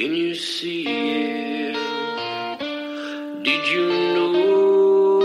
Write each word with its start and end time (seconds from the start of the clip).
Can 0.00 0.16
you 0.16 0.34
see 0.34 0.84
it? 0.86 1.74
Did 3.44 3.68
you 3.68 3.86
notice? 4.14 5.20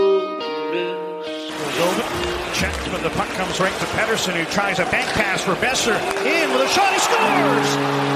Over. 1.80 2.02
Checked, 2.52 2.92
but 2.92 3.02
the 3.02 3.08
puck 3.16 3.28
comes 3.28 3.58
right 3.58 3.72
to 3.72 3.86
Pettersson, 3.96 4.34
who 4.34 4.44
tries 4.52 4.78
a 4.78 4.84
bank 4.84 5.08
pass 5.12 5.40
for 5.40 5.54
Boeser. 5.54 5.96
In 6.26 6.52
with 6.52 6.60
a 6.60 6.68
shot, 6.68 6.92
he 6.92 6.98
scores! 6.98 8.15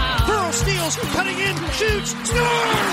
steals, 0.53 0.95
cutting 1.13 1.39
in, 1.39 1.55
shoots, 1.71 2.11
scores! 2.27 2.91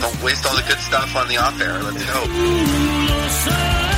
Don't 0.00 0.22
waste 0.22 0.46
all 0.46 0.56
the 0.56 0.62
good 0.68 0.78
stuff 0.78 1.16
on 1.16 1.28
the 1.28 1.36
off 1.36 1.60
air. 1.60 1.82
Let's 1.82 2.04
go. 2.04 3.91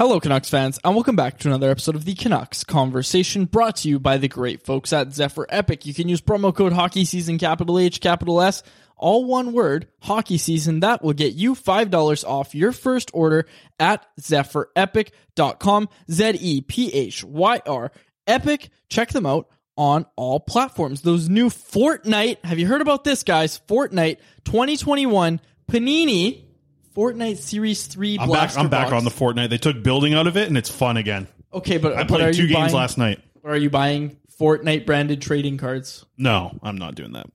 Hello, 0.00 0.18
Canucks 0.18 0.48
fans, 0.48 0.78
and 0.82 0.94
welcome 0.94 1.14
back 1.14 1.36
to 1.36 1.48
another 1.48 1.70
episode 1.70 1.94
of 1.94 2.06
the 2.06 2.14
Canucks 2.14 2.64
Conversation 2.64 3.44
brought 3.44 3.76
to 3.76 3.88
you 3.90 3.98
by 3.98 4.16
the 4.16 4.28
great 4.28 4.64
folks 4.64 4.94
at 4.94 5.12
Zephyr 5.12 5.46
Epic. 5.50 5.84
You 5.84 5.92
can 5.92 6.08
use 6.08 6.22
promo 6.22 6.56
code 6.56 6.72
Hockey 6.72 7.04
Season, 7.04 7.36
capital 7.36 7.78
H, 7.78 8.00
capital 8.00 8.40
S, 8.40 8.62
all 8.96 9.26
one 9.26 9.52
word, 9.52 9.88
Hockey 10.00 10.38
Season. 10.38 10.80
That 10.80 11.02
will 11.02 11.12
get 11.12 11.34
you 11.34 11.54
$5 11.54 12.24
off 12.26 12.54
your 12.54 12.72
first 12.72 13.10
order 13.12 13.44
at 13.78 14.06
zephyrepic.com. 14.18 15.88
Z 16.10 16.30
E 16.40 16.62
P 16.62 16.90
H 16.94 17.22
Y 17.22 17.60
R 17.66 17.92
Epic. 18.26 18.70
Check 18.88 19.10
them 19.10 19.26
out 19.26 19.50
on 19.76 20.06
all 20.16 20.40
platforms. 20.40 21.02
Those 21.02 21.28
new 21.28 21.50
Fortnite, 21.50 22.42
have 22.42 22.58
you 22.58 22.66
heard 22.66 22.80
about 22.80 23.04
this, 23.04 23.22
guys? 23.22 23.60
Fortnite 23.68 24.16
2021 24.46 25.42
Panini 25.70 26.49
Fortnite 26.94 27.38
Series 27.38 27.86
3 27.86 28.14
I'm 28.14 28.18
back. 28.18 28.26
Blaster 28.28 28.60
I'm 28.60 28.68
back 28.68 28.90
box. 28.90 28.96
on 28.96 29.04
the 29.04 29.10
Fortnite. 29.10 29.50
They 29.50 29.58
took 29.58 29.82
building 29.82 30.14
out 30.14 30.26
of 30.26 30.36
it, 30.36 30.48
and 30.48 30.56
it's 30.56 30.70
fun 30.70 30.96
again. 30.96 31.28
Okay, 31.52 31.78
but 31.78 31.94
I 31.94 32.04
but 32.04 32.20
are 32.20 32.24
played 32.24 32.34
two 32.34 32.42
you 32.42 32.48
games 32.48 32.72
buying, 32.72 32.74
last 32.74 32.98
night. 32.98 33.20
Or 33.42 33.52
are 33.52 33.56
you 33.56 33.70
buying 33.70 34.16
Fortnite 34.38 34.86
branded 34.86 35.22
trading 35.22 35.56
cards? 35.58 36.04
No, 36.16 36.58
I'm 36.62 36.76
not 36.76 36.94
doing 36.94 37.12
that. 37.12 37.26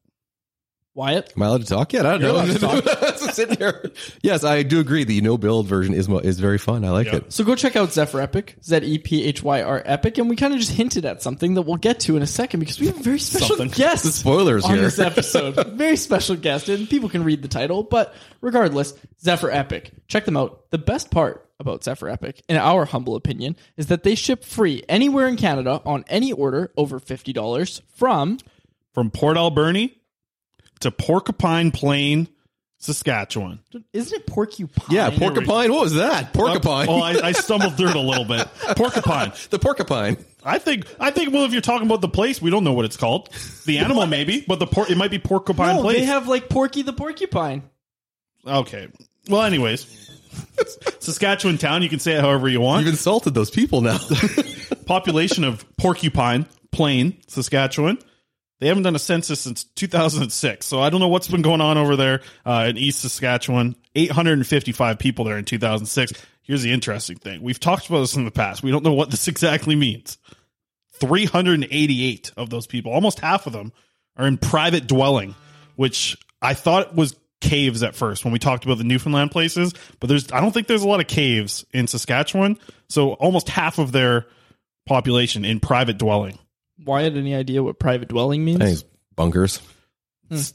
Wyatt? 0.95 1.33
Am 1.36 1.44
I 1.44 1.47
allowed 1.47 1.62
to 1.62 1.68
talk 1.68 1.92
yet? 1.92 2.06
I 2.06 2.12
don't 2.18 2.21
You're 2.21 2.30
know. 2.31 2.36
allowed 2.71 2.81
to 2.81 2.92
talk. 2.95 3.18
Sitting 3.36 3.57
here. 3.57 3.92
Yes, 4.24 4.45
I 4.45 4.63
do 4.63 4.80
agree. 4.80 5.03
The 5.03 5.19
no 5.19 5.38
build 5.38 5.68
version 5.68 5.94
is 5.94 6.07
mo- 6.07 6.19
is 6.19 6.39
very 6.39 6.57
fun. 6.57 6.86
I 6.86 6.92
like 6.92 7.07
Yeah. 7.07 7.18
it. 7.18 7.33
So 7.33 7.44
go 7.44 7.53
check 7.56 7.75
out 7.75 7.92
Zephyr 7.92 8.21
Epic, 8.21 8.56
Z 8.63 8.77
E 8.77 8.97
P 9.00 9.24
H 9.25 9.44
Y 9.44 9.62
R 9.62 9.81
Epic, 9.86 10.18
and 10.18 10.30
we 10.30 10.38
kind 10.38 10.53
of 10.53 10.59
just 10.59 10.71
hinted 10.71 11.03
at 11.06 11.21
something 11.21 11.56
that 11.56 11.63
we'll 11.63 11.75
get 11.75 12.00
to 12.01 12.15
in 12.15 12.24
a 12.24 12.27
second 12.27 12.62
because 12.62 12.80
we 12.80 12.88
have 12.88 12.97
a 12.97 13.03
very 13.03 13.19
special 13.19 13.57
Something. 13.57 13.69
guest. 13.71 14.03
The 14.06 14.12
spoilers 14.12 14.63
on 14.63 14.71
here. 14.75 14.81
this 14.83 14.97
episode. 14.97 15.56
very 15.74 15.97
special 15.97 16.38
guest, 16.38 16.69
and 16.69 16.89
people 16.89 17.09
can 17.09 17.25
read 17.25 17.42
the 17.42 17.50
title. 17.50 17.83
But 17.83 18.15
regardless, 18.39 18.94
Zephyr 19.21 19.51
Epic, 19.51 19.92
check 20.07 20.24
them 20.24 20.38
out. 20.38 20.69
The 20.71 20.77
best 20.77 21.12
part 21.12 21.50
about 21.59 21.83
Zephyr 21.83 22.07
Epic, 22.09 22.42
in 22.47 22.56
our 22.56 22.86
humble 22.86 23.15
opinion, 23.18 23.57
is 23.75 23.88
that 23.88 24.03
they 24.03 24.15
ship 24.15 24.45
free 24.45 24.83
anywhere 24.88 25.27
in 25.27 25.36
Canada 25.36 25.81
on 25.86 26.06
any 26.07 26.31
order 26.31 26.71
over 26.77 27.00
fifty 27.00 27.33
dollars 27.33 27.81
from 27.95 28.38
From 28.94 29.12
Port 29.12 29.36
Alberni 29.36 29.94
to 30.81 30.92
Porcupine 30.92 31.72
Plain, 31.72 32.27
Saskatchewan. 32.77 33.60
Isn't 33.94 34.22
it 34.22 34.27
porcupine? 34.27 34.86
Yeah, 34.89 35.10
porcupine. 35.10 35.72
What 35.72 35.81
was 35.83 35.95
that? 35.95 36.25
Oh, 36.36 36.38
porcupine. 36.38 36.88
Oh, 36.89 37.00
I, 37.01 37.27
I 37.27 37.31
stumbled 37.31 37.77
through 37.77 37.89
it 37.89 37.95
a 37.95 38.00
little 38.00 38.25
bit. 38.25 38.48
Porcupine. 38.77 39.31
the 39.50 39.57
porcupine. 39.57 40.18
I 40.44 40.60
think 40.60 40.86
I 41.00 41.10
think 41.10 41.33
well 41.33 41.45
if 41.45 41.51
you're 41.54 41.62
talking 41.62 41.88
about 41.88 42.01
the 42.01 42.10
place, 42.10 42.42
we 42.42 42.51
don't 42.51 42.63
know 42.63 42.74
what 42.74 42.86
it's 42.86 42.98
called. 42.98 43.30
The 43.66 43.77
animal 43.80 44.06
maybe, 44.06 44.44
but 44.48 44.60
the 44.60 44.68
por- 44.68 44.89
it 44.92 44.98
might 44.98 45.10
be 45.10 45.18
porcupine 45.18 45.77
no, 45.77 45.81
place. 45.81 45.98
they 46.00 46.06
have 46.06 46.27
like 46.27 46.50
Porky 46.50 46.83
the 46.83 46.94
Porcupine. 46.94 47.63
okay. 48.45 48.89
Well, 49.28 49.42
anyways, 49.42 50.12
Saskatchewan 51.00 51.57
town. 51.57 51.81
You 51.81 51.89
can 51.89 51.98
say 52.00 52.13
it 52.13 52.21
however 52.21 52.48
you 52.48 52.62
want. 52.62 52.86
You've 52.86 52.94
insulted 52.94 53.33
those 53.33 53.50
people 53.50 53.81
now. 53.81 53.98
Population 54.86 55.44
of 55.44 55.66
Porcupine 55.78 56.45
Plain, 56.71 57.18
Saskatchewan. 57.28 57.98
They 58.66 58.70
haven't 58.70 58.82
done 58.82 58.96
a 58.96 59.00
census 59.00 59.42
since 59.42 59.64
2006, 59.64 60.66
so 60.66 60.82
I 60.82 60.90
don't 60.90 61.00
know 61.00 61.08
what's 61.08 61.28
been 61.28 61.44
going 61.44 61.62
on 61.62 61.78
over 61.78 61.96
there 61.96 62.22
uh, 62.48 62.66
in 62.68 62.80
East 62.80 63.02
Saskatchewan. 63.02 63.76
855 63.94 64.98
people 64.98 65.24
there 65.24 65.38
in 65.38 65.46
2006. 65.46 66.14
Here's 66.42 66.64
the 66.64 66.72
interesting 66.72 67.18
thing: 67.18 67.44
we've 67.44 67.60
talked 67.60 67.88
about 67.88 68.00
this 68.00 68.16
in 68.16 68.26
the 68.26 68.32
past. 68.32 68.64
We 68.64 68.72
don't 68.72 68.84
know 68.84 68.94
what 68.94 69.12
this 69.12 69.28
exactly 69.28 69.76
means. 69.76 70.18
388 70.94 72.32
of 72.38 72.50
those 72.50 72.66
people, 72.66 72.92
almost 72.92 73.20
half 73.20 73.46
of 73.46 73.54
them, 73.54 73.72
are 74.18 74.26
in 74.26 74.40
private 74.40 74.88
dwelling, 74.88 75.36
which 75.76 76.18
I 76.42 76.56
thought 76.56 76.96
was 76.96 77.16
caves 77.42 77.84
at 77.84 77.94
first 77.94 78.26
when 78.26 78.34
we 78.34 78.40
talked 78.40 78.66
about 78.66 78.80
the 78.80 78.84
Newfoundland 78.84 79.30
places, 79.30 79.76
but 80.00 80.08
there's 80.08 80.32
I 80.32 80.42
don't 80.42 80.54
think 80.54 80.66
there's 80.66 80.82
a 80.82 80.88
lot 80.88 81.02
of 81.02 81.06
caves 81.06 81.68
in 81.72 81.86
Saskatchewan. 81.86 82.58
So 82.90 83.14
almost 83.14 83.48
half 83.48 83.78
of 83.78 83.92
their 83.92 84.26
population 84.88 85.46
in 85.46 85.60
private 85.60 86.00
dwelling. 86.00 86.40
Wyatt, 86.83 87.16
any 87.16 87.33
idea 87.36 87.63
what 87.63 87.80
private 87.80 88.10
dwelling 88.10 88.44
means? 88.44 88.60
Thanks, 88.60 88.83
bunkers. 89.16 89.62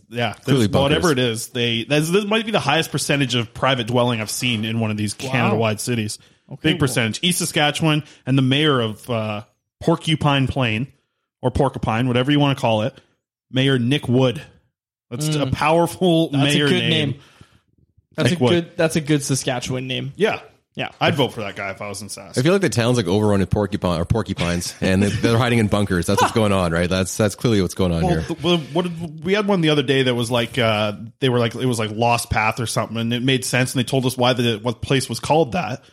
Yeah, 0.09 0.33
Clearly 0.33 0.67
there's- 0.67 0.83
whatever 0.83 1.13
it 1.13 1.19
is, 1.21 1.49
they 1.49 1.85
that's, 1.85 2.11
this 2.11 2.25
might 2.25 2.45
be 2.45 2.51
the 2.51 2.59
highest 2.61 2.91
percentage 2.91 3.35
of 3.37 3.55
private 3.55 3.87
dwelling 3.87 4.21
I've 4.21 4.31
seen 4.31 4.65
in 4.65 4.81
one 4.81 4.91
of 4.91 4.97
these 4.97 5.15
Canada-wide 5.15 5.81
cities. 5.81 6.19
Big 6.63 6.75
well- 6.75 6.79
percentage. 6.81 7.21
East 7.23 7.39
Saskatchewan 7.39 8.03
and 8.27 8.37
the 8.37 8.43
mayor 8.43 8.81
of 8.81 9.09
uh, 9.09 9.45
Porcupine 9.81 10.49
Plain 10.49 10.89
or 11.41 11.51
Porcupine, 11.53 12.09
whatever 12.09 12.33
you 12.33 12.41
want 12.41 12.59
to 12.59 12.61
call 12.61 12.83
it, 12.83 13.01
Mayor 13.51 13.79
Nick 13.79 14.09
Wood. 14.09 14.43
That's 15.09 15.35
a 15.37 15.47
powerful 15.47 16.29
Mm. 16.29 16.33
That's 16.33 16.55
a 16.55 16.59
mayor 16.59 16.69
good 16.69 16.89
name. 16.91 17.15
That's 18.17 18.31
Nick 18.31 18.41
a 18.41 18.43
Wood. 18.45 18.51
good. 18.51 18.77
That's 18.77 18.97
a 18.97 19.01
good 19.01 19.23
Saskatchewan 19.23 19.87
name. 19.87 20.13
Yeah, 20.17 20.41
Yeah. 20.81 20.91
I'd 21.01 21.15
vote 21.15 21.35
for 21.35 21.41
that 21.43 21.57
guy 21.57 21.71
if 21.73 21.83
I 21.83 21.89
was 21.89 22.01
in 22.01 22.09
Sask. 22.09 22.39
I 22.39 22.43
feel 22.43 22.53
like 22.53 22.63
the 22.63 22.71
town's 22.71 22.97
like 22.97 23.07
overrun 23.07 23.41
with 23.41 23.51
porcupine 23.51 24.01
or 24.01 24.07
porcupines, 24.07 24.75
and 24.81 25.03
they- 25.03 25.09
they're 25.11 25.37
hiding 25.37 25.59
in 25.59 25.67
bunkers. 25.67 26.07
That's 26.07 26.23
what's 26.23 26.33
going 26.35 26.53
on, 26.53 26.73
right? 26.73 26.89
That's 26.89 27.15
that's 27.17 27.35
clearly 27.35 27.61
what's 27.61 27.75
going 27.75 27.93
on 27.93 28.03
Well, 28.03 28.11
here. 28.13 28.23
th- 28.23 28.43
well, 28.43 28.57
what 28.73 28.83
did, 28.85 29.23
we 29.25 29.35
had 29.35 29.47
one 29.47 29.61
the 29.61 29.69
other 29.71 29.83
day 29.83 30.05
that 30.05 30.15
was 30.15 30.31
like 30.31 30.57
uh, 30.59 30.95
they 31.19 31.29
were 31.29 31.39
like 31.39 31.55
it 31.55 31.67
was 31.67 31.79
like 31.79 31.91
Lost 31.91 32.31
Path 32.31 32.61
or 32.61 32.67
something, 32.67 32.97
and 32.97 33.13
it 33.13 33.23
made 33.23 33.45
sense. 33.45 33.75
And 33.75 33.79
they 33.81 33.85
told 33.87 34.07
us 34.07 34.17
why 34.17 34.33
the 34.33 34.59
what 34.63 34.81
place 34.81 35.09
was 35.09 35.21
called 35.21 35.53
that. 35.53 35.85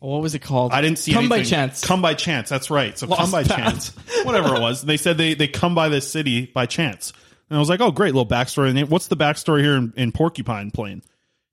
What 0.00 0.22
was 0.22 0.34
it 0.34 0.40
called? 0.40 0.72
I 0.72 0.80
didn't 0.80 0.98
see 0.98 1.12
Come 1.12 1.28
by 1.28 1.42
chance. 1.42 1.84
Come 1.84 2.02
by 2.02 2.14
chance. 2.14 2.48
That's 2.48 2.70
right. 2.70 2.96
So 2.98 3.06
Lost 3.06 3.20
come 3.20 3.30
by 3.30 3.42
Path. 3.44 3.56
chance. 3.56 4.24
Whatever 4.24 4.54
it 4.56 4.60
was. 4.60 4.82
They 4.82 4.96
said 4.96 5.16
they 5.18 5.34
they 5.34 5.48
come 5.48 5.74
by 5.74 5.88
this 5.88 6.08
city 6.10 6.46
by 6.46 6.66
chance, 6.66 7.12
and 7.50 7.56
I 7.56 7.60
was 7.60 7.68
like, 7.68 7.80
oh 7.80 7.90
great, 7.90 8.14
little 8.14 8.26
backstory. 8.28 8.76
And 8.76 8.88
what's 8.90 9.08
the 9.08 9.16
backstory 9.16 9.62
here 9.62 9.76
in, 9.76 9.92
in 9.96 10.12
Porcupine 10.12 10.70
Plain? 10.70 11.02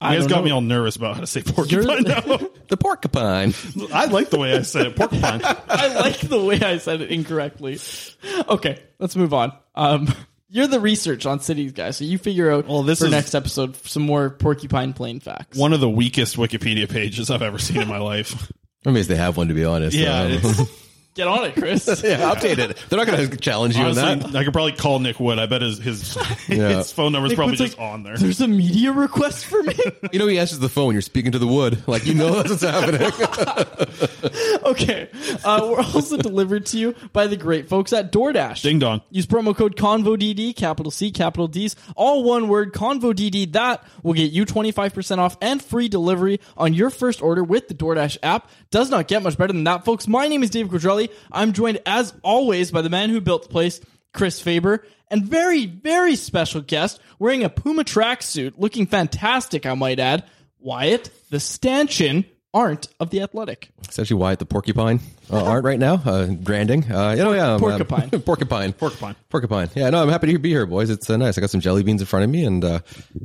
You 0.02 0.08
I 0.08 0.14
guys 0.16 0.24
don't 0.24 0.30
got 0.30 0.36
know. 0.40 0.44
me 0.46 0.52
all 0.52 0.62
nervous 0.62 0.98
about 0.98 1.16
how 1.16 1.22
to 1.22 1.28
say 1.28 1.42
porcupine 1.42 2.04
now. 2.04 2.22
The 2.68 2.78
porcupine. 2.78 3.54
I 3.94 4.06
like 4.06 4.30
the 4.32 4.40
way 4.40 4.56
I 4.58 4.64
said 4.64 4.88
it. 4.88 4.96
Porcupine. 4.96 5.42
I 5.70 6.00
like 6.00 6.20
the 6.20 6.44
way 6.44 6.60
I 6.60 6.80
said 6.80 7.02
it 7.02 7.12
incorrectly. 7.12 7.80
Okay, 8.50 8.82
let's 9.00 9.16
move 9.16 9.34
on. 9.36 9.54
Um, 9.76 10.08
you're 10.50 10.66
the 10.68 10.80
research 10.80 11.26
on 11.28 11.40
cities 11.42 11.72
guy, 11.74 11.92
so 11.92 12.04
you 12.06 12.18
figure 12.18 12.52
out 12.52 12.68
Well, 12.68 12.82
this 12.84 13.00
for 13.00 13.06
is- 13.06 13.12
next 13.12 13.36
episode 13.36 13.76
some 13.88 14.04
more 14.04 14.32
Porcupine 14.32 14.94
Plain 14.94 15.20
facts. 15.20 15.58
One 15.58 15.74
of 15.74 15.80
the 15.80 15.90
weakest 15.90 16.38
Wikipedia 16.38 16.90
pages 16.90 17.30
I've 17.30 17.44
ever 17.44 17.60
seen 17.60 17.82
in 17.82 17.88
my 17.88 18.00
life. 18.00 18.52
I 18.86 18.90
mean, 18.92 19.06
they 19.06 19.16
have 19.16 19.38
one, 19.38 19.48
to 19.50 19.54
be 19.54 19.64
honest. 19.64 19.96
Yeah, 19.96 20.22
Um, 20.24 20.32
it's- 20.32 20.85
Get 21.16 21.30
on 21.30 21.46
it, 21.46 21.56
Chris. 21.56 21.88
yeah, 22.04 22.30
update 22.30 22.58
it. 22.58 22.78
They're 22.90 23.00
not 23.00 23.08
going 23.08 23.30
to 23.30 23.38
challenge 23.38 23.78
you 23.78 23.86
on 23.86 23.96
that. 23.96 24.36
I 24.36 24.44
could 24.44 24.52
probably 24.52 24.74
call 24.74 25.00
Nick 25.00 25.18
Wood. 25.18 25.40
I 25.40 25.46
bet 25.46 25.62
his 25.62 25.78
his, 25.78 26.18
Yeah. 26.50 26.68
his 26.76 26.92
phone 26.92 27.14
number's 27.14 27.30
Nick 27.32 27.38
probably 27.38 27.56
just 27.56 27.78
like, 27.78 27.90
on 27.90 28.04
there. 28.04 28.18
There's 28.18 28.42
a 28.42 28.50
media 28.50 28.92
request 28.92 29.46
for 29.46 29.64
me. 29.64 29.76
You 30.12 30.20
know, 30.20 30.28
he 30.28 30.38
answers 30.40 30.60
the 30.60 30.70
phone. 30.70 30.94
You're 30.94 31.02
speaking 31.02 31.32
to 31.34 31.40
the 31.40 31.48
wood, 31.48 31.86
like 31.88 32.06
you 32.06 32.14
know 32.14 32.42
that's 32.42 32.50
what's 32.50 32.62
happening. 32.64 33.12
okay, 34.66 35.10
uh, 35.44 35.68
we're 35.70 35.80
also 35.80 36.16
delivered 36.18 36.66
to 36.68 36.78
you 36.78 36.96
by 37.12 37.28
the 37.28 37.36
great 37.36 37.68
folks 37.68 37.92
at 37.92 38.12
DoorDash. 38.12 38.62
Ding 38.62 38.80
dong. 38.80 39.02
Use 39.10 39.26
promo 39.26 39.56
code 39.56 39.76
ConvoDD, 39.76 40.56
capital 40.56 40.92
C, 40.92 41.12
capital 41.12 41.48
D's, 41.48 41.76
all 41.96 42.24
one 42.24 42.48
word, 42.48 42.74
ConvoDD. 42.74 43.52
That 43.54 43.84
will 44.04 44.14
get 44.14 44.32
you 44.32 44.46
25% 44.46 45.18
off 45.18 45.38
and 45.42 45.62
free 45.62 45.90
delivery 45.90 46.40
on 46.56 46.74
your 46.74 46.90
first 46.90 47.22
order 47.22 47.44
with 47.44 47.68
the 47.68 47.74
DoorDash 47.74 48.18
app. 48.24 48.50
Does 48.72 48.90
not 48.90 49.08
get 49.08 49.22
much 49.24 49.38
better 49.38 49.54
than 49.54 49.64
that, 49.66 49.86
folks. 49.86 50.08
My 50.08 50.28
name 50.28 50.44
is 50.44 50.50
Dave 50.50 50.68
Quadrelli. 50.68 51.05
I'm 51.31 51.54
joined, 51.54 51.81
as 51.86 52.13
always, 52.24 52.72
by 52.72 52.81
the 52.81 52.90
man 52.90 53.10
who 53.10 53.22
built 53.22 53.44
the 53.44 53.50
place, 53.50 53.81
Chris 54.13 54.40
Faber, 54.40 54.86
and 55.10 55.25
very, 55.25 55.66
very 55.66 56.16
special 56.16 56.62
guest 56.62 57.00
wearing 57.19 57.44
a 57.44 57.50
Puma 57.50 57.84
tracksuit, 57.84 58.54
looking 58.57 58.88
fantastic, 58.88 59.66
I 59.66 59.74
might 59.74 60.00
add, 60.00 60.25
Wyatt, 60.60 61.10
the 61.30 61.40
stanchion, 61.40 62.25
Arndt 62.56 62.88
of 63.02 63.10
the 63.10 63.22
athletic. 63.22 63.69
It's 63.84 64.00
actually 64.00 64.16
Wyatt 64.16 64.40
the 64.40 64.46
porcupine 64.46 65.02
uh, 65.30 65.44
Arndt 65.44 65.66
right 65.66 65.78
now. 65.78 66.02
Uh, 66.06 66.28
branding. 66.28 66.90
Uh, 66.90 67.12
you 67.12 67.22
know, 67.22 67.34
yeah, 67.34 67.56
I'm, 67.56 67.56
um, 67.56 67.60
Porcupine. 67.60 68.10
porcupine. 68.22 68.72
Porcupine. 68.74 69.16
Porcupine. 69.30 69.69
Yeah, 69.75 69.90
no, 69.90 70.02
I'm 70.02 70.07
happy 70.07 70.31
to 70.31 70.40
be 70.40 70.50
here, 70.50 70.66
boys. 70.66 70.90
It's 70.90 71.10
uh, 71.10 71.18
nice. 71.18 71.38
I 71.38 71.42
got 71.42 71.50
some 71.50 71.60
jelly 71.60 71.84
beans 71.84 72.02
in 72.02 72.07
front 72.07 72.24
of 72.24 72.30
me, 72.30 72.46
and 72.46 72.63
uh, 72.63 72.80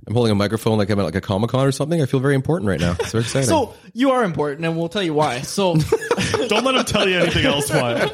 I'm 0.09 0.15
holding 0.15 0.33
a 0.33 0.35
microphone 0.35 0.79
like 0.79 0.91
I'm 0.91 0.99
at 0.99 1.05
like 1.05 1.15
a 1.15 1.21
comic 1.21 1.51
con 1.51 1.65
or 1.65 1.71
something. 1.71 2.03
I 2.03 2.07
feel 2.07 2.19
very 2.19 2.35
important 2.35 2.69
right 2.69 2.81
now. 2.81 2.97
It's 2.99 3.13
very 3.13 3.23
exciting. 3.23 3.49
So 3.49 3.73
you 3.95 4.11
are 4.11 4.25
important, 4.25 4.67
and 4.67 4.77
we'll 4.77 4.89
tell 4.89 5.03
you 5.03 5.15
why. 5.15 5.43
So, 5.43 5.77
Don't 6.49 6.65
let 6.65 6.75
him 6.75 6.85
tell 6.85 7.09
you 7.09 7.19
anything 7.19 7.47
else. 7.47 7.71
Why? 7.71 8.11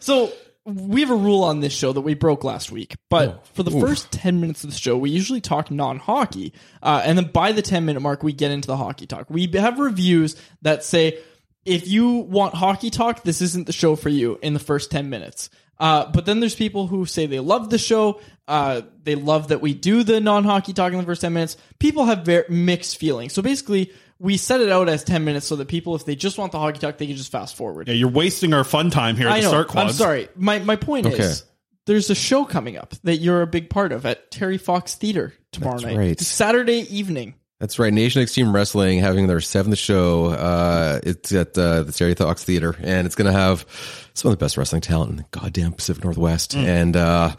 so 0.00 0.32
we 0.68 1.00
have 1.00 1.10
a 1.10 1.16
rule 1.16 1.44
on 1.44 1.60
this 1.60 1.72
show 1.72 1.92
that 1.92 2.02
we 2.02 2.14
broke 2.14 2.44
last 2.44 2.70
week. 2.70 2.96
But 3.08 3.46
for 3.54 3.62
the 3.62 3.70
first 3.70 4.12
ten 4.12 4.40
minutes 4.40 4.64
of 4.64 4.70
the 4.70 4.76
show, 4.76 4.96
we 4.96 5.10
usually 5.10 5.40
talk 5.40 5.70
non-hockey, 5.70 6.52
uh, 6.82 7.02
and 7.04 7.16
then 7.16 7.26
by 7.26 7.52
the 7.52 7.62
ten 7.62 7.84
minute 7.84 8.00
mark, 8.00 8.22
we 8.22 8.32
get 8.32 8.50
into 8.50 8.66
the 8.66 8.76
hockey 8.76 9.06
talk. 9.06 9.30
We 9.30 9.46
have 9.54 9.78
reviews 9.78 10.36
that 10.62 10.84
say 10.84 11.18
if 11.64 11.88
you 11.88 12.08
want 12.10 12.54
hockey 12.54 12.90
talk, 12.90 13.22
this 13.22 13.40
isn't 13.40 13.66
the 13.66 13.72
show 13.72 13.96
for 13.96 14.10
you 14.10 14.38
in 14.42 14.52
the 14.52 14.60
first 14.60 14.90
ten 14.90 15.08
minutes. 15.08 15.48
Uh, 15.80 16.10
but 16.10 16.26
then 16.26 16.40
there's 16.40 16.54
people 16.54 16.86
who 16.86 17.06
say 17.06 17.26
they 17.26 17.40
love 17.40 17.70
the 17.70 17.78
show. 17.78 18.20
Uh, 18.46 18.82
they 19.04 19.14
love 19.14 19.48
that 19.48 19.60
we 19.60 19.74
do 19.74 20.02
the 20.02 20.20
non-hockey 20.20 20.72
talk 20.72 20.92
in 20.92 20.98
the 20.98 21.04
first 21.04 21.20
10 21.20 21.32
minutes. 21.32 21.56
People 21.78 22.06
have 22.06 22.24
very 22.24 22.44
mixed 22.48 22.96
feelings. 22.96 23.32
So 23.32 23.42
basically, 23.42 23.92
we 24.20 24.36
set 24.36 24.60
it 24.60 24.68
out 24.70 24.88
as 24.88 25.04
10 25.04 25.24
minutes 25.24 25.46
so 25.46 25.56
that 25.56 25.68
people, 25.68 25.94
if 25.94 26.04
they 26.04 26.16
just 26.16 26.38
want 26.38 26.52
the 26.52 26.58
hockey 26.58 26.78
talk, 26.78 26.98
they 26.98 27.06
can 27.06 27.16
just 27.16 27.30
fast 27.30 27.56
forward. 27.56 27.88
Yeah, 27.88 27.94
you're 27.94 28.08
wasting 28.10 28.52
our 28.52 28.64
fun 28.64 28.90
time 28.90 29.16
here 29.16 29.28
at 29.28 29.32
I 29.34 29.36
the 29.38 29.42
know. 29.44 29.48
Start 29.50 29.68
Quads. 29.68 29.90
I'm 29.92 29.96
sorry. 29.96 30.28
My 30.36 30.58
my 30.58 30.76
point 30.76 31.06
Okay. 31.06 31.16
is 31.22 31.44
there's 31.86 32.10
a 32.10 32.14
show 32.14 32.44
coming 32.44 32.76
up 32.76 32.94
that 33.04 33.16
you're 33.18 33.42
a 33.42 33.46
big 33.46 33.70
part 33.70 33.92
of 33.92 34.04
at 34.06 34.30
Terry 34.30 34.58
Fox 34.58 34.94
Theater 34.96 35.32
tomorrow 35.52 35.74
That's 35.74 35.84
night. 35.84 35.96
right. 35.96 36.10
It's 36.10 36.26
Saturday 36.26 36.80
evening. 36.94 37.34
That's 37.60 37.78
right. 37.80 37.92
Nation 37.92 38.22
Extreme 38.22 38.54
Wrestling 38.54 39.00
having 39.00 39.26
their 39.26 39.40
seventh 39.40 39.78
show. 39.78 40.26
Uh, 40.26 41.00
it's 41.02 41.32
at 41.32 41.58
uh, 41.58 41.82
the 41.82 41.90
Terry 41.92 42.14
Fox 42.14 42.44
Theater, 42.44 42.76
and 42.80 43.04
it's 43.06 43.16
going 43.16 43.26
to 43.32 43.36
have 43.36 43.66
some 44.14 44.30
of 44.30 44.38
the 44.38 44.44
best 44.44 44.56
wrestling 44.56 44.80
talent 44.80 45.10
in 45.10 45.16
the 45.16 45.24
goddamn 45.32 45.72
Pacific 45.72 46.04
Northwest. 46.04 46.54
And 46.54 46.96
uh, 46.96 47.34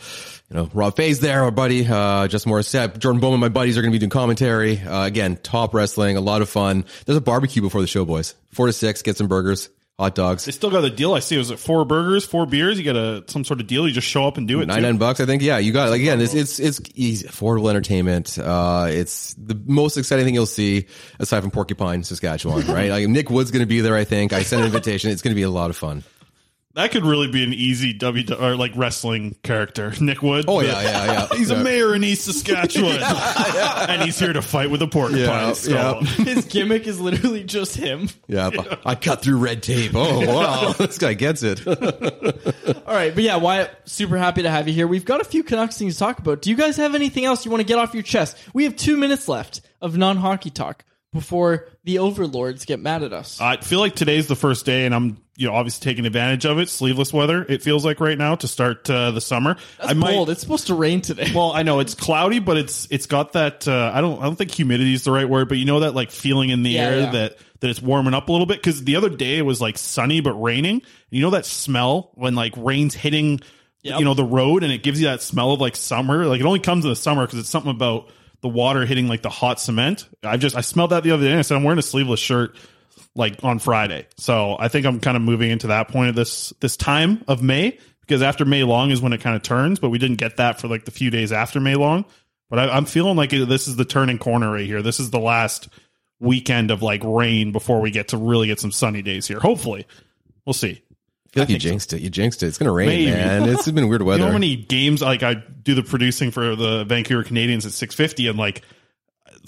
you 0.50 0.58
know, 0.58 0.70
Rob 0.74 0.96
Faye's 0.96 1.20
there, 1.20 1.44
our 1.44 1.52
buddy. 1.52 1.86
Uh, 1.86 2.28
Justin 2.28 2.52
Morissette, 2.52 2.98
Jordan 2.98 3.22
Bowman, 3.22 3.40
my 3.40 3.50
buddies 3.50 3.78
are 3.78 3.82
going 3.82 3.92
to 3.92 3.96
be 3.96 4.00
doing 4.00 4.10
commentary. 4.10 4.80
Uh, 4.80 5.06
again, 5.06 5.38
top 5.38 5.76
wrestling, 5.76 6.18
a 6.18 6.22
lot 6.22 6.42
of 6.42 6.50
fun. 6.50 6.86
There's 7.06 7.18
a 7.18 7.22
barbecue 7.22 7.62
before 7.62 7.82
the 7.82 7.88
show, 7.88 8.04
boys. 8.04 8.34
Four 8.52 8.66
to 8.66 8.74
six, 8.74 9.04
get 9.04 9.16
some 9.16 9.28
burgers, 9.28 9.70
hot 10.00 10.16
dogs. 10.16 10.46
They 10.46 10.52
still 10.52 10.72
got 10.72 10.84
a 10.84 10.90
deal. 10.90 11.14
I 11.14 11.20
see. 11.20 11.36
It 11.36 11.38
was 11.38 11.52
it 11.52 11.60
four 11.60 11.86
burgers, 11.86 12.26
four 12.26 12.48
beers? 12.48 12.80
You 12.80 12.84
get 12.84 12.96
a 12.96 13.24
some 13.28 13.44
sort 13.44 13.62
of 13.62 13.68
deal. 13.68 13.88
You 13.88 13.94
just 13.94 14.08
show 14.08 14.26
up 14.28 14.38
and 14.38 14.48
do 14.48 14.60
it. 14.62 14.66
Nine 14.66 14.78
too? 14.78 14.82
nine 14.82 14.98
bucks, 14.98 15.20
I 15.20 15.28
think. 15.28 15.44
Yeah, 15.44 15.60
you 15.60 15.72
got 15.72 15.90
it. 15.90 15.92
Like 15.92 16.02
again, 16.02 16.20
it's 16.20 16.34
it's 16.34 16.60
it's 16.60 16.82
easy, 16.96 17.28
affordable 17.28 17.70
entertainment. 17.70 18.40
Uh, 18.40 18.88
it's 18.90 19.36
the 19.36 19.60
most 19.68 19.98
exciting 19.98 20.26
thing 20.26 20.34
you'll 20.34 20.48
see 20.48 20.88
aside 21.20 21.42
from 21.42 21.52
Porcupine, 21.52 22.04
Saskatchewan. 22.04 22.66
Right? 22.70 22.90
Like 22.90 23.08
Nick 23.08 23.30
Wood's 23.30 23.52
going 23.52 23.62
to 23.62 23.68
be 23.68 23.82
there. 23.82 23.96
I 23.96 24.04
think 24.04 24.34
I 24.34 24.42
sent 24.42 24.62
an 24.62 24.66
invitation. 24.68 25.12
It's 25.12 25.22
going 25.22 25.32
to 25.32 25.36
be 25.36 25.44
a 25.44 25.50
lot 25.50 25.70
of 25.70 25.78
fun. 25.78 26.04
That 26.76 26.92
could 26.92 27.04
really 27.04 27.28
be 27.28 27.44
an 27.44 27.52
easy 27.52 27.94
W 27.94 28.24
or 28.40 28.56
like 28.56 28.72
wrestling 28.76 29.36
character. 29.44 29.92
Nick 30.02 30.22
Wood. 30.22 30.46
Oh, 30.48 30.62
yeah, 30.62 30.82
yeah, 30.82 31.06
yeah. 31.06 31.28
He's 31.36 31.50
Yeah. 31.50 31.60
a 31.60 31.64
mayor 31.64 31.96
in 31.96 32.04
East 32.04 32.26
Saskatchewan, 32.26 33.00
and 33.90 34.04
he's 34.04 34.20
here 34.20 34.32
to 34.34 34.42
fight 34.42 34.70
with 34.70 34.82
a 34.84 34.88
porcupine 34.88 35.26
Yeah, 35.26 35.54
skull. 35.54 35.74
yeah. 35.74 35.90
Um, 35.98 36.06
His 36.06 36.46
gimmick 36.46 36.86
is 36.86 37.00
literally 37.02 37.44
just 37.44 37.76
him. 37.76 38.08
Yeah, 38.28 38.52
but 38.56 38.82
I 38.86 38.94
cut 38.96 39.24
through 39.24 39.38
red 39.40 39.64
tape. 39.64 39.92
Oh 39.96 40.26
wow, 40.28 40.74
this 40.74 41.00
guy 41.00 41.16
gets 41.16 41.42
it. 41.44 41.66
All 41.68 42.94
right, 42.96 43.14
but 43.16 43.24
yeah, 43.24 43.38
Wyatt, 43.38 43.72
super 43.86 44.18
happy 44.18 44.44
to 44.44 44.50
have 44.52 44.68
you 44.68 44.74
here. 44.74 44.88
We've 44.88 45.06
got 45.06 45.22
a 45.22 45.26
few 45.26 45.44
Canucks 45.44 45.78
things 45.78 45.96
to 45.96 46.00
talk 46.00 46.20
about. 46.20 46.42
Do 46.44 46.50
you 46.52 46.56
guys 46.56 46.78
have 46.78 46.94
anything 46.96 47.26
else 47.26 47.46
you 47.46 47.52
want 47.52 47.62
to 47.62 47.68
get 47.68 47.80
off 47.80 47.94
your 47.96 48.04
chest? 48.04 48.38
We 48.54 48.66
have 48.66 48.76
two 48.76 48.96
minutes 48.96 49.28
left 49.28 49.62
of 49.82 49.98
non-hockey 49.98 50.52
talk 50.52 50.86
before 51.12 51.68
the 51.84 51.98
overlords 52.00 52.66
get 52.66 52.80
mad 52.80 53.02
at 53.02 53.12
us. 53.14 53.42
I 53.42 53.58
feel 53.58 53.80
like 53.80 53.96
today's 53.96 54.28
the 54.28 54.36
first 54.36 54.66
day, 54.66 54.86
and 54.86 54.94
I'm 54.94 55.18
you 55.40 55.48
know, 55.48 55.54
obviously 55.56 55.90
taking 55.90 56.06
advantage 56.06 56.46
of 56.46 56.60
it. 56.60 56.68
Sleeveless 56.68 57.14
weather, 57.14 57.46
it 57.48 57.62
feels 57.64 57.86
like 57.86 58.02
right 58.02 58.18
now 58.18 58.36
to 58.36 58.48
start 58.48 58.90
uh, 58.90 59.12
the 59.12 59.22
summer. 59.22 59.56
That's 59.82 59.98
cold. 59.98 60.30
It's 60.30 60.42
supposed 60.42 60.68
to 60.68 60.74
rain 60.76 61.00
today. 61.00 61.32
Well, 61.34 61.54
I 61.54 61.64
know 61.64 61.80
it's 61.80 61.96
cloudy, 61.96 62.40
but 62.40 62.58
it's 62.58 62.88
it's 62.92 63.06
got 63.06 63.34
that. 63.34 63.66
Uh, 63.66 63.92
I 63.94 64.02
don't 64.02 64.20
I 64.20 64.24
don't 64.24 64.36
think 64.36 64.52
humidity 64.52 64.94
is 64.94 65.06
the 65.06 65.12
right 65.12 65.28
word, 65.28 65.48
but 65.48 65.58
you 65.58 65.64
know 65.64 65.80
that 65.80 65.96
like 65.96 66.12
feeling 66.12 66.50
in 66.50 66.64
the 66.64 66.72
Yeah, 66.72 66.82
air 66.82 67.00
yeah. 67.00 67.12
that 67.12 67.38
that 67.62 67.70
it's 67.70 67.82
warming 67.82 68.14
up 68.14 68.28
a 68.28 68.32
little 68.34 68.48
bit. 68.48 68.58
Because 68.58 68.84
the 68.84 68.98
other 68.98 69.10
day 69.10 69.38
it 69.38 69.44
was 69.44 69.62
like 69.62 69.78
sunny 69.78 70.20
but 70.20 70.34
raining. 70.34 70.82
You 71.10 71.22
know 71.22 71.30
that 71.30 71.46
smell 71.46 72.12
when 72.16 72.36
like 72.36 72.54
rain's 72.58 72.94
hitting, 72.94 73.40
Yep. 73.84 74.00
you 74.00 74.04
know, 74.06 74.14
the 74.14 74.26
road, 74.26 74.64
and 74.64 74.74
it 74.74 74.84
gives 74.84 75.00
you 75.02 75.08
that 75.08 75.22
smell 75.22 75.54
of 75.54 75.62
like 75.62 75.78
summer. 75.78 76.26
Like 76.26 76.42
it 76.42 76.46
only 76.46 76.60
comes 76.60 76.84
in 76.84 76.90
the 76.90 76.98
summer 76.98 77.26
because 77.26 77.40
it's 77.40 77.50
something 77.50 77.72
about 77.72 78.10
the 78.42 78.50
water 78.50 78.86
hitting 78.86 79.08
like 79.08 79.22
the 79.22 79.30
hot 79.30 79.62
cement. 79.62 80.06
I 80.22 80.36
just 80.36 80.58
I 80.58 80.62
smelled 80.62 80.90
that 80.90 81.04
the 81.04 81.12
other 81.12 81.24
day. 81.24 81.30
and 81.32 81.40
I 81.40 81.44
said 81.44 81.56
I'm 81.56 81.64
wearing 81.64 81.80
a 81.80 81.82
sleeveless 81.82 82.20
shirt 82.20 82.58
like 83.20 83.44
on 83.44 83.60
Friday. 83.60 84.08
So 84.18 84.56
I 84.58 84.70
think 84.70 84.86
I'm 84.88 85.00
kind 85.00 85.16
of 85.18 85.22
moving 85.22 85.52
into 85.52 85.68
that 85.68 85.90
point 85.90 86.10
of 86.10 86.16
this 86.16 86.52
this 86.62 86.76
time 86.78 87.24
of 87.28 87.44
May 87.44 87.78
because 88.02 88.24
after 88.24 88.46
May 88.46 88.64
long 88.64 88.90
is 88.90 89.02
when 89.02 89.14
it 89.14 89.22
kind 89.22 89.36
of 89.36 89.44
turns, 89.44 89.78
but 89.78 89.90
we 89.90 90.00
didn't 90.00 90.16
get 90.18 90.38
that 90.38 90.60
for 90.60 90.68
like 90.68 90.86
the 90.86 90.92
few 90.92 91.12
days 91.12 91.32
after 91.32 91.60
May 91.60 91.76
long. 91.76 92.06
But 92.50 92.58
I, 92.60 92.70
I'm 92.70 92.86
feeling 92.86 93.16
like 93.16 93.30
this 93.30 93.68
is 93.68 93.76
the 93.76 93.86
turning 93.86 94.18
corner 94.18 94.52
right 94.54 94.66
here. 94.66 94.82
This 94.82 95.00
is 95.00 95.12
the 95.12 95.20
last 95.20 95.70
weekend 96.20 96.72
of 96.72 96.82
like 96.82 97.02
rain 97.04 97.52
before 97.52 97.82
we 97.82 97.92
get 97.92 98.08
to 98.10 98.18
really 98.18 98.48
get 98.48 98.60
some 98.60 98.72
sunny 98.72 99.02
days 99.04 99.28
here. 99.28 99.40
Hopefully, 99.40 99.86
we'll 100.46 100.54
see. 100.54 100.82
I 100.82 101.32
feel 101.32 101.44
like 101.44 101.50
you 101.50 101.60
jinxed 101.60 101.94
it. 101.94 102.02
You 102.02 102.10
jinxed 102.10 102.42
it. 102.42 102.48
It's 102.48 102.58
gonna 102.58 102.72
rain, 102.72 102.88
Maybe. 102.88 103.12
man. 103.12 103.48
It's 103.50 103.70
been 103.70 103.88
weird 103.88 104.02
You 104.02 104.08
weather. 104.08 104.20
know 104.22 104.28
how 104.28 104.34
many 104.34 104.56
games 104.56 105.02
like 105.04 105.22
I 105.22 105.36
do 105.36 105.76
the 105.76 105.84
producing 105.84 106.32
for 106.32 106.56
the 106.56 106.86
Vancouver 106.86 107.24
Canadians 107.24 107.66
at 107.68 107.74
650 107.74 108.28
and 108.30 108.40
like 108.40 108.64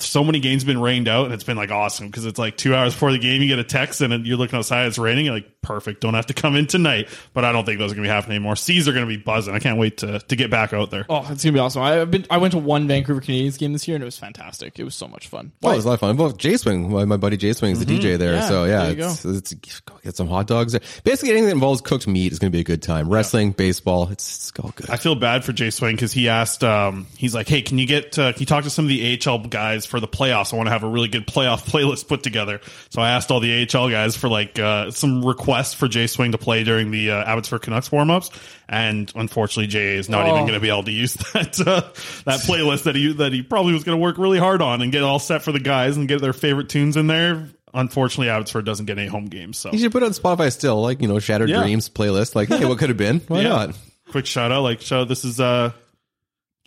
so 0.01 0.23
many 0.23 0.39
games 0.39 0.63
been 0.63 0.81
rained 0.81 1.07
out 1.07 1.25
and 1.25 1.33
it's 1.33 1.43
been 1.43 1.57
like 1.57 1.71
awesome 1.71 2.07
because 2.07 2.25
it's 2.25 2.39
like 2.39 2.57
two 2.57 2.75
hours 2.75 2.93
before 2.93 3.11
the 3.11 3.19
game 3.19 3.41
you 3.41 3.47
get 3.47 3.59
a 3.59 3.63
text 3.63 4.01
and 4.01 4.25
you're 4.25 4.37
looking 4.37 4.57
outside 4.57 4.87
it's 4.87 4.97
raining 4.97 5.27
like 5.27 5.60
perfect 5.61 6.01
don't 6.01 6.13
have 6.13 6.25
to 6.25 6.33
come 6.33 6.55
in 6.55 6.67
tonight 6.67 7.09
but 7.33 7.45
I 7.45 7.51
don't 7.51 7.65
think 7.65 7.79
those 7.79 7.91
are 7.91 7.95
gonna 7.95 8.07
be 8.07 8.09
happening 8.09 8.37
anymore 8.37 8.55
seas 8.55 8.87
are 8.87 8.93
gonna 8.93 9.05
be 9.05 9.17
buzzing 9.17 9.53
I 9.53 9.59
can't 9.59 9.77
wait 9.77 9.97
to 9.97 10.19
to 10.19 10.35
get 10.35 10.49
back 10.49 10.73
out 10.73 10.89
there 10.89 11.05
Oh, 11.09 11.27
it's 11.29 11.43
gonna 11.43 11.53
be 11.53 11.59
awesome. 11.59 11.81
I've 11.81 12.09
been 12.09 12.25
I 12.29 12.37
went 12.37 12.53
to 12.53 12.57
one 12.57 12.87
Vancouver 12.87 13.21
Canadians 13.21 13.57
game 13.57 13.73
this 13.73 13.87
year 13.87 13.95
and 13.95 14.01
it 14.01 14.05
was 14.05 14.17
fantastic. 14.17 14.79
It 14.79 14.83
was 14.83 14.95
so 14.95 15.07
much 15.07 15.27
fun. 15.27 15.51
Oh, 15.61 15.71
it 15.71 15.75
was 15.75 15.85
a 15.85 15.89
lot 15.89 15.93
of 15.95 15.99
fun. 15.99 16.17
Well, 16.17 16.31
J 16.31 16.57
Swing, 16.57 16.89
my, 16.89 17.05
my 17.05 17.17
buddy 17.17 17.37
J 17.37 17.53
Swing 17.53 17.71
is 17.71 17.83
the 17.83 17.85
DJ 17.85 18.17
there. 18.17 18.35
Yeah, 18.35 18.47
so 18.47 18.63
yeah, 18.65 18.85
there 18.85 18.97
you 18.97 19.03
it's, 19.05 19.53
it's, 19.53 19.79
go 19.81 19.99
get 20.03 20.15
some 20.15 20.27
hot 20.27 20.47
dogs. 20.47 20.71
there. 20.71 20.81
Basically, 21.03 21.31
anything 21.31 21.47
that 21.47 21.51
involves 21.53 21.81
cooked 21.81 22.07
meat 22.07 22.31
is 22.31 22.39
going 22.39 22.51
to 22.51 22.55
be 22.55 22.61
a 22.61 22.63
good 22.63 22.81
time. 22.81 23.09
Wrestling, 23.09 23.51
baseball, 23.51 24.09
it's, 24.09 24.49
it's 24.49 24.59
all 24.59 24.71
good. 24.75 24.89
I 24.89 24.97
feel 24.97 25.15
bad 25.15 25.43
for 25.43 25.51
Jay 25.51 25.69
Swing 25.69 25.95
because 25.95 26.13
he 26.13 26.29
asked, 26.29 26.63
um, 26.63 27.07
he's 27.17 27.35
like, 27.35 27.49
hey, 27.49 27.61
can 27.61 27.77
you 27.77 27.85
get, 27.85 28.17
uh, 28.17 28.31
can 28.31 28.39
you 28.39 28.45
talk 28.45 28.63
to 28.63 28.69
some 28.69 28.85
of 28.85 28.89
the 28.89 29.19
AHL 29.25 29.39
guys 29.39 29.85
for 29.85 29.99
the 29.99 30.07
playoffs? 30.07 30.53
I 30.53 30.57
want 30.57 30.67
to 30.67 30.71
have 30.71 30.83
a 30.83 30.89
really 30.89 31.09
good 31.09 31.27
playoff 31.27 31.65
playlist 31.69 32.07
put 32.07 32.23
together. 32.23 32.61
So 32.89 33.01
I 33.01 33.11
asked 33.11 33.31
all 33.31 33.41
the 33.41 33.67
AHL 33.67 33.89
guys 33.89 34.15
for 34.15 34.29
like, 34.29 34.57
uh, 34.57 34.91
some 34.91 35.25
requests 35.25 35.50
for 35.75 35.87
Jay 35.87 36.07
Swing 36.07 36.31
to 36.33 36.37
play 36.37 36.63
during 36.63 36.91
the, 36.91 37.11
uh, 37.11 37.23
Abbotsford 37.25 37.61
Canucks 37.61 37.89
warmups. 37.89 38.29
And 38.69 39.11
unfortunately, 39.15 39.67
Jay 39.67 39.95
is 39.95 40.09
not 40.09 40.25
Oh. 40.25 40.33
even 40.33 40.41
going 40.43 40.53
to 40.53 40.59
be 40.59 40.69
able 40.69 40.83
to 40.83 40.91
use 40.91 41.13
that, 41.33 41.59
uh, 41.59 41.81
that 42.25 42.39
playlist 42.41 42.83
that 42.83 42.95
he, 42.95 43.13
that 43.13 43.33
he 43.33 43.41
probably 43.41 43.73
was 43.73 43.83
going 43.83 43.97
to 43.97 44.01
work 44.01 44.17
really 44.17 44.39
hard 44.39 44.61
on 44.61 44.81
and 44.81 44.91
get 44.91 45.03
all 45.03 45.19
set 45.19 45.41
for 45.43 45.51
the 45.51 45.59
guys 45.59 45.97
and 45.97 46.07
get 46.07 46.21
their 46.21 46.33
favorite 46.33 46.69
tunes 46.69 46.97
in 46.97 47.07
there. 47.07 47.47
Unfortunately, 47.73 48.29
Abbotsford 48.29 48.65
doesn't 48.65 48.85
get 48.85 48.97
any 48.97 49.07
home 49.07 49.25
games. 49.27 49.57
So 49.57 49.71
You 49.71 49.77
should 49.79 49.91
put 49.93 50.03
it 50.03 50.05
on 50.07 50.11
Spotify 50.11 50.51
still, 50.51 50.81
like 50.81 51.01
you 51.01 51.07
know, 51.07 51.19
Shattered 51.19 51.49
Yeah. 51.49 51.61
Dreams 51.61 51.89
playlist. 51.89 52.35
Like, 52.35 52.49
hey, 52.49 52.65
what 52.65 52.77
could 52.79 52.89
have 52.89 52.97
been? 52.97 53.19
Why 53.27 53.41
Yeah. 53.41 53.49
not? 53.49 53.77
quick 54.09 54.25
shout 54.25 54.51
out, 54.51 54.61
like 54.63 54.81
shout 54.81 55.07
this 55.07 55.23
is 55.23 55.39
uh 55.39 55.71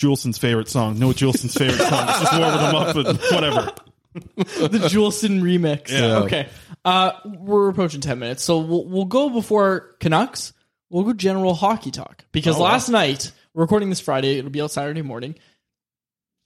Juleson's 0.01 0.39
favorite 0.39 0.69
song. 0.69 0.99
No 0.99 1.13
Juleson's 1.13 1.55
favorite 1.55 1.79
song. 1.87 2.07
It's 2.09 2.21
just 2.21 2.39
warming 2.39 2.61
them 2.61 2.75
up 2.75 2.97
and 2.97 3.19
whatever. 3.31 3.73
the 4.37 4.89
Julson 4.91 5.41
remix. 5.43 5.91
Yeah. 5.91 6.19
Okay. 6.21 6.49
Uh, 6.85 7.13
we're 7.25 7.69
approaching 7.69 8.01
10 8.01 8.19
minutes. 8.19 8.43
So 8.43 8.59
we'll, 8.59 8.85
we'll 8.85 9.05
go 9.07 9.29
before 9.31 9.95
Canucks. 10.01 10.53
We'll 10.91 11.05
go 11.05 11.13
general 11.13 11.55
hockey 11.55 11.91
talk. 11.91 12.25
Because 12.33 12.57
Oh, 12.57 12.61
wow. 12.61 12.67
last 12.73 12.89
night, 12.89 13.33
we're 13.53 13.63
recording 13.63 13.89
this 13.91 14.01
Friday, 14.01 14.39
it'll 14.39 14.51
be 14.51 14.61
out 14.63 14.71
Saturday 14.71 15.03
morning. 15.03 15.35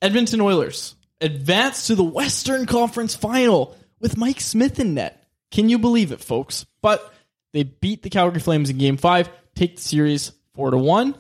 Edmonton 0.01 0.41
Oilers 0.41 0.95
advanced 1.21 1.89
to 1.89 1.95
the 1.95 2.05
Western 2.05 2.67
Conference 2.67 3.15
final 3.15 3.77
with 4.01 4.17
Mike 4.17 4.41
Smith 4.41 4.79
in 4.79 4.95
net. 4.95 5.23
Can 5.51 5.69
you 5.69 5.79
believe 5.79 6.13
it, 6.13 6.21
folks? 6.21 6.65
But 6.83 7.13
they 7.53 7.65
beat 7.65 8.03
the 8.03 8.11
Calgary 8.11 8.41
Flames 8.41 8.71
in 8.71 8.79
game 8.79 8.97
five, 8.97 9.29
take 9.55 9.77
the 9.77 9.83
series 9.83 10.33
four 10.55 10.71
to 10.71 10.79
one. 10.79 11.15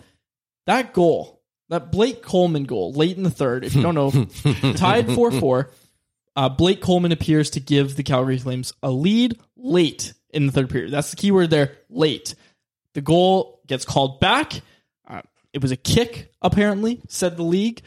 That 0.67 0.93
goal, 0.93 1.41
that 1.71 1.91
Blake 1.91 2.23
Coleman 2.23 2.65
goal 2.65 2.93
late 2.93 3.17
in 3.17 3.23
the 3.23 3.31
third, 3.31 3.65
if 3.65 3.75
you 3.75 3.83
don't 3.83 3.95
know, 3.95 4.11
tied 4.75 5.11
4 5.13 5.33
4. 5.33 5.71
Uh, 6.37 6.49
Blake 6.49 6.81
Coleman 6.81 7.13
appears 7.13 7.51
to 7.51 7.61
give 7.61 7.97
the 7.97 8.03
Calgary 8.03 8.39
Flames 8.39 8.73
a 8.83 8.91
lead 8.91 9.39
late 9.57 10.15
in 10.31 10.47
the 10.47 10.53
third 10.53 10.71
period. 10.71 10.93
That's 10.93 11.11
the 11.11 11.17
key 11.17 11.31
word 11.31 11.51
there, 11.51 11.77
late. 11.91 12.35
The 12.95 13.01
goal 13.01 13.61
gets 13.67 13.85
called 13.85 14.21
back. 14.21 14.61
Uh, 15.07 15.23
it 15.53 15.63
was 15.63 15.73
a 15.73 15.77
kick, 15.77 16.33
apparently, 16.43 17.01
said 17.09 17.37
the 17.37 17.43
league. 17.43 17.83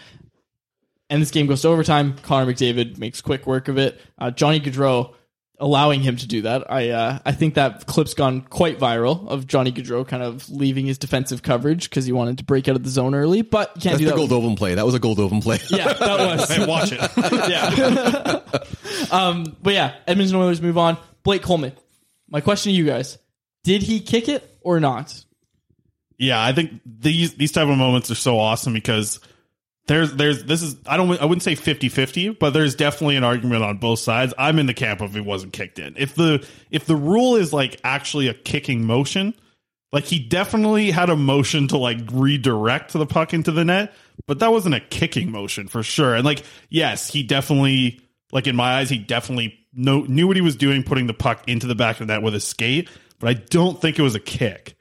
And 1.09 1.21
this 1.21 1.31
game 1.31 1.47
goes 1.47 1.61
to 1.63 1.67
overtime. 1.67 2.15
Connor 2.23 2.51
McDavid 2.51 2.97
makes 2.97 3.21
quick 3.21 3.45
work 3.45 3.67
of 3.67 3.77
it. 3.77 3.99
Uh, 4.17 4.31
Johnny 4.31 4.61
Gaudreau 4.61 5.13
allowing 5.61 6.01
him 6.01 6.17
to 6.17 6.27
do 6.27 6.41
that. 6.41 6.69
I 6.69 6.89
uh, 6.89 7.19
I 7.25 7.31
think 7.31 7.53
that 7.53 7.85
clip's 7.85 8.13
gone 8.13 8.41
quite 8.41 8.79
viral 8.79 9.27
of 9.29 9.47
Johnny 9.47 9.71
Gaudreau 9.71 10.05
kind 10.05 10.23
of 10.23 10.49
leaving 10.49 10.85
his 10.85 10.97
defensive 10.97 11.43
coverage 11.43 11.89
because 11.89 12.05
he 12.05 12.11
wanted 12.11 12.39
to 12.39 12.43
break 12.43 12.67
out 12.67 12.75
of 12.75 12.83
the 12.83 12.89
zone 12.89 13.15
early, 13.15 13.43
but 13.43 13.71
you 13.75 13.81
can't 13.81 13.97
That's 13.97 13.99
do 13.99 14.05
the 14.05 14.27
that. 14.27 14.33
Goldobin 14.33 14.57
play. 14.57 14.75
That 14.75 14.85
was 14.85 14.95
a 14.95 14.99
Goldobin 14.99 15.41
play. 15.41 15.59
Yeah, 15.69 15.93
that 15.93 15.99
was. 16.37 16.49
Hey, 16.49 16.65
watch 16.65 16.91
it. 16.91 16.99
yeah. 17.49 19.11
um, 19.11 19.55
but 19.61 19.73
yeah, 19.73 19.95
Edmonton 20.07 20.35
Oilers 20.35 20.61
move 20.61 20.77
on. 20.77 20.97
Blake 21.23 21.43
Coleman. 21.43 21.73
My 22.27 22.41
question 22.41 22.71
to 22.71 22.77
you 22.77 22.85
guys: 22.85 23.17
Did 23.63 23.83
he 23.83 23.99
kick 24.01 24.27
it 24.27 24.57
or 24.61 24.79
not? 24.79 25.23
Yeah, 26.17 26.43
I 26.43 26.53
think 26.53 26.81
these 26.85 27.35
these 27.35 27.51
type 27.51 27.67
of 27.67 27.77
moments 27.77 28.11
are 28.11 28.15
so 28.15 28.39
awesome 28.39 28.73
because 28.73 29.19
there's 29.91 30.13
there's 30.13 30.43
this 30.45 30.61
is 30.61 30.75
I 30.85 30.95
don't 30.95 31.21
I 31.21 31.25
wouldn't 31.25 31.43
say 31.43 31.55
50-50, 31.55 32.39
but 32.39 32.51
there's 32.51 32.75
definitely 32.75 33.17
an 33.17 33.23
argument 33.23 33.63
on 33.63 33.77
both 33.77 33.99
sides. 33.99 34.33
I'm 34.37 34.57
in 34.57 34.65
the 34.65 34.73
camp 34.73 35.01
of 35.01 35.17
it 35.17 35.25
wasn't 35.25 35.51
kicked 35.51 35.79
in. 35.79 35.95
If 35.97 36.15
the 36.15 36.47
if 36.69 36.85
the 36.85 36.95
rule 36.95 37.35
is 37.35 37.51
like 37.51 37.79
actually 37.83 38.29
a 38.29 38.33
kicking 38.33 38.85
motion, 38.85 39.33
like 39.91 40.05
he 40.05 40.19
definitely 40.19 40.91
had 40.91 41.09
a 41.09 41.15
motion 41.17 41.67
to 41.69 41.77
like 41.77 41.97
redirect 42.11 42.93
the 42.93 43.05
puck 43.05 43.33
into 43.33 43.51
the 43.51 43.65
net, 43.65 43.93
but 44.27 44.39
that 44.39 44.51
wasn't 44.51 44.75
a 44.75 44.79
kicking 44.79 45.29
motion 45.29 45.67
for 45.67 45.83
sure. 45.83 46.15
And 46.15 46.23
like 46.23 46.43
yes, 46.69 47.09
he 47.09 47.23
definitely 47.23 47.99
like 48.31 48.47
in 48.47 48.55
my 48.55 48.79
eyes 48.79 48.89
he 48.89 48.97
definitely 48.97 49.59
know, 49.73 50.03
knew 50.03 50.27
what 50.27 50.37
he 50.37 50.41
was 50.41 50.55
doing 50.55 50.83
putting 50.83 51.07
the 51.07 51.13
puck 51.13 51.43
into 51.47 51.67
the 51.67 51.75
back 51.75 51.99
of 51.99 52.07
the 52.07 52.13
net 52.13 52.23
with 52.23 52.35
a 52.35 52.39
skate, 52.39 52.89
but 53.19 53.29
I 53.29 53.33
don't 53.33 53.79
think 53.81 53.99
it 53.99 54.03
was 54.03 54.15
a 54.15 54.19
kick. 54.19 54.75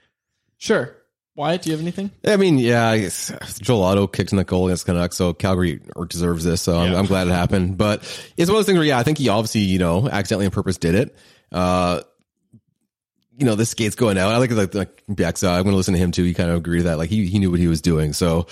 Sure. 0.58 0.96
Wyatt, 1.40 1.62
do 1.62 1.70
you 1.70 1.76
have 1.76 1.80
anything? 1.80 2.10
I 2.26 2.36
mean, 2.36 2.58
yeah, 2.58 2.86
I 2.86 2.98
guess 2.98 3.32
Joel 3.60 3.82
Otto 3.82 4.06
kicked 4.06 4.30
in 4.32 4.36
the 4.36 4.44
goal 4.44 4.66
against 4.66 4.84
Canucks, 4.84 5.16
so 5.16 5.32
Calgary 5.32 5.80
deserves 6.06 6.44
this. 6.44 6.60
So 6.60 6.78
I'm, 6.78 6.92
Yeah. 6.92 6.98
I'm 6.98 7.06
glad 7.06 7.28
it 7.28 7.30
happened. 7.30 7.78
But 7.78 8.02
it's 8.36 8.50
one 8.50 8.56
of 8.56 8.58
those 8.58 8.66
things 8.66 8.76
where, 8.76 8.86
yeah, 8.86 8.98
I 8.98 9.04
think 9.04 9.16
he 9.16 9.30
obviously, 9.30 9.62
you 9.62 9.78
know, 9.78 10.06
accidentally 10.06 10.44
on 10.44 10.52
purpose 10.52 10.76
did 10.76 10.94
it. 10.94 11.16
Uh, 11.50 12.02
you 13.38 13.46
know, 13.46 13.54
the 13.54 13.64
skates 13.64 13.94
going 13.96 14.18
out. 14.18 14.30
I 14.30 14.36
like 14.36 14.50
like, 14.50 14.74
like. 14.74 15.02
Uh, 15.42 15.48
I'm 15.48 15.62
going 15.62 15.72
to 15.72 15.76
listen 15.76 15.94
to 15.94 15.98
him 16.00 16.12
too. 16.12 16.24
He 16.24 16.34
kind 16.34 16.50
of 16.50 16.56
agreed 16.56 16.80
with 16.80 16.86
that. 16.86 16.98
Like 16.98 17.08
he 17.08 17.26
he 17.26 17.38
knew 17.38 17.50
what 17.50 17.58
he 17.58 17.68
was 17.68 17.80
doing. 17.80 18.12
So 18.12 18.46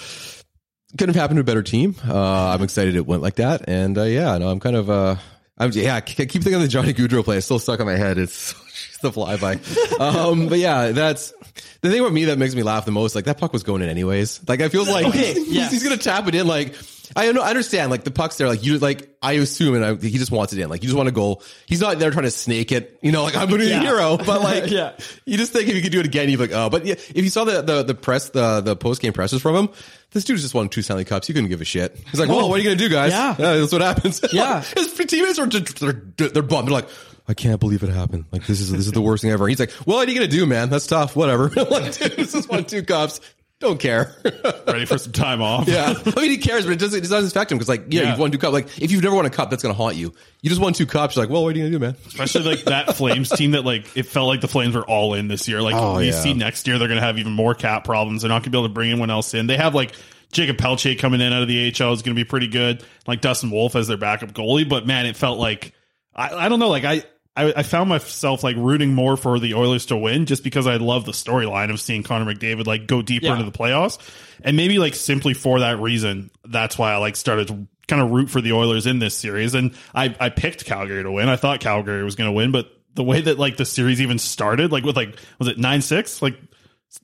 couldn't 0.97 1.15
have 1.15 1.21
happened 1.21 1.37
to 1.37 1.43
a 1.43 1.45
better 1.45 1.63
team. 1.63 1.95
Uh, 2.09 2.55
I'm 2.55 2.63
excited 2.63 2.97
it 2.97 3.07
went 3.07 3.21
like 3.21 3.35
that. 3.35 3.69
And 3.69 3.99
uh, 3.99 4.05
yeah, 4.05 4.39
no, 4.39 4.49
I'm 4.49 4.61
kind 4.61 4.77
of 4.77 4.89
uh, 4.89 5.17
I'm 5.59 5.73
yeah. 5.73 5.97
I 5.97 6.01
keep 6.01 6.27
thinking 6.27 6.55
of 6.55 6.63
the 6.63 6.69
Johnny 6.69 6.95
Gaudreau 6.95 7.23
play. 7.23 7.37
It's 7.37 7.45
still 7.45 7.59
stuck 7.59 7.81
in 7.81 7.87
my 7.87 7.97
head. 7.97 8.17
It's 8.17 8.55
the 9.03 9.11
flyby. 9.11 10.01
um, 10.01 10.49
but 10.49 10.59
yeah, 10.59 10.91
that's 10.93 11.33
the 11.81 11.91
thing 11.91 12.01
about 12.01 12.13
me 12.13 12.27
that 12.27 12.39
makes 12.39 12.55
me 12.55 12.63
laugh 12.63 12.85
the 12.85 12.91
most. 12.93 13.15
Like 13.15 13.25
that 13.27 13.39
puck 13.39 13.53
was 13.53 13.63
going 13.63 13.83
in 13.83 13.89
anyways. 13.89 14.41
Like 14.49 14.61
I 14.61 14.69
feel 14.69 14.85
like 14.85 15.07
Okay, 15.07 15.35
he's, 15.35 15.49
yes. 15.49 15.71
he's 15.73 15.83
gonna 15.83 15.97
tap 15.97 16.27
it 16.29 16.35
in. 16.35 16.47
Like 16.47 16.75
I 17.17 17.33
know, 17.33 17.41
I 17.41 17.49
understand. 17.49 17.91
Like 17.91 18.05
the 18.05 18.11
puck's 18.11 18.37
there. 18.37 18.49
Like 18.49 18.63
you, 18.65 18.79
like 18.79 19.09
I 19.23 19.33
assume, 19.33 19.75
and 19.77 19.85
I, 19.85 19.95
he 19.95 20.19
just 20.19 20.31
wants 20.31 20.53
it 20.53 20.59
in. 20.59 20.69
Like 20.69 20.83
you 20.83 20.89
just 20.89 20.97
want 20.97 21.09
a 21.09 21.13
goal. 21.13 21.43
He's 21.67 21.81
not 21.81 21.99
there 21.99 22.11
trying 22.11 22.25
to 22.25 22.31
snake 22.31 22.71
it. 22.71 22.99
You 23.03 23.13
know, 23.13 23.23
like 23.25 23.35
I'm 23.37 23.49
gonna 23.49 23.61
be 23.65 23.69
Yeah. 23.71 23.79
a 23.79 23.85
hero. 23.85 24.17
But 24.19 24.43
like, 24.43 24.71
Yeah. 24.71 24.93
you 25.25 25.37
just 25.39 25.53
think 25.53 25.69
if 25.69 25.75
you 25.75 25.81
could 25.83 25.93
do 25.93 26.01
it 26.01 26.07
again, 26.07 26.29
you'd 26.29 26.37
be 26.37 26.49
like, 26.49 26.53
oh. 26.53 26.69
But 26.69 26.85
yeah, 26.85 26.95
if 26.95 27.17
you 27.25 27.31
saw 27.31 27.45
the 27.45 27.63
the 27.63 27.83
the 27.83 27.95
press, 27.95 28.29
the 28.31 28.61
the 28.61 28.77
post 28.77 29.01
game 29.01 29.13
presses 29.15 29.41
from 29.41 29.55
him. 29.57 29.69
This 30.11 30.25
dude 30.25 30.39
just 30.39 30.55
won 30.55 30.69
two 30.71 30.81
Stanley 30.83 31.05
Cups. 31.05 31.29
You 31.29 31.35
couldn't 31.35 31.51
give 31.51 31.61
a 31.61 31.67
shit. 31.67 31.95
He's 32.11 32.19
like, 32.19 32.31
well, 32.31 32.49
what 32.49 32.55
are 32.55 32.59
you 32.59 32.65
going 32.65 32.79
to 32.79 32.83
do, 32.83 32.89
guys? 32.89 33.13
Yeah. 33.13 33.35
that's 33.37 33.71
what 33.73 33.83
happens. 33.83 34.23
Yeah. 34.33 34.63
His 34.75 34.95
teammates 34.95 35.39
are 35.39 35.47
just, 35.47 35.81
they're, 35.81 35.93
they're 36.17 36.43
bummed. 36.43 36.69
They're 36.69 36.73
like, 36.73 36.89
I 37.29 37.35
can't 37.35 37.61
believe 37.61 37.83
it 37.83 37.91
happened. 37.91 38.25
Like, 38.33 38.47
this 38.47 38.61
is, 38.61 38.73
this 38.73 38.87
is 38.87 38.93
the 38.93 39.03
worst 39.03 39.23
thing 39.23 39.31
ever. 39.31 39.47
He's 39.47 39.61
like, 39.61 39.73
well, 39.87 39.99
what 39.99 40.09
are 40.09 40.11
you 40.11 40.19
going 40.19 40.31
to 40.31 40.37
do, 40.37 40.47
man? 40.47 40.71
That's 40.71 40.87
tough. 40.87 41.15
Whatever. 41.15 41.49
Like, 41.71 41.93
dude, 41.99 42.13
this 42.13 42.35
is 42.35 42.49
one 42.49 42.65
two 42.65 42.83
cups. 42.83 43.21
Don't 43.61 43.81
care. 43.81 44.15
Ready 44.69 44.85
for 44.87 44.99
some 44.99 45.11
time 45.13 45.43
off. 45.43 45.67
yeah. 45.67 45.93
I 46.07 46.21
mean, 46.21 46.31
he 46.31 46.39
cares, 46.39 46.65
but 46.65 46.71
it 46.73 46.79
doesn't, 46.79 47.05
it 47.05 47.09
doesn't 47.09 47.27
affect 47.37 47.51
him 47.51 47.59
because, 47.59 47.69
like, 47.69 47.87
yeah, 47.93 48.03
Yeah. 48.03 48.11
you've 48.11 48.19
won 48.21 48.31
two 48.31 48.39
cups. 48.39 48.53
Like, 48.53 48.81
if 48.81 48.93
you've 48.93 49.03
never 49.03 49.17
won 49.17 49.27
a 49.27 49.31
cup, 49.31 49.51
that's 49.51 49.63
going 49.65 49.75
to 49.75 49.77
haunt 49.77 49.97
you. 49.97 50.15
You 50.43 50.49
just 50.49 50.63
won 50.63 50.73
two 50.73 50.87
cups. 50.87 51.17
You're 51.17 51.25
like, 51.25 51.31
well, 51.33 51.43
what 51.43 51.55
are 51.55 51.59
you 51.59 51.65
going 51.65 51.73
to 51.73 51.79
do, 51.79 51.85
man? 51.85 51.97
Especially 52.07 52.43
like 52.45 52.65
that 52.65 52.95
Flames 52.97 53.29
team 53.31 53.51
that 53.51 53.65
like 53.65 53.97
it 53.97 54.05
felt 54.05 54.29
like 54.29 54.41
the 54.41 54.49
Flames 54.49 54.75
were 54.77 54.87
all 54.89 55.15
in 55.15 55.27
this 55.29 55.49
year. 55.49 55.61
Like 55.61 55.75
Oh, 55.75 55.99
you 55.99 56.07
yeah. 56.13 56.21
see 56.21 56.35
next 56.35 56.67
year 56.69 56.79
they're 56.79 56.89
gonna 56.89 57.01
have 57.01 57.19
even 57.19 57.33
more 57.33 57.55
cap 57.55 57.85
problems. 57.85 58.23
They're 58.23 58.29
not 58.29 58.43
gonna 58.43 58.53
be 58.53 58.59
able 58.59 58.69
to 58.69 58.73
bring 58.75 58.91
anyone 58.91 59.11
else 59.11 59.35
in. 59.35 59.49
They 59.49 59.57
have 59.57 59.75
like 59.75 59.93
Jacob 60.33 60.57
Pelche 60.57 60.97
coming 60.99 61.21
in 61.21 61.33
out 61.33 61.43
of 61.43 61.49
the 61.49 61.69
AHL 61.81 61.93
is 61.93 62.03
gonna 62.03 62.15
be 62.15 62.25
pretty 62.25 62.47
good. 62.49 62.85
Like 63.09 63.21
Dustin 63.21 63.51
Wolf 63.51 63.75
as 63.77 63.89
their 63.89 63.97
backup 63.97 64.33
goalie. 64.33 64.69
But 64.69 64.87
man, 64.87 65.05
it 65.07 65.17
felt 65.17 65.39
like 65.41 65.75
I, 66.15 66.47
I 66.47 66.49
don't 66.49 66.61
know, 66.61 66.69
like 66.69 66.85
I 66.85 67.03
I, 67.47 67.53
I 67.59 67.63
found 67.63 67.89
myself 67.89 68.43
like 68.43 68.57
rooting 68.57 68.95
more 68.95 69.17
for 69.17 69.39
the 69.39 69.55
Oilers 69.55 69.87
to 69.87 69.97
win 69.97 70.27
just 70.27 70.43
because 70.45 70.67
I 70.67 70.77
love 70.77 71.05
the 71.05 71.13
storyline 71.13 71.71
of 71.71 71.81
seeing 71.81 72.03
Connor 72.03 72.33
McDavid 72.33 72.67
like 72.67 72.87
go 72.87 73.03
deeper 73.03 73.27
Yeah. 73.27 73.33
into 73.39 73.45
the 73.45 73.57
playoffs, 73.57 73.99
and 74.43 74.57
maybe 74.57 74.79
like 74.79 74.95
simply 74.95 75.35
for 75.35 75.61
that 75.61 75.79
reason, 75.81 76.31
that's 76.45 76.77
why 76.79 76.93
I 76.93 76.97
like 76.97 77.17
started 77.17 77.49
to 77.49 77.67
kind 77.87 78.03
of 78.03 78.11
root 78.11 78.29
for 78.31 78.41
the 78.41 78.53
Oilers 78.53 78.87
in 78.87 78.99
this 78.99 79.15
series. 79.15 79.55
And 79.55 79.75
I 79.95 80.15
I 80.21 80.29
picked 80.31 80.65
Calgary 80.65 81.03
to 81.03 81.11
win. 81.13 81.29
I 81.29 81.37
thought 81.37 81.61
Calgary 81.61 82.05
was 82.05 82.15
going 82.17 82.29
to 82.29 82.33
win, 82.33 82.51
but 82.53 82.71
the 82.95 83.05
way 83.05 83.21
that 83.21 83.39
like 83.39 83.57
the 83.57 83.65
series 83.65 84.01
even 84.01 84.19
started, 84.19 84.73
like 84.73 84.85
with 84.85 84.97
like 84.97 85.17
was 85.39 85.49
it 85.49 85.59
nine 85.59 85.81
six, 85.83 86.21
like 86.21 86.37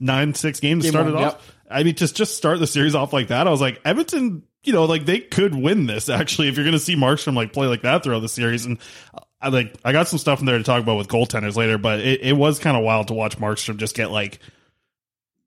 nine 0.00 0.34
six 0.34 0.60
games 0.60 0.82
Game 0.84 0.92
started 0.92 1.14
one, 1.14 1.24
off. 1.24 1.54
I 1.70 1.82
mean, 1.82 1.94
just 1.94 2.16
just 2.16 2.36
start 2.36 2.58
the 2.58 2.66
series 2.66 2.94
off 2.94 3.12
like 3.12 3.28
that. 3.28 3.46
I 3.46 3.50
was 3.50 3.60
like, 3.60 3.80
Edmonton, 3.84 4.42
you 4.64 4.72
know, 4.72 4.84
like 4.84 5.06
they 5.06 5.20
could 5.20 5.54
win 5.54 5.86
this 5.86 6.08
actually 6.10 6.48
if 6.48 6.56
you're 6.56 6.64
going 6.64 6.72
to 6.72 6.78
see 6.80 6.96
Markstrom 6.96 7.34
like 7.34 7.52
play 7.52 7.66
like 7.66 7.82
that 7.82 8.02
throughout 8.02 8.20
the 8.20 8.28
series. 8.28 8.64
And 8.66 8.78
I 9.44 9.48
like 9.48 9.76
I 9.84 9.92
got 9.92 10.08
some 10.08 10.18
stuff 10.18 10.40
in 10.40 10.46
there 10.46 10.56
to 10.56 10.64
talk 10.64 10.82
about 10.82 10.96
with 10.96 11.08
goaltenders 11.08 11.54
later, 11.54 11.76
but 11.76 12.00
it, 12.00 12.22
it 12.22 12.32
was 12.32 12.58
kind 12.58 12.76
of 12.76 12.82
wild 12.82 13.08
to 13.08 13.14
watch 13.14 13.38
Markstrom 13.38 13.76
just 13.76 13.94
get 13.94 14.10
like 14.10 14.38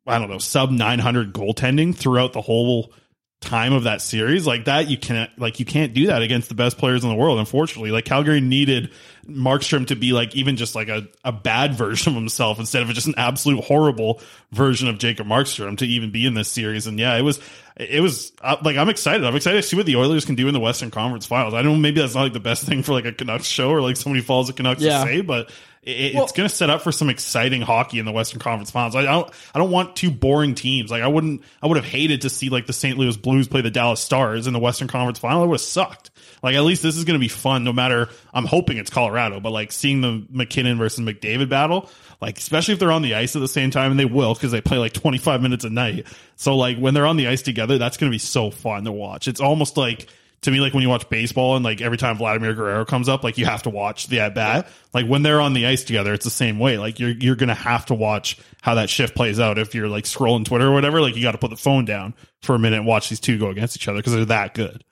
I 0.06 0.20
don't 0.20 0.30
know 0.30 0.38
sub 0.38 0.70
900 0.70 1.34
goaltending 1.34 1.96
throughout 1.96 2.34
the 2.34 2.42
whole 2.42 2.94
time 3.40 3.72
of 3.72 3.84
that 3.84 4.02
series 4.02 4.48
like 4.48 4.66
that 4.66 4.90
you 4.90 4.98
can't 4.98 5.30
like 5.38 5.60
you 5.60 5.66
can't 5.66 5.94
do 5.94 6.08
that 6.08 6.24
against 6.24 6.50
the 6.50 6.56
best 6.56 6.76
players 6.80 7.04
in 7.04 7.10
the 7.10 7.16
world 7.16 7.38
unfortunately. 7.38 7.92
Like 7.92 8.04
calgary 8.04 8.42
needed 8.42 8.92
markstrom 9.30 9.86
to 9.88 9.96
be 9.96 10.12
like 10.12 10.36
even 10.36 10.56
just 10.56 10.74
like 10.74 10.88
a, 10.88 11.08
a 11.24 11.32
bad 11.32 11.74
version 11.78 12.14
of 12.14 12.16
himself 12.16 12.60
instead 12.60 12.82
of 12.82 12.90
just 12.90 13.06
an 13.08 13.14
absolute 13.16 13.64
horrible 13.64 14.22
version 14.52 14.88
of 14.88 14.98
jacob 14.98 15.28
markstrom 15.28 15.78
to 15.78 15.86
even 15.86 16.10
be 16.12 16.26
in 16.26 16.34
this 16.34 16.50
series. 16.50 16.88
And 16.88 16.98
yeah 17.00 17.16
it 17.16 17.22
was 17.22 17.40
it 17.76 18.02
was 18.02 18.32
uh, 18.42 18.58
like 18.64 18.76
i'm 18.76 18.90
excited. 18.90 19.24
I'm 19.24 19.36
excited 19.36 19.62
to 19.62 19.68
see 19.68 19.76
what 19.76 19.86
the 19.86 19.98
oilers 19.98 20.26
can 20.26 20.34
do 20.34 20.48
in 20.48 20.54
the 20.56 20.60
western 20.60 20.90
conference 20.90 21.28
finals. 21.28 21.54
I 21.54 21.62
don't 21.62 21.74
know 21.74 21.78
maybe 21.80 22.02
that's 22.02 22.16
not 22.16 22.24
like 22.24 22.34
the 22.34 22.40
best 22.40 22.64
thing 22.64 22.82
for 22.82 22.94
like 22.94 23.06
a 23.06 23.14
canucks 23.14 23.46
show 23.46 23.70
or 23.70 23.82
like 23.82 23.98
somebody 23.98 24.24
follows 24.24 24.48
the 24.48 24.54
canucks 24.54 24.82
Yeah. 24.82 25.04
to 25.04 25.06
say 25.06 25.22
but 25.22 25.52
it, 25.88 26.16
Well- 26.16 26.24
it's 26.24 26.34
going 26.34 26.48
to 26.50 26.54
set 26.54 26.70
up 26.70 26.82
for 26.82 26.92
some 26.92 27.10
exciting 27.10 27.62
hockey 27.62 28.00
in 28.00 28.06
the 28.06 28.12
Western 28.12 28.40
Conference 28.40 28.72
Finals. 28.72 28.96
I 28.96 29.04
don't, 29.04 29.30
I 29.56 29.60
don't 29.60 29.72
want 29.72 29.96
two 29.96 30.12
boring 30.12 30.54
teams. 30.56 30.92
Like 30.92 31.02
I 31.02 31.08
wouldn't, 31.08 31.44
I 31.62 31.68
would 31.68 31.78
have 31.78 31.86
hated 31.86 32.22
to 32.22 32.30
see 32.30 32.50
like 32.50 32.66
the 32.66 32.74
St. 32.74 32.98
Louis 32.98 33.16
Blues 33.18 33.48
play 33.48 33.62
the 33.62 33.72
Dallas 33.72 34.02
Stars 34.02 34.48
in 34.48 34.54
the 34.54 34.60
Western 34.60 34.88
Conference 34.88 35.20
Final. 35.20 35.44
It 35.44 35.48
would 35.48 35.56
have 35.56 35.62
sucked. 35.62 36.12
Like 36.44 36.56
at 36.56 36.64
least 36.64 36.84
this 36.84 36.98
is 36.98 37.04
going 37.04 37.20
to 37.20 37.24
be 37.24 37.30
fun. 37.30 37.64
No 37.64 37.74
matter, 37.74 38.10
I'm 38.34 38.46
hoping 38.46 38.78
it's 38.78 38.90
Colorado, 38.90 39.40
but 39.40 39.52
like 39.52 39.72
seeing 39.72 40.02
the 40.02 40.26
MacKinnon 40.30 40.78
versus 40.78 41.04
McDavid 41.04 41.50
battle, 41.50 41.90
like 42.22 42.38
especially 42.38 42.74
if 42.74 42.80
they're 42.80 42.92
on 42.92 43.02
the 43.02 43.16
ice 43.16 43.36
at 43.36 43.40
the 43.40 43.48
same 43.48 43.72
time, 43.72 43.92
and 43.92 44.00
they 44.00 44.06
will 44.06 44.34
because 44.34 44.52
they 44.52 44.62
play 44.62 44.78
like 44.78 44.94
25 44.94 45.42
minutes 45.42 45.64
a 45.66 45.70
night. 45.70 46.06
So 46.36 46.56
like 46.56 46.78
when 46.78 46.94
they're 46.94 47.08
on 47.08 47.18
the 47.18 47.28
ice 47.28 47.42
together, 47.42 47.78
that's 47.78 47.98
going 47.98 48.12
to 48.12 48.14
be 48.14 48.20
so 48.20 48.52
fun 48.52 48.84
to 48.86 48.92
watch. 48.92 49.28
It's 49.28 49.42
almost 49.42 49.78
like 49.78 50.08
to 50.42 50.52
me, 50.52 50.60
like 50.60 50.74
when 50.74 50.84
you 50.84 50.90
watch 50.90 51.10
baseball 51.10 51.56
and 51.56 51.66
like 51.66 51.82
every 51.82 51.98
time 51.98 52.18
Vladimir 52.18 52.54
Guerrero 52.54 52.86
comes 52.86 53.10
up, 53.10 53.24
like 53.24 53.38
you 53.38 53.46
have 53.46 53.64
to 53.64 53.70
watch 53.70 54.08
the 54.08 54.20
at 54.20 54.36
bat. 54.36 54.68
Like 54.94 55.08
when 55.08 55.24
they're 55.24 55.42
on 55.42 55.54
the 55.54 55.66
ice 55.66 55.84
together, 55.84 56.14
it's 56.14 56.26
the 56.26 56.32
same 56.32 56.60
way. 56.60 56.78
Like 56.78 57.00
you're 57.00 57.10
you're 57.10 57.36
gonna 57.36 57.56
have 57.56 57.88
to 57.88 57.96
watch 57.96 58.38
how 58.62 58.76
that 58.76 58.90
shift 58.90 59.16
plays 59.16 59.40
out. 59.40 59.58
If 59.58 59.74
you're 59.74 59.88
like 59.88 60.04
scrolling 60.04 60.46
Twitter 60.46 60.68
or 60.68 60.74
whatever, 60.74 61.02
like 61.02 61.16
you 61.16 61.24
got 61.24 61.32
to 61.32 61.38
put 61.38 61.50
the 61.50 61.58
phone 61.58 61.86
down 61.86 62.14
for 62.42 62.56
a 62.56 62.60
minute 62.60 62.78
and 62.78 62.86
watch 62.86 63.10
these 63.10 63.20
two 63.20 63.40
go 63.40 63.50
against 63.50 63.76
each 63.78 63.88
other 63.88 63.98
because 63.98 64.14
they're 64.14 64.26
that 64.26 64.54
good. 64.54 64.84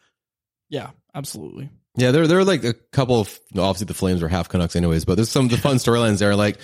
Yeah, 0.70 0.90
absolutely. 1.14 1.70
Yeah, 1.96 2.12
there 2.12 2.28
there 2.28 2.40
are 2.40 2.44
like 2.44 2.64
a 2.64 2.74
couple 2.74 3.22
of 3.22 3.40
obviously 3.58 3.86
the 3.86 3.94
Flames 3.94 4.22
are 4.24 4.28
half 4.28 4.50
Canucks 4.50 4.76
anyways, 4.76 5.06
but 5.06 5.16
there's 5.16 5.30
some 5.30 5.46
of 5.46 5.52
the 5.52 5.58
fun 5.58 5.78
storylines 5.78 6.20
there. 6.20 6.36
Like 6.36 6.60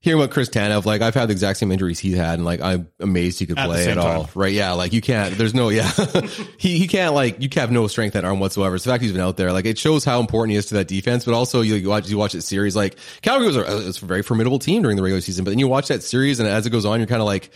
hearing 0.00 0.18
what 0.18 0.30
Chris 0.30 0.48
Tanev, 0.48 0.84
like 0.86 1.02
I've 1.02 1.14
had 1.14 1.28
the 1.28 1.32
exact 1.32 1.58
same 1.58 1.70
injuries 1.70 1.98
he 1.98 2.12
had, 2.12 2.34
and 2.34 2.44
like 2.44 2.60
I'm 2.60 2.88
amazed 3.00 3.38
he 3.38 3.46
could 3.46 3.58
At 3.58 3.66
play 3.66 3.86
at 3.88 3.98
all. 3.98 4.24
time. 4.24 4.32
Right? 4.34 4.52
Yeah, 4.52 4.72
like 4.72 4.92
you 4.92 5.00
can't. 5.00 5.36
There's 5.36 5.54
no. 5.54 5.68
Yeah, 5.68 5.90
he 6.58 6.78
he 6.78 6.88
can't 6.88 7.14
like 7.14 7.40
you 7.40 7.48
have 7.54 7.70
no 7.70 7.86
strength 7.86 8.14
that 8.14 8.24
arm 8.24 8.40
whatsoever. 8.40 8.78
So 8.78 8.88
the 8.90 8.94
fact 8.94 9.02
he's 9.02 9.12
been 9.12 9.20
out 9.20 9.36
there, 9.36 9.52
like 9.52 9.66
it 9.66 9.78
shows 9.78 10.04
how 10.04 10.20
important 10.20 10.52
he 10.52 10.56
is 10.56 10.66
to 10.66 10.74
that 10.74 10.88
defense. 10.88 11.24
But 11.24 11.34
also 11.34 11.60
you, 11.60 11.74
you 11.76 11.88
watch 11.88 12.08
you 12.08 12.18
watch 12.18 12.32
that 12.32 12.42
series, 12.42 12.74
like 12.74 12.96
Calgary 13.22 13.46
was 13.46 13.56
a, 13.56 13.60
was 13.60 14.02
a 14.02 14.06
very 14.06 14.22
formidable 14.22 14.58
team 14.58 14.82
during 14.82 14.96
the 14.96 15.02
regular 15.02 15.20
season, 15.20 15.44
but 15.44 15.50
then 15.50 15.58
you 15.58 15.68
watch 15.68 15.88
that 15.88 16.02
series, 16.02 16.40
and 16.40 16.48
as 16.48 16.66
it 16.66 16.70
goes 16.70 16.84
on, 16.84 16.98
you're 17.00 17.06
kind 17.06 17.22
of 17.22 17.26
like. 17.26 17.50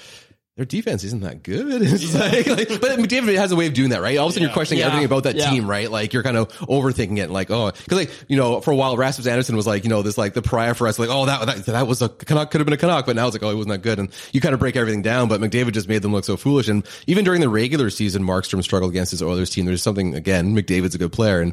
Their 0.57 0.65
defense 0.67 1.03
isn't 1.03 1.23
that 1.23 1.43
good. 1.43 1.83
It's 1.83 2.15
like, 2.15 2.47
like- 2.47 2.81
but 2.81 2.97
McDavid 3.01 3.37
has 3.37 3.51
a 3.51 3.57
way 3.57 3.67
of 3.67 3.73
doing 3.75 3.91
that, 3.91 4.01
right? 4.01 4.17
All 4.19 4.27
of 4.27 4.31
a 4.31 4.35
sudden, 4.35 4.47
you're 4.47 4.53
questioning 4.53 4.79
Yeah. 4.83 4.87
everything 4.87 5.07
about 5.07 5.25
that 5.25 5.35
Yeah. 5.35 5.51
team, 5.51 5.69
right? 5.69 5.91
Like 5.91 6.13
you're 6.13 6.23
kind 6.23 6.37
of 6.37 6.49
overthinking 6.59 7.19
it, 7.19 7.29
like 7.29 7.51
oh, 7.51 7.73
because 7.73 7.99
like 7.99 8.11
you 8.29 8.37
know, 8.37 8.61
for 8.61 8.71
a 8.71 8.77
while, 8.77 8.97
Rasmus 8.97 9.27
Andersson 9.27 9.57
was 9.57 9.67
like 9.67 9.83
you 9.83 9.91
know 9.91 10.03
this 10.03 10.17
like 10.17 10.33
the 10.35 10.43
pariah 10.43 10.75
for 10.75 10.87
us, 10.87 10.97
like 10.97 11.09
oh 11.11 11.27
that 11.27 11.45
that, 11.47 11.67
that 11.67 11.87
was 11.89 12.03
a 12.03 12.09
Canuck 12.09 12.53
could 12.53 12.61
have 12.61 12.67
been 12.67 12.73
a 12.75 12.77
Canuck, 12.77 13.05
but 13.05 13.17
now 13.17 13.27
it's 13.27 13.35
like 13.35 13.43
oh 13.43 13.51
it 13.51 13.57
wasn't 13.57 13.73
that 13.73 13.83
good, 13.83 13.99
and 13.99 14.11
you 14.33 14.41
kind 14.41 14.55
of 14.55 14.61
break 14.61 14.77
everything 14.77 15.03
down. 15.03 15.29
But 15.29 15.41
McDavid 15.41 15.73
just 15.73 15.89
made 15.89 16.03
them 16.03 16.13
look 16.13 16.25
so 16.25 16.37
foolish, 16.37 16.69
and 16.69 16.87
even 17.09 17.25
during 17.25 17.41
the 17.41 17.49
regular 17.49 17.91
season, 17.91 18.23
Markstrom 18.23 18.63
struggled 18.63 18.93
against 18.93 19.11
his 19.11 19.23
Oilers 19.23 19.51
team. 19.51 19.65
There's 19.65 19.83
something 19.83 20.15
again, 20.15 20.55
McDavid's 20.55 20.95
a 20.95 20.99
good 20.99 21.11
player, 21.13 21.41
and 21.41 21.53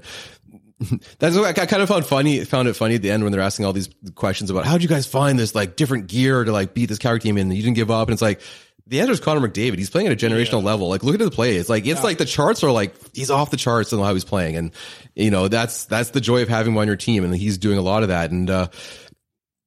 that's 1.18 1.36
what 1.36 1.58
I 1.58 1.66
kind 1.66 1.82
of 1.82 1.90
found 1.90 2.06
funny. 2.06 2.44
Found 2.46 2.68
it 2.68 2.74
funny 2.76 2.96
at 2.96 3.02
the 3.02 3.10
end 3.10 3.24
when 3.24 3.32
they're 3.32 3.42
asking 3.42 3.66
all 3.66 3.74
these 3.74 3.90
questions 4.14 4.52
about 4.52 4.66
how 4.66 4.74
did 4.74 4.84
you 4.84 4.90
guys 4.90 5.08
find 5.08 5.40
this 5.40 5.56
like 5.56 5.76
different 5.76 6.06
gear 6.06 6.44
to 6.44 6.52
like 6.52 6.76
beat 6.76 6.86
this 6.90 7.00
Calgary 7.00 7.20
team, 7.20 7.38
and 7.38 7.52
you 7.52 7.64
didn't 7.64 7.76
give 7.78 7.90
up, 7.90 8.08
and 8.10 8.14
it's 8.14 8.22
like. 8.22 8.42
The 8.92 9.00
answer 9.00 9.14
is 9.14 9.22
Connor 9.22 9.48
McDavid. 9.48 9.78
He's 9.78 9.90
playing 9.90 10.08
at 10.08 10.14
a 10.14 10.18
generational 10.18 10.64
level. 10.64 10.90
Like, 10.90 11.02
look 11.02 11.14
at 11.14 11.22
the 11.22 11.32
play. 11.32 11.56
It's 11.56 11.70
like 11.70 11.88
it's 11.88 12.04
like 12.04 12.18
the 12.18 12.26
charts 12.26 12.62
are 12.62 12.72
like 12.72 12.94
he's 13.14 13.32
off 13.32 13.50
the 13.50 13.56
charts 13.56 13.94
and 13.94 14.04
how 14.04 14.14
he's 14.14 14.26
playing, 14.26 14.58
and 14.58 14.72
you 15.16 15.32
know 15.32 15.48
that's 15.48 15.86
that's 15.86 16.10
the 16.10 16.20
joy 16.20 16.42
of 16.42 16.50
having 16.50 16.74
him 16.74 16.78
on 16.78 16.88
your 16.88 16.98
team, 16.98 17.24
and 17.24 17.34
he's 17.34 17.58
doing 17.58 17.78
a 17.78 17.82
lot 17.82 18.04
of 18.04 18.10
that. 18.10 18.32
And 18.32 18.50
uh, 18.50 18.68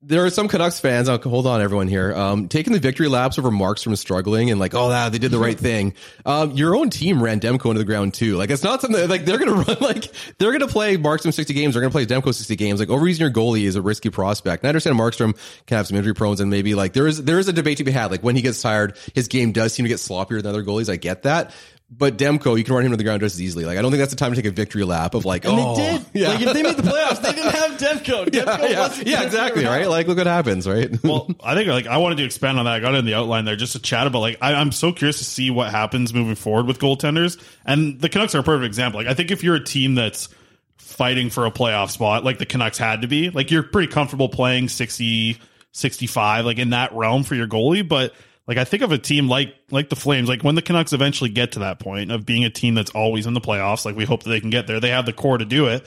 there 0.07 0.25
are 0.25 0.31
some 0.31 0.49
Canucks 0.49 0.79
fans. 0.81 1.09
Hold 1.09 1.47
on, 1.47 1.63
everyone 1.63 1.89
here, 1.89 2.15
um, 2.15 2.49
taking 2.49 2.73
the 2.73 2.79
victory 2.79 3.09
laps 3.09 3.39
over 3.39 3.51
Markstrom 3.51 3.97
struggling 3.97 4.51
and 4.51 4.61
like, 4.61 4.75
oh, 4.75 4.91
that 4.91 5.13
they 5.13 5.19
did 5.19 5.31
the 5.31 5.39
right 5.39 5.59
thing. 5.59 5.95
Um, 6.27 6.53
your 6.53 6.75
own 6.75 6.89
team 6.89 7.23
ran 7.23 7.39
Demko 7.39 7.67
into 7.67 7.79
the 7.79 7.85
ground 7.85 8.15
too. 8.15 8.37
Like, 8.37 8.49
it's 8.49 8.63
not 8.63 8.81
something 8.81 9.09
like 9.09 9.27
they're 9.27 9.39
gonna 9.39 9.53
run 9.69 9.77
like 9.81 10.11
they're 10.39 10.53
gonna 10.53 10.69
play 10.69 10.97
Markstrom 10.97 11.35
sixty 11.35 11.53
games. 11.53 11.75
They're 11.75 11.83
gonna 11.83 11.93
play 11.93 12.07
Demko 12.07 12.33
sixty 12.33 12.57
games. 12.57 12.81
Like, 12.81 12.89
overusing 12.89 13.21
your 13.21 13.31
goalie 13.31 13.65
is 13.65 13.77
a 13.77 13.83
risky 13.83 14.09
prospect. 14.11 14.63
And 14.63 14.69
I 14.69 14.71
understand 14.71 14.99
Markstrom 14.99 15.37
can 15.67 15.77
have 15.77 15.87
some 15.87 15.99
injury 15.99 16.15
prones 16.15 16.41
and 16.41 16.51
maybe 16.51 16.75
like 16.75 16.95
there 16.95 17.07
is 17.07 17.23
there 17.25 17.39
is 17.39 17.49
a 17.49 17.53
debate 17.53 17.79
to 17.79 17.85
be 17.85 17.91
had. 17.91 18.11
Like 18.11 18.23
when 18.23 18.37
he 18.37 18.43
gets 18.43 18.63
tired, 18.63 18.97
his 19.15 19.29
game 19.29 19.53
does 19.53 19.75
seem 19.75 19.85
to 19.85 19.89
get 19.89 19.99
sloppier 19.99 20.43
than 20.43 20.47
other 20.47 20.63
goalies. 20.63 20.91
I 20.91 20.97
get 20.97 21.25
that. 21.25 21.53
But 21.91 22.17
Demko, 22.17 22.59
you 22.59 22.65
can 22.65 22.75
run 22.75 22.85
him 22.85 22.91
to 22.91 22.97
the 22.97 23.05
ground 23.05 23.21
just 23.21 23.37
as 23.37 23.43
easily. 23.43 23.65
Like 23.65 23.79
I 23.79 23.83
don't 23.83 23.93
think 23.93 24.01
that's 24.01 24.11
the 24.13 24.17
time 24.17 24.33
to 24.33 24.37
take 24.37 24.51
a 24.51 24.55
victory 24.55 24.83
lap 24.85 25.15
of 25.15 25.25
like, 25.25 25.45
And 25.45 25.55
oh, 25.57 25.77
they 25.77 25.99
did. 25.99 26.07
yeah. 26.13 26.29
Like 26.31 26.41
if 26.41 26.53
they 26.53 26.63
made 26.63 26.77
the 26.77 26.83
playoffs, 26.83 27.23
they 27.23 27.33
didn't 27.33 27.55
have 27.55 27.73
Demko. 27.79 28.25
Demko 28.31 28.35
yeah, 28.35 28.67
yeah, 28.67 28.79
wasn't 28.81 29.07
yeah, 29.07 29.23
exactly, 29.23 29.65
right? 29.65 29.89
Like, 29.89 30.09
look 30.09 30.17
what 30.19 30.27
happens, 30.27 30.67
right? 30.67 30.91
well, 31.05 31.31
I 31.43 31.55
think 31.55 31.69
like 31.69 31.87
I 31.87 31.99
wanted 31.99 32.17
to 32.19 32.25
expand 32.25 32.59
on 32.59 32.65
that. 32.65 32.75
I 32.75 32.81
got 32.81 32.95
it 32.95 32.99
in 32.99 33.05
the 33.05 33.15
outline 33.15 33.45
there 33.45 33.55
just 33.55 33.75
to 33.75 33.79
chat 33.79 34.07
about 34.07 34.21
like 34.21 34.39
I, 34.41 34.55
I'm 34.55 34.73
so 34.73 34.93
curious 34.93 35.19
to 35.19 35.25
see 35.25 35.51
what 35.51 35.71
happens 35.71 36.13
moving 36.13 36.35
forward 36.35 36.67
with 36.67 36.79
goaltenders. 36.81 37.41
And 37.65 38.01
the 38.01 38.09
Canucks 38.09 38.35
are 38.35 38.41
a 38.41 38.43
perfect 38.43 38.67
example. 38.67 39.01
Like 39.01 39.09
I 39.09 39.15
think 39.15 39.31
if 39.31 39.45
you're 39.45 39.57
a 39.57 39.65
team 39.65 39.95
that's 39.95 40.29
fighting 40.79 41.31
for 41.31 41.47
a 41.47 41.51
playoff 41.51 41.91
spot, 41.91 42.25
like 42.25 42.39
the 42.39 42.47
Canucks 42.47 42.79
had 42.79 43.03
to 43.03 43.09
be, 43.09 43.31
like 43.31 43.51
you're 43.51 43.63
pretty 43.63 43.93
comfortable 43.93 44.29
playing 44.29 44.69
60, 44.69 45.39
65, 45.73 46.45
like 46.45 46.59
in 46.59 46.71
that 46.71 46.93
realm 46.93 47.23
for 47.25 47.35
your 47.35 47.47
goalie. 47.47 47.87
But 47.87 48.15
like 48.47 48.59
I 48.59 48.65
think 48.65 48.83
of 48.83 48.93
a 48.93 48.99
team 48.99 49.29
like 49.29 49.55
like 49.71 49.89
the 49.89 49.97
Flames, 49.97 50.29
like 50.29 50.43
when 50.43 50.55
the 50.55 50.63
Canucks 50.63 50.93
eventually 50.93 51.31
get 51.31 51.53
to 51.53 51.61
that 51.61 51.79
point 51.79 52.13
of 52.13 52.27
being 52.27 52.45
a 52.45 52.51
team 52.51 52.75
that's 52.75 52.91
always 52.91 53.27
in 53.27 53.35
the 53.35 53.41
playoffs, 53.41 53.85
like 53.85 53.97
we 53.97 54.05
hope 54.05 54.23
that 54.23 54.31
they 54.31 54.41
can 54.41 54.51
get 54.51 54.67
there. 54.67 54.81
They 54.81 54.91
have 54.91 55.07
the 55.07 55.13
core 55.13 55.39
to 55.39 55.45
do 55.45 55.67
it. 55.67 55.87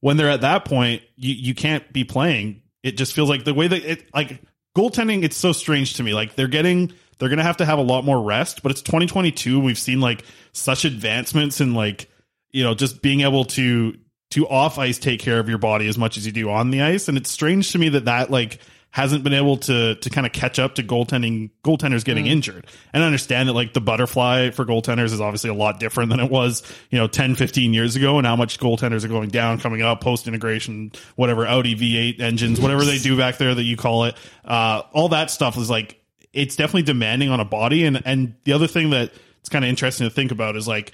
When 0.00 0.16
they're 0.16 0.30
at 0.30 0.40
that 0.40 0.64
point, 0.64 1.02
you 1.16 1.34
you 1.34 1.54
can't 1.54 1.90
be 1.92 2.04
playing. 2.04 2.62
It 2.82 2.96
just 2.96 3.12
feels 3.12 3.28
like 3.28 3.44
the 3.44 3.54
way 3.54 3.68
that 3.68 3.84
it 3.84 4.14
like 4.14 4.42
goaltending. 4.76 5.22
It's 5.22 5.36
so 5.36 5.52
strange 5.52 5.94
to 5.94 6.02
me. 6.02 6.14
Like 6.14 6.34
they're 6.34 6.48
getting 6.48 6.92
they're 7.18 7.28
gonna 7.28 7.42
have 7.42 7.58
to 7.58 7.66
have 7.66 7.78
a 7.78 7.82
lot 7.82 8.04
more 8.04 8.22
rest. 8.22 8.62
But 8.62 8.72
it's 8.72 8.82
2022. 8.82 9.60
We've 9.60 9.78
seen 9.78 10.00
like 10.00 10.24
such 10.52 10.84
advancements 10.84 11.60
in 11.60 11.74
like 11.74 12.08
you 12.50 12.64
know 12.64 12.74
just 12.74 13.02
being 13.02 13.20
able 13.20 13.44
to 13.46 13.98
to 14.30 14.48
off 14.48 14.78
ice 14.78 14.98
take 14.98 15.20
care 15.20 15.38
of 15.40 15.48
your 15.48 15.58
body 15.58 15.88
as 15.88 15.98
much 15.98 16.16
as 16.16 16.24
you 16.24 16.32
do 16.32 16.50
on 16.50 16.70
the 16.70 16.82
ice. 16.82 17.08
And 17.08 17.18
it's 17.18 17.30
strange 17.30 17.72
to 17.72 17.78
me 17.78 17.90
that 17.90 18.06
that 18.06 18.30
like 18.30 18.60
hasn't 18.90 19.22
been 19.22 19.34
able 19.34 19.56
to 19.56 19.94
to 19.96 20.10
kind 20.10 20.26
of 20.26 20.32
catch 20.32 20.58
up 20.58 20.74
to 20.76 20.82
goaltending 20.82 21.50
goaltenders 21.62 22.04
getting 22.04 22.26
injured. 22.26 22.66
And 22.92 23.02
I 23.02 23.06
understand 23.06 23.48
that 23.48 23.52
like 23.52 23.74
the 23.74 23.80
butterfly 23.80 24.50
for 24.50 24.64
goaltenders 24.64 25.12
is 25.12 25.20
obviously 25.20 25.50
a 25.50 25.54
lot 25.54 25.78
different 25.78 26.10
than 26.10 26.20
it 26.20 26.30
was, 26.30 26.62
you 26.90 26.98
know, 26.98 27.06
10, 27.06 27.34
15 27.34 27.74
years 27.74 27.96
ago 27.96 28.18
and 28.18 28.26
how 28.26 28.36
much 28.36 28.58
goaltenders 28.58 29.04
are 29.04 29.08
going 29.08 29.28
down 29.28 29.60
coming 29.60 29.82
up 29.82 30.00
post 30.00 30.26
integration, 30.26 30.92
whatever 31.16 31.46
Audi 31.46 31.74
V8 31.74 32.20
engines, 32.20 32.60
whatever 32.60 32.84
they 32.84 32.98
do 32.98 33.16
back 33.16 33.38
there 33.38 33.54
that 33.54 33.64
you 33.64 33.76
call 33.76 34.04
it. 34.04 34.16
Uh 34.44 34.82
all 34.92 35.10
that 35.10 35.30
stuff 35.30 35.56
is 35.58 35.68
like 35.68 36.00
it's 36.32 36.56
definitely 36.56 36.82
demanding 36.82 37.28
on 37.30 37.40
a 37.40 37.44
body 37.44 37.84
and 37.84 38.02
and 38.04 38.34
the 38.44 38.52
other 38.52 38.66
thing 38.66 38.90
that 38.90 39.12
it's 39.40 39.48
kind 39.48 39.64
of 39.64 39.68
interesting 39.68 40.08
to 40.08 40.14
think 40.14 40.30
about 40.32 40.56
is 40.56 40.66
like 40.66 40.92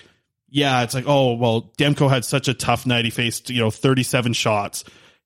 yeah, 0.54 0.85
it's 0.85 0.94
like, 0.94 1.09
oh, 1.09 1.35
well, 1.35 1.72
Demko 1.78 2.09
had 2.09 2.24
such 2.24 2.46
a 2.46 2.54
tough 2.54 2.87
night. 2.87 3.04
He 3.04 3.11
faced, 3.11 3.50
you 3.50 3.59
know, 3.59 3.72
37 3.72 4.35
shots. 4.35 4.85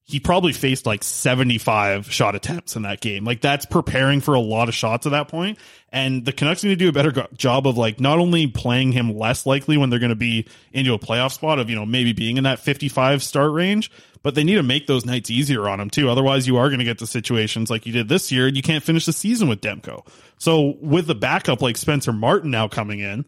He 0.09 0.19
probably 0.19 0.53
faced 0.53 0.87
like 0.87 1.03
75 1.03 2.11
shot 2.11 2.33
attempts 2.33 2.75
in 2.75 2.81
that 2.81 2.99
game. 2.99 3.25
Like 3.25 3.41
that's 3.41 3.67
preparing 3.67 4.21
for 4.21 4.33
a 4.33 4.39
lot 4.39 4.67
of 4.67 4.73
shots 4.73 5.05
at 5.05 5.11
that 5.11 5.27
point. 5.27 5.59
And 5.91 6.25
the 6.25 6.31
Canucks 6.31 6.63
need 6.63 6.71
to 6.71 6.75
do 6.75 6.89
a 6.89 6.91
better 6.91 7.11
go- 7.11 7.27
job 7.35 7.67
of 7.67 7.77
like 7.77 7.99
not 7.99 8.17
only 8.17 8.47
playing 8.47 8.91
him 8.91 9.15
less 9.15 9.45
likely 9.45 9.77
when 9.77 9.91
they're 9.91 9.99
going 9.99 10.09
to 10.09 10.15
be 10.15 10.47
into 10.73 10.95
a 10.95 10.99
playoff 10.99 11.33
spot 11.33 11.59
of, 11.59 11.69
you 11.69 11.75
know, 11.75 11.85
maybe 11.85 12.13
being 12.13 12.37
in 12.37 12.45
that 12.45 12.57
55 12.57 13.21
start 13.21 13.51
range, 13.51 13.91
but 14.23 14.33
they 14.33 14.43
need 14.43 14.55
to 14.55 14.63
make 14.63 14.87
those 14.87 15.05
nights 15.05 15.29
easier 15.29 15.69
on 15.69 15.79
him 15.79 15.91
too. 15.91 16.09
Otherwise, 16.09 16.47
you 16.47 16.57
are 16.57 16.69
going 16.69 16.79
to 16.79 16.85
get 16.85 16.97
to 16.99 17.07
situations 17.07 17.69
like 17.69 17.85
you 17.85 17.93
did 17.93 18.09
this 18.09 18.31
year 18.31 18.47
and 18.47 18.57
you 18.57 18.63
can't 18.63 18.83
finish 18.83 19.05
the 19.05 19.13
season 19.13 19.47
with 19.47 19.61
Demko. 19.61 20.07
So 20.39 20.75
with 20.81 21.05
the 21.05 21.13
backup 21.13 21.61
like 21.61 21.77
Spencer 21.77 22.13
Martin 22.13 22.49
now 22.49 22.67
coming 22.67 22.99
in, 22.99 23.25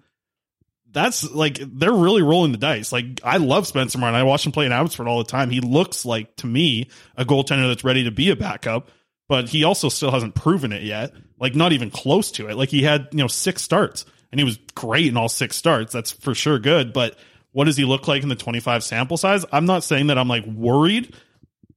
that's 0.92 1.30
like 1.32 1.60
they're 1.60 1.94
really 1.94 2.22
rolling 2.22 2.52
the 2.52 2.58
dice. 2.58 2.92
Like 2.92 3.22
I 3.24 3.38
love 3.38 3.68
Spencer 3.68 3.98
Martin. 3.98 4.20
I 4.20 4.24
watch 4.24 4.46
him 4.46 4.52
play 4.52 4.66
in 4.66 4.72
Abbotsford 4.72 5.08
all 5.08 5.20
the 5.20 5.24
time. 5.24 5.50
He 5.50 5.62
looks 5.62 6.06
like 6.06 6.36
to 6.38 6.48
me 6.48 6.90
a 7.16 7.26
goaltender 7.26 7.68
that's 7.68 7.84
ready 7.84 8.04
to 8.04 8.12
be 8.12 8.30
a 8.30 8.36
backup, 8.36 8.90
but 9.30 9.50
he 9.50 9.64
also 9.64 9.90
still 9.90 10.12
hasn't 10.12 10.36
proven 10.36 10.72
it 10.72 10.84
yet. 10.84 11.14
Like 11.40 11.56
not 11.56 11.72
even 11.72 11.90
close 11.90 12.32
to 12.34 12.48
it. 12.50 12.56
Like 12.56 12.70
he 12.70 12.84
had 12.84 13.08
you 13.12 13.20
know 13.20 13.28
six 13.28 13.62
starts 13.62 14.06
and 14.32 14.40
he 14.40 14.44
was 14.44 14.58
great 14.76 15.08
in 15.08 15.18
all 15.18 15.30
six 15.30 15.56
starts. 15.56 15.94
That's 15.94 16.12
for 16.12 16.36
sure 16.36 16.60
good. 16.60 16.94
But 16.94 17.18
what 17.52 17.66
does 17.66 17.78
he 17.78 17.86
look 17.86 18.08
like 18.08 18.24
in 18.24 18.30
the 18.30 18.36
twenty 18.36 18.60
five 18.60 18.84
sample 18.84 19.18
size? 19.18 19.46
I'm 19.52 19.66
not 19.66 19.84
saying 19.84 20.08
that 20.08 20.18
I'm 20.18 20.28
like 20.28 20.46
worried, 20.46 21.16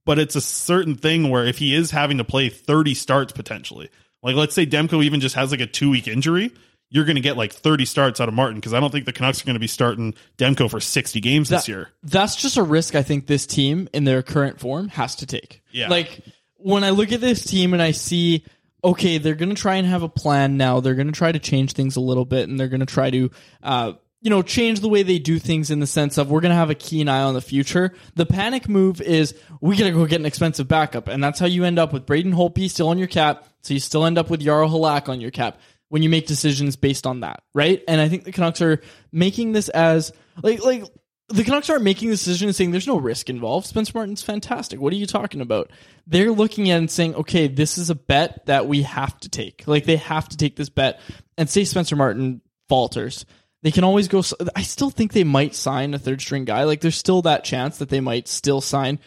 but 0.05 0.19
it's 0.19 0.35
a 0.35 0.41
certain 0.41 0.95
thing 0.95 1.29
where 1.29 1.45
if 1.45 1.57
he 1.57 1.73
is 1.73 1.91
having 1.91 2.17
to 2.17 2.23
play 2.23 2.49
thirty 2.49 2.93
starts 2.93 3.33
potentially, 3.33 3.89
like 4.21 4.35
let's 4.35 4.55
say 4.55 4.65
Demko 4.65 5.03
even 5.03 5.19
just 5.21 5.35
has 5.35 5.51
like 5.51 5.61
a 5.61 5.67
two 5.67 5.89
week 5.89 6.07
injury 6.07 6.51
you're 6.89 7.05
going 7.05 7.15
to 7.15 7.21
get 7.21 7.37
like 7.37 7.51
30 7.51 7.85
starts 7.85 8.21
out 8.21 8.27
of 8.27 8.33
Martin 8.33 8.55
because 8.55 8.73
I 8.73 8.79
don't 8.79 8.91
think 8.91 9.05
the 9.05 9.13
Canucks 9.13 9.41
are 9.41 9.45
going 9.45 9.55
to 9.55 9.59
be 9.59 9.67
starting 9.67 10.13
Demko 10.37 10.69
for 10.69 10.79
60 10.79 11.19
games 11.19 11.49
this 11.49 11.67
year. 11.67 11.89
That's 12.03 12.35
just 12.35 12.57
a 12.57 12.63
risk 12.63 12.95
I 12.95 13.03
think 13.03 13.27
this 13.27 13.45
team 13.45 13.89
in 13.93 14.03
their 14.03 14.21
current 14.21 14.59
form 14.59 14.89
has 14.89 15.15
to 15.17 15.25
take. 15.25 15.61
Yeah. 15.71 15.89
Like 15.89 16.21
when 16.57 16.83
I 16.83 16.91
look 16.91 17.11
at 17.11 17.21
this 17.21 17.43
team 17.43 17.73
and 17.73 17.81
I 17.81 17.91
see, 17.91 18.45
okay, 18.83 19.17
they're 19.17 19.35
going 19.35 19.49
to 19.49 19.55
try 19.55 19.75
and 19.75 19.87
have 19.87 20.03
a 20.03 20.09
plan 20.09 20.57
now. 20.57 20.79
They're 20.79 20.95
going 20.95 21.07
to 21.07 21.13
try 21.13 21.31
to 21.31 21.39
change 21.39 21.73
things 21.73 21.95
a 21.95 22.01
little 22.01 22.25
bit 22.25 22.47
and 22.47 22.59
they're 22.59 22.69
going 22.69 22.81
to 22.81 22.85
try 22.85 23.09
to, 23.09 23.31
uh, 23.63 23.93
you 24.21 24.29
know, 24.29 24.41
change 24.41 24.79
the 24.79 24.89
way 24.89 25.03
they 25.03 25.19
do 25.19 25.37
things 25.37 25.71
in 25.71 25.79
the 25.79 25.87
sense 25.87 26.17
of 26.17 26.31
we're 26.31 26.41
going 26.41 26.51
to 26.51 26.55
have 26.55 26.69
a 26.69 26.75
keen 26.75 27.09
eye 27.09 27.21
on 27.21 27.33
the 27.33 27.41
future. 27.41 27.93
The 28.15 28.25
panic 28.25 28.69
move 28.69 29.01
is 29.01 29.35
we 29.59 29.75
got 29.75 29.85
to 29.85 29.91
go 29.91 30.05
get 30.05 30.19
an 30.19 30.25
expensive 30.25 30.67
backup. 30.67 31.07
And 31.07 31.23
that's 31.23 31.39
how 31.39 31.45
you 31.45 31.63
end 31.63 31.77
up 31.77 31.93
with 31.93 32.05
Braden 32.05 32.33
Holtby 32.33 32.69
still 32.69 32.89
on 32.89 32.97
your 32.97 33.07
cap. 33.07 33.47
So 33.61 33.73
you 33.73 33.79
still 33.79 34.05
end 34.05 34.17
up 34.17 34.29
with 34.29 34.41
Yarrow 34.41 34.67
Halak 34.67 35.09
on 35.09 35.19
your 35.19 35.31
cap 35.31 35.59
when 35.89 36.01
you 36.01 36.09
make 36.09 36.27
decisions 36.27 36.75
based 36.75 37.05
on 37.05 37.21
that, 37.21 37.43
right? 37.53 37.83
And 37.87 38.01
I 38.01 38.09
think 38.09 38.23
the 38.23 38.31
Canucks 38.31 38.61
are 38.61 38.81
making 39.11 39.51
this 39.51 39.69
as 39.69 40.11
like 40.41 40.63
like 40.63 40.83
the 41.29 41.43
Canucks 41.43 41.69
aren't 41.69 41.83
making 41.83 42.09
the 42.09 42.15
decision 42.15 42.47
and 42.47 42.55
saying 42.55 42.71
there's 42.71 42.87
no 42.87 42.99
risk 42.99 43.29
involved. 43.29 43.65
Spencer 43.65 43.93
Martin's 43.95 44.21
fantastic. 44.21 44.79
What 44.79 44.93
are 44.93 44.97
you 44.97 45.07
talking 45.07 45.41
about? 45.41 45.71
They're 46.05 46.31
looking 46.31 46.69
at 46.69 46.77
and 46.77 46.91
saying, 46.91 47.15
okay, 47.15 47.47
this 47.47 47.77
is 47.77 47.89
a 47.89 47.95
bet 47.95 48.45
that 48.45 48.67
we 48.67 48.83
have 48.83 49.17
to 49.21 49.29
take. 49.29 49.63
Like 49.65 49.85
they 49.85 49.95
have 49.97 50.29
to 50.29 50.37
take 50.37 50.55
this 50.55 50.69
bet 50.69 50.99
and 51.37 51.49
say 51.49 51.63
Spencer 51.63 51.95
Martin 51.95 52.41
falters. 52.69 53.25
They 53.63 53.71
can 53.71 53.83
always 53.83 54.07
go. 54.07 54.21
I 54.55 54.61
still 54.61 54.91
think 54.91 55.13
they 55.13 55.23
might 55.23 55.55
sign 55.55 55.95
a 55.95 55.99
third 55.99 56.21
string 56.21 56.45
guy. 56.45 56.65
Like 56.65 56.81
there's 56.81 56.97
still 56.97 57.23
that 57.23 57.43
chance 57.43 57.79
that 57.79 57.89
they 57.89 58.01
might 58.01 58.27
still 58.27 58.61
sign 58.61 58.99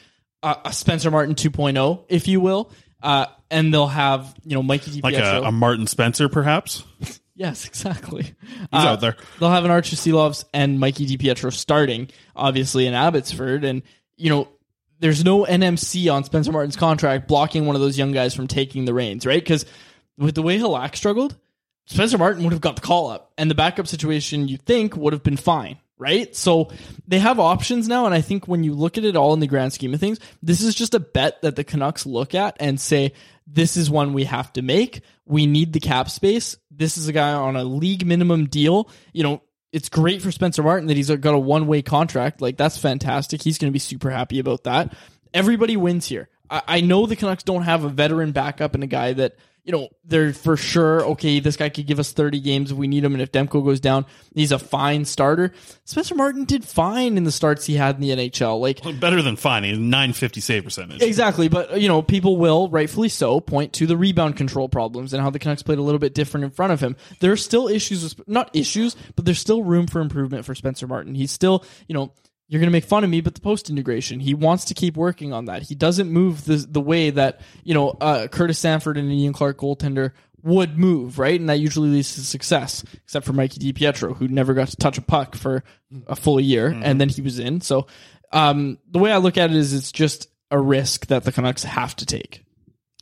a, 0.42 0.56
a 0.64 0.72
Spencer 0.72 1.12
Martin 1.12 1.36
2.0, 1.36 2.04
if 2.08 2.26
you 2.26 2.40
will. 2.40 2.72
Uh, 3.02 3.26
and 3.50 3.72
they'll 3.72 3.86
have 3.86 4.34
you 4.44 4.54
know 4.54 4.62
Mikey 4.62 5.00
Like 5.00 5.14
a, 5.14 5.42
a 5.42 5.52
Martin 5.52 5.86
Spencer, 5.86 6.28
perhaps. 6.28 6.84
Yes, 7.38 7.66
exactly. 7.66 8.24
He's 8.24 8.34
out 8.72 9.00
there. 9.00 9.14
They'll 9.38 9.50
have 9.50 9.64
an 9.64 9.70
Arturs 9.70 10.00
Silovs 10.00 10.44
and 10.52 10.80
Mikey 10.80 11.06
DiPietro 11.06 11.52
starting, 11.52 12.10
obviously 12.34 12.84
in 12.84 12.94
Abbotsford, 12.94 13.62
and 13.62 13.82
you 14.16 14.28
know 14.28 14.48
there's 14.98 15.24
no 15.24 15.44
NMC 15.44 16.12
on 16.12 16.24
Spencer 16.24 16.50
Martin's 16.50 16.74
contract 16.74 17.28
blocking 17.28 17.64
one 17.64 17.76
of 17.76 17.80
those 17.80 17.96
young 17.96 18.10
guys 18.10 18.34
from 18.34 18.48
taking 18.48 18.86
the 18.86 18.92
reins, 18.92 19.24
right? 19.24 19.40
Because 19.40 19.66
with 20.16 20.34
the 20.34 20.42
way 20.42 20.58
Halak 20.58 20.96
struggled, 20.96 21.36
Spencer 21.86 22.18
Martin 22.18 22.42
would 22.42 22.52
have 22.52 22.60
got 22.60 22.74
the 22.74 22.82
call 22.82 23.08
up, 23.08 23.30
and 23.38 23.48
the 23.48 23.54
backup 23.54 23.86
situation 23.86 24.48
you 24.48 24.56
think 24.56 24.96
would 24.96 25.12
have 25.12 25.22
been 25.22 25.36
fine, 25.36 25.78
right? 25.98 26.34
So 26.34 26.70
they 27.06 27.18
have 27.18 27.38
options 27.40 27.88
now, 27.88 28.06
and 28.06 28.14
I 28.14 28.20
think 28.20 28.48
when 28.48 28.64
you 28.64 28.74
look 28.74 28.96
at 28.96 29.04
it 29.04 29.16
all 29.16 29.34
in 29.34 29.40
the 29.40 29.46
grand 29.46 29.72
scheme 29.72 29.92
of 29.92 30.00
things, 30.00 30.20
this 30.42 30.62
is 30.62 30.74
just 30.74 30.94
a 30.94 31.00
bet 31.00 31.42
that 31.42 31.56
the 31.56 31.64
Canucks 31.64 32.06
look 32.06 32.34
at 32.34 32.56
and 32.60 32.80
say, 32.80 33.12
this 33.46 33.76
is 33.76 33.90
one 33.90 34.12
we 34.12 34.24
have 34.24 34.52
to 34.54 34.62
make. 34.62 35.02
We 35.26 35.46
need 35.46 35.72
the 35.72 35.80
cap 35.80 36.10
space. 36.10 36.56
This 36.70 36.96
is 36.96 37.08
a 37.08 37.12
guy 37.12 37.32
on 37.32 37.56
a 37.56 37.64
league 37.64 38.06
minimum 38.06 38.46
deal. 38.46 38.90
You 39.12 39.22
know, 39.22 39.42
it's 39.72 39.88
great 39.88 40.22
for 40.22 40.30
Spencer 40.30 40.62
Martin 40.62 40.86
that 40.88 40.96
he's 40.96 41.10
got 41.10 41.34
a 41.34 41.38
one 41.38 41.66
way 41.66 41.82
contract. 41.82 42.40
Like, 42.40 42.56
that's 42.56 42.78
fantastic. 42.78 43.42
He's 43.42 43.58
going 43.58 43.70
to 43.70 43.74
be 43.74 43.78
super 43.78 44.10
happy 44.10 44.38
about 44.38 44.64
that. 44.64 44.94
Everybody 45.34 45.76
wins 45.76 46.06
here. 46.06 46.28
I, 46.50 46.62
I 46.66 46.80
know 46.80 47.06
the 47.06 47.16
Canucks 47.16 47.42
don't 47.42 47.62
have 47.62 47.84
a 47.84 47.88
veteran 47.88 48.32
backup 48.32 48.74
and 48.74 48.84
a 48.84 48.86
guy 48.86 49.14
that, 49.14 49.36
you 49.68 49.72
know, 49.72 49.90
they're 50.02 50.32
for 50.32 50.56
sure, 50.56 51.04
okay, 51.04 51.40
this 51.40 51.58
guy 51.58 51.68
could 51.68 51.86
give 51.86 51.98
us 51.98 52.12
30 52.12 52.40
games 52.40 52.70
if 52.70 52.78
we 52.78 52.88
need 52.88 53.04
him. 53.04 53.12
And 53.12 53.20
if 53.20 53.30
Demko 53.30 53.62
goes 53.62 53.80
down, 53.80 54.06
he's 54.34 54.50
a 54.50 54.58
fine 54.58 55.04
starter. 55.04 55.52
Spencer 55.84 56.14
Martin 56.14 56.46
did 56.46 56.64
fine 56.64 57.18
in 57.18 57.24
the 57.24 57.30
starts 57.30 57.66
he 57.66 57.74
had 57.74 57.96
in 57.96 58.00
the 58.00 58.08
NHL. 58.08 58.60
Like, 58.60 58.98
Better 58.98 59.20
than 59.20 59.36
fine. 59.36 59.64
He's 59.64 59.76
950 59.76 60.40
save 60.40 60.64
percentage. 60.64 61.02
Exactly, 61.02 61.48
but 61.48 61.78
you 61.82 61.86
know, 61.86 62.00
people 62.00 62.38
will 62.38 62.70
rightfully 62.70 63.10
so 63.10 63.40
point 63.42 63.74
to 63.74 63.86
the 63.86 63.98
rebound 63.98 64.38
control 64.38 64.70
problems 64.70 65.12
and 65.12 65.22
how 65.22 65.28
the 65.28 65.38
Canucks 65.38 65.62
played 65.62 65.78
a 65.78 65.82
little 65.82 65.98
bit 65.98 66.14
different 66.14 66.44
in 66.44 66.50
front 66.50 66.72
of 66.72 66.80
him. 66.80 66.96
There 67.20 67.32
are 67.32 67.36
still 67.36 67.68
issues 67.68 68.16
with 68.16 68.26
not 68.26 68.48
issues, 68.56 68.96
but 69.16 69.26
there's 69.26 69.38
still 69.38 69.62
room 69.62 69.86
for 69.86 70.00
improvement 70.00 70.46
for 70.46 70.54
Spencer 70.54 70.86
Martin. 70.86 71.14
He's 71.14 71.30
still, 71.30 71.62
you 71.88 71.94
know, 71.94 72.14
you're 72.48 72.60
going 72.60 72.68
to 72.68 72.72
make 72.72 72.84
fun 72.84 73.04
of 73.04 73.10
me, 73.10 73.20
but 73.20 73.34
the 73.34 73.40
post 73.40 73.68
integration, 73.68 74.20
he 74.20 74.34
wants 74.34 74.64
to 74.66 74.74
keep 74.74 74.96
working 74.96 75.32
on 75.32 75.44
that. 75.46 75.62
He 75.62 75.74
doesn't 75.74 76.10
move 76.10 76.44
the 76.44 76.56
the 76.56 76.80
way 76.80 77.10
that, 77.10 77.40
you 77.62 77.74
know, 77.74 77.90
uh, 78.00 78.26
Curtis 78.28 78.58
Sanford 78.58 78.96
and 78.96 79.08
an 79.08 79.14
Ian 79.14 79.32
Clark 79.34 79.58
goaltender 79.58 80.12
would 80.42 80.78
move, 80.78 81.18
right? 81.18 81.38
And 81.38 81.48
that 81.50 81.58
usually 81.58 81.90
leads 81.90 82.14
to 82.14 82.20
success, 82.22 82.84
except 83.04 83.26
for 83.26 83.32
Mikey 83.32 83.72
DiPietro, 83.72 84.16
who 84.16 84.28
never 84.28 84.54
got 84.54 84.68
to 84.68 84.76
touch 84.76 84.96
a 84.96 85.02
puck 85.02 85.34
for 85.34 85.62
a 86.06 86.16
full 86.16 86.40
year, 86.40 86.68
and 86.82 87.00
then 87.00 87.08
he 87.08 87.20
was 87.20 87.38
in. 87.38 87.60
So, 87.60 87.86
um, 88.32 88.78
the 88.90 88.98
way 88.98 89.12
I 89.12 89.18
look 89.18 89.36
at 89.36 89.50
it 89.50 89.56
is 89.56 89.74
it's 89.74 89.92
just 89.92 90.28
a 90.50 90.58
risk 90.58 91.06
that 91.06 91.24
the 91.24 91.32
Canucks 91.32 91.64
have 91.64 91.94
to 91.96 92.06
take. 92.06 92.44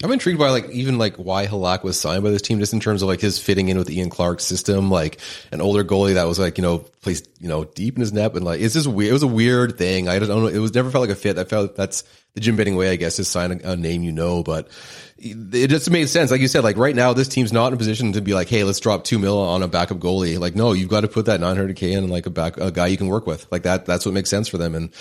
I'm 0.04 0.12
intrigued 0.12 0.38
by 0.38 0.50
like 0.50 0.68
even 0.68 0.98
like 0.98 1.16
why 1.16 1.46
Halak 1.46 1.82
was 1.82 1.98
signed 1.98 2.22
by 2.22 2.28
this 2.28 2.42
team, 2.42 2.58
just 2.58 2.74
in 2.74 2.80
terms 2.80 3.00
of 3.00 3.08
like 3.08 3.20
his 3.20 3.38
fitting 3.38 3.70
in 3.70 3.78
with 3.78 3.88
Ian 3.88 4.10
Clark's 4.10 4.44
system, 4.44 4.90
like 4.90 5.18
an 5.52 5.62
older 5.62 5.84
goalie 5.84 6.14
that 6.14 6.24
was 6.24 6.38
like 6.38 6.58
you 6.58 6.62
know 6.62 6.80
placed 7.00 7.26
you 7.40 7.48
know 7.48 7.64
deep 7.64 7.94
in 7.94 8.00
his 8.00 8.12
net, 8.12 8.34
and 8.34 8.44
like 8.44 8.60
it's 8.60 8.74
just 8.74 8.86
weird. 8.86 9.08
It 9.08 9.14
was 9.14 9.22
a 9.22 9.26
weird 9.26 9.78
thing. 9.78 10.06
I 10.06 10.18
don't 10.18 10.28
know. 10.28 10.48
It 10.48 10.58
was 10.58 10.74
never 10.74 10.90
felt 10.90 11.00
like 11.00 11.16
a 11.16 11.18
fit. 11.18 11.38
I 11.38 11.44
felt 11.44 11.76
that's 11.76 12.04
the 12.34 12.40
Jim 12.40 12.56
Benning 12.56 12.76
way, 12.76 12.90
I 12.90 12.96
guess, 12.96 13.18
is 13.18 13.28
sign 13.28 13.62
a, 13.64 13.72
a 13.72 13.76
name 13.76 14.02
you 14.02 14.12
know, 14.12 14.42
but 14.42 14.68
it 15.18 15.68
just 15.68 15.90
made 15.90 16.10
sense. 16.10 16.30
Like 16.30 16.42
you 16.42 16.48
said, 16.48 16.62
like 16.62 16.76
right 16.76 16.94
now, 16.94 17.14
this 17.14 17.28
team's 17.28 17.50
not 17.50 17.68
in 17.68 17.72
a 17.72 17.76
position 17.78 18.12
to 18.12 18.20
be 18.20 18.34
like, 18.34 18.50
hey, 18.50 18.64
let's 18.64 18.80
drop 18.80 19.04
two 19.04 19.18
mil 19.18 19.38
on 19.38 19.62
a 19.62 19.68
backup 19.68 19.96
goalie. 19.96 20.38
Like, 20.38 20.54
no, 20.54 20.74
you've 20.74 20.90
got 20.90 21.00
to 21.00 21.08
put 21.08 21.24
that 21.24 21.40
900k 21.40 21.92
in 21.92 22.08
like 22.08 22.26
a 22.26 22.30
back 22.30 22.58
a 22.58 22.70
guy 22.70 22.88
you 22.88 22.98
can 22.98 23.06
work 23.06 23.26
with. 23.26 23.50
Like 23.50 23.62
that. 23.62 23.86
That's 23.86 24.04
what 24.04 24.12
makes 24.12 24.28
sense 24.28 24.46
for 24.46 24.58
them. 24.58 24.74
And 24.74 24.92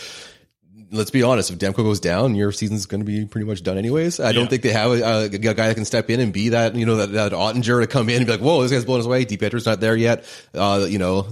let's 0.96 1.12
be 1.12 1.24
honest, 1.24 1.52
if 1.52 1.58
Demko 1.58 1.78
goes 1.78 2.00
down, 2.00 2.36
your 2.36 2.52
season's 2.52 2.86
going 2.86 3.02
to 3.02 3.06
be 3.06 3.26
pretty 3.26 3.46
much 3.46 3.64
done 3.64 3.78
anyways. 3.78 4.20
I 4.20 4.32
don't 4.32 4.50
think 4.50 4.64
they 4.64 4.72
have 4.72 4.92
a, 4.92 5.26
a 5.26 5.30
guy 5.30 5.68
that 5.68 5.76
can 5.76 5.86
step 5.86 6.10
in 6.10 6.20
and 6.20 6.34
be 6.34 6.50
that, 6.50 6.76
you 6.76 6.86
know, 6.86 6.98
that, 6.98 7.12
that 7.14 7.32
Oettinger 7.32 7.82
to 7.82 7.88
come 7.88 8.10
in 8.10 8.18
and 8.18 8.26
be 8.26 8.32
like, 8.32 8.42
whoa, 8.42 8.62
this 8.62 8.72
guy's 8.72 8.86
blowing 8.86 9.02
us 9.02 9.06
away. 9.06 9.26
DiPietro's 9.26 9.66
not 9.66 9.80
there 9.80 9.96
yet. 9.96 10.26
Uh, 10.54 10.86
you 10.90 10.98
know, 11.00 11.28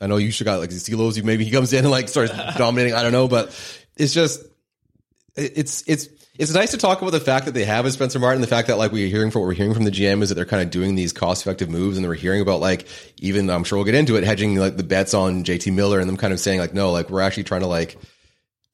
I 0.00 0.06
know 0.06 0.16
you 0.16 0.30
should 0.30 0.44
got 0.44 0.60
like 0.60 0.70
Silovs. 0.70 1.16
You 1.16 1.22
maybe 1.22 1.44
he 1.44 1.50
comes 1.50 1.72
in 1.72 1.80
and 1.80 1.90
like 1.90 2.08
starts 2.08 2.32
dominating. 2.56 2.94
I 2.94 3.02
don't 3.02 3.12
know, 3.12 3.28
but 3.28 3.48
it's 3.96 4.12
just, 4.12 4.42
it's, 5.36 5.84
it's, 5.86 6.08
it's 6.38 6.54
nice 6.54 6.70
to 6.70 6.78
talk 6.78 7.02
about 7.02 7.10
the 7.10 7.20
fact 7.20 7.44
that 7.44 7.52
they 7.52 7.64
have 7.64 7.84
a 7.84 7.90
Spencer 7.90 8.18
Martin. 8.18 8.40
The 8.40 8.46
fact 8.46 8.68
that 8.68 8.78
like 8.78 8.90
we're 8.90 9.08
hearing 9.08 9.30
from 9.30 9.42
what 9.42 9.48
we're 9.48 9.54
hearing 9.54 9.74
from 9.74 9.84
the 9.84 9.90
GM 9.90 10.22
is 10.22 10.30
that 10.30 10.34
they're 10.34 10.46
kind 10.46 10.62
of 10.62 10.70
doing 10.70 10.94
these 10.94 11.12
cost 11.12 11.42
effective 11.42 11.68
moves, 11.68 11.98
and 11.98 12.06
we're 12.06 12.14
hearing 12.14 12.40
about 12.40 12.60
like 12.60 12.88
even 13.18 13.50
I'm 13.50 13.64
sure 13.64 13.76
we'll 13.76 13.84
get 13.84 13.94
into 13.94 14.16
it 14.16 14.24
hedging 14.24 14.56
like 14.56 14.78
the 14.78 14.82
bets 14.82 15.12
on 15.12 15.44
JT 15.44 15.74
Miller 15.74 16.00
and 16.00 16.08
them 16.08 16.16
kind 16.16 16.32
of 16.32 16.40
saying 16.40 16.58
like 16.58 16.72
no, 16.72 16.90
like 16.90 17.10
we're 17.10 17.20
actually 17.20 17.44
trying 17.44 17.60
to 17.60 17.66
like 17.66 17.98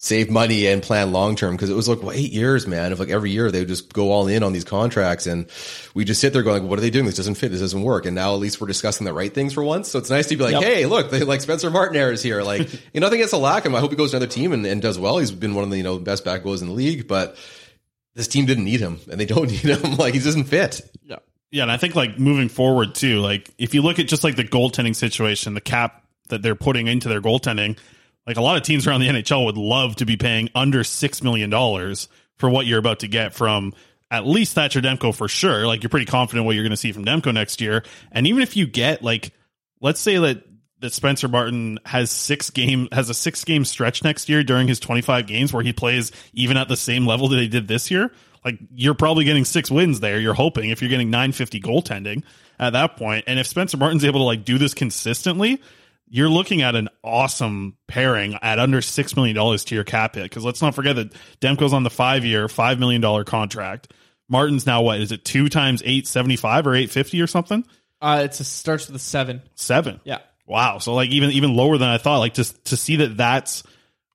save 0.01 0.31
money 0.31 0.67
and 0.69 0.81
plan 0.81 1.13
long 1.13 1.35
term 1.35 1.55
because 1.57 1.69
it 1.69 1.75
was 1.75 1.89
like 1.89 2.03
well, 2.03 2.13
eight 2.13 2.33
years, 2.33 2.67
man. 2.67 2.93
Of 2.93 3.01
like 3.01 3.11
every 3.11 3.31
year 3.31 3.51
they 3.51 3.59
would 3.59 3.69
just 3.69 3.93
go 3.93 4.11
all 4.13 4.29
in 4.29 4.43
on 4.43 4.53
these 4.53 4.65
contracts, 4.65 5.27
and 5.27 5.51
we 5.93 6.05
just 6.05 6.21
sit 6.21 6.33
there 6.33 6.43
going, 6.43 6.69
"What 6.69 6.79
are 6.79 6.83
they 6.83 6.91
doing? 6.91 7.05
This 7.05 7.17
doesn't 7.17 7.35
fit. 7.35 7.51
This 7.51 7.61
doesn't 7.61 7.83
work." 7.83 8.07
And 8.07 8.15
now 8.15 8.33
at 8.33 8.41
least 8.41 8.61
we're 8.61 8.69
discussing 8.69 9.05
the 9.05 9.13
right 9.13 9.33
things 9.33 9.53
for 9.53 9.63
once. 9.63 9.89
So 9.89 9.99
it's 9.99 10.11
nice 10.11 10.27
to 10.29 10.37
be 10.37 10.45
like, 10.45 10.53
Yep. 10.53 10.63
"Hey, 10.63 10.87
look, 10.87 11.11
they, 11.11 11.21
like 11.25 11.41
Spencer 11.41 11.71
Martin 11.71 11.97
era 11.97 12.13
is 12.13 12.23
here." 12.23 12.43
Like, 12.43 12.73
you 12.93 13.01
know, 13.01 13.07
nothing 13.07 13.19
against 13.19 13.35
Alacum. 13.35 13.75
I 13.75 13.81
hope 13.81 13.91
he 13.91 13.97
goes 13.97 14.13
to 14.13 14.17
another 14.17 14.31
team 14.31 14.53
and, 14.53 14.65
and 14.65 14.81
does 14.81 14.99
well. 14.99 15.19
He's 15.19 15.33
been 15.33 15.55
one 15.55 15.65
of 15.65 15.71
the 15.71 15.77
you 15.77 15.83
know 15.83 15.99
best 15.99 16.25
back 16.25 16.45
goals 16.45 16.63
in 16.63 16.69
the 16.69 16.75
league, 16.75 17.09
but 17.09 17.37
this 18.15 18.29
team 18.29 18.47
didn't 18.47 18.65
need 18.65 18.81
him, 18.81 19.01
and 19.11 19.21
they 19.21 19.27
don't 19.27 19.49
need 19.51 19.61
him. 19.61 19.97
Like 19.97 20.15
he 20.15 20.21
doesn't 20.21 20.45
fit. 20.45 20.81
Yeah. 21.05 21.17
Yeah, 21.51 21.63
and 21.63 21.73
I 21.73 21.79
think 21.79 21.97
like 21.97 22.19
moving 22.19 22.51
forward 22.51 22.95
too, 22.95 23.21
like 23.21 23.51
if 23.57 23.75
you 23.75 23.81
look 23.81 23.99
at 23.99 24.07
just 24.07 24.23
like 24.23 24.37
the 24.37 24.45
goaltending 24.45 24.95
situation, 24.95 25.55
the 25.55 25.63
cap 25.63 26.05
that 26.29 26.43
they're 26.43 26.55
putting 26.55 26.89
into 26.89 27.09
their 27.09 27.23
goaltending, 27.23 27.79
like 28.29 28.37
a 28.37 28.43
lot 28.43 28.59
of 28.59 28.62
teams 28.62 28.87
around 28.87 29.01
the 29.01 29.09
NHL 29.09 29.47
would 29.47 29.57
love 29.57 29.97
to 29.97 30.05
be 30.05 30.19
paying 30.19 30.51
under 30.55 30.85
six 30.85 31.23
million 31.23 31.49
dollars 31.49 32.09
for 32.37 32.49
what 32.51 32.67
you're 32.67 32.79
about 32.79 33.01
to 33.01 33.09
get 33.09 33.35
from 33.35 33.73
at 34.11 34.27
least 34.27 34.55
Thatcher 34.55 34.83
Demko 34.83 35.14
for 35.14 35.29
sure. 35.29 35.67
Like 35.67 35.83
you're 35.83 35.91
pretty 35.91 36.07
confident 36.07 36.45
what 36.45 36.55
you're 36.55 36.62
going 36.62 36.71
to 36.71 36.77
see 36.77 36.93
from 36.93 37.07
Demko 37.07 37.33
next 37.33 37.62
year, 37.62 37.83
and 38.12 38.27
even 38.27 38.43
if 38.43 38.55
you 38.55 38.67
get 38.67 39.03
like, 39.03 39.33
let's 39.81 39.99
say 39.99 40.19
that 40.19 40.45
that 40.81 40.93
Spencer 40.93 41.27
Martin 41.27 41.81
has 41.87 42.11
six 42.11 42.51
game 42.51 42.88
has 42.93 43.09
a 43.09 43.14
six 43.14 43.45
game 43.45 43.64
stretch 43.64 44.05
next 44.05 44.29
year 44.29 44.45
during 44.45 44.69
his 44.69 44.79
25 44.79 45.27
games 45.27 45.53
where 45.53 45.62
he 45.62 45.73
plays 45.73 46.12
even 46.35 46.57
at 46.59 46.69
the 46.69 46.77
same 46.77 47.07
level 47.07 47.29
that 47.29 47.41
he 47.41 47.49
did 47.49 47.67
this 47.67 47.91
year. 47.91 48.12
Like 48.45 48.59
you're 48.75 48.95
probably 48.95 49.25
getting 49.25 49.47
six 49.47 49.71
wins 49.71 50.01
there. 50.01 50.21
You're 50.21 50.35
hoping 50.35 50.69
if 50.69 50.83
you're 50.83 50.91
getting 50.91 51.11
950 51.11 51.61
goaltending 51.61 52.23
at 52.59 52.75
that 52.75 52.99
point, 52.99 53.25
and 53.27 53.38
if 53.38 53.47
Spencer 53.47 53.79
Martin's 53.79 54.05
able 54.05 54.21
to 54.21 54.25
like 54.25 54.45
do 54.45 54.59
this 54.59 54.75
consistently, 54.75 55.62
you're 56.11 56.29
looking 56.29 56.62
at 56.62 56.75
an 56.75 56.88
awesome 57.03 57.77
pairing 57.87 58.38
at 58.42 58.59
under 58.59 58.83
six 58.83 59.16
million 59.16 59.37
dollars 59.37 59.64
to 59.66 59.75
your 59.75 59.85
cap 59.85 60.14
hit. 60.14 60.25
Because 60.25 60.44
let's 60.44 60.62
not 60.62 60.75
forget 60.75 60.97
that 60.97 61.12
Demko's 61.40 61.73
on 61.73 61.83
the 61.83 61.90
five 61.90 62.25
year, 62.25 62.49
five 62.49 62.79
million 62.79 63.01
dollar 63.01 63.25
contract. 63.25 63.92
Martin's 64.29 64.66
now 64.66 64.83
what 64.83 65.01
is 65.01 65.12
it 65.12 65.25
two 65.25 65.49
times 65.49 65.83
eight 65.85 66.07
seventy 66.07 66.37
five 66.37 66.66
or 66.66 66.75
eight 66.75 66.90
fifty 66.90 67.21
or 67.21 67.27
something? 67.27 67.64
Uh, 68.01 68.23
it's 68.25 68.40
a, 68.40 68.44
starts 68.44 68.87
with 68.87 68.97
a 68.97 69.01
seven. 69.01 69.42
Seven. 69.55 70.01
Yeah. 70.05 70.18
Wow. 70.47 70.79
So 70.79 70.94
like 70.94 71.11
even 71.11 71.31
even 71.31 71.55
lower 71.55 71.79
than 71.79 71.88
I 71.88 71.99
thought. 71.99 72.18
Like 72.18 72.35
just 72.35 72.64
to 72.66 72.77
see 72.77 72.97
that 72.97 73.16
that's 73.16 73.62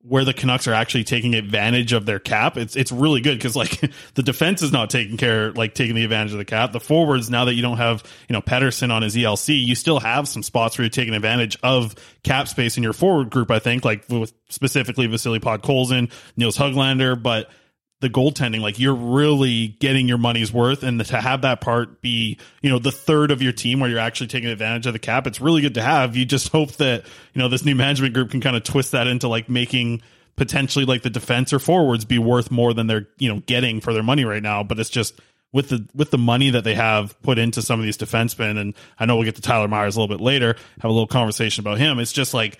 where 0.06 0.26
the 0.26 0.34
Canucks 0.34 0.68
are 0.68 0.74
actually 0.74 1.06
taking 1.06 1.34
advantage 1.34 1.94
of 1.94 2.06
their 2.06 2.20
cap. 2.20 2.58
It's 2.58 2.76
it's 2.76 2.92
really 2.92 3.22
good 3.22 3.38
because 3.38 3.56
like 3.56 3.80
the 4.16 4.24
defense 4.24 4.62
is 4.62 4.72
not 4.72 4.90
taking 4.90 5.18
care 5.18 5.52
like 5.54 5.74
taking 5.74 5.96
the 5.96 6.04
advantage 6.04 6.34
of 6.34 6.38
the 6.38 6.46
cap. 6.46 6.74
The 6.74 6.80
forwards 6.80 7.30
now 7.30 7.46
that 7.46 7.54
you 7.54 7.62
don't 7.62 7.78
have 7.78 8.04
you 8.28 8.34
know 8.34 8.42
Pettersson 8.42 8.92
on 8.92 9.02
his 9.02 9.16
ELC, 9.16 9.66
you 9.66 9.76
still 9.76 10.00
have 10.00 10.28
some 10.28 10.44
spots 10.44 10.78
where 10.78 10.84
you're 10.84 10.90
taking 10.90 11.14
advantage 11.14 11.58
of 11.64 11.96
cap 12.24 12.48
space 12.48 12.76
in 12.78 12.84
your 12.84 12.94
forward 12.94 13.30
group. 13.30 13.50
I 13.50 13.60
think 13.60 13.86
like 13.86 14.08
with 14.10 14.34
specifically 14.50 15.08
Vasily 15.08 15.40
Podkolzin, 15.40 16.12
Nils 16.36 16.58
Höglander, 16.58 17.22
but 17.22 17.50
the 18.04 18.10
goaltending, 18.10 18.60
like 18.60 18.80
you're 18.80 18.94
really 18.94 19.70
getting 19.80 20.10
your 20.10 20.18
money's 20.18 20.52
worth, 20.52 20.84
and 20.84 21.04
to 21.06 21.22
have 21.22 21.42
that 21.44 21.62
part 21.62 22.02
be, 22.02 22.38
you 22.62 22.70
know, 22.70 22.78
the 22.78 22.92
third 22.92 23.32
of 23.32 23.42
your 23.42 23.54
team 23.54 23.80
where 23.80 23.90
you're 23.90 23.98
actually 23.98 24.28
taking 24.28 24.50
advantage 24.50 24.86
of 24.86 24.92
the 24.92 25.00
cap, 25.00 25.26
it's 25.26 25.40
really 25.40 25.62
good 25.62 25.76
to 25.76 25.82
have. 25.82 26.18
You 26.18 26.26
just 26.26 26.50
hope 26.50 26.74
that 26.74 27.06
you 27.34 27.42
know 27.42 27.48
this 27.48 27.64
new 27.64 27.76
management 27.76 28.14
group 28.14 28.30
can 28.30 28.42
kind 28.42 28.58
of 28.58 28.64
twist 28.64 28.92
that 28.92 29.08
into 29.08 29.30
like 29.30 29.48
making 29.48 30.02
potentially 30.36 30.84
like 30.84 31.02
the 31.02 31.10
defense 31.10 31.54
or 31.54 31.60
forwards 31.60 32.04
be 32.04 32.20
worth 32.20 32.52
more 32.52 32.74
than 32.74 32.88
they're 32.88 33.08
you 33.18 33.34
know 33.34 33.42
getting 33.46 33.80
for 33.80 33.94
their 33.94 34.04
money 34.04 34.26
right 34.26 34.44
now. 34.44 34.64
But 34.64 34.80
it's 34.80 34.90
just 34.90 35.18
with 35.54 35.70
the 35.70 35.88
with 35.96 36.12
the 36.12 36.18
money 36.18 36.50
that 36.50 36.66
they 36.66 36.76
have 36.76 37.20
put 37.22 37.40
into 37.40 37.62
some 37.62 37.80
of 37.80 37.86
these 37.86 37.98
defensemen, 37.98 38.60
and 38.60 38.74
I 39.00 39.06
know 39.06 39.16
we'll 39.16 39.26
get 39.26 39.36
to 39.36 39.42
Tyler 39.42 39.70
Myers 39.70 39.96
a 39.96 40.02
little 40.02 40.14
bit 40.14 40.22
later, 40.22 40.58
have 40.82 40.92
a 40.92 40.94
little 40.94 41.08
conversation 41.08 41.62
about 41.62 41.78
him. 41.78 42.00
It's 42.00 42.12
just 42.12 42.34
like 42.34 42.60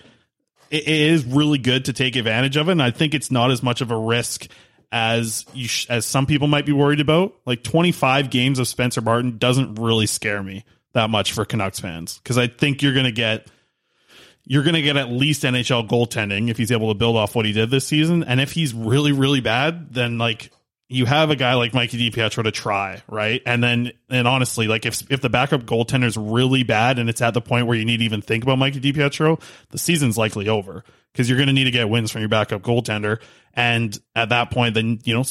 it, 0.70 0.88
is 0.88 1.22
really 1.26 1.58
good 1.58 1.84
to 1.84 1.92
take 1.92 2.16
advantage 2.16 2.56
of 2.56 2.70
it, 2.70 2.72
and 2.72 2.82
I 2.82 2.92
think 2.92 3.12
it's 3.12 3.30
not 3.30 3.50
as 3.50 3.62
much 3.62 3.82
of 3.82 3.90
a 3.90 3.98
risk 3.98 4.48
as 4.94 5.44
you 5.52 5.66
sh- 5.66 5.86
as 5.90 6.06
some 6.06 6.24
people 6.24 6.46
might 6.46 6.64
be 6.64 6.72
worried 6.72 7.00
about. 7.00 7.34
Like 7.44 7.64
25 7.64 8.30
games 8.30 8.60
of 8.60 8.68
Spencer 8.68 9.00
Martin 9.00 9.38
doesn't 9.38 9.74
really 9.74 10.06
scare 10.06 10.42
me 10.42 10.64
that 10.92 11.10
much 11.10 11.32
for 11.32 11.44
Canucks 11.44 11.80
fans 11.80 12.18
because 12.18 12.38
I 12.38 12.46
think 12.46 12.80
you're 12.80 12.94
going 12.94 13.04
to 13.04 13.12
get 13.12 13.48
you're 14.44 14.62
going 14.62 14.76
to 14.76 14.82
get 14.82 14.96
at 14.96 15.10
least 15.10 15.42
NHL 15.42 15.88
goaltending 15.88 16.48
if 16.48 16.56
he's 16.56 16.70
able 16.70 16.92
to 16.92 16.94
build 16.94 17.16
off 17.16 17.34
what 17.34 17.44
he 17.44 17.52
did 17.52 17.70
this 17.70 17.86
season. 17.86 18.22
And 18.22 18.40
if 18.40 18.52
he's 18.52 18.72
really 18.72 19.10
really 19.10 19.40
bad, 19.40 19.92
then 19.92 20.16
like 20.16 20.52
you 20.88 21.06
have 21.06 21.30
a 21.30 21.36
guy 21.36 21.54
like 21.54 21.74
Mikey 21.74 22.10
DiPietro 22.10 22.44
to 22.44 22.52
try, 22.52 23.02
right? 23.08 23.42
And 23.44 23.64
then 23.64 23.90
and 24.08 24.28
honestly, 24.28 24.68
like 24.68 24.86
if 24.86 25.02
if 25.10 25.20
the 25.20 25.28
backup 25.28 25.62
goaltender 25.62 26.04
is 26.04 26.16
really 26.16 26.62
bad 26.62 27.00
and 27.00 27.10
it's 27.10 27.20
at 27.20 27.34
the 27.34 27.40
point 27.40 27.66
where 27.66 27.76
you 27.76 27.84
need 27.84 27.96
to 27.96 28.04
even 28.04 28.22
think 28.22 28.44
about 28.44 28.58
Mikey 28.58 28.80
DiPietro, 28.80 29.42
the 29.70 29.78
season's 29.78 30.16
likely 30.16 30.48
over 30.48 30.84
because 31.14 31.28
you're 31.28 31.38
going 31.38 31.46
to 31.46 31.52
need 31.52 31.64
to 31.64 31.70
get 31.70 31.88
wins 31.88 32.10
from 32.10 32.20
your 32.20 32.28
backup 32.28 32.62
goaltender. 32.62 33.20
And 33.54 33.96
at 34.16 34.30
that 34.30 34.50
point, 34.50 34.74
then 34.74 34.98
you 35.04 35.14
know 35.14 35.24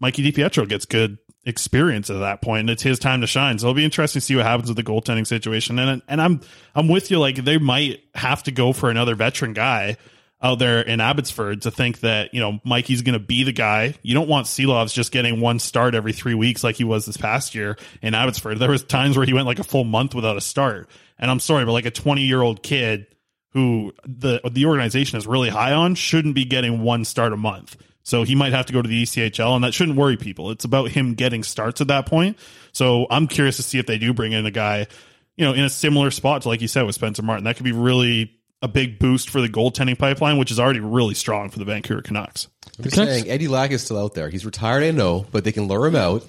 Mikey 0.00 0.30
DiPietro 0.30 0.68
gets 0.68 0.86
good 0.86 1.18
experience 1.44 2.08
at 2.08 2.20
that 2.20 2.40
point, 2.40 2.60
and 2.60 2.70
it's 2.70 2.82
his 2.82 2.98
time 2.98 3.20
to 3.20 3.26
shine. 3.26 3.58
So 3.58 3.66
it'll 3.66 3.74
be 3.74 3.84
interesting 3.84 4.20
to 4.20 4.24
see 4.24 4.36
what 4.36 4.46
happens 4.46 4.68
with 4.68 4.76
the 4.76 4.84
goaltending 4.84 5.26
situation. 5.26 5.78
And 5.78 6.02
and 6.08 6.22
I'm 6.22 6.40
I'm 6.74 6.88
with 6.88 7.10
you. 7.10 7.18
Like 7.18 7.36
they 7.36 7.58
might 7.58 8.00
have 8.14 8.44
to 8.44 8.52
go 8.52 8.72
for 8.72 8.90
another 8.90 9.14
veteran 9.14 9.52
guy 9.52 9.96
out 10.40 10.58
there 10.58 10.82
in 10.82 11.00
Abbotsford 11.00 11.62
to 11.62 11.70
think 11.70 12.00
that 12.00 12.32
you 12.32 12.40
know 12.40 12.60
Mikey's 12.64 13.02
going 13.02 13.14
to 13.14 13.24
be 13.24 13.42
the 13.42 13.52
guy. 13.52 13.94
You 14.02 14.14
don't 14.14 14.28
want 14.28 14.46
Silovs 14.46 14.92
just 14.92 15.10
getting 15.10 15.40
one 15.40 15.58
start 15.58 15.94
every 15.94 16.12
three 16.12 16.34
weeks 16.34 16.62
like 16.62 16.76
he 16.76 16.84
was 16.84 17.06
this 17.06 17.16
past 17.16 17.54
year 17.54 17.76
in 18.02 18.14
Abbotsford. 18.14 18.58
There 18.58 18.70
was 18.70 18.84
times 18.84 19.16
where 19.16 19.26
he 19.26 19.32
went 19.32 19.46
like 19.46 19.58
a 19.58 19.64
full 19.64 19.84
month 19.84 20.14
without 20.14 20.36
a 20.36 20.40
start. 20.40 20.88
And 21.18 21.30
I'm 21.30 21.40
sorry, 21.40 21.64
but 21.64 21.72
like 21.72 21.86
a 21.86 21.90
20 21.90 22.22
year 22.22 22.42
old 22.42 22.62
kid 22.62 23.06
who 23.54 23.92
the 24.04 24.40
the 24.50 24.66
organization 24.66 25.16
is 25.16 25.26
really 25.26 25.48
high 25.48 25.72
on 25.72 25.94
shouldn't 25.94 26.34
be 26.34 26.44
getting 26.44 26.82
one 26.82 27.04
start 27.04 27.32
a 27.32 27.36
month. 27.36 27.76
So 28.02 28.22
he 28.22 28.34
might 28.34 28.52
have 28.52 28.66
to 28.66 28.72
go 28.74 28.82
to 28.82 28.88
the 28.88 29.02
ECHL, 29.02 29.54
and 29.54 29.64
that 29.64 29.72
shouldn't 29.72 29.96
worry 29.96 30.18
people. 30.18 30.50
It's 30.50 30.66
about 30.66 30.90
him 30.90 31.14
getting 31.14 31.42
starts 31.42 31.80
at 31.80 31.88
that 31.88 32.04
point. 32.04 32.36
So 32.72 33.06
I'm 33.08 33.26
curious 33.28 33.56
to 33.56 33.62
see 33.62 33.78
if 33.78 33.86
they 33.86 33.96
do 33.96 34.12
bring 34.12 34.32
in 34.32 34.44
a 34.44 34.50
guy, 34.50 34.88
you 35.36 35.44
know, 35.46 35.54
in 35.54 35.64
a 35.64 35.70
similar 35.70 36.10
spot 36.10 36.42
to 36.42 36.48
like 36.48 36.60
you 36.60 36.68
said 36.68 36.82
with 36.82 36.94
Spencer 36.94 37.22
Martin. 37.22 37.44
That 37.44 37.56
could 37.56 37.64
be 37.64 37.72
really 37.72 38.38
a 38.60 38.68
big 38.68 38.98
boost 38.98 39.30
for 39.30 39.40
the 39.40 39.48
goaltending 39.48 39.98
pipeline, 39.98 40.36
which 40.36 40.50
is 40.50 40.60
already 40.60 40.80
really 40.80 41.14
strong 41.14 41.48
for 41.48 41.58
the 41.58 41.64
Vancouver 41.64 42.02
Canucks. 42.02 42.48
I'm 42.78 42.84
just 42.84 42.96
saying, 42.96 43.28
Eddie 43.28 43.48
Lack 43.48 43.70
is 43.70 43.82
still 43.82 43.98
out 43.98 44.14
there. 44.14 44.28
He's 44.28 44.44
retired, 44.44 44.82
I 44.82 44.90
know, 44.90 45.26
but 45.30 45.44
they 45.44 45.52
can 45.52 45.68
lure 45.68 45.86
him 45.86 45.96
out. 45.96 46.28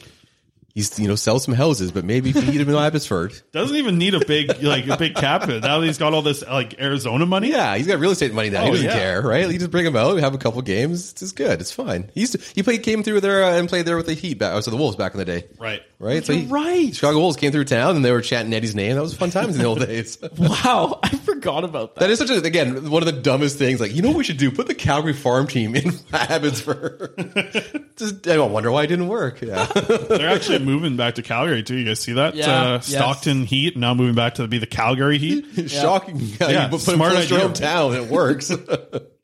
He's 0.75 0.99
you 0.99 1.07
know 1.07 1.15
sell 1.15 1.39
some 1.39 1.53
houses, 1.53 1.93
but 1.93 2.03
maybe 2.03 2.33
feed 2.33 2.59
him 2.59 2.67
in 2.67 2.75
Abbotsford. 2.75 3.33
Doesn't 3.53 3.77
even 3.77 3.97
need 3.97 4.13
a 4.13 4.19
big 4.25 4.61
like 4.61 4.85
a 4.88 4.97
big 4.97 5.15
cap 5.15 5.45
hit. 5.45 5.63
Now 5.63 5.79
that 5.79 5.85
he's 5.85 5.97
got 5.97 6.13
all 6.13 6.21
this 6.21 6.45
like 6.45 6.77
Arizona 6.81 7.25
money. 7.25 7.51
Yeah, 7.51 7.77
he's 7.77 7.88
got 7.88 7.97
real 7.99 8.11
estate 8.11 8.33
money 8.33 8.49
now. 8.49 8.63
Oh, 8.63 8.65
he 8.65 8.71
doesn't 8.71 8.88
yeah. 8.88 8.93
care, 8.93 9.21
right? 9.21 9.49
You 9.49 9.57
just 9.57 9.71
bring 9.71 9.85
him 9.85 9.95
out, 9.95 10.15
we 10.15 10.21
have 10.21 10.33
a 10.35 10.38
couple 10.38 10.61
games. 10.63 11.11
It's 11.11 11.21
just 11.21 11.38
good. 11.38 11.61
It's 11.61 11.71
fine. 11.71 12.11
He 12.13 12.19
used 12.19 12.33
to 12.33 12.41
he 12.53 12.61
played 12.61 12.83
came 12.83 13.03
through 13.03 13.21
there 13.21 13.45
uh, 13.45 13.57
and 13.57 13.69
played 13.69 13.85
there 13.85 13.95
with 13.95 14.05
the 14.07 14.15
Heat, 14.15 14.38
back, 14.38 14.53
oh, 14.53 14.59
so 14.59 14.69
the 14.69 14.75
Wolves 14.75 14.97
back 14.97 15.13
in 15.13 15.17
the 15.19 15.23
day, 15.23 15.45
Right. 15.57 15.81
right? 15.97 16.25
So 16.25 16.33
You're 16.33 16.41
he, 16.41 16.47
right. 16.51 16.93
Chicago 16.93 17.19
Wolves 17.19 17.38
came 17.38 17.53
through 17.53 17.63
town 17.65 17.95
and 17.95 18.03
they 18.03 18.11
were 18.11 18.19
chanting 18.21 18.53
Eddie's 18.53 18.75
name. 18.75 18.95
That 18.97 19.01
was 19.01 19.15
fun 19.15 19.29
times 19.29 19.55
in 19.55 19.61
the 19.61 19.67
old 19.69 19.79
days. 19.88 20.17
Wow, 20.38 20.99
I 21.01 21.07
forgot 21.15 21.63
about 21.63 21.95
that. 21.95 22.01
That 22.01 22.09
is 22.09 22.19
such 22.19 22.31
a 22.31 22.43
again 22.43 22.89
one 22.91 23.01
of 23.01 23.05
the 23.07 23.21
dumbest 23.21 23.57
things. 23.57 23.79
Like 23.79 23.95
you 23.95 24.01
know 24.01 24.09
what 24.09 24.17
we 24.17 24.25
should 24.25 24.35
do? 24.35 24.51
Put 24.51 24.67
the 24.67 24.75
Calgary 24.75 25.13
farm 25.13 25.47
team 25.47 25.73
in 25.73 25.93
Abbotsford. 26.13 27.93
Just 27.95 28.27
I 28.27 28.38
wonder 28.39 28.71
why 28.71 28.83
it 28.83 28.88
didn't 28.88 29.07
work. 29.07 29.41
Yeah, 29.41 29.65
They're 29.65 30.29
actually 30.35 30.64
moving 30.65 30.97
back 30.97 31.15
to 31.15 31.21
Calgary 31.21 31.63
too. 31.63 31.78
You 31.78 31.86
guys 31.86 31.99
see 31.99 32.13
that? 32.13 32.36
Yeah, 32.36 32.45
uh, 32.45 32.71
yes. 32.73 32.88
Stockton 32.88 33.45
Heat 33.45 33.78
now 33.78 33.93
moving 33.93 34.15
back 34.15 34.36
to 34.36 34.47
be 34.47 34.58
the 34.58 34.67
Calgary 34.67 35.17
Heat. 35.17 35.45
shocking. 35.69 36.19
Yeah, 36.19 36.49
Yeah, 36.49 36.63
you 36.65 36.69
put 36.71 36.82
smart 36.82 37.12
him 37.12 37.15
close 37.17 37.28
to 37.30 37.34
your 37.36 37.49
idea. 37.49 37.65
hometown. 37.67 37.95
It 38.04 38.12
works. 38.12 38.51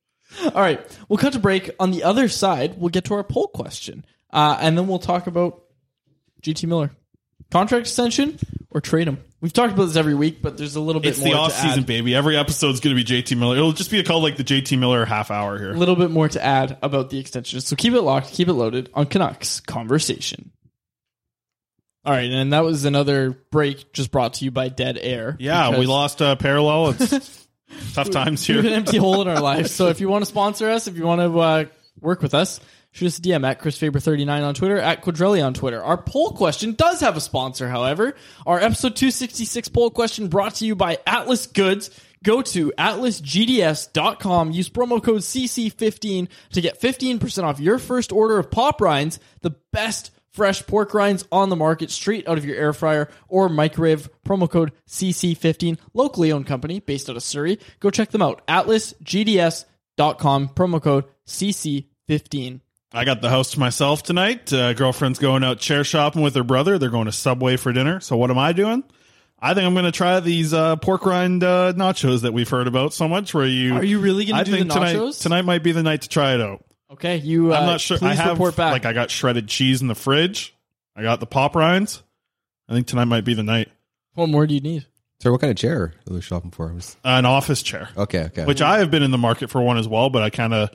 All 0.46 0.62
right, 0.62 0.80
we'll 1.10 1.18
cut 1.18 1.34
to 1.34 1.40
break. 1.40 1.72
On 1.80 1.92
the 1.92 2.04
other 2.04 2.30
side, 2.30 2.78
we'll 2.78 2.90
get 2.90 3.06
to 3.06 3.16
our 3.16 3.24
poll 3.24 3.48
question, 3.50 4.06
uh, 4.32 4.58
and 4.62 4.78
then 4.78 4.88
we'll 4.88 5.00
talk 5.00 5.28
about 5.28 5.64
JT 6.42 6.68
Miller 6.68 6.92
contract 7.52 7.82
extension 7.88 8.40
or 8.70 8.80
trade 8.80 9.08
him. 9.10 9.18
We've 9.42 9.52
talked 9.52 9.74
about 9.74 9.86
this 9.86 9.98
every 9.98 10.14
week, 10.16 10.42
but 10.42 10.56
there's 10.58 10.76
a 10.76 10.80
little 10.80 11.02
bit 11.02 11.10
It's 11.10 11.20
more 11.20 11.30
the 11.30 11.34
to 11.34 11.38
off 11.40 11.52
season, 11.54 11.80
add. 11.80 11.86
baby. 11.86 12.16
Every 12.16 12.38
episode's 12.38 12.80
going 12.80 12.96
to 12.96 13.04
be 13.04 13.22
JT 13.24 13.36
Miller. 13.38 13.58
It'll 13.58 13.72
just 13.74 13.92
be 13.92 14.02
called 14.04 14.24
like 14.24 14.38
the 14.38 14.44
JT 14.44 14.78
Miller 14.80 15.04
half 15.04 15.32
hour 15.32 15.58
here. 15.58 15.72
A 15.72 15.78
little 15.78 15.96
bit 15.98 16.12
more 16.12 16.30
to 16.30 16.42
add 16.44 16.78
about 16.82 17.10
the 17.10 17.20
extension. 17.20 17.60
So 17.60 17.76
keep 17.76 17.94
it 17.94 18.02
locked, 18.02 18.32
keep 18.32 18.48
it 18.48 18.54
loaded 18.54 18.90
on 18.94 19.08
Canucks 19.08 19.60
conversation. 19.60 20.52
All 22.04 22.14
right, 22.14 22.32
and 22.32 22.52
that 22.54 22.64
was 22.64 22.86
another 22.86 23.32
break 23.52 23.94
just 23.94 24.10
brought 24.12 24.34
to 24.36 24.46
you 24.46 24.52
by 24.52 24.70
Dead 24.70 24.98
Air. 25.00 25.36
Yeah, 25.40 25.78
we 25.78 25.86
lost 25.86 26.22
uh, 26.22 26.36
parallel. 26.36 26.96
It's 27.00 27.48
tough 27.94 28.10
times 28.10 28.48
We 28.48 28.56
here. 28.56 28.64
have 28.64 28.72
an 28.72 28.78
empty 28.78 28.98
hole 28.98 29.22
in 29.22 29.28
our 29.28 29.40
lives. 29.40 29.72
So 29.72 29.90
if 29.90 30.00
you 30.00 30.10
want 30.10 30.24
to 30.24 30.26
sponsor 30.26 30.70
us, 30.70 30.88
if 30.88 30.98
you 30.98 31.04
want 31.06 31.22
to 31.22 31.40
uh, 31.40 31.66
work 32.00 32.24
with 32.24 32.34
us, 32.34 32.60
shoot 32.92 33.06
us 33.06 33.20
a 33.20 33.22
DM 33.22 33.48
at 33.48 33.60
Chris 33.60 33.78
Faber 33.78 34.00
39 34.00 34.42
on 34.42 34.54
Twitter, 34.56 34.80
at 34.80 35.04
Quadrelli 35.04 35.46
on 35.46 35.54
Twitter. 35.54 35.84
Our 35.84 36.02
poll 36.02 36.32
question 36.32 36.74
does 36.74 37.02
have 37.02 37.18
a 37.18 37.22
sponsor, 37.22 37.70
however. 37.70 38.16
Our 38.48 38.58
episode 38.58 38.96
266 38.96 39.70
poll 39.70 39.92
question 39.92 40.28
brought 40.28 40.56
to 40.56 40.66
you 40.66 40.76
by 40.76 40.98
Atlas 41.06 41.46
Goods. 41.46 41.92
Go 42.24 42.42
to 42.42 42.72
atlasgds.com, 42.78 44.52
use 44.52 44.70
promo 44.70 45.04
code 45.04 45.22
CC15 45.22 46.28
to 46.54 46.62
get 46.62 46.80
15% 46.82 47.44
off 47.44 47.60
your 47.60 47.80
first 47.80 48.12
order 48.12 48.38
of 48.38 48.52
pop 48.52 48.82
rinds, 48.82 49.20
the 49.42 49.52
best 49.72 50.12
fresh 50.32 50.66
pork 50.66 50.94
rinds 50.94 51.26
on 51.32 51.50
the 51.50 51.56
market 51.56 51.92
straight 51.92 52.28
out 52.28 52.38
of 52.38 52.46
your 52.46 52.56
air 52.56 52.74
fryer 52.74 53.10
or 53.28 53.50
microwave. 53.50 54.10
Promo 54.26 54.50
code 54.50 54.72
CC15, 54.88 55.78
locally 55.94 56.32
owned 56.32 56.48
company 56.48 56.80
based 56.80 57.10
out 57.10 57.16
of 57.16 57.24
Surrey. 57.24 57.60
Go 57.80 57.90
check 57.90 58.12
them 58.12 58.22
out. 58.22 58.46
atlasgds.com, 58.48 60.50
promo 60.50 60.82
code 60.82 61.06
CC15. 61.28 62.62
I 62.94 63.06
got 63.06 63.22
the 63.22 63.30
house 63.30 63.52
to 63.52 63.60
myself 63.60 64.04
tonight. 64.04 64.52
Uh, 64.52 64.74
girlfriend's 64.74 65.18
going 65.18 65.46
out 65.46 65.60
chair 65.60 65.86
shopping 65.86 66.22
with 66.22 66.36
her 66.36 66.44
brother. 66.44 66.78
They're 66.78 66.90
going 66.90 67.06
to 67.06 67.14
Subway 67.14 67.56
for 67.56 67.72
dinner. 67.72 68.02
So 68.02 68.18
what 68.18 68.30
am 68.30 68.38
I 68.38 68.52
doing? 68.52 68.84
I 69.40 69.54
think 69.54 69.66
I'm 69.66 69.74
going 69.74 69.86
to 69.86 69.92
try 69.92 70.20
these 70.20 70.54
uh, 70.54 70.76
pork 70.76 71.06
rind 71.06 71.44
uh, 71.44 71.74
nachos 71.74 72.22
that 72.22 72.34
we've 72.34 72.50
heard 72.50 72.68
about 72.68 72.94
so 72.94 73.08
much. 73.08 73.34
Where 73.34 73.46
you 73.46 73.76
Are 73.76 73.84
you 73.84 74.00
really 74.00 74.26
gonna 74.26 74.42
I 74.42 74.44
do 74.44 74.52
the 74.52 74.58
think 74.58 74.72
tonight, 74.72 74.96
nachos? 74.96 75.22
Tonight 75.22 75.44
might 75.44 75.64
be 75.64 75.72
the 75.72 75.82
night 75.82 76.04
to 76.04 76.10
try 76.10 76.36
it 76.36 76.42
out. 76.42 76.64
Okay, 76.94 77.18
you. 77.18 77.54
Uh, 77.54 77.58
I'm 77.58 77.66
not 77.66 77.82
sure. 77.82 77.98
Please 77.98 78.20
I 78.20 78.24
have 78.24 78.34
report 78.34 78.56
back. 78.56 78.72
like 78.74 78.86
I 78.86 78.94
got 78.94 79.10
shredded 79.12 79.48
cheese 79.48 79.82
in 79.82 79.88
the 79.88 79.96
fridge. 79.96 80.54
I 80.96 81.04
got 81.04 81.20
the 81.20 81.26
pop 81.26 81.56
rinds. 81.56 82.04
I 82.68 82.74
think 82.74 82.88
tonight 82.88 83.06
might 83.06 83.24
be 83.26 83.34
the 83.34 83.44
night. 83.44 83.70
what 84.14 84.28
more 84.30 84.46
do 84.48 84.54
you 84.54 84.62
need? 84.62 84.86
so, 85.20 85.32
what 85.32 85.40
kind 85.42 85.52
of 85.52 85.58
chair 85.58 85.94
are 86.10 86.14
we 86.14 86.22
shopping 86.22 86.52
for? 86.52 86.74
Was- 86.74 86.98
An 87.04 87.26
office 87.26 87.62
chair, 87.64 87.90
Okay, 87.96 88.24
okay. 88.26 88.46
which 88.46 88.62
I 88.62 88.80
have 88.80 88.90
been 88.92 89.04
in 89.04 89.12
the 89.12 89.18
market 89.18 89.50
for 89.50 89.62
one 89.62 89.78
as 89.78 89.88
well, 89.88 90.10
but 90.10 90.24
I 90.24 90.30
kind 90.32 90.54
of 90.54 90.70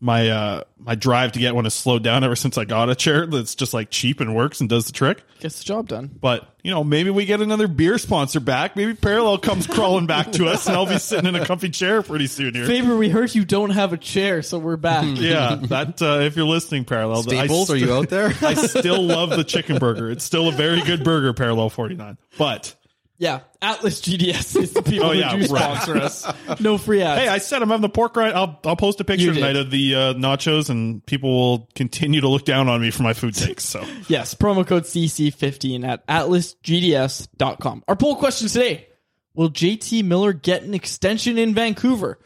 my 0.00 0.28
uh 0.28 0.64
my 0.78 0.94
drive 0.94 1.32
to 1.32 1.38
get 1.38 1.54
one 1.54 1.64
has 1.64 1.72
slowed 1.74 2.02
down 2.02 2.24
ever 2.24 2.36
since 2.36 2.58
I 2.58 2.64
got 2.64 2.90
a 2.90 2.94
chair 2.94 3.26
that's 3.26 3.54
just 3.54 3.72
like 3.72 3.90
cheap 3.90 4.20
and 4.20 4.34
works 4.34 4.60
and 4.60 4.68
does 4.68 4.86
the 4.86 4.92
trick. 4.92 5.22
Gets 5.40 5.58
the 5.60 5.64
job 5.64 5.88
done. 5.88 6.10
But 6.20 6.46
you 6.62 6.70
know, 6.70 6.84
maybe 6.84 7.10
we 7.10 7.24
get 7.24 7.40
another 7.40 7.68
beer 7.68 7.96
sponsor 7.98 8.40
back. 8.40 8.76
Maybe 8.76 8.94
Parallel 8.94 9.38
comes 9.38 9.66
crawling 9.66 10.06
back 10.06 10.32
to 10.32 10.46
us, 10.46 10.66
and 10.66 10.76
I'll 10.76 10.86
be 10.86 10.98
sitting 10.98 11.26
in 11.26 11.34
a 11.34 11.44
comfy 11.46 11.70
chair 11.70 12.02
pretty 12.02 12.26
soon 12.26 12.54
here. 12.54 12.66
Faber, 12.66 12.96
we 12.96 13.08
heard 13.08 13.34
you 13.34 13.44
don't 13.44 13.70
have 13.70 13.92
a 13.92 13.98
chair, 13.98 14.42
so 14.42 14.58
we're 14.58 14.76
back. 14.76 15.04
Yeah, 15.24 15.56
that 15.68 16.02
uh, 16.02 16.20
if 16.20 16.36
you're 16.36 16.44
listening, 16.46 16.84
Parallel, 16.84 17.18
I 17.18 17.22
Staples, 17.22 17.70
are 17.70 17.76
you 17.76 17.94
out 17.94 18.08
there? 18.08 18.26
I 18.42 18.54
still 18.54 19.02
love 19.02 19.30
the 19.30 19.44
chicken 19.44 19.78
burger. 19.78 20.10
It's 20.10 20.24
still 20.24 20.48
a 20.48 20.52
very 20.52 20.82
good 20.82 21.02
burger, 21.04 21.32
Parallel 21.32 21.70
49. 21.70 22.18
But 22.36 22.74
Yeah, 23.16 23.40
Atlas 23.62 24.00
GDS 24.00 24.60
is 24.60 24.72
the 24.72 24.82
people 24.82 25.06
Oh, 25.10 25.12
who 25.12 25.20
do 25.46 25.52
right. 25.54 25.62
sponsor 25.62 25.96
us. 25.96 26.60
No 26.60 26.78
free 26.78 27.00
ads. 27.00 27.20
hey, 27.20 27.28
I 27.28 27.38
said 27.38 27.62
I'm 27.62 27.68
having 27.68 27.82
the 27.82 27.88
pork 27.88 28.16
rind. 28.16 28.34
I'll 28.34 28.58
I'll 28.64 28.74
post 28.76 29.00
a 29.00 29.04
picture 29.04 29.32
tonight 29.32 29.54
of 29.54 29.70
the 29.70 29.94
uh, 29.94 29.98
nachos, 30.14 30.68
and 30.68 31.04
people 31.06 31.30
will 31.30 31.68
continue 31.76 32.20
to 32.22 32.28
look 32.28 32.44
down 32.44 32.68
on 32.68 32.80
me 32.80 32.90
for 32.90 33.04
my 33.04 33.12
food 33.12 33.34
takes. 33.34 33.64
So 33.64 33.84
Yes, 34.08 34.34
promo 34.34 34.66
code 34.66 34.82
CC15 34.82 35.84
at 35.86 36.04
atlasgds.com. 36.08 37.84
Our 37.86 37.96
poll 37.96 38.16
question 38.16 38.48
today 38.48 38.88
Will 39.34 39.50
JT 39.50 40.04
Miller 40.04 40.32
get 40.32 40.62
an 40.64 40.74
extension 40.74 41.38
in 41.38 41.54
Vancouver? 41.54 42.18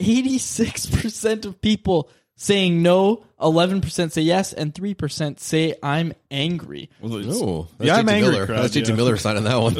86% 0.00 1.44
of 1.46 1.60
people 1.62 2.10
saying 2.42 2.82
no, 2.82 3.24
11% 3.40 4.10
say 4.10 4.22
yes, 4.22 4.52
and 4.52 4.74
3% 4.74 5.38
say 5.38 5.76
I'm 5.80 6.12
angry. 6.28 6.90
Oh, 7.00 7.08
that's 7.08 7.40
Yeah, 7.86 7.94
I'm 7.94 8.08
angry 8.08 8.32
Miller. 8.32 8.46
crowd, 8.46 8.64
That's 8.64 8.74
JT 8.74 8.88
yeah. 8.88 8.94
Miller 8.96 9.16
signing 9.16 9.44
that 9.44 9.62
one. 9.62 9.74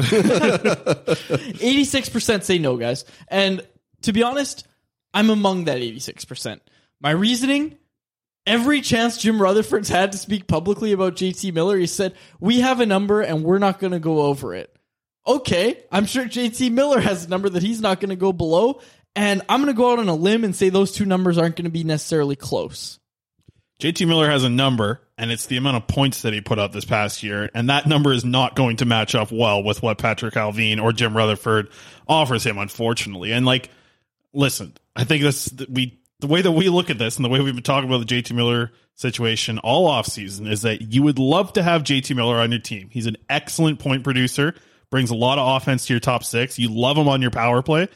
86% 1.57 2.45
say 2.45 2.59
no, 2.59 2.77
guys. 2.77 3.05
And 3.27 3.67
to 4.03 4.13
be 4.13 4.23
honest, 4.23 4.65
I'm 5.13 5.29
among 5.29 5.65
that 5.65 5.79
86%. 5.79 6.61
My 7.01 7.11
reasoning 7.11 7.79
every 8.47 8.81
chance 8.81 9.19
Jim 9.19 9.43
Rutherford's 9.43 9.89
had 9.89 10.13
to 10.13 10.19
speak 10.19 10.47
publicly 10.47 10.93
about 10.93 11.17
JT 11.17 11.53
Miller, 11.53 11.77
he 11.77 11.89
said, 11.89 12.15
We 12.39 12.61
have 12.61 12.79
a 12.79 12.87
number 12.87 13.23
and 13.23 13.43
we're 13.43 13.59
not 13.59 13.81
going 13.81 13.93
to 13.93 13.99
go 13.99 14.23
over 14.23 14.55
it. 14.55 14.73
Okay, 15.27 15.83
I'm 15.91 16.07
sure 16.07 16.27
JT 16.27 16.71
Miller 16.71 17.01
has 17.01 17.25
a 17.25 17.29
number 17.29 17.49
that 17.49 17.65
he's 17.65 17.81
not 17.81 17.99
going 17.99 18.11
to 18.11 18.17
go 18.17 18.33
below. 18.33 18.81
And 19.15 19.43
I'm 19.49 19.61
going 19.61 19.73
to 19.73 19.77
go 19.77 19.93
out 19.93 19.99
on 19.99 20.09
a 20.09 20.15
limb 20.15 20.45
and 20.45 20.57
say 20.57 20.71
those 20.71 20.93
two 20.93 21.05
numbers 21.05 21.39
aren't 21.39 21.57
going 21.57 21.65
to 21.65 21.71
be 21.71 21.85
necessarily 21.85 22.37
close. 22.37 22.99
JT 23.81 24.07
Miller 24.07 24.31
has 24.31 24.45
a 24.45 24.49
number, 24.49 25.01
and 25.19 25.33
it's 25.33 25.47
the 25.47 25.57
amount 25.57 25.77
of 25.77 25.89
points 25.89 26.23
that 26.23 26.33
he 26.33 26.41
put 26.41 26.61
up 26.61 26.73
this 26.73 26.85
past 26.85 27.25
year, 27.25 27.51
and 27.53 27.69
that 27.69 27.87
number 27.87 28.13
is 28.13 28.25
not 28.25 28.55
going 28.55 28.77
to 28.77 28.85
match 28.85 29.17
up 29.17 29.33
well 29.33 29.65
with 29.65 29.83
what 29.83 29.99
Patrik 29.99 30.35
Allvin 30.35 30.81
or 30.81 30.93
Jim 30.93 31.17
Rutherford 31.17 31.69
offers 32.07 32.47
him, 32.47 32.59
unfortunately. 32.59 33.33
And 33.33 33.45
like, 33.45 33.71
listen, 34.33 34.75
I 34.95 35.03
think 35.03 35.25
this 35.25 35.53
we 35.69 36.01
the 36.21 36.29
way 36.29 36.41
that 36.41 36.53
we 36.53 36.69
look 36.69 36.91
at 36.91 36.99
this 36.99 37.17
and 37.17 37.25
the 37.25 37.29
way 37.29 37.41
we've 37.41 37.55
been 37.55 37.65
talking 37.65 37.91
about 37.91 38.07
the 38.07 38.15
JT 38.15 38.33
Miller 38.37 38.71
situation 38.95 39.59
all 39.59 39.91
offseason 39.91 40.49
is 40.49 40.63
that 40.63 40.93
you 40.93 41.03
would 41.03 41.19
love 41.19 41.53
to 41.55 41.63
have 41.65 41.83
JT 41.83 42.15
Miller 42.15 42.37
on 42.37 42.53
your 42.53 42.61
team. 42.61 42.89
He's 42.89 43.07
an 43.07 43.17
excellent 43.29 43.81
point 43.81 44.05
producer, 44.05 44.55
brings 44.91 45.11
a 45.11 45.17
lot 45.17 45.41
of 45.41 45.57
offense 45.61 45.87
to 45.87 45.93
your 45.93 46.01
top 46.01 46.23
six. 46.23 46.57
You 46.57 46.69
love 46.69 46.97
him 46.97 47.09
on 47.09 47.21
your 47.21 47.33
power 47.33 47.63
play 47.63 47.89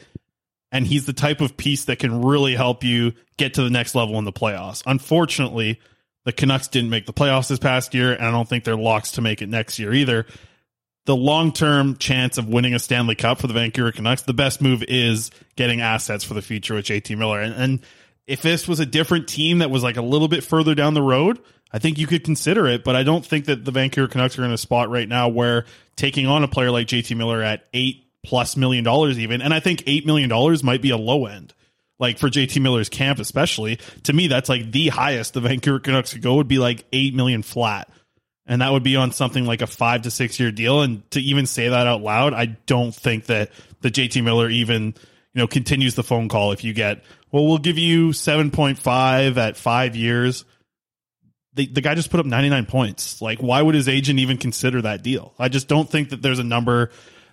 and 0.71 0.85
he's 0.85 1.05
the 1.05 1.13
type 1.13 1.41
of 1.41 1.57
piece 1.57 1.85
that 1.85 1.99
can 1.99 2.21
really 2.21 2.55
help 2.55 2.83
you 2.83 3.13
get 3.37 3.53
to 3.55 3.63
the 3.63 3.69
next 3.69 3.95
level 3.95 4.17
in 4.17 4.25
the 4.25 4.33
playoffs. 4.33 4.83
Unfortunately, 4.85 5.79
the 6.25 6.33
Canucks 6.33 6.67
didn't 6.67 6.89
make 6.89 7.05
the 7.05 7.13
playoffs 7.13 7.47
this 7.47 7.59
past 7.59 7.93
year, 7.93 8.13
and 8.13 8.25
I 8.25 8.31
don't 8.31 8.47
think 8.47 8.63
they're 8.63 8.75
locks 8.75 9.11
to 9.11 9.21
make 9.21 9.41
it 9.41 9.47
next 9.47 9.79
year 9.79 9.93
either. 9.93 10.25
The 11.05 11.15
long 11.15 11.53
term 11.53 11.95
chance 11.95 12.37
of 12.37 12.49
winning 12.49 12.73
a 12.73 12.79
Stanley 12.79 13.15
Cup 13.15 13.39
for 13.39 13.47
the 13.47 13.53
Vancouver 13.53 13.93
Canucks, 13.93 14.23
the 14.23 14.33
best 14.33 14.61
move 14.61 14.83
is 14.83 15.31
getting 15.55 15.79
assets 15.79 16.25
for 16.25 16.33
the 16.33 16.41
future 16.41 16.75
with 16.75 16.85
JT 16.85 17.17
Miller. 17.17 17.39
And, 17.39 17.53
and 17.53 17.79
if 18.25 18.41
this 18.41 18.67
was 18.67 18.81
a 18.81 18.85
different 18.85 19.29
team 19.29 19.59
that 19.59 19.71
was 19.71 19.83
like 19.83 19.95
a 19.95 20.01
little 20.01 20.27
bit 20.27 20.43
further 20.43 20.75
down 20.75 20.95
the 20.95 21.01
road, 21.01 21.39
I 21.71 21.79
think 21.79 21.97
you 21.97 22.07
could 22.07 22.23
consider 22.23 22.67
it, 22.67 22.83
but 22.83 22.95
I 22.95 23.03
don't 23.03 23.25
think 23.25 23.45
that 23.45 23.63
the 23.63 23.71
Vancouver 23.71 24.07
Canucks 24.09 24.37
are 24.37 24.43
in 24.43 24.51
a 24.51 24.57
spot 24.57 24.89
right 24.89 25.07
now 25.07 25.29
where 25.29 25.65
taking 25.95 26.27
on 26.27 26.43
a 26.43 26.47
player 26.47 26.71
like 26.71 26.87
JT 26.87 27.15
Miller 27.15 27.41
at 27.41 27.67
eight 27.73 28.06
plus 28.27 28.57
million 28.57 28.83
dollars 28.83 29.17
even, 29.17 29.41
and 29.41 29.53
I 29.53 29.61
think 29.61 29.83
eight 29.87 30.05
million 30.05 30.29
dollars 30.29 30.63
might 30.63 30.81
be 30.81 30.89
a 30.89 30.97
low 30.97 31.25
end. 31.25 31.53
Like 31.97 32.19
for 32.19 32.29
JT 32.29 32.61
Miller's 32.61 32.89
camp, 32.89 33.19
especially 33.19 33.79
to 34.03 34.13
me, 34.13 34.27
that's 34.27 34.49
like 34.49 34.71
the 34.71 34.89
highest 34.89 35.33
the 35.33 35.39
Vancouver 35.39 35.79
Canucks 35.79 36.13
could 36.13 36.21
go 36.21 36.35
would 36.35 36.47
be 36.47 36.59
like 36.59 36.85
eight 36.91 37.15
million 37.15 37.41
flat, 37.41 37.89
and 38.45 38.61
that 38.61 38.71
would 38.71 38.83
be 38.83 38.97
on 38.97 39.13
something 39.13 39.45
like 39.45 39.61
a 39.61 39.67
five 39.67 40.01
to 40.01 40.11
six 40.11 40.39
year 40.39 40.51
deal. 40.51 40.81
And 40.81 41.09
to 41.11 41.21
even 41.21 41.45
say 41.45 41.69
that 41.69 41.87
out 41.87 42.01
loud, 42.01 42.33
I 42.33 42.45
don't 42.45 42.93
think 42.93 43.27
that 43.27 43.51
the 43.81 43.89
JT 43.89 44.23
Miller 44.23 44.49
even 44.49 44.87
you 45.33 45.41
know 45.41 45.47
continues 45.47 45.95
the 45.95 46.03
phone 46.03 46.27
call 46.27 46.51
if 46.51 46.63
you 46.65 46.73
get 46.73 47.03
well, 47.31 47.47
we'll 47.47 47.57
give 47.57 47.77
you 47.77 48.11
seven 48.13 48.51
point 48.51 48.77
five 48.77 49.37
at 49.37 49.55
five 49.55 49.95
years 49.95 50.43
the, 51.57 51.65
the 51.65 51.81
guy 51.81 51.95
just 51.95 52.11
put 52.11 52.19
up 52.19 52.25
99 52.25 52.67
points. 52.67 53.21
Like, 53.21 53.39
why 53.39 53.61
would 53.61 53.75
his 53.75 53.89
agent 53.89 54.19
even 54.19 54.37
consider 54.37 54.83
that 54.83 55.01
deal? 55.01 55.33
I 55.37 55.49
just 55.49 55.67
don't 55.67 55.89
think 55.89 56.09
that 56.09 56.21
there's 56.21 56.39
a 56.39 56.43
number 56.43 56.91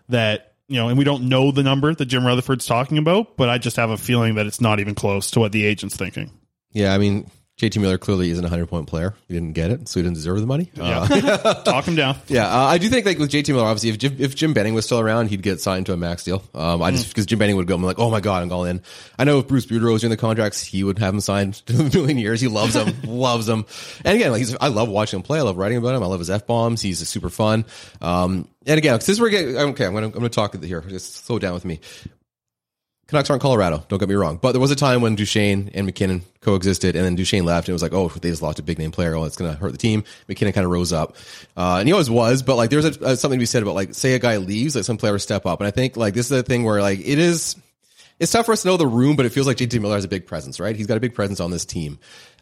that, 0.08 0.53
you 0.68 0.76
know, 0.76 0.88
and 0.88 0.98
we 0.98 1.04
don't 1.04 1.28
know 1.28 1.50
the 1.50 1.62
number 1.62 1.94
that 1.94 2.06
Jim 2.06 2.26
Rutherford's 2.26 2.66
talking 2.66 2.98
about, 2.98 3.36
but 3.36 3.48
I 3.48 3.58
just 3.58 3.76
have 3.76 3.90
a 3.90 3.96
feeling 3.96 4.36
that 4.36 4.46
it's 4.46 4.60
not 4.60 4.80
even 4.80 4.94
close 4.94 5.30
to 5.32 5.40
what 5.40 5.52
the 5.52 5.64
agent's 5.64 5.96
thinking. 5.96 6.30
yeah, 6.72 6.94
I 6.94 6.98
mean, 6.98 7.30
JT 7.56 7.80
Miller 7.80 7.98
clearly 7.98 8.30
isn't 8.30 8.44
a 8.44 8.48
hundred 8.48 8.66
point 8.66 8.88
player. 8.88 9.14
He 9.28 9.34
didn't 9.34 9.52
get 9.52 9.70
it, 9.70 9.86
so 9.86 10.00
he 10.00 10.02
didn't 10.02 10.16
deserve 10.16 10.40
the 10.40 10.46
money. 10.46 10.72
Uh, 10.78 11.54
Talk 11.64 11.84
him 11.86 11.94
down. 11.94 12.16
Yeah, 12.26 12.48
uh, 12.48 12.64
I 12.64 12.78
do 12.78 12.88
think 12.88 13.06
like 13.06 13.18
with 13.18 13.30
JT 13.30 13.48
Miller, 13.50 13.64
obviously, 13.64 13.90
if 13.90 13.98
Jim, 13.98 14.16
if 14.18 14.34
Jim 14.34 14.54
Benning 14.54 14.74
was 14.74 14.86
still 14.86 14.98
around, 14.98 15.28
he'd 15.28 15.42
get 15.42 15.60
signed 15.60 15.86
to 15.86 15.92
a 15.92 15.96
max 15.96 16.24
deal. 16.24 16.42
Um, 16.52 16.82
I 16.82 16.90
just 16.90 17.08
because 17.08 17.26
Jim 17.26 17.38
Benning 17.38 17.54
would 17.54 17.68
go, 17.68 17.76
I'm 17.76 17.82
like, 17.84 18.00
oh 18.00 18.10
my 18.10 18.18
god, 18.18 18.42
I'm 18.42 18.50
all 18.52 18.64
in. 18.64 18.82
I 19.20 19.22
know 19.22 19.38
if 19.38 19.46
Bruce 19.46 19.66
Boudreau 19.66 19.92
was 19.92 20.00
doing 20.00 20.10
the 20.10 20.16
contracts, 20.16 20.64
he 20.64 20.82
would 20.82 20.98
have 20.98 21.14
him 21.14 21.20
signed 21.20 21.54
to 21.66 21.74
a 21.80 21.90
million 21.90 22.18
years. 22.18 22.40
He 22.40 22.48
loves 22.48 22.74
him, 22.74 22.92
loves 23.04 23.48
him. 23.48 23.66
And 24.04 24.16
again, 24.16 24.32
like 24.32 24.40
he's, 24.40 24.56
I 24.56 24.66
love 24.66 24.88
watching 24.88 25.20
him 25.20 25.22
play. 25.22 25.38
I 25.38 25.42
love 25.42 25.56
writing 25.56 25.78
about 25.78 25.94
him. 25.94 26.02
I 26.02 26.06
love 26.06 26.18
his 26.18 26.30
f 26.30 26.48
bombs. 26.48 26.82
He's 26.82 27.06
super 27.08 27.30
fun. 27.30 27.66
Um, 28.00 28.48
and 28.66 28.78
again, 28.78 29.00
since 29.00 29.20
we're 29.20 29.30
getting 29.30 29.56
okay, 29.56 29.86
I'm 29.86 29.94
gonna 29.94 30.06
I'm 30.06 30.12
gonna 30.12 30.28
talk 30.28 30.60
here. 30.62 30.80
Just 30.80 31.24
slow 31.26 31.38
down 31.38 31.54
with 31.54 31.64
me. 31.64 31.78
Canucks 33.06 33.28
aren't 33.28 33.42
Colorado. 33.42 33.84
Don't 33.88 33.98
get 33.98 34.08
me 34.08 34.14
wrong, 34.14 34.38
but 34.40 34.52
there 34.52 34.60
was 34.60 34.70
a 34.70 34.76
time 34.76 35.02
when 35.02 35.14
Duchene 35.14 35.70
and 35.74 35.84
MacKinnon 35.84 36.22
coexisted, 36.40 36.96
and 36.96 37.04
then 37.04 37.16
Duchene 37.16 37.44
left, 37.44 37.68
and 37.68 37.72
it 37.72 37.74
was 37.74 37.82
like, 37.82 37.92
oh, 37.92 38.08
they 38.08 38.30
just 38.30 38.40
lost 38.40 38.58
a 38.58 38.62
big 38.62 38.78
name 38.78 38.92
player. 38.92 39.14
Oh, 39.14 39.24
it's 39.24 39.36
going 39.36 39.52
to 39.52 39.58
hurt 39.58 39.72
the 39.72 39.78
team. 39.78 40.04
MacKinnon 40.26 40.54
kind 40.54 40.64
of 40.64 40.70
rose 40.70 40.92
up, 40.92 41.16
uh, 41.56 41.76
and 41.78 41.88
he 41.88 41.92
always 41.92 42.08
was. 42.08 42.42
But 42.42 42.56
like, 42.56 42.70
there's 42.70 42.84
a, 42.84 43.04
uh, 43.04 43.16
something 43.16 43.38
to 43.38 43.42
be 43.42 43.46
said 43.46 43.62
about 43.62 43.74
like, 43.74 43.94
say 43.94 44.14
a 44.14 44.18
guy 44.18 44.38
leaves, 44.38 44.74
like 44.74 44.84
some 44.84 44.96
players 44.96 45.22
step 45.22 45.44
up, 45.44 45.60
and 45.60 45.66
I 45.66 45.70
think 45.70 45.96
like 45.96 46.14
this 46.14 46.26
is 46.26 46.32
a 46.32 46.42
thing 46.42 46.64
where 46.64 46.80
like 46.80 47.00
it 47.00 47.18
is. 47.18 47.56
It's 48.20 48.30
tough 48.30 48.46
for 48.46 48.52
us 48.52 48.62
to 48.62 48.68
know 48.68 48.76
the 48.76 48.86
room, 48.86 49.16
but 49.16 49.26
it 49.26 49.30
feels 49.30 49.48
like 49.48 49.56
JT 49.56 49.80
Miller 49.80 49.96
has 49.96 50.04
a 50.04 50.08
big 50.08 50.24
presence, 50.24 50.60
right? 50.60 50.76
He's 50.76 50.86
got 50.86 50.96
a 50.96 51.00
big 51.00 51.14
presence 51.14 51.40
on 51.40 51.50
this 51.50 51.64
team. 51.64 51.98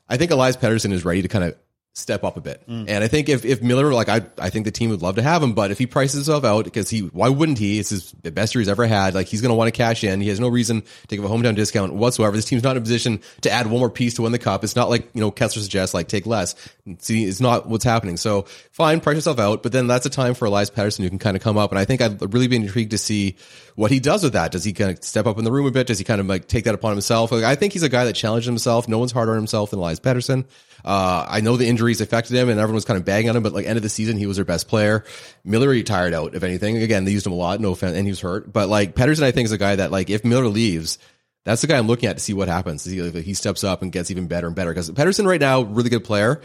I 0.07 0.19
think 0.19 0.31
Elias 0.31 0.59
Pettersson 0.59 0.93
is 0.93 1.03
ready 1.03 1.23
to 1.23 1.29
kind 1.29 1.45
of 1.45 1.57
step 1.95 2.25
up 2.25 2.39
a 2.39 2.41
bit. 2.41 2.67
Mm. 2.67 2.89
And 2.89 3.05
I 3.05 3.09
think 3.09 3.29
if, 3.29 3.45
if 3.45 3.63
Miller, 3.63 3.93
like, 3.93 4.09
I, 4.09 4.23
I 4.39 4.49
think 4.49 4.65
the 4.65 4.71
team 4.71 4.89
would 4.91 5.03
love 5.03 5.17
to 5.17 5.23
have 5.23 5.43
him, 5.43 5.53
but 5.53 5.71
if 5.71 5.79
he 5.79 5.87
prices 5.87 6.15
himself 6.15 6.43
out, 6.43 6.65
because 6.65 6.89
he, 6.89 7.01
why 7.01 7.29
wouldn't 7.29 7.59
he? 7.59 7.79
It's 7.79 7.91
his 7.91 8.13
the 8.23 8.31
best 8.31 8.55
year 8.55 8.61
he's 8.61 8.69
ever 8.69 8.87
had. 8.87 9.15
Like, 9.15 9.27
he's 9.27 9.43
going 9.43 9.51
to 9.51 9.55
want 9.55 9.69
to 9.69 9.77
cash 9.77 10.03
in. 10.03 10.23
He 10.23 10.29
has 10.29 10.41
no 10.41 10.49
reason 10.49 10.83
to 11.09 11.17
give 11.17 11.25
a 11.25 11.29
hometown 11.29 11.55
discount 11.55 11.93
whatsoever. 11.93 12.35
This 12.35 12.47
team's 12.47 12.63
not 12.63 12.73
in 12.73 12.79
a 12.79 12.81
position 12.81 13.21
to 13.43 13.51
add 13.51 13.67
one 13.67 13.81
more 13.81 13.91
piece 13.91 14.15
to 14.15 14.23
win 14.23 14.33
the 14.33 14.39
cup. 14.39 14.65
It's 14.65 14.75
not 14.75 14.89
like, 14.89 15.09
you 15.13 15.21
know, 15.21 15.31
Kessler 15.31 15.61
suggests, 15.61 15.93
like, 15.93 16.09
take 16.09 16.25
less. 16.25 16.55
See, 17.01 17.25
it's 17.25 17.41
not 17.41 17.69
what's 17.69 17.85
happening. 17.85 18.17
So 18.17 18.47
fine, 18.71 19.01
price 19.01 19.17
yourself 19.17 19.39
out, 19.39 19.63
but 19.63 19.73
then 19.73 19.87
that's 19.87 20.07
a 20.07 20.11
time 20.11 20.33
for 20.33 20.47
Elias 20.47 20.71
Pettersson 20.71 21.03
who 21.03 21.11
can 21.11 21.19
kind 21.19 21.37
of 21.37 21.43
come 21.43 21.59
up. 21.59 21.73
And 21.73 21.79
I 21.79 21.85
think 21.85 22.01
I'd 22.01 22.33
really 22.33 22.49
be 22.49 22.57
intrigued 22.57 22.93
to 22.93 22.99
see 22.99 23.37
what 23.77 23.91
he 23.91 24.01
does 24.01 24.25
with 24.25 24.33
that. 24.33 24.51
Does 24.51 24.65
he 24.65 24.73
kind 24.73 24.91
of 24.91 25.05
step 25.05 25.27
up 25.27 25.37
in 25.37 25.45
the 25.45 25.53
room 25.53 25.67
a 25.67 25.71
bit? 25.71 25.89
Does 25.89 25.99
he 25.99 26.05
kind 26.05 26.23
of 26.23 26.27
like 26.27 26.49
take 26.49 26.65
that 26.65 26.75
upon 26.75 26.93
himself? 26.93 27.33
Like, 27.33 27.45
I 27.45 27.55
think 27.55 27.75
he's 27.75 27.83
a 27.83 27.89
guy 27.91 28.07
that 28.07 28.15
challenged 28.15 28.47
himself. 28.47 28.89
No 28.89 28.99
one's 28.99 29.13
harder 29.13 29.33
on 29.33 29.37
himself 29.37 29.71
than 29.71 29.79
Elias 29.79 30.01
Pettersson. 30.01 30.47
Uh, 30.85 31.27
I 31.29 31.41
know 31.41 31.57
the 31.57 31.69
injuries 31.69 32.01
affected 32.01 32.37
him 32.37 32.49
and 32.49 32.59
everyone 32.59 32.75
was 32.75 32.85
kind 32.85 32.99
of 32.99 33.05
bagging 33.05 33.31
on 33.31 33.37
him, 33.37 33.43
but 33.43 33.53
like 33.53 33.67
end 33.67 33.77
of 33.77 33.83
the 33.83 33.89
season, 33.89 34.17
he 34.17 34.27
was 34.27 34.37
their 34.37 34.45
best 34.45 34.69
player. 34.69 35.05
Miller, 35.45 35.73
he 35.73 35.83
tired 35.83 36.15
out, 36.15 36.35
if 36.35 36.43
anything. 36.43 36.77
Again, 36.77 37.05
they 37.05 37.13
used 37.13 37.27
him 37.27 37.33
a 37.33 37.37
lot, 37.37 37.61
no 37.61 37.73
offense, 37.73 37.97
and 37.97 38.07
he 38.07 38.11
was 38.11 38.21
hurt. 38.21 38.53
But 38.53 38.69
like 38.69 38.95
Pettersson, 38.95 39.23
I 39.23 39.31
think 39.31 39.47
is 39.47 39.53
a 39.53 39.59
guy 39.59 39.77
that 39.77 39.91
like 39.91 40.11
if 40.11 40.25
Miller 40.25 40.49
leaves, 40.49 40.99
that's 41.45 41.61
the 41.61 41.67
guy 41.67 41.79
I'm 41.79 41.87
looking 41.87 42.09
at 42.09 42.17
to 42.17 42.23
see 42.23 42.35
what 42.35 42.49
happens. 42.49 42.83
See 42.83 42.99
if 42.99 43.15
he 43.25 43.35
steps 43.35 43.65
up 43.65 43.83
and 43.83 43.93
gets 43.93 44.11
even 44.11 44.27
better 44.27 44.47
and 44.47 44.57
better. 44.57 44.71
Because 44.71 44.91
Pettersson 44.91 45.27
right 45.27 45.41
now, 45.41 45.63
really 45.63 45.91
good 45.91 46.05
player. 46.05 46.41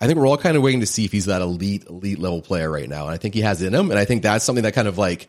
I 0.00 0.06
think 0.06 0.18
we're 0.18 0.26
all 0.26 0.36
kind 0.36 0.56
of 0.56 0.62
waiting 0.62 0.80
to 0.80 0.86
see 0.86 1.04
if 1.04 1.12
he's 1.12 1.26
that 1.26 1.42
elite, 1.42 1.86
elite 1.88 2.18
level 2.18 2.42
player 2.42 2.70
right 2.70 2.88
now. 2.88 3.06
And 3.06 3.14
I 3.14 3.16
think 3.16 3.34
he 3.34 3.40
has 3.40 3.62
in 3.62 3.74
him. 3.74 3.90
And 3.90 3.98
I 3.98 4.04
think 4.04 4.22
that's 4.22 4.44
something 4.44 4.64
that 4.64 4.74
kind 4.74 4.88
of 4.88 4.98
like 4.98 5.28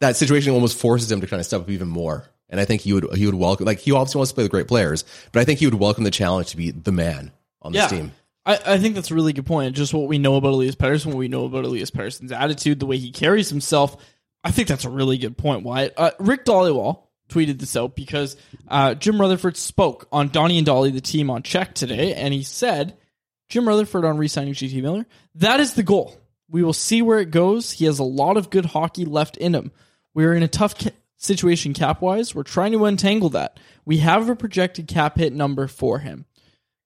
that 0.00 0.16
situation 0.16 0.52
almost 0.52 0.78
forces 0.78 1.10
him 1.10 1.20
to 1.20 1.26
kind 1.26 1.40
of 1.40 1.46
step 1.46 1.62
up 1.62 1.70
even 1.70 1.88
more. 1.88 2.28
And 2.48 2.60
I 2.60 2.64
think 2.64 2.82
he 2.82 2.92
would 2.92 3.14
he 3.14 3.26
would 3.26 3.34
welcome 3.34 3.64
like 3.64 3.78
he 3.78 3.92
obviously 3.92 4.18
wants 4.18 4.30
to 4.30 4.34
play 4.34 4.44
with 4.44 4.50
great 4.50 4.68
players, 4.68 5.04
but 5.32 5.40
I 5.40 5.44
think 5.44 5.58
he 5.58 5.66
would 5.66 5.74
welcome 5.74 6.04
the 6.04 6.10
challenge 6.10 6.50
to 6.50 6.56
be 6.56 6.70
the 6.70 6.92
man 6.92 7.32
on 7.62 7.72
this 7.72 7.90
team. 7.90 8.12
I, 8.44 8.58
I 8.66 8.78
think 8.78 8.94
that's 8.94 9.10
a 9.10 9.14
really 9.14 9.32
good 9.32 9.46
point. 9.46 9.74
Just 9.76 9.94
what 9.94 10.08
we 10.08 10.18
know 10.18 10.36
about 10.36 10.52
Elias 10.52 10.74
Pettersson, 10.74 11.06
what 11.06 11.16
we 11.16 11.28
know 11.28 11.44
about 11.44 11.64
Elias 11.64 11.90
Pettersson's 11.90 12.32
attitude, 12.32 12.80
the 12.80 12.86
way 12.86 12.98
he 12.98 13.12
carries 13.12 13.48
himself. 13.48 13.96
I 14.44 14.50
think 14.50 14.68
that's 14.68 14.84
a 14.84 14.90
really 14.90 15.18
good 15.18 15.38
point, 15.38 15.62
Wyatt. 15.62 15.94
Uh, 15.96 16.10
Rick 16.18 16.44
Dhaliwal 16.44 17.04
tweeted 17.28 17.58
this 17.58 17.76
out 17.76 17.94
because 17.94 18.36
uh, 18.68 18.94
Jim 18.94 19.20
Rutherford 19.20 19.56
spoke 19.56 20.08
on 20.10 20.28
Donnie 20.28 20.58
and 20.58 20.66
Dhali, 20.66 20.92
the 20.92 21.00
team 21.00 21.30
on 21.30 21.42
check 21.42 21.74
today, 21.74 22.14
and 22.14 22.34
he 22.34 22.42
said, 22.42 22.96
Jim 23.48 23.68
Rutherford 23.68 24.04
on 24.04 24.18
re-signing 24.18 24.54
JT 24.54 24.82
Miller, 24.82 25.06
that 25.36 25.60
is 25.60 25.74
the 25.74 25.82
goal. 25.82 26.16
We 26.48 26.62
will 26.62 26.72
see 26.72 27.00
where 27.00 27.18
it 27.18 27.30
goes. 27.30 27.70
He 27.70 27.84
has 27.86 27.98
a 27.98 28.04
lot 28.04 28.36
of 28.36 28.50
good 28.50 28.66
hockey 28.66 29.04
left 29.04 29.36
in 29.36 29.54
him. 29.54 29.70
We're 30.14 30.34
in 30.34 30.42
a 30.42 30.48
tough 30.48 30.76
ca- 30.76 30.90
situation 31.16 31.72
cap-wise. 31.72 32.34
We're 32.34 32.42
trying 32.42 32.72
to 32.72 32.84
untangle 32.84 33.30
that. 33.30 33.58
We 33.84 33.98
have 33.98 34.28
a 34.28 34.36
projected 34.36 34.88
cap 34.88 35.16
hit 35.16 35.32
number 35.32 35.68
for 35.68 36.00
him. 36.00 36.26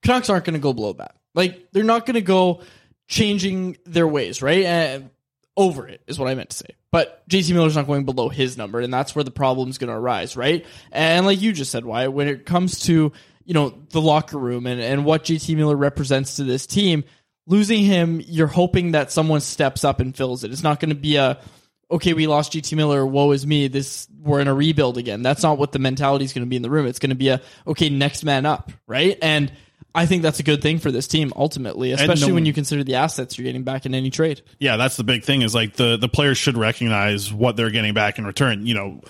Canucks 0.06 0.30
aren't 0.30 0.44
going 0.44 0.54
to 0.54 0.60
go 0.60 0.72
below 0.72 0.92
that. 0.94 1.16
Like 1.34 1.68
they're 1.72 1.84
not 1.84 2.06
going 2.06 2.14
to 2.14 2.22
go 2.22 2.62
changing 3.08 3.76
their 3.84 4.06
ways, 4.06 4.42
right? 4.42 4.64
And 4.64 5.10
over 5.56 5.88
it 5.88 6.02
is 6.06 6.18
what 6.18 6.28
I 6.28 6.34
meant 6.34 6.50
to 6.50 6.56
say. 6.56 6.68
But 6.92 7.28
JT 7.28 7.52
Miller's 7.52 7.76
not 7.76 7.86
going 7.86 8.04
below 8.04 8.28
his 8.28 8.56
number, 8.56 8.80
and 8.80 8.92
that's 8.92 9.14
where 9.14 9.24
the 9.24 9.30
problem's 9.30 9.78
going 9.78 9.88
to 9.88 9.96
arise, 9.96 10.36
right? 10.36 10.64
And 10.92 11.26
like 11.26 11.40
you 11.40 11.52
just 11.52 11.70
said, 11.70 11.84
why 11.84 12.08
when 12.08 12.28
it 12.28 12.46
comes 12.46 12.80
to 12.80 13.12
you 13.44 13.54
know 13.54 13.74
the 13.90 14.00
locker 14.00 14.38
room 14.38 14.66
and 14.66 14.80
and 14.80 15.04
what 15.04 15.24
JT 15.24 15.56
Miller 15.56 15.76
represents 15.76 16.36
to 16.36 16.44
this 16.44 16.66
team, 16.66 17.04
losing 17.46 17.84
him, 17.84 18.22
you're 18.26 18.46
hoping 18.46 18.92
that 18.92 19.12
someone 19.12 19.40
steps 19.40 19.84
up 19.84 20.00
and 20.00 20.16
fills 20.16 20.44
it. 20.44 20.52
It's 20.52 20.62
not 20.62 20.80
going 20.80 20.90
to 20.90 20.96
be 20.96 21.16
a 21.16 21.38
okay, 21.90 22.14
we 22.14 22.26
lost 22.26 22.52
JT 22.52 22.76
Miller, 22.76 23.06
woe 23.06 23.32
is 23.32 23.46
me. 23.46 23.68
This 23.68 24.08
we're 24.20 24.40
in 24.40 24.48
a 24.48 24.54
rebuild 24.54 24.98
again. 24.98 25.22
That's 25.22 25.42
not 25.42 25.58
what 25.58 25.72
the 25.72 25.78
mentality 25.78 26.24
is 26.24 26.32
going 26.32 26.44
to 26.44 26.50
be 26.50 26.56
in 26.56 26.62
the 26.62 26.70
room. 26.70 26.86
It's 26.86 26.98
going 26.98 27.10
to 27.10 27.16
be 27.16 27.28
a 27.28 27.40
okay, 27.66 27.88
next 27.88 28.24
man 28.24 28.46
up, 28.46 28.72
right? 28.86 29.18
And 29.22 29.52
I 29.96 30.04
think 30.06 30.22
that's 30.22 30.38
a 30.40 30.42
good 30.42 30.60
thing 30.60 30.78
for 30.78 30.92
this 30.92 31.08
team 31.08 31.32
ultimately, 31.34 31.92
especially 31.92 32.28
no- 32.28 32.34
when 32.34 32.46
you 32.46 32.52
consider 32.52 32.84
the 32.84 32.96
assets 32.96 33.38
you're 33.38 33.44
getting 33.44 33.64
back 33.64 33.86
in 33.86 33.94
any 33.94 34.10
trade. 34.10 34.42
Yeah, 34.60 34.76
that's 34.76 34.96
the 34.96 35.04
big 35.04 35.24
thing 35.24 35.42
is 35.42 35.54
like 35.54 35.74
the 35.74 35.96
the 35.96 36.08
players 36.08 36.36
should 36.36 36.58
recognize 36.58 37.32
what 37.32 37.56
they're 37.56 37.70
getting 37.70 37.94
back 37.94 38.18
in 38.18 38.26
return. 38.26 38.66
You 38.66 38.74
know, 38.74 39.00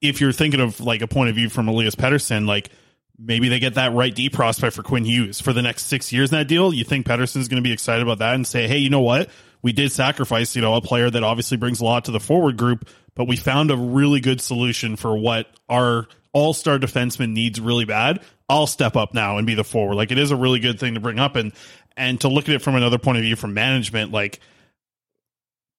if 0.00 0.20
you're 0.20 0.32
thinking 0.32 0.60
of 0.60 0.80
like 0.80 1.02
a 1.02 1.08
point 1.08 1.30
of 1.30 1.34
view 1.34 1.48
from 1.48 1.66
Elias 1.66 1.96
Pettersson, 1.96 2.46
like 2.46 2.70
maybe 3.18 3.48
they 3.48 3.58
get 3.58 3.74
that 3.74 3.92
right 3.92 4.14
D 4.14 4.30
prospect 4.30 4.76
for 4.76 4.82
Quinn 4.82 5.04
Hughes 5.04 5.40
for 5.40 5.52
the 5.52 5.62
next 5.62 5.86
six 5.86 6.12
years 6.12 6.30
in 6.30 6.38
that 6.38 6.48
deal. 6.48 6.72
You 6.72 6.84
think 6.84 7.06
Pettersson's 7.06 7.48
going 7.48 7.62
to 7.62 7.66
be 7.66 7.72
excited 7.72 8.02
about 8.02 8.18
that 8.18 8.34
and 8.34 8.46
say, 8.46 8.68
hey, 8.68 8.78
you 8.78 8.90
know 8.90 9.00
what? 9.00 9.28
We 9.62 9.72
did 9.72 9.90
sacrifice, 9.90 10.54
you 10.54 10.62
know, 10.62 10.74
a 10.74 10.80
player 10.80 11.10
that 11.10 11.24
obviously 11.24 11.56
brings 11.56 11.80
a 11.80 11.84
lot 11.84 12.04
to 12.04 12.12
the 12.12 12.20
forward 12.20 12.56
group, 12.56 12.88
but 13.14 13.26
we 13.26 13.36
found 13.36 13.72
a 13.72 13.76
really 13.76 14.20
good 14.20 14.40
solution 14.40 14.94
for 14.94 15.16
what 15.16 15.48
our 15.68 16.06
all 16.36 16.52
star 16.52 16.78
defenseman 16.78 17.32
needs 17.32 17.58
really 17.58 17.86
bad. 17.86 18.20
I'll 18.46 18.66
step 18.66 18.94
up 18.94 19.14
now 19.14 19.38
and 19.38 19.46
be 19.46 19.54
the 19.54 19.64
forward. 19.64 19.94
Like 19.94 20.10
it 20.10 20.18
is 20.18 20.32
a 20.32 20.36
really 20.36 20.60
good 20.60 20.78
thing 20.78 20.92
to 20.92 21.00
bring 21.00 21.18
up 21.18 21.34
and 21.34 21.50
and 21.96 22.20
to 22.20 22.28
look 22.28 22.46
at 22.50 22.54
it 22.54 22.60
from 22.60 22.74
another 22.74 22.98
point 22.98 23.16
of 23.16 23.24
view 23.24 23.36
from 23.36 23.54
management, 23.54 24.12
like 24.12 24.38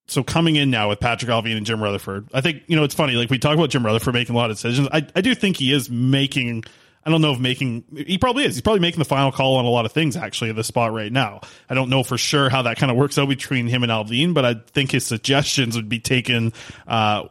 so 0.08 0.24
coming 0.24 0.56
in 0.56 0.68
now 0.68 0.88
with 0.88 0.98
Patrik 0.98 1.28
Allvin 1.28 1.56
and 1.56 1.64
Jim 1.64 1.80
Rutherford, 1.80 2.30
I 2.34 2.40
think, 2.40 2.64
you 2.66 2.74
know, 2.74 2.82
it's 2.82 2.94
funny. 2.94 3.12
Like 3.12 3.30
we 3.30 3.38
talk 3.38 3.54
about 3.54 3.70
Jim 3.70 3.86
Rutherford 3.86 4.14
making 4.14 4.34
a 4.34 4.38
lot 4.38 4.50
of 4.50 4.56
decisions. 4.56 4.88
I, 4.90 5.06
I 5.14 5.20
do 5.20 5.32
think 5.32 5.58
he 5.58 5.72
is 5.72 5.88
making, 5.88 6.64
I 7.06 7.10
don't 7.10 7.22
know 7.22 7.32
if 7.32 7.38
making, 7.38 7.84
he 7.94 8.18
probably 8.18 8.44
is. 8.44 8.56
He's 8.56 8.62
probably 8.62 8.80
making 8.80 8.98
the 8.98 9.04
final 9.04 9.30
call 9.30 9.58
on 9.58 9.64
a 9.64 9.70
lot 9.70 9.84
of 9.84 9.92
things 9.92 10.16
actually 10.16 10.50
at 10.50 10.56
the 10.56 10.64
spot 10.64 10.92
right 10.92 11.12
now. 11.12 11.42
I 11.70 11.74
don't 11.74 11.88
know 11.88 12.02
for 12.02 12.18
sure 12.18 12.48
how 12.48 12.62
that 12.62 12.78
kind 12.78 12.90
of 12.90 12.96
works 12.96 13.16
out 13.16 13.28
between 13.28 13.68
him 13.68 13.84
and 13.84 13.92
Allvin, 13.92 14.34
but 14.34 14.44
I 14.44 14.54
think 14.54 14.90
his 14.90 15.06
suggestions 15.06 15.76
would 15.76 15.88
be 15.88 16.00
taken, 16.00 16.52
uh, 16.88 17.28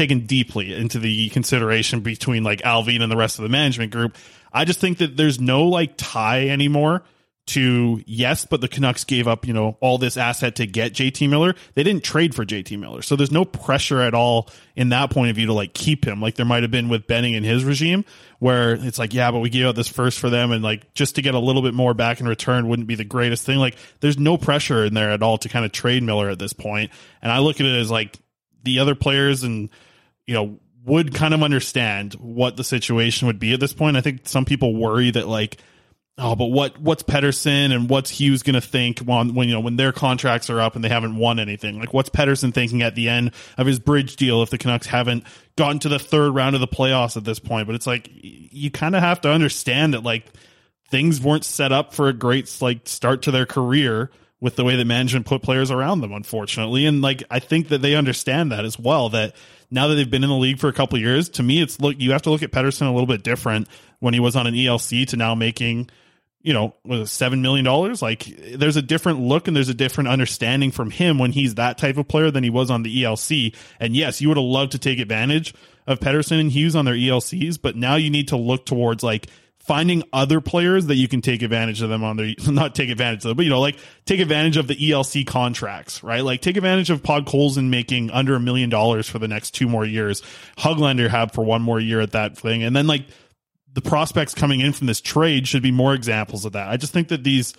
taken 0.00 0.20
deeply 0.24 0.74
into 0.74 0.98
the 0.98 1.28
consideration 1.28 2.00
between 2.00 2.42
like 2.42 2.62
Allvin 2.62 3.02
and 3.02 3.12
the 3.12 3.18
rest 3.18 3.38
of 3.38 3.42
the 3.42 3.50
management 3.50 3.92
group. 3.92 4.16
I 4.50 4.64
just 4.64 4.80
think 4.80 4.96
that 4.98 5.14
there's 5.14 5.38
no 5.38 5.64
like 5.64 5.92
tie 5.98 6.48
anymore 6.48 7.02
to 7.48 8.02
yes, 8.06 8.46
but 8.46 8.62
the 8.62 8.68
Canucks 8.68 9.04
gave 9.04 9.28
up, 9.28 9.46
you 9.46 9.52
know, 9.52 9.76
all 9.80 9.98
this 9.98 10.16
asset 10.16 10.56
to 10.56 10.66
get 10.66 10.94
JT 10.94 11.28
Miller. 11.28 11.54
They 11.74 11.82
didn't 11.82 12.02
trade 12.02 12.34
for 12.34 12.46
JT 12.46 12.78
Miller. 12.78 13.02
So 13.02 13.14
there's 13.14 13.30
no 13.30 13.44
pressure 13.44 14.00
at 14.00 14.14
all 14.14 14.48
in 14.74 14.88
that 14.88 15.10
point 15.10 15.28
of 15.28 15.36
view 15.36 15.46
to 15.46 15.52
like 15.52 15.74
keep 15.74 16.06
him 16.06 16.22
like 16.22 16.36
there 16.36 16.46
might 16.46 16.62
have 16.62 16.70
been 16.70 16.88
with 16.88 17.06
Benning 17.06 17.34
and 17.34 17.44
his 17.44 17.62
regime 17.62 18.06
where 18.38 18.72
it's 18.72 18.98
like, 18.98 19.12
yeah, 19.12 19.30
but 19.30 19.40
we 19.40 19.50
gave 19.50 19.66
out 19.66 19.74
this 19.74 19.88
first 19.88 20.18
for 20.18 20.30
them 20.30 20.50
and 20.50 20.64
like 20.64 20.94
just 20.94 21.16
to 21.16 21.22
get 21.22 21.34
a 21.34 21.38
little 21.38 21.60
bit 21.60 21.74
more 21.74 21.92
back 21.92 22.20
in 22.20 22.26
return 22.28 22.68
wouldn't 22.68 22.88
be 22.88 22.94
the 22.94 23.04
greatest 23.04 23.44
thing. 23.44 23.58
Like 23.58 23.76
there's 24.00 24.18
no 24.18 24.38
pressure 24.38 24.82
in 24.82 24.94
there 24.94 25.10
at 25.10 25.22
all 25.22 25.36
to 25.38 25.50
kind 25.50 25.66
of 25.66 25.72
trade 25.72 26.02
Miller 26.02 26.30
at 26.30 26.38
this 26.38 26.54
point. 26.54 26.90
And 27.20 27.30
I 27.30 27.40
look 27.40 27.60
at 27.60 27.66
it 27.66 27.78
as 27.78 27.90
like 27.90 28.16
the 28.62 28.78
other 28.78 28.94
players 28.94 29.42
and, 29.42 29.68
you 30.30 30.36
know, 30.36 30.60
would 30.84 31.12
kind 31.12 31.34
of 31.34 31.42
understand 31.42 32.14
what 32.14 32.56
the 32.56 32.62
situation 32.62 33.26
would 33.26 33.40
be 33.40 33.52
at 33.52 33.58
this 33.58 33.72
point. 33.72 33.96
I 33.96 34.00
think 34.00 34.28
some 34.28 34.44
people 34.44 34.76
worry 34.76 35.10
that 35.10 35.26
like, 35.26 35.56
oh, 36.18 36.36
but 36.36 36.46
what 36.46 36.80
what's 36.80 37.02
Pettersson 37.02 37.74
and 37.74 37.90
what's 37.90 38.10
Hughes 38.10 38.44
going 38.44 38.54
to 38.54 38.60
think 38.60 39.00
when 39.00 39.34
when 39.34 39.48
you 39.48 39.54
know 39.54 39.60
when 39.60 39.74
their 39.74 39.90
contracts 39.90 40.48
are 40.48 40.60
up 40.60 40.76
and 40.76 40.84
they 40.84 40.88
haven't 40.88 41.16
won 41.16 41.40
anything? 41.40 41.80
Like, 41.80 41.92
what's 41.92 42.10
Pettersson 42.10 42.54
thinking 42.54 42.80
at 42.80 42.94
the 42.94 43.08
end 43.08 43.32
of 43.58 43.66
his 43.66 43.80
bridge 43.80 44.14
deal 44.14 44.40
if 44.44 44.50
the 44.50 44.58
Canucks 44.58 44.86
haven't 44.86 45.24
gotten 45.56 45.80
to 45.80 45.88
the 45.88 45.98
third 45.98 46.32
round 46.32 46.54
of 46.54 46.60
the 46.60 46.68
playoffs 46.68 47.16
at 47.16 47.24
this 47.24 47.40
point? 47.40 47.66
But 47.66 47.74
it's 47.74 47.88
like 47.88 48.08
you 48.12 48.70
kind 48.70 48.94
of 48.94 49.02
have 49.02 49.20
to 49.22 49.32
understand 49.32 49.94
that 49.94 50.04
like 50.04 50.26
things 50.90 51.20
weren't 51.20 51.44
set 51.44 51.72
up 51.72 51.92
for 51.92 52.06
a 52.06 52.12
great 52.12 52.56
like 52.62 52.86
start 52.86 53.22
to 53.22 53.32
their 53.32 53.46
career 53.46 54.12
with 54.40 54.56
the 54.56 54.64
way 54.64 54.76
that 54.76 54.84
management 54.84 55.26
put 55.26 55.42
players 55.42 55.70
around 55.70 56.00
them, 56.00 56.12
unfortunately. 56.12 56.86
And 56.86 57.02
like 57.02 57.22
I 57.30 57.38
think 57.38 57.68
that 57.68 57.82
they 57.82 57.94
understand 57.94 58.52
that 58.52 58.64
as 58.64 58.78
well. 58.78 59.10
That 59.10 59.34
now 59.70 59.88
that 59.88 59.94
they've 59.94 60.10
been 60.10 60.24
in 60.24 60.30
the 60.30 60.36
league 60.36 60.58
for 60.58 60.68
a 60.68 60.72
couple 60.72 60.98
years, 60.98 61.28
to 61.30 61.42
me, 61.42 61.60
it's 61.60 61.80
look 61.80 61.96
you 61.98 62.12
have 62.12 62.22
to 62.22 62.30
look 62.30 62.42
at 62.42 62.50
Pettersson 62.50 62.88
a 62.88 62.92
little 62.92 63.06
bit 63.06 63.22
different 63.22 63.68
when 63.98 64.14
he 64.14 64.20
was 64.20 64.36
on 64.36 64.46
an 64.46 64.54
ELC 64.54 65.06
to 65.08 65.16
now 65.16 65.34
making 65.34 65.90
you 66.42 66.54
know, 66.54 66.74
was 66.84 67.00
it 67.00 67.06
seven 67.08 67.42
million 67.42 67.64
dollars? 67.64 68.00
Like, 68.00 68.24
there's 68.54 68.76
a 68.76 68.82
different 68.82 69.20
look 69.20 69.46
and 69.46 69.54
there's 69.54 69.68
a 69.68 69.74
different 69.74 70.08
understanding 70.08 70.70
from 70.70 70.90
him 70.90 71.18
when 71.18 71.32
he's 71.32 71.56
that 71.56 71.76
type 71.76 71.98
of 71.98 72.08
player 72.08 72.30
than 72.30 72.44
he 72.44 72.50
was 72.50 72.70
on 72.70 72.82
the 72.82 73.02
ELC. 73.02 73.54
And 73.78 73.94
yes, 73.94 74.20
you 74.20 74.28
would 74.28 74.38
have 74.38 74.44
loved 74.44 74.72
to 74.72 74.78
take 74.78 74.98
advantage 74.98 75.54
of 75.86 76.00
Pettersson 76.00 76.40
and 76.40 76.50
Hughes 76.50 76.76
on 76.76 76.84
their 76.86 76.94
ELCs, 76.94 77.60
but 77.60 77.76
now 77.76 77.96
you 77.96 78.10
need 78.10 78.28
to 78.28 78.36
look 78.36 78.64
towards 78.64 79.02
like 79.02 79.26
finding 79.60 80.02
other 80.12 80.40
players 80.40 80.86
that 80.86 80.96
you 80.96 81.06
can 81.06 81.20
take 81.20 81.42
advantage 81.42 81.82
of 81.82 81.88
them 81.90 82.02
on 82.02 82.16
their 82.16 82.34
not 82.48 82.74
take 82.74 82.90
advantage 82.90 83.24
of 83.24 83.28
them, 83.28 83.36
but 83.36 83.44
you 83.44 83.50
know, 83.50 83.60
like 83.60 83.78
take 84.06 84.20
advantage 84.20 84.56
of 84.56 84.66
the 84.66 84.74
ELC 84.74 85.26
contracts, 85.26 86.02
right? 86.02 86.24
Like 86.24 86.40
take 86.40 86.56
advantage 86.56 86.90
of 86.90 87.02
Podkolzin 87.02 87.68
making 87.68 88.10
under 88.10 88.34
a 88.34 88.40
million 88.40 88.70
dollars 88.70 89.08
for 89.08 89.18
the 89.18 89.28
next 89.28 89.52
two 89.52 89.68
more 89.68 89.84
years. 89.84 90.22
Höglander 90.58 91.08
have 91.08 91.32
for 91.32 91.44
one 91.44 91.62
more 91.62 91.78
year 91.78 92.00
at 92.00 92.12
that 92.12 92.36
thing, 92.36 92.62
and 92.62 92.74
then 92.74 92.86
like 92.86 93.04
the 93.72 93.82
prospects 93.82 94.34
coming 94.34 94.60
in 94.60 94.72
from 94.72 94.86
this 94.86 95.00
trade 95.00 95.46
should 95.46 95.62
be 95.62 95.70
more 95.70 95.94
examples 95.94 96.44
of 96.44 96.52
that. 96.52 96.68
I 96.68 96.76
just 96.76 96.92
think 96.92 97.08
that 97.08 97.22
these 97.22 97.54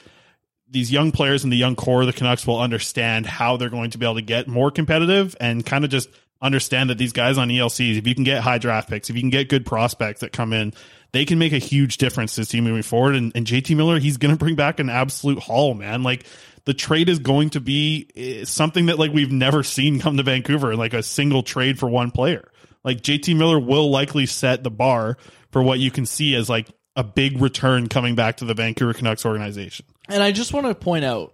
these 0.69 0.91
young 0.91 1.11
players 1.11 1.43
in 1.43 1.49
the 1.49 1.57
young 1.57 1.75
core 1.75 2.01
of 2.01 2.07
the 2.07 2.13
Canucks 2.13 2.47
will 2.47 2.59
understand 2.59 3.25
how 3.25 3.57
they're 3.57 3.69
going 3.69 3.91
to 3.91 3.97
be 3.97 4.05
able 4.05 4.15
to 4.15 4.21
get 4.21 4.47
more 4.47 4.71
competitive 4.71 5.35
and 5.39 5.65
kind 5.65 5.83
of 5.83 5.91
just 5.91 6.09
understand 6.41 6.89
that 6.89 6.97
these 6.97 7.13
guys 7.13 7.37
on 7.37 7.49
ELCs, 7.49 7.97
if 7.97 8.07
you 8.07 8.15
can 8.15 8.23
get 8.23 8.41
high 8.41 8.57
draft 8.57 8.89
picks, 8.89 9.09
if 9.09 9.15
you 9.15 9.21
can 9.21 9.29
get 9.29 9.49
good 9.49 9.65
prospects 9.65 10.21
that 10.21 10.31
come 10.31 10.53
in, 10.53 10.73
they 11.13 11.25
can 11.25 11.39
make 11.39 11.53
a 11.53 11.57
huge 11.57 11.97
difference 11.97 12.35
to 12.35 12.41
this 12.41 12.49
team 12.49 12.63
moving 12.63 12.83
forward. 12.83 13.15
And, 13.15 13.31
and 13.35 13.45
JT 13.45 13.75
Miller, 13.75 13.99
he's 13.99 14.17
going 14.17 14.33
to 14.33 14.37
bring 14.37 14.55
back 14.55 14.79
an 14.79 14.89
absolute 14.89 15.39
haul, 15.39 15.73
man. 15.73 16.03
Like 16.03 16.25
the 16.65 16.73
trade 16.73 17.09
is 17.09 17.19
going 17.19 17.51
to 17.51 17.59
be 17.59 18.07
eh, 18.15 18.45
something 18.45 18.87
that 18.87 18.99
like 18.99 19.11
we've 19.11 19.31
never 19.31 19.63
seen 19.63 19.99
come 19.99 20.17
to 20.17 20.23
Vancouver, 20.23 20.75
like 20.75 20.93
a 20.93 21.03
single 21.03 21.43
trade 21.43 21.79
for 21.79 21.89
one 21.89 22.11
player. 22.11 22.51
Like 22.83 23.01
JT 23.01 23.35
Miller 23.37 23.59
will 23.59 23.89
likely 23.89 24.25
set 24.25 24.63
the 24.63 24.71
bar 24.71 25.17
for 25.51 25.61
what 25.61 25.79
you 25.79 25.91
can 25.91 26.05
see 26.05 26.35
as 26.35 26.49
like 26.49 26.67
a 26.95 27.03
big 27.03 27.41
return 27.41 27.87
coming 27.87 28.15
back 28.15 28.37
to 28.37 28.45
the 28.45 28.53
Vancouver 28.53 28.93
Canucks 28.93 29.25
organization. 29.25 29.85
And 30.09 30.23
I 30.23 30.31
just 30.31 30.53
want 30.53 30.67
to 30.67 30.75
point 30.75 31.05
out 31.05 31.33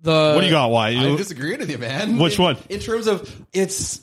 the 0.00 0.32
what 0.34 0.40
do 0.40 0.46
you 0.46 0.52
got? 0.52 0.70
Why? 0.70 0.88
I 0.88 1.16
disagree 1.16 1.56
with 1.56 1.70
you, 1.70 1.78
man. 1.78 2.18
Which 2.18 2.38
In- 2.38 2.44
one? 2.44 2.56
In 2.68 2.80
terms 2.80 3.06
of 3.06 3.44
it's 3.52 4.00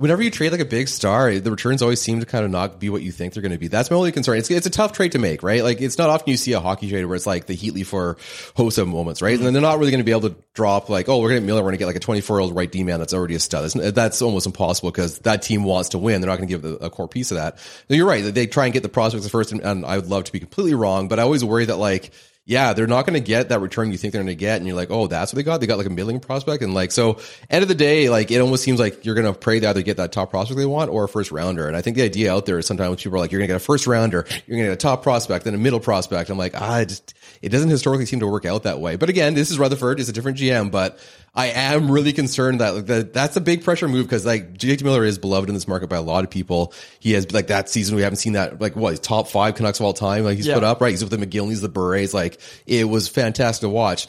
whenever 0.00 0.22
you 0.22 0.30
trade 0.30 0.50
like 0.50 0.62
a 0.62 0.64
big 0.64 0.88
star, 0.88 1.34
the 1.34 1.50
returns 1.50 1.82
always 1.82 2.00
seem 2.00 2.20
to 2.20 2.26
kind 2.26 2.42
of 2.42 2.50
not 2.50 2.80
be 2.80 2.88
what 2.88 3.02
you 3.02 3.12
think 3.12 3.34
they're 3.34 3.42
going 3.42 3.52
to 3.52 3.58
be. 3.58 3.68
That's 3.68 3.90
my 3.90 3.96
only 3.98 4.12
concern. 4.12 4.38
It's 4.38 4.50
it's 4.50 4.66
a 4.66 4.70
tough 4.70 4.92
trade 4.92 5.12
to 5.12 5.18
make, 5.18 5.42
right? 5.42 5.62
Like 5.62 5.82
it's 5.82 5.98
not 5.98 6.08
often 6.08 6.30
you 6.30 6.38
see 6.38 6.54
a 6.54 6.60
hockey 6.60 6.88
trade 6.88 7.04
where 7.04 7.14
it's 7.14 7.26
like 7.26 7.44
the 7.44 7.54
Heatley 7.54 7.84
for 7.84 8.14
Hossa 8.56 8.88
moments, 8.88 9.20
right? 9.20 9.36
And 9.36 9.44
then 9.44 9.52
they're 9.52 9.60
not 9.60 9.78
really 9.78 9.90
going 9.90 10.00
to 10.00 10.04
be 10.04 10.10
able 10.10 10.30
to 10.30 10.36
drop 10.54 10.88
like, 10.88 11.10
oh, 11.10 11.20
we're 11.20 11.28
going 11.28 11.42
to 11.42 11.46
Miller, 11.46 11.60
we're 11.60 11.68
going 11.68 11.74
to 11.74 11.78
get 11.80 11.86
like 11.86 11.96
a 11.96 12.00
24 12.00 12.36
year 12.36 12.40
old 12.40 12.56
right 12.56 12.72
D 12.72 12.82
man 12.82 12.98
that's 12.98 13.12
already 13.12 13.34
a 13.34 13.38
stud. 13.38 13.70
That's, 13.70 13.92
that's 13.92 14.22
almost 14.22 14.46
impossible 14.46 14.90
because 14.90 15.18
that 15.20 15.42
team 15.42 15.64
wants 15.64 15.90
to 15.90 15.98
win. 15.98 16.22
They're 16.22 16.30
not 16.30 16.38
going 16.38 16.48
to 16.48 16.58
give 16.58 16.64
a, 16.64 16.86
a 16.86 16.90
core 16.90 17.06
piece 17.06 17.30
of 17.30 17.36
that. 17.36 17.58
You're 17.88 18.08
right. 18.08 18.22
They 18.34 18.46
try 18.46 18.64
and 18.64 18.72
get 18.72 18.82
the 18.82 18.88
prospects 18.88 19.28
first, 19.28 19.52
and, 19.52 19.60
and 19.60 19.84
I 19.84 19.96
would 19.96 20.08
love 20.08 20.24
to 20.24 20.32
be 20.32 20.40
completely 20.40 20.74
wrong, 20.74 21.08
but 21.08 21.18
I 21.18 21.22
always 21.22 21.44
worry 21.44 21.66
that 21.66 21.76
like 21.76 22.10
yeah, 22.50 22.72
they're 22.72 22.88
not 22.88 23.06
going 23.06 23.14
to 23.14 23.24
get 23.24 23.50
that 23.50 23.60
return 23.60 23.92
you 23.92 23.96
think 23.96 24.12
they're 24.12 24.24
going 24.24 24.26
to 24.26 24.34
get. 24.34 24.56
And 24.56 24.66
you're 24.66 24.74
like, 24.74 24.90
oh, 24.90 25.06
that's 25.06 25.32
what 25.32 25.36
they 25.36 25.44
got. 25.44 25.60
They 25.60 25.68
got 25.68 25.78
like 25.78 25.86
a 25.86 25.90
middling 25.90 26.18
prospect. 26.18 26.64
And 26.64 26.74
like, 26.74 26.90
so 26.90 27.20
end 27.48 27.62
of 27.62 27.68
the 27.68 27.76
day, 27.76 28.10
like 28.10 28.32
it 28.32 28.40
almost 28.40 28.64
seems 28.64 28.80
like 28.80 29.04
you're 29.04 29.14
going 29.14 29.32
to 29.32 29.38
pray 29.38 29.60
to 29.60 29.68
either 29.68 29.82
get 29.82 29.98
that 29.98 30.10
top 30.10 30.30
prospect 30.30 30.58
they 30.58 30.66
want 30.66 30.90
or 30.90 31.04
a 31.04 31.08
first 31.08 31.30
rounder. 31.30 31.68
And 31.68 31.76
I 31.76 31.80
think 31.80 31.96
the 31.96 32.02
idea 32.02 32.34
out 32.34 32.46
there 32.46 32.58
is 32.58 32.66
sometimes 32.66 33.04
people 33.04 33.18
are 33.18 33.20
like, 33.20 33.30
you're 33.30 33.38
going 33.38 33.46
to 33.46 33.52
get 33.52 33.62
a 33.62 33.64
first 33.64 33.86
rounder, 33.86 34.26
you're 34.48 34.56
going 34.56 34.64
to 34.64 34.70
get 34.70 34.72
a 34.72 34.76
top 34.76 35.04
prospect, 35.04 35.44
then 35.44 35.54
a 35.54 35.58
middle 35.58 35.78
prospect. 35.78 36.28
I'm 36.28 36.38
like, 36.38 36.60
ah, 36.60 36.80
it 36.80 36.88
just, 36.88 37.14
it 37.40 37.50
doesn't 37.50 37.70
historically 37.70 38.06
seem 38.06 38.18
to 38.18 38.26
work 38.26 38.44
out 38.44 38.64
that 38.64 38.80
way. 38.80 38.96
But 38.96 39.10
again, 39.10 39.34
this 39.34 39.52
is 39.52 39.58
Rutherford. 39.60 40.00
It's 40.00 40.08
a 40.08 40.12
different 40.12 40.38
GM, 40.38 40.72
but 40.72 40.98
I 41.34 41.46
am 41.48 41.90
really 41.90 42.12
concerned 42.12 42.60
that 42.60 42.74
like, 42.74 42.86
that 42.86 43.12
that's 43.12 43.36
a 43.36 43.40
big 43.40 43.62
pressure 43.62 43.86
move 43.86 44.06
because 44.06 44.26
like 44.26 44.54
JT 44.58 44.82
Miller 44.82 45.04
is 45.04 45.16
beloved 45.18 45.48
in 45.48 45.54
this 45.54 45.68
market 45.68 45.88
by 45.88 45.96
a 45.96 46.02
lot 46.02 46.24
of 46.24 46.30
people. 46.30 46.72
He 46.98 47.12
has 47.12 47.30
like 47.32 47.46
that 47.46 47.68
season 47.68 47.94
we 47.94 48.02
haven't 48.02 48.16
seen 48.16 48.32
that 48.32 48.60
like 48.60 48.74
what 48.74 49.00
top 49.02 49.28
five 49.28 49.54
Canucks 49.54 49.78
of 49.78 49.86
all 49.86 49.92
time. 49.92 50.24
Like 50.24 50.36
he's 50.36 50.46
Yeah. 50.48 50.54
put 50.54 50.64
up 50.64 50.80
right. 50.80 50.90
He's 50.90 51.04
with 51.04 51.18
the 51.18 51.24
McGillneys, 51.24 51.60
the 51.60 51.68
Bures. 51.68 52.12
Like 52.12 52.40
it 52.66 52.88
was 52.88 53.08
fantastic 53.08 53.60
to 53.62 53.68
watch. 53.68 54.08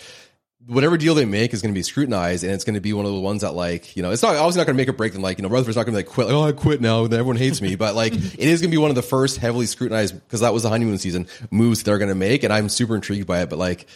Whatever 0.67 0.95
deal 0.95 1.15
they 1.15 1.25
make 1.25 1.53
is 1.53 1.61
going 1.63 1.73
to 1.73 1.77
be 1.77 1.81
scrutinized, 1.81 2.43
and 2.43 2.53
it's 2.53 2.63
going 2.63 2.75
to 2.75 2.81
be 2.81 2.93
one 2.93 3.05
of 3.07 3.11
the 3.11 3.19
ones 3.19 3.41
that, 3.41 3.53
like, 3.53 3.95
you 3.97 4.03
know, 4.03 4.11
it's 4.11 4.21
not 4.21 4.35
obviously 4.35 4.59
not 4.59 4.67
going 4.67 4.75
to 4.77 4.81
make 4.81 4.89
a 4.89 4.93
break. 4.93 5.15
And 5.15 5.23
like, 5.23 5.39
you 5.39 5.41
know, 5.41 5.49
Rutherford's 5.49 5.75
not 5.75 5.87
going 5.87 5.95
to 5.95 6.03
be 6.03 6.05
like 6.05 6.13
quit. 6.13 6.27
Like, 6.27 6.35
oh, 6.35 6.43
I 6.43 6.51
quit 6.51 6.81
now. 6.81 7.03
and 7.03 7.11
Everyone 7.13 7.35
hates 7.35 7.63
me. 7.63 7.75
But 7.75 7.95
like, 7.95 8.13
it 8.15 8.37
is 8.39 8.61
going 8.61 8.69
to 8.69 8.75
be 8.75 8.79
one 8.79 8.91
of 8.91 8.95
the 8.95 9.01
first 9.01 9.37
heavily 9.37 9.65
scrutinized 9.65 10.13
because 10.13 10.41
that 10.41 10.53
was 10.53 10.61
the 10.61 10.69
honeymoon 10.69 10.99
season 10.99 11.25
moves 11.49 11.81
they're 11.81 11.97
going 11.97 12.09
to 12.09 12.15
make, 12.15 12.43
and 12.43 12.53
I'm 12.53 12.69
super 12.69 12.93
intrigued 12.95 13.25
by 13.25 13.41
it. 13.41 13.49
But 13.49 13.57
like, 13.57 13.87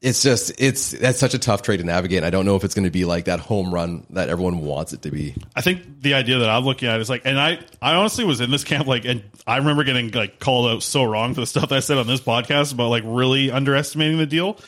it's 0.00 0.22
just 0.22 0.52
it's 0.58 0.92
that's 0.92 1.18
such 1.18 1.34
a 1.34 1.38
tough 1.38 1.62
trade 1.62 1.78
to 1.78 1.84
navigate. 1.84 2.18
And 2.18 2.26
I 2.26 2.30
don't 2.30 2.44
know 2.44 2.54
if 2.54 2.62
it's 2.62 2.74
going 2.74 2.84
to 2.84 2.90
be 2.90 3.04
like 3.04 3.24
that 3.24 3.40
home 3.40 3.74
run 3.74 4.06
that 4.10 4.28
everyone 4.28 4.60
wants 4.60 4.92
it 4.92 5.02
to 5.02 5.10
be. 5.10 5.34
I 5.56 5.60
think 5.60 6.02
the 6.02 6.14
idea 6.14 6.38
that 6.38 6.48
I'm 6.48 6.64
looking 6.64 6.88
at 6.88 7.00
is 7.00 7.10
like, 7.10 7.22
and 7.24 7.38
I, 7.38 7.58
I 7.82 7.94
honestly 7.94 8.24
was 8.24 8.40
in 8.40 8.50
this 8.50 8.62
camp, 8.62 8.86
like, 8.86 9.04
and 9.04 9.24
I 9.46 9.56
remember 9.56 9.82
getting 9.82 10.10
like 10.12 10.38
called 10.38 10.70
out 10.70 10.82
so 10.84 11.02
wrong 11.02 11.34
for 11.34 11.40
the 11.40 11.46
stuff 11.46 11.72
I 11.72 11.80
said 11.80 11.98
on 11.98 12.06
this 12.06 12.20
podcast 12.20 12.72
about 12.72 12.90
like 12.90 13.02
really 13.06 13.50
underestimating 13.50 14.18
the 14.18 14.26
deal. 14.26 14.58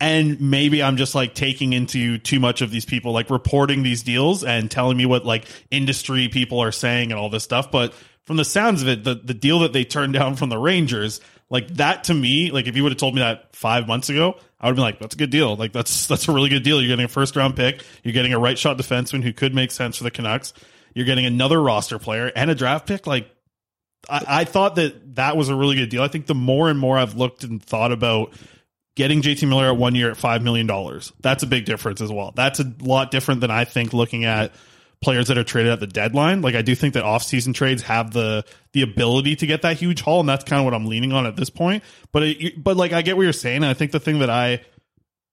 And 0.00 0.40
maybe 0.40 0.82
I'm 0.82 0.96
just 0.96 1.14
like 1.14 1.34
taking 1.34 1.72
into 1.72 2.18
too 2.18 2.40
much 2.40 2.60
of 2.60 2.72
these 2.72 2.84
people, 2.84 3.12
like 3.12 3.30
reporting 3.30 3.84
these 3.84 4.02
deals 4.02 4.42
and 4.42 4.68
telling 4.68 4.96
me 4.96 5.06
what 5.06 5.24
like 5.24 5.46
industry 5.70 6.28
people 6.28 6.58
are 6.58 6.72
saying 6.72 7.12
and 7.12 7.18
all 7.18 7.30
this 7.30 7.44
stuff. 7.44 7.70
But 7.70 7.94
from 8.24 8.36
the 8.36 8.44
sounds 8.44 8.82
of 8.82 8.88
it, 8.88 9.04
the, 9.04 9.14
the 9.14 9.34
deal 9.34 9.60
that 9.60 9.72
they 9.72 9.84
turned 9.84 10.14
down 10.14 10.34
from 10.34 10.48
the 10.48 10.58
Rangers, 10.58 11.20
like 11.50 11.68
that 11.74 12.04
to 12.04 12.14
me, 12.14 12.50
like 12.50 12.66
if 12.66 12.76
you 12.76 12.82
would 12.82 12.92
have 12.92 12.98
told 12.98 13.14
me 13.14 13.20
that 13.20 13.54
five 13.54 13.86
months 13.86 14.08
ago, 14.08 14.36
I 14.60 14.66
would 14.66 14.70
have 14.70 14.76
been 14.76 14.82
like, 14.84 14.98
that's 14.98 15.14
a 15.14 15.18
good 15.18 15.30
deal. 15.30 15.56
Like 15.56 15.72
that's, 15.72 16.06
that's 16.06 16.28
a 16.28 16.32
really 16.32 16.48
good 16.48 16.62
deal. 16.62 16.80
You're 16.80 16.88
getting 16.88 17.04
a 17.04 17.08
first 17.08 17.36
round 17.36 17.56
pick. 17.56 17.84
You're 18.02 18.14
getting 18.14 18.32
a 18.32 18.38
right 18.38 18.58
shot 18.58 18.78
defenseman 18.78 19.22
who 19.22 19.32
could 19.32 19.54
make 19.54 19.70
sense 19.70 19.96
for 19.98 20.04
the 20.04 20.10
Canucks. 20.10 20.52
You're 20.94 21.06
getting 21.06 21.26
another 21.26 21.60
roster 21.60 21.98
player 21.98 22.30
and 22.34 22.50
a 22.50 22.54
draft 22.54 22.86
pick. 22.86 23.06
Like 23.06 23.30
I, 24.08 24.24
I 24.26 24.44
thought 24.44 24.76
that 24.76 25.16
that 25.16 25.36
was 25.36 25.48
a 25.48 25.54
really 25.54 25.76
good 25.76 25.90
deal. 25.90 26.02
I 26.02 26.08
think 26.08 26.26
the 26.26 26.34
more 26.34 26.70
and 26.70 26.78
more 26.78 26.98
I've 26.98 27.14
looked 27.14 27.44
and 27.44 27.62
thought 27.62 27.92
about 27.92 28.32
getting 28.94 29.22
JT 29.22 29.48
Miller 29.48 29.66
at 29.66 29.76
one 29.76 29.94
year 29.94 30.10
at 30.10 30.16
$5 30.16 30.42
million, 30.42 30.68
that's 31.20 31.42
a 31.42 31.46
big 31.46 31.64
difference 31.64 32.00
as 32.00 32.10
well. 32.10 32.32
That's 32.34 32.60
a 32.60 32.72
lot 32.80 33.10
different 33.10 33.40
than 33.40 33.50
I 33.50 33.64
think 33.64 33.92
looking 33.92 34.24
at 34.24 34.52
players 35.04 35.28
that 35.28 35.36
are 35.36 35.44
traded 35.44 35.70
at 35.70 35.80
the 35.80 35.86
deadline. 35.86 36.40
Like 36.40 36.54
I 36.54 36.62
do 36.62 36.74
think 36.74 36.94
that 36.94 37.04
offseason 37.04 37.54
trades 37.54 37.82
have 37.82 38.12
the 38.12 38.44
the 38.72 38.82
ability 38.82 39.36
to 39.36 39.46
get 39.46 39.62
that 39.62 39.76
huge 39.76 40.00
haul, 40.00 40.20
and 40.20 40.28
that's 40.28 40.44
kind 40.44 40.58
of 40.58 40.64
what 40.64 40.74
I'm 40.74 40.86
leaning 40.86 41.12
on 41.12 41.26
at 41.26 41.36
this 41.36 41.50
point. 41.50 41.84
But 42.10 42.22
it, 42.22 42.64
but 42.64 42.76
like 42.76 42.92
I 42.92 43.02
get 43.02 43.16
what 43.16 43.22
you're 43.22 43.32
saying, 43.32 43.58
and 43.58 43.66
I 43.66 43.74
think 43.74 43.92
the 43.92 44.00
thing 44.00 44.20
that 44.20 44.30
I 44.30 44.62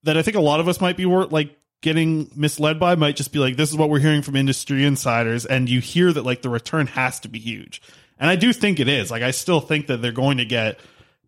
that 0.03 0.17
I 0.17 0.21
think 0.21 0.35
a 0.35 0.41
lot 0.41 0.59
of 0.59 0.67
us 0.67 0.81
might 0.81 0.97
be 0.97 1.05
wor- 1.05 1.25
like 1.25 1.57
getting 1.81 2.29
misled 2.35 2.79
by 2.79 2.95
might 2.95 3.15
just 3.15 3.31
be 3.31 3.39
like 3.39 3.55
this 3.55 3.71
is 3.71 3.77
what 3.77 3.89
we're 3.89 3.99
hearing 3.99 4.21
from 4.21 4.35
industry 4.35 4.85
insiders, 4.85 5.45
and 5.45 5.69
you 5.69 5.79
hear 5.79 6.11
that 6.11 6.23
like 6.23 6.41
the 6.41 6.49
return 6.49 6.87
has 6.87 7.21
to 7.21 7.29
be 7.29 7.39
huge, 7.39 7.81
and 8.19 8.29
I 8.29 8.35
do 8.35 8.51
think 8.51 8.79
it 8.81 8.89
is. 8.89 9.09
Like 9.09 9.23
I 9.23 9.31
still 9.31 9.61
think 9.61 9.87
that 9.87 10.01
they're 10.01 10.11
going 10.11 10.37
to 10.37 10.45
get. 10.45 10.79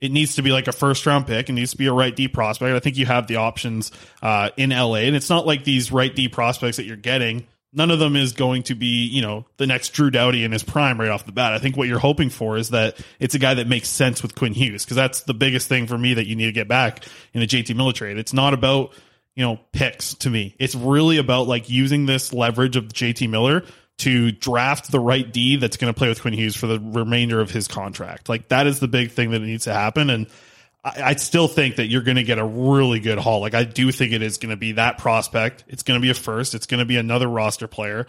It 0.02 0.12
needs 0.12 0.36
to 0.36 0.42
be 0.42 0.52
like 0.52 0.68
a 0.68 0.74
first 0.74 1.06
round 1.06 1.28
pick. 1.28 1.48
It 1.48 1.54
needs 1.54 1.72
to 1.72 1.78
be 1.78 1.88
a 1.88 1.94
right 1.94 2.14
D 2.14 2.28
prospect. 2.28 2.76
I 2.76 2.80
think 2.80 2.98
you 2.98 3.06
have 3.06 3.28
the 3.28 3.38
options 3.38 3.94
uh, 4.22 4.50
in 4.58 4.72
LA, 4.72 4.96
and 4.96 5.16
it's 5.16 5.30
not 5.30 5.48
like 5.48 5.64
these 5.64 5.94
right 5.94 6.14
D 6.14 6.28
prospects 6.28 6.76
that 6.76 6.84
you're 6.84 6.98
getting 6.98 7.48
none 7.74 7.92
of 7.92 8.00
them 8.00 8.16
is 8.16 8.34
going 8.34 8.64
to 8.64 8.76
be, 8.76 9.06
you 9.08 9.22
know, 9.22 9.46
the 9.58 9.68
next 9.68 9.90
Drew 9.90 10.12
Doughty 10.12 10.44
in 10.44 10.52
his 10.52 10.64
prime 10.64 11.00
right 11.00 11.10
off 11.10 11.26
the 11.26 11.32
bat. 11.32 11.54
I 11.54 11.60
think 11.60 11.76
what 11.76 11.88
you're 11.88 12.00
hoping 12.00 12.30
for 12.30 12.58
is 12.58 12.70
that 12.70 12.98
it's 13.20 13.36
a 13.36 13.40
guy 13.40 13.56
that 13.56 13.68
makes 13.68 13.90
sense 13.90 14.22
with 14.22 14.36
Quinn 14.36 14.54
Hughes 14.54 14.86
because 14.86 14.96
that's 14.96 15.22
the 15.22 15.34
biggest 15.34 15.68
thing 15.68 15.88
for 15.88 15.98
me 15.98 16.14
that 16.14 16.28
you 16.28 16.36
need 16.36 16.46
to 16.46 16.52
get 16.52 16.68
back 16.68 17.06
in 17.34 17.40
the 17.40 17.48
JT 17.48 17.94
trade. 17.96 18.18
It's 18.18 18.34
not 18.34 18.54
about, 18.54 18.94
you 19.36 19.44
know, 19.44 19.60
picks 19.72 20.14
to 20.16 20.30
me. 20.30 20.56
It's 20.60 20.76
really 20.76 21.18
about 21.18 21.48
like 21.48 21.70
using 21.70 22.06
this 22.06 22.32
leverage 22.32 22.76
of 22.76 22.86
JT 22.86 23.30
Miller 23.30 23.64
to 24.00 24.32
draft 24.32 24.92
the 24.92 25.00
right 25.00 25.32
D 25.32 25.56
that's 25.56 25.78
going 25.78 25.94
to 25.94 25.98
play 25.98 26.10
with 26.10 26.22
Quinn 26.22 26.34
Hughes 26.34 26.56
for 26.56 26.68
the 26.68 26.80
remainder 26.80 27.40
of 27.40 27.52
his 27.52 27.68
contract. 27.68 28.30
Like 28.30 28.50
that 28.50 28.68
is 28.68 28.80
the 28.80 28.88
big 28.88 29.12
thing 29.12 29.32
that 29.32 29.40
needs 29.40 29.66
to 29.66 29.74
happen. 29.74 30.10
And 30.10 30.28
I, 30.84 31.02
I 31.04 31.16
still 31.16 31.48
think 31.48 31.78
that 31.78 31.88
you're 31.88 32.02
going 32.02 32.18
to 32.18 32.24
get 32.24 32.40
a 32.40 32.46
really 32.46 33.00
good 33.00 33.18
haul. 33.18 33.40
Like 33.42 33.54
I 33.54 33.64
do 33.64 33.92
think 33.92 34.12
it 34.14 34.22
is 34.22 34.38
going 34.38 34.50
to 34.52 34.58
be 34.58 34.74
that 34.74 34.98
prospect. 34.98 35.64
It's 35.68 35.84
going 35.84 36.00
to 36.00 36.02
be 36.02 36.10
a 36.10 36.14
first. 36.14 36.56
It's 36.56 36.66
going 36.66 36.80
to 36.80 36.86
be 36.86 36.98
another 36.98 37.28
roster 37.28 37.68
player. 37.68 38.08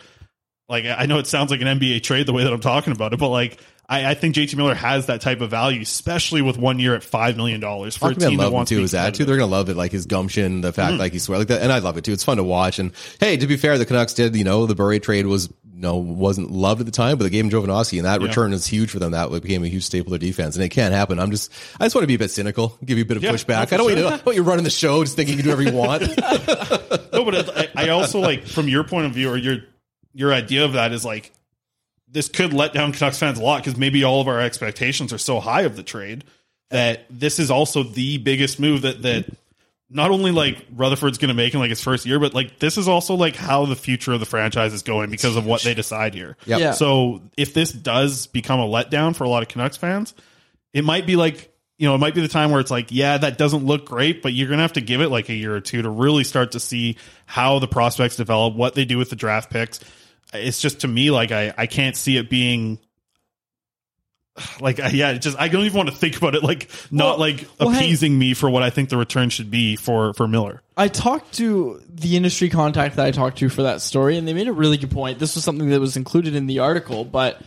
Like 0.69 0.87
I 0.87 1.07
know 1.07 1.19
it 1.19 1.27
sounds 1.27 1.51
like 1.51 1.61
an 1.61 1.67
NBA 1.79 2.03
trade 2.03 2.27
the 2.27 2.33
way 2.33 2.45
that 2.45 2.53
I'm 2.53 2.61
talking 2.61 2.93
about 2.95 3.13
it, 3.13 3.19
but 3.19 3.29
like 3.29 3.61
I, 3.87 4.13
I 4.13 4.15
think 4.15 4.35
JT 4.35 4.57
Miller 4.57 4.75
has 4.75 5.07
that 5.07 5.21
type 5.21 5.43
of 5.43 5.51
value, 5.51 5.83
especially 5.83 6.41
with 6.41 6.57
one 6.57 6.79
year 6.79 6.95
at 6.95 7.03
five 7.05 7.37
million 7.37 7.61
dollars 7.61 7.95
for 7.99 8.11
a 8.13 8.15
team 8.15 8.39
that 8.39 8.45
love 8.45 8.47
him 8.49 8.53
wants 8.55 8.69
too. 8.71 8.77
to 8.77 8.81
His 8.83 8.95
attitude, 8.95 9.27
they're 9.27 9.37
gonna 9.37 9.51
love 9.53 9.69
it. 9.69 9.77
Like 9.77 9.93
his 9.93 10.07
gumption, 10.07 10.63
the 10.63 10.73
fact 10.73 10.95
Mhm. 10.95 10.99
like 11.01 11.13
he 11.13 11.19
swear 11.19 11.37
like 11.39 11.49
that, 11.49 11.61
and 11.61 11.71
I 11.71 11.81
love 11.81 11.99
it 11.99 12.05
too. 12.05 12.13
It's 12.15 12.25
fun 12.25 12.39
to 12.39 12.45
watch. 12.45 12.79
And 12.79 12.93
hey, 13.21 13.37
to 13.37 13.47
be 13.47 13.59
fair, 13.59 13.77
the 13.77 13.85
Canucks 13.85 14.15
did. 14.15 14.35
You 14.37 14.45
know, 14.45 14.65
the 14.65 14.75
Bure 14.75 14.99
trade 15.01 15.27
was 15.27 15.53
no 15.85 15.97
wasn't 15.97 16.51
loved 16.51 16.81
at 16.81 16.87
the 16.87 16.93
time, 16.93 17.17
but 17.17 17.25
they 17.25 17.31
gave 17.31 17.45
him 17.45 17.51
Jovanovski, 17.51 17.99
and 17.99 18.07
that 18.07 18.21
Yeah. 18.21 18.27
return 18.27 18.53
is 18.53 18.67
huge 18.67 18.91
for 18.91 18.99
them. 18.99 19.13
That 19.13 19.31
became 19.41 19.63
a 19.63 19.69
huge 19.69 19.85
staple 19.85 20.13
of 20.13 20.19
their 20.21 20.27
defense, 20.29 20.57
and 20.57 20.65
it 20.65 20.71
can't 20.71 20.93
happen. 20.93 21.21
I'm 21.21 21.31
just, 21.31 21.53
I 21.79 21.85
just 21.85 21.95
want 21.95 22.03
to 22.03 22.09
be 22.09 22.15
a 22.15 22.19
bit 22.19 22.31
cynical, 22.33 22.77
give 22.85 22.99
you 22.99 23.05
a 23.05 23.07
bit 23.07 23.17
of 23.17 23.23
Yeah, 23.23 23.31
pushback. 23.33 23.73
I 23.73 23.77
don't 23.77 23.87
want 23.87 23.97
you 23.99 24.09
sure. 24.09 24.19
to, 24.19 24.35
you 24.35 24.43
running 24.43 24.65
the 24.65 24.71
show, 24.71 25.05
just 25.05 25.15
thinking 25.15 25.37
you 25.39 25.45
can 25.45 25.51
do 25.51 25.57
whatever 25.57 25.71
you 25.71 25.77
want. 25.77 26.03
no, 27.13 27.25
but 27.25 27.57
I, 27.77 27.85
I 27.87 27.89
also 27.91 28.19
like 28.19 28.47
from 28.47 28.67
your 28.69 28.83
point 28.85 29.07
of 29.07 29.13
view 29.13 29.31
or 29.31 29.37
your 29.37 29.59
your 30.13 30.33
idea 30.33 30.65
of 30.65 30.73
that 30.75 30.93
is 30.93 31.05
like 31.05 31.33
this 32.09 32.29
could 32.29 32.53
let 32.53 32.73
down 32.73 32.93
Canucks 32.93 33.19
fans 33.19 33.39
a 33.39 33.43
lot 33.43 33.63
because 33.63 33.77
maybe 33.79 34.05
all 34.05 34.21
of 34.21 34.29
our 34.29 34.41
expectations 34.41 35.13
are 35.13 35.19
so 35.19 35.41
high 35.41 35.63
of 35.63 35.77
the 35.77 35.83
trade 35.83 36.25
that 36.71 37.05
this 37.11 37.39
is 37.39 37.51
also 37.51 37.83
the 37.83 38.19
biggest 38.19 38.59
move 38.61 38.83
that 38.83 39.03
that 39.03 39.27
not 39.95 40.11
only 40.11 40.33
like 40.33 40.67
Rutherford's 40.75 41.19
going 41.19 41.29
to 41.29 41.35
make 41.35 41.55
in 41.55 41.61
like 41.61 41.71
his 41.71 41.81
first 41.81 42.05
year, 42.05 42.19
but 42.19 42.35
like 42.35 42.59
this 42.59 42.77
is 42.77 42.89
also 42.89 43.15
like 43.15 43.37
how 43.37 43.65
the 43.65 43.77
future 43.77 44.13
of 44.13 44.21
the 44.21 44.27
franchise 44.27 44.75
is 44.75 44.83
going 44.83 45.09
because 45.09 45.37
of 45.37 45.47
what 45.47 45.63
they 45.63 45.73
decide 45.73 46.15
here. 46.15 46.37
Yep. 46.47 46.61
Yeah. 46.61 46.73
So 46.73 47.23
if 47.37 47.55
this 47.55 47.73
does 47.73 48.27
become 48.27 48.59
a 48.59 48.67
letdown 48.67 49.15
for 49.15 49.23
a 49.23 49.29
lot 49.29 49.45
of 49.45 49.49
Canucks 49.49 49.77
fans, 49.77 50.13
it 50.73 50.85
might 50.85 51.07
be 51.07 51.15
like 51.15 51.55
you 51.79 51.89
know 51.89 51.95
it 51.95 51.99
might 51.99 52.15
be 52.15 52.21
the 52.21 52.29
time 52.29 52.51
where 52.51 52.61
it's 52.61 52.73
like 52.73 52.89
yeah 52.91 53.19
that 53.19 53.39
doesn't 53.39 53.65
look 53.65 53.87
great, 53.87 54.21
but 54.21 54.33
you're 54.33 54.49
gonna 54.49 54.63
have 54.63 54.73
to 54.75 54.81
give 54.81 55.01
it 55.01 55.11
like 55.11 55.29
a 55.29 55.35
year 55.35 55.55
or 55.55 55.61
two 55.61 55.81
to 55.83 55.89
really 55.89 56.25
start 56.25 56.53
to 56.53 56.61
see 56.61 56.97
how 57.25 57.61
the 57.61 57.69
prospects 57.69 58.17
develop, 58.17 58.55
what 58.57 58.75
they 58.75 58.85
do 58.85 58.99
with 58.99 59.11
the 59.11 59.17
draft 59.17 59.51
picks. 59.51 59.79
It's 60.33 60.61
just 60.61 60.81
to 60.81 60.89
me 60.89 61.13
like 61.13 61.31
I 61.31 61.55
I 61.57 61.67
can't 61.67 61.97
see 61.97 62.17
it 62.17 62.29
being. 62.29 62.81
Like 64.61 64.79
yeah, 64.79 65.13
just 65.15 65.39
I 65.39 65.49
don't 65.49 65.65
even 65.65 65.77
want 65.77 65.91
to 65.91 65.95
think 65.95 66.17
about 66.17 66.35
it. 66.35 66.43
Like 66.43 66.69
not 66.91 67.19
Well- 67.19 67.19
like 67.21 67.49
well, 67.59 67.69
hang- 67.69 67.85
appeasing 67.85 68.19
me 68.19 68.35
for 68.35 68.51
what 68.51 68.63
I 68.63 68.71
think 68.71 68.89
the 68.89 68.97
return 68.97 69.31
should 69.31 69.51
be 69.51 69.77
for 69.77 70.13
for 70.15 70.27
Miller. 70.27 70.61
I 70.77 70.89
talked 70.89 71.35
to 71.35 71.81
the 71.89 72.17
industry 72.17 72.49
contact 72.49 72.97
that 72.97 73.07
I 73.07 73.11
talked 73.13 73.39
to 73.39 73.49
for 73.49 73.63
that 73.63 73.81
story, 73.81 74.17
and 74.17 74.27
they 74.27 74.35
made 74.35 74.49
a 74.49 74.53
really 74.53 74.77
good 74.77 74.91
point. 74.91 75.19
This 75.21 75.37
was 75.37 75.45
something 75.45 75.69
that 75.71 75.79
was 75.81 75.97
included 75.97 76.35
in 76.35 76.47
the 76.47 76.59
article, 76.61 77.05
but 77.05 77.41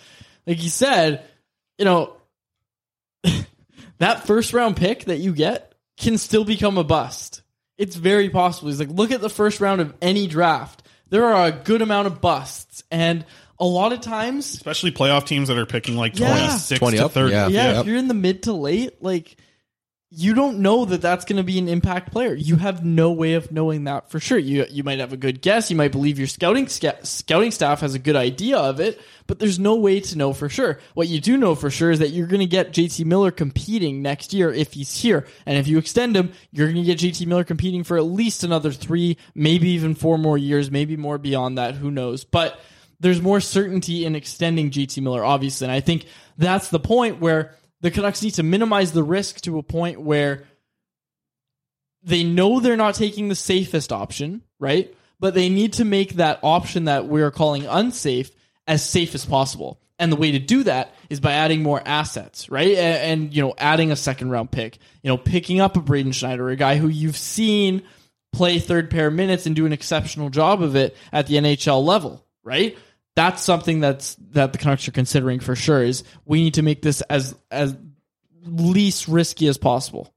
like 0.46 0.58
he 0.58 0.70
said, 0.70 1.26
you 1.78 1.84
know, 1.86 2.14
that 4.00 4.26
first 4.26 4.54
round 4.54 4.78
pick 4.78 5.06
that 5.06 5.18
you 5.18 5.34
get 5.34 5.74
can 5.98 6.18
still 6.18 6.46
become 6.46 6.78
a 6.78 6.84
bust. 6.84 7.42
It's 7.78 7.96
very 7.96 8.30
possible. 8.30 8.70
He's 8.70 8.80
like, 8.80 8.90
look 8.90 9.12
at 9.12 9.22
the 9.22 9.30
first 9.30 9.60
round 9.60 9.82
of 9.82 9.94
any 10.02 10.28
draft. 10.28 10.84
There 11.10 11.26
are 11.26 11.48
a 11.48 11.52
good 11.52 11.82
amount 11.82 12.08
of 12.08 12.22
busts, 12.22 12.84
and 12.92 13.26
a 13.60 13.66
lot 13.66 13.92
of 13.94 14.02
times 14.02 14.54
Especially 14.54 14.92
playoff 14.92 15.26
teams 15.26 15.48
that 15.48 15.58
are 15.58 15.66
picking 15.66 15.96
like 15.96 16.18
Yeah. 16.20 16.28
26 16.30 16.80
20 16.80 16.98
to 16.98 17.06
up, 17.06 17.12
30. 17.12 17.32
yeah. 17.34 17.48
yeah, 17.48 17.68
Yep. 17.72 17.76
if 17.82 17.88
you're 17.88 17.98
in 17.98 18.08
the 18.08 18.14
mid 18.14 18.44
to 18.44 18.54
late, 18.54 19.02
like 19.02 19.36
you 20.10 20.34
don't 20.34 20.60
know 20.60 20.86
that 20.86 21.02
that's 21.02 21.26
going 21.26 21.36
to 21.36 21.44
be 21.44 21.60
an 21.60 21.68
impact 21.68 22.14
player. 22.14 22.34
You 22.34 22.56
have 22.56 22.86
no 22.86 23.12
way 23.12 23.34
of 23.34 23.52
knowing 23.52 23.84
that 23.84 24.10
for 24.10 24.22
sure. 24.22 24.38
You 24.38 24.66
you 24.72 24.82
might 24.84 25.00
have 25.00 25.12
a 25.12 25.18
good 25.18 25.42
guess. 25.42 25.70
You 25.70 25.76
might 25.76 25.92
believe 25.92 26.18
your 26.18 26.30
scouting 26.30 26.70
sca- 26.70 27.06
scouting 27.06 27.52
staff 27.52 27.82
has 27.82 27.94
a 27.94 28.00
good 28.00 28.16
idea 28.16 28.58
of 28.58 28.80
it, 28.80 29.02
but 29.28 29.38
there's 29.40 29.60
no 29.60 29.76
way 29.76 30.00
to 30.00 30.18
know 30.18 30.32
for 30.32 30.48
sure. 30.48 30.80
What 30.94 31.10
you 31.10 31.20
do 31.20 31.36
know 31.36 31.56
for 31.56 31.70
sure 31.70 31.92
is 31.92 32.00
that 32.00 32.12
you're 32.12 32.28
going 32.28 32.40
to 32.40 32.46
get 32.46 32.72
JT 32.72 33.04
Miller 33.06 33.32
competing 33.32 34.02
next 34.02 34.32
year 34.34 34.50
if 34.50 34.72
he's 34.72 34.96
here, 34.98 35.28
and 35.46 35.58
if 35.58 35.68
you 35.68 35.78
extend 35.78 36.16
him, 36.16 36.32
you're 36.54 36.72
going 36.72 36.86
to 36.86 36.96
get 36.96 37.00
JT 37.00 37.26
Miller 37.28 37.44
competing 37.44 37.84
for 37.84 37.98
at 37.98 38.06
least 38.06 38.46
another 38.46 38.72
three, 38.72 39.18
maybe 39.36 39.72
even 39.72 39.94
four 39.94 40.18
more 40.18 40.38
years, 40.38 40.72
maybe 40.72 40.96
more 40.96 41.18
beyond 41.18 41.58
that. 41.58 41.76
Who 41.76 41.92
knows? 41.92 42.24
But 42.24 42.58
there's 43.00 43.22
more 43.22 43.40
certainty 43.40 44.06
in 44.06 44.16
extending 44.16 44.72
JT 44.72 45.02
Miller, 45.02 45.24
obviously. 45.24 45.66
And 45.66 45.72
I 45.72 45.80
think 45.80 46.06
that's 46.38 46.70
the 46.70 46.80
point 46.80 47.20
where 47.20 47.56
the 47.82 47.92
Canucks 47.92 48.24
need 48.24 48.36
to 48.36 48.44
minimize 48.44 48.92
the 48.92 49.04
risk 49.04 49.42
to 49.42 49.60
a 49.60 49.64
point 49.64 50.02
where 50.02 50.46
they 52.04 52.24
know 52.24 52.60
they're 52.60 52.78
not 52.78 52.96
taking 52.96 53.28
the 53.28 53.36
safest 53.36 53.92
option, 53.92 54.42
right? 54.60 54.94
But 55.20 55.34
they 55.34 55.50
need 55.50 55.74
to 55.74 55.86
make 55.86 56.14
that 56.14 56.40
option 56.42 56.86
that 56.86 57.08
we're 57.08 57.32
calling 57.32 57.66
unsafe 57.66 58.32
as 58.68 58.84
safe 58.84 59.14
as 59.16 59.26
possible. 59.26 59.80
And 60.00 60.12
the 60.12 60.16
way 60.16 60.32
to 60.32 60.40
do 60.40 60.64
that 60.64 60.94
is 61.10 61.20
by 61.20 61.34
adding 61.34 61.64
more 61.64 61.82
assets, 61.84 62.50
right? 62.50 62.78
And, 62.78 63.22
and 63.22 63.34
you 63.34 63.42
know, 63.42 63.56
adding 63.58 63.92
a 63.92 63.96
second 63.96 64.30
round 64.30 64.52
pick, 64.52 64.78
you 65.02 65.10
know, 65.10 65.18
picking 65.18 65.60
up 65.60 65.76
a 65.76 65.82
Braden 65.82 66.12
Schneider, 66.12 66.50
a 66.50 66.56
guy 66.56 66.78
who 66.78 66.88
you've 66.88 67.18
seen 67.18 67.84
play 68.32 68.60
third 68.60 68.92
pair 68.92 69.10
minutes 69.10 69.46
and 69.46 69.56
do 69.56 69.66
an 69.66 69.74
exceptional 69.74 70.30
job 70.30 70.62
of 70.62 70.76
it 70.76 70.96
at 71.12 71.28
the 71.28 71.36
NHL 71.36 71.84
level, 71.84 72.24
right? 72.44 72.78
That's 73.18 73.42
something 73.42 73.80
that's 73.80 74.14
that 74.34 74.54
the 74.54 74.60
Canucks 74.60 74.88
are 74.88 74.92
considering 74.92 75.40
for 75.40 75.56
sure. 75.56 75.82
Is 75.82 76.04
we 76.26 76.44
need 76.44 76.54
to 76.54 76.62
make 76.62 76.84
this 76.84 77.02
as 77.02 77.34
as 77.50 77.76
least 78.46 79.08
risky 79.08 79.48
as 79.48 79.58
possible. 79.58 80.14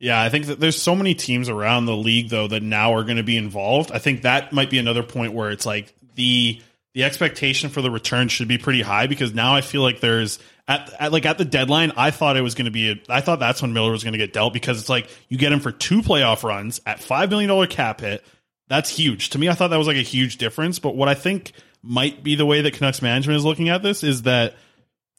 Yeah, 0.00 0.20
I 0.20 0.28
think 0.28 0.46
that 0.46 0.58
there's 0.58 0.82
so 0.82 0.96
many 0.96 1.14
teams 1.14 1.48
around 1.48 1.86
the 1.86 1.96
league 1.96 2.30
though 2.30 2.48
that 2.48 2.64
now 2.64 2.94
are 2.94 3.04
going 3.04 3.18
to 3.18 3.22
be 3.22 3.36
involved. 3.36 3.92
I 3.92 4.00
think 4.00 4.22
that 4.22 4.52
might 4.52 4.70
be 4.70 4.80
another 4.80 5.04
point 5.04 5.34
where 5.34 5.52
it's 5.52 5.64
like 5.64 5.94
the 6.16 6.60
the 6.94 7.04
expectation 7.04 7.70
for 7.70 7.80
the 7.80 7.92
return 7.92 8.26
should 8.26 8.48
be 8.48 8.58
pretty 8.58 8.82
high 8.82 9.06
because 9.06 9.32
now 9.32 9.54
I 9.54 9.60
feel 9.60 9.82
like 9.82 10.00
there's 10.00 10.40
at, 10.66 10.92
at 10.98 11.12
like 11.12 11.26
at 11.26 11.38
the 11.38 11.44
deadline 11.44 11.92
I 11.96 12.10
thought 12.10 12.36
it 12.36 12.40
was 12.40 12.56
going 12.56 12.64
to 12.64 12.72
be 12.72 12.90
a, 12.90 13.00
I 13.08 13.20
thought 13.20 13.38
that's 13.38 13.62
when 13.62 13.72
Miller 13.72 13.92
was 13.92 14.02
going 14.02 14.14
to 14.14 14.18
get 14.18 14.32
dealt 14.32 14.52
because 14.52 14.80
it's 14.80 14.88
like 14.88 15.08
you 15.28 15.38
get 15.38 15.52
him 15.52 15.60
for 15.60 15.70
two 15.70 16.02
playoff 16.02 16.42
runs 16.42 16.80
at 16.86 16.98
5 16.98 17.30
million 17.30 17.48
dollar 17.48 17.68
cap 17.68 18.00
hit. 18.00 18.24
That's 18.66 18.90
huge. 18.90 19.30
To 19.30 19.38
me 19.38 19.48
I 19.48 19.54
thought 19.54 19.68
that 19.68 19.76
was 19.76 19.86
like 19.86 19.96
a 19.96 20.02
huge 20.02 20.38
difference, 20.38 20.80
but 20.80 20.96
what 20.96 21.08
I 21.08 21.14
think 21.14 21.52
might 21.84 22.22
be 22.22 22.34
the 22.34 22.46
way 22.46 22.62
that 22.62 22.74
Canucks 22.74 23.02
management 23.02 23.36
is 23.36 23.44
looking 23.44 23.68
at 23.68 23.82
this 23.82 24.02
is 24.02 24.22
that 24.22 24.54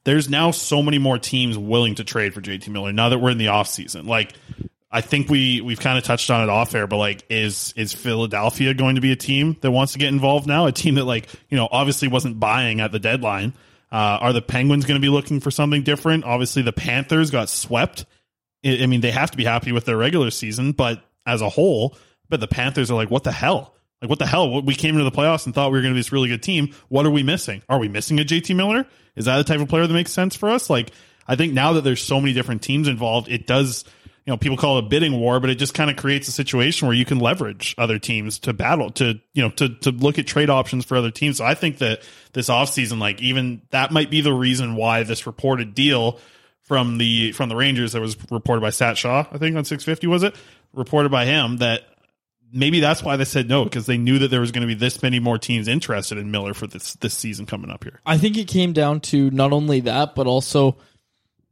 there's 0.03 0.29
now 0.29 0.51
so 0.51 0.81
many 0.81 0.97
more 0.97 1.17
teams 1.17 1.57
willing 1.57 1.95
to 1.95 2.03
trade 2.03 2.33
for 2.33 2.41
JT 2.41 2.67
Miller 2.69 2.93
now 2.93 3.09
that 3.09 3.19
we're 3.19 3.31
in 3.31 3.37
the 3.37 3.47
offseason. 3.47 4.07
Like 4.07 4.33
I 4.91 5.01
think 5.01 5.29
we 5.29 5.61
we've 5.61 5.79
kind 5.79 5.97
of 5.97 6.03
touched 6.03 6.29
on 6.29 6.43
it 6.43 6.49
off 6.49 6.73
air, 6.73 6.87
but 6.87 6.97
like 6.97 7.23
is 7.29 7.73
is 7.75 7.93
Philadelphia 7.93 8.73
going 8.73 8.95
to 8.95 9.01
be 9.01 9.11
a 9.11 9.15
team 9.15 9.57
that 9.61 9.71
wants 9.71 9.93
to 9.93 9.99
get 9.99 10.09
involved 10.09 10.47
now? 10.47 10.67
A 10.67 10.71
team 10.71 10.95
that 10.95 11.05
like, 11.05 11.27
you 11.49 11.57
know, 11.57 11.67
obviously 11.71 12.07
wasn't 12.07 12.39
buying 12.39 12.79
at 12.81 12.91
the 12.91 12.99
deadline. 12.99 13.53
Uh, 13.91 14.17
are 14.21 14.33
the 14.33 14.41
Penguins 14.41 14.85
going 14.85 14.99
to 14.99 15.05
be 15.05 15.11
looking 15.11 15.39
for 15.39 15.51
something 15.51 15.83
different? 15.83 16.23
Obviously 16.23 16.61
the 16.61 16.73
Panthers 16.73 17.29
got 17.29 17.49
swept. 17.49 18.05
I 18.65 18.83
I 18.83 18.85
mean, 18.87 19.01
they 19.01 19.11
have 19.11 19.31
to 19.31 19.37
be 19.37 19.45
happy 19.45 19.71
with 19.71 19.85
their 19.85 19.97
regular 19.97 20.31
season, 20.31 20.71
but 20.71 21.03
as 21.25 21.41
a 21.41 21.49
whole, 21.49 21.97
but 22.29 22.39
the 22.39 22.47
Panthers 22.47 22.91
are 22.91 22.95
like, 22.95 23.11
what 23.11 23.23
the 23.23 23.31
hell? 23.31 23.74
Like, 24.05 24.09
what 24.11 24.19
the 24.19 24.27
hell? 24.27 24.61
We 24.61 24.75
came 24.75 24.95
into 24.95 25.09
the 25.09 25.15
playoffs 25.15 25.45
and 25.45 25.55
thought 25.55 25.71
we 25.71 25.77
were 25.77 25.81
going 25.81 25.93
to 25.93 25.95
be 25.95 25.99
this 25.99 26.11
really 26.11 26.29
good 26.29 26.43
team. 26.43 26.73
What 26.89 27.05
are 27.05 27.11
we 27.11 27.23
missing? 27.23 27.63
Are 27.67 27.79
we 27.79 27.87
missing 27.87 28.19
a 28.19 28.23
JT 28.23 28.55
Miller? 28.55 28.85
Is 29.15 29.25
that 29.25 29.37
the 29.37 29.43
type 29.43 29.59
of 29.59 29.67
player 29.67 29.87
that 29.87 29.93
makes 29.93 30.11
sense 30.11 30.35
for 30.35 30.49
us? 30.49 30.69
Like, 30.69 30.91
I 31.27 31.35
think 31.35 31.53
now 31.53 31.73
that 31.73 31.81
there's 31.81 32.03
so 32.03 32.21
many 32.21 32.33
different 32.33 32.61
teams 32.61 32.87
involved, 32.87 33.29
it 33.29 33.47
does 33.47 33.83
you 34.25 34.31
know, 34.31 34.37
people 34.37 34.57
call 34.57 34.77
it 34.77 34.85
a 34.85 34.87
bidding 34.87 35.19
war, 35.19 35.39
but 35.39 35.51
it 35.51 35.55
just 35.55 35.75
kind 35.75 35.91
of 35.91 35.97
creates 35.97 36.27
a 36.27 36.31
situation 36.31 36.87
where 36.87 36.97
you 36.97 37.05
can 37.05 37.19
leverage 37.19 37.75
other 37.77 37.99
teams 37.99 38.39
to 38.39 38.53
battle, 38.53 38.89
to, 38.91 39.19
you 39.33 39.43
know, 39.43 39.51
to, 39.51 39.69
to 39.69 39.91
look 39.91 40.17
at 40.17 40.25
trade 40.25 40.49
options 40.49 40.83
for 40.83 40.97
other 40.97 41.11
teams. 41.11 41.37
So 41.37 41.45
I 41.45 41.53
think 41.53 41.77
that 41.77 42.01
this 42.33 42.49
offseason, 42.49 42.99
like 42.99 43.21
even 43.21 43.61
that 43.69 43.91
might 43.91 44.09
be 44.09 44.21
the 44.21 44.33
reason 44.33 44.75
why 44.75 45.03
this 45.03 45.27
reported 45.27 45.75
deal 45.75 46.19
from 46.61 46.97
the, 46.97 47.33
from 47.33 47.49
the 47.49 47.55
Rangers 47.55 47.91
that 47.93 48.01
was 48.01 48.17
reported 48.31 48.61
by 48.61 48.71
Sat 48.71 48.97
Shaw, 48.97 49.25
I 49.31 49.37
think 49.37 49.55
on 49.55 49.63
650, 49.63 50.07
was 50.07 50.23
it? 50.23 50.35
Reported 50.73 51.11
by 51.11 51.25
him 51.25 51.57
that 51.57 51.83
maybe 52.55 52.79
that's 52.79 53.03
why 53.03 53.17
they 53.17 53.25
said 53.25 53.47
no, 53.49 53.65
because 53.65 53.85
they 53.85 53.97
knew 53.97 54.17
that 54.19 54.29
there 54.29 54.39
was 54.39 54.51
going 54.51 54.61
to 54.61 54.67
be 54.67 54.73
this 54.73 55.03
many 55.03 55.19
more 55.19 55.37
teams 55.37 55.67
interested 55.67 56.17
in 56.17 56.31
Miller 56.31 56.53
for 56.53 56.65
this, 56.65 56.93
this 56.95 57.13
season 57.13 57.45
coming 57.45 57.69
up 57.69 57.83
here. 57.83 57.99
I 58.05 58.17
think 58.17 58.37
it 58.37 58.47
came 58.47 58.73
down 58.73 59.01
to 59.01 59.29
not 59.29 59.51
only 59.51 59.81
that, 59.81 60.15
but 60.15 60.25
also 60.25 60.77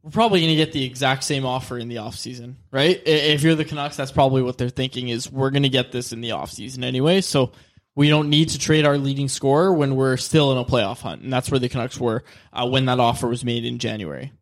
we're 0.02 0.10
probably 0.10 0.40
going 0.40 0.50
to 0.50 0.56
get 0.56 0.72
the 0.72 0.84
exact 0.84 1.22
same 1.22 1.46
offer 1.46 1.78
in 1.78 1.88
the 1.88 1.96
offseason, 1.96 2.56
right? 2.70 3.00
If 3.06 3.42
you're 3.42 3.54
the 3.54 3.64
Canucks, 3.64 3.96
that's 3.96 4.12
probably 4.12 4.42
what 4.42 4.58
they're 4.58 4.68
thinking 4.68 5.08
is 5.08 5.30
we're 5.30 5.50
going 5.50 5.62
to 5.62 5.68
get 5.68 5.92
this 5.92 6.12
in 6.12 6.20
the 6.20 6.30
offseason 6.30 6.84
anyway. 6.84 7.20
So 7.20 7.52
we 7.94 8.08
don't 8.08 8.28
need 8.28 8.50
to 8.50 8.58
trade 8.58 8.84
our 8.84 8.98
leading 8.98 9.28
scorer 9.28 9.72
when 9.72 9.96
we're 9.96 10.16
still 10.16 10.52
in 10.52 10.58
a 10.58 10.64
playoff 10.64 11.00
hunt. 11.00 11.22
And 11.22 11.32
that's 11.32 11.50
where 11.50 11.60
the 11.60 11.68
Canucks 11.68 11.98
were 11.98 12.24
uh, 12.52 12.66
when 12.66 12.86
that 12.86 13.00
offer 13.00 13.28
was 13.28 13.44
made 13.44 13.64
in 13.64 13.78
January. 13.78 14.32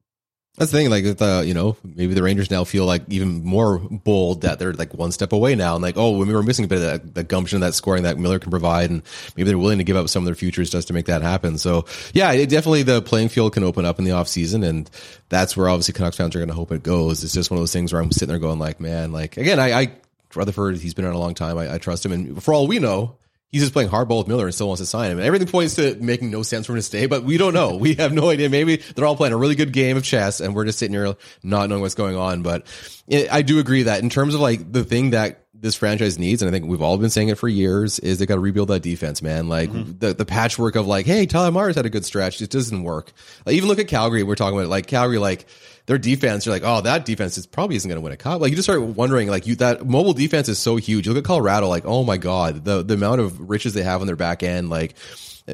That's 0.59 0.70
the 0.70 0.76
thing, 0.76 0.90
like 0.90 1.05
the 1.05 1.24
uh, 1.24 1.40
you 1.40 1.55
know 1.55 1.78
maybe 1.82 2.12
the 2.12 2.22
Rangers 2.22 2.50
now 2.50 2.64
feel 2.64 2.84
like 2.84 3.05
even 3.09 3.42
more 3.42 3.78
bold 3.78 4.42
that 4.42 4.59
they're 4.59 4.74
like 4.74 4.92
one 4.92 5.11
step 5.11 5.32
away 5.32 5.55
now, 5.55 5.76
and 5.76 5.82
like 5.82 5.96
oh 5.96 6.18
we 6.18 6.30
were 6.30 6.42
missing 6.42 6.66
a 6.66 6.68
bit 6.68 6.76
of 6.76 6.84
that, 6.84 7.14
that 7.14 7.28
gumption, 7.28 7.61
that 7.62 7.72
scoring 7.72 8.03
that 8.03 8.18
Miller 8.18 8.38
can 8.38 8.50
provide, 8.50 8.90
and 8.90 9.03
maybe 9.34 9.48
they're 9.48 9.57
willing 9.57 9.78
to 9.78 9.84
give 9.84 9.96
up 9.96 10.11
some 10.11 10.22
of 10.22 10.26
their 10.26 10.34
futures 10.34 10.68
just 10.68 10.88
to 10.88 10.94
make 10.94 11.07
that 11.07 11.22
happen. 11.22 11.57
So 11.57 11.86
yeah, 12.12 12.30
it 12.32 12.50
definitely 12.50 12.82
the 12.82 13.00
playing 13.00 13.30
field 13.30 13.55
can 13.55 13.64
open 13.64 13.86
up 13.86 13.98
in 13.98 14.05
the 14.05 14.11
off 14.11 14.28
season, 14.28 14.62
and 14.62 14.90
that's 15.30 15.57
where 15.57 15.70
obviously 15.70 15.94
Canucks 15.94 16.18
fans 16.18 16.36
are 16.36 16.38
going 16.38 16.50
to 16.50 16.55
hope 16.55 16.70
it 16.70 16.82
goes. 16.82 17.24
It's 17.24 17.32
just 17.32 17.50
one 17.50 17.57
of 17.57 17.62
those 17.62 17.72
things 17.72 17.90
where 17.90 18.03
I'm 18.03 18.12
sitting 18.12 18.28
there 18.28 18.38
going 18.38 18.59
like, 18.59 18.78
man, 18.78 19.11
like 19.11 19.38
again, 19.38 19.59
I, 19.59 19.72
I 19.72 19.92
Rutherford, 20.34 20.76
he's 20.76 20.92
been 20.92 21.07
around 21.07 21.14
a 21.14 21.18
long 21.18 21.34
time, 21.34 21.57
I, 21.57 21.74
I 21.74 21.78
trust 21.78 22.05
him, 22.05 22.12
and 22.12 22.42
for 22.42 22.53
all 22.53 22.66
we 22.66 22.78
know, 22.78 23.16
he's 23.53 23.62
just 23.62 23.72
playing 23.74 23.90
hardball 23.90 24.18
with 24.18 24.28
Miller 24.28 24.46
and 24.46 24.55
still 24.55 24.66
wants 24.66 24.80
to 24.80 24.86
sign 24.86 25.11
him. 25.11 25.18
And 25.18 25.26
everything 25.26 25.46
points 25.46 25.76
to 25.76 25.94
making 25.96 26.30
no 26.30 26.42
sense 26.42 26.66
for 26.66 26.72
him 26.72 26.78
to 26.78 26.82
stay, 26.82 27.07
but 27.07 27.22
we 27.22 27.36
don't 27.36 27.53
know. 27.55 27.76
We 27.76 27.94
have 27.94 28.12
no 28.12 28.30
idea. 28.30 28.48
Maybe 28.48 28.76
they're 28.76 29.05
all 29.05 29.16
playing 29.16 29.34
a 29.34 29.36
really 29.36 29.55
good 29.55 29.72
game 29.72 29.96
of 29.96 30.03
chess 30.03 30.40
and 30.40 30.55
we're 30.55 30.64
just 30.64 30.78
sitting 30.78 30.94
here 30.94 31.14
not 31.42 31.68
knowing 31.68 31.82
what's 31.82 31.94
going 31.94 32.16
on. 32.16 32.42
But 32.42 32.66
it, 33.07 33.32
I 33.32 33.42
do 33.42 33.59
agree 33.59 33.84
that 33.84 34.03
in 34.03 34.09
terms 34.09 34.34
of 34.34 34.40
like 34.40 34.72
the 34.72 34.84
thing 34.84 35.11
that 35.11 35.41
this 35.62 35.76
franchise 35.76 36.18
needs, 36.18 36.42
and 36.42 36.48
I 36.48 36.52
think 36.52 36.66
we've 36.66 36.82
all 36.82 36.98
been 36.98 37.08
saying 37.08 37.28
it 37.28 37.38
for 37.38 37.48
years, 37.48 38.00
is 38.00 38.18
they 38.18 38.26
got 38.26 38.34
to 38.34 38.40
rebuild 38.40 38.68
that 38.68 38.82
defense, 38.82 39.22
man. 39.22 39.48
Like 39.48 39.70
mm-hmm. 39.70 39.98
the, 39.98 40.12
the 40.12 40.24
patchwork 40.24 40.74
of 40.74 40.88
like, 40.88 41.06
hey, 41.06 41.24
Tyler 41.24 41.52
Myers 41.52 41.76
had 41.76 41.86
a 41.86 41.90
good 41.90 42.04
stretch. 42.04 42.42
It 42.42 42.50
doesn't 42.50 42.82
work. 42.82 43.12
Like 43.46 43.54
even 43.54 43.68
look 43.68 43.78
at 43.78 43.86
Calgary. 43.86 44.24
We're 44.24 44.34
talking 44.34 44.58
about 44.58 44.68
like 44.68 44.88
Calgary, 44.88 45.18
like 45.18 45.46
their 45.86 45.98
defense, 45.98 46.46
you're 46.46 46.54
like, 46.54 46.64
oh, 46.64 46.80
that 46.80 47.04
defense 47.04 47.38
is 47.38 47.46
probably 47.46 47.76
isn't 47.76 47.88
going 47.88 47.96
to 47.96 48.02
win 48.02 48.12
a 48.12 48.16
cup. 48.16 48.40
Like 48.40 48.50
you 48.50 48.56
just 48.56 48.66
start 48.66 48.82
wondering, 48.82 49.28
like 49.28 49.46
you 49.46 49.54
that 49.56 49.86
mobile 49.86 50.14
defense 50.14 50.48
is 50.48 50.58
so 50.58 50.76
huge. 50.76 51.06
You 51.06 51.12
look 51.12 51.24
at 51.24 51.26
Colorado, 51.26 51.68
like, 51.68 51.84
oh 51.86 52.02
my 52.02 52.16
god, 52.16 52.64
the 52.64 52.82
the 52.82 52.94
amount 52.94 53.20
of 53.20 53.48
riches 53.48 53.72
they 53.72 53.82
have 53.82 54.00
on 54.00 54.06
their 54.06 54.16
back 54.16 54.42
end, 54.42 54.68
like. 54.68 54.94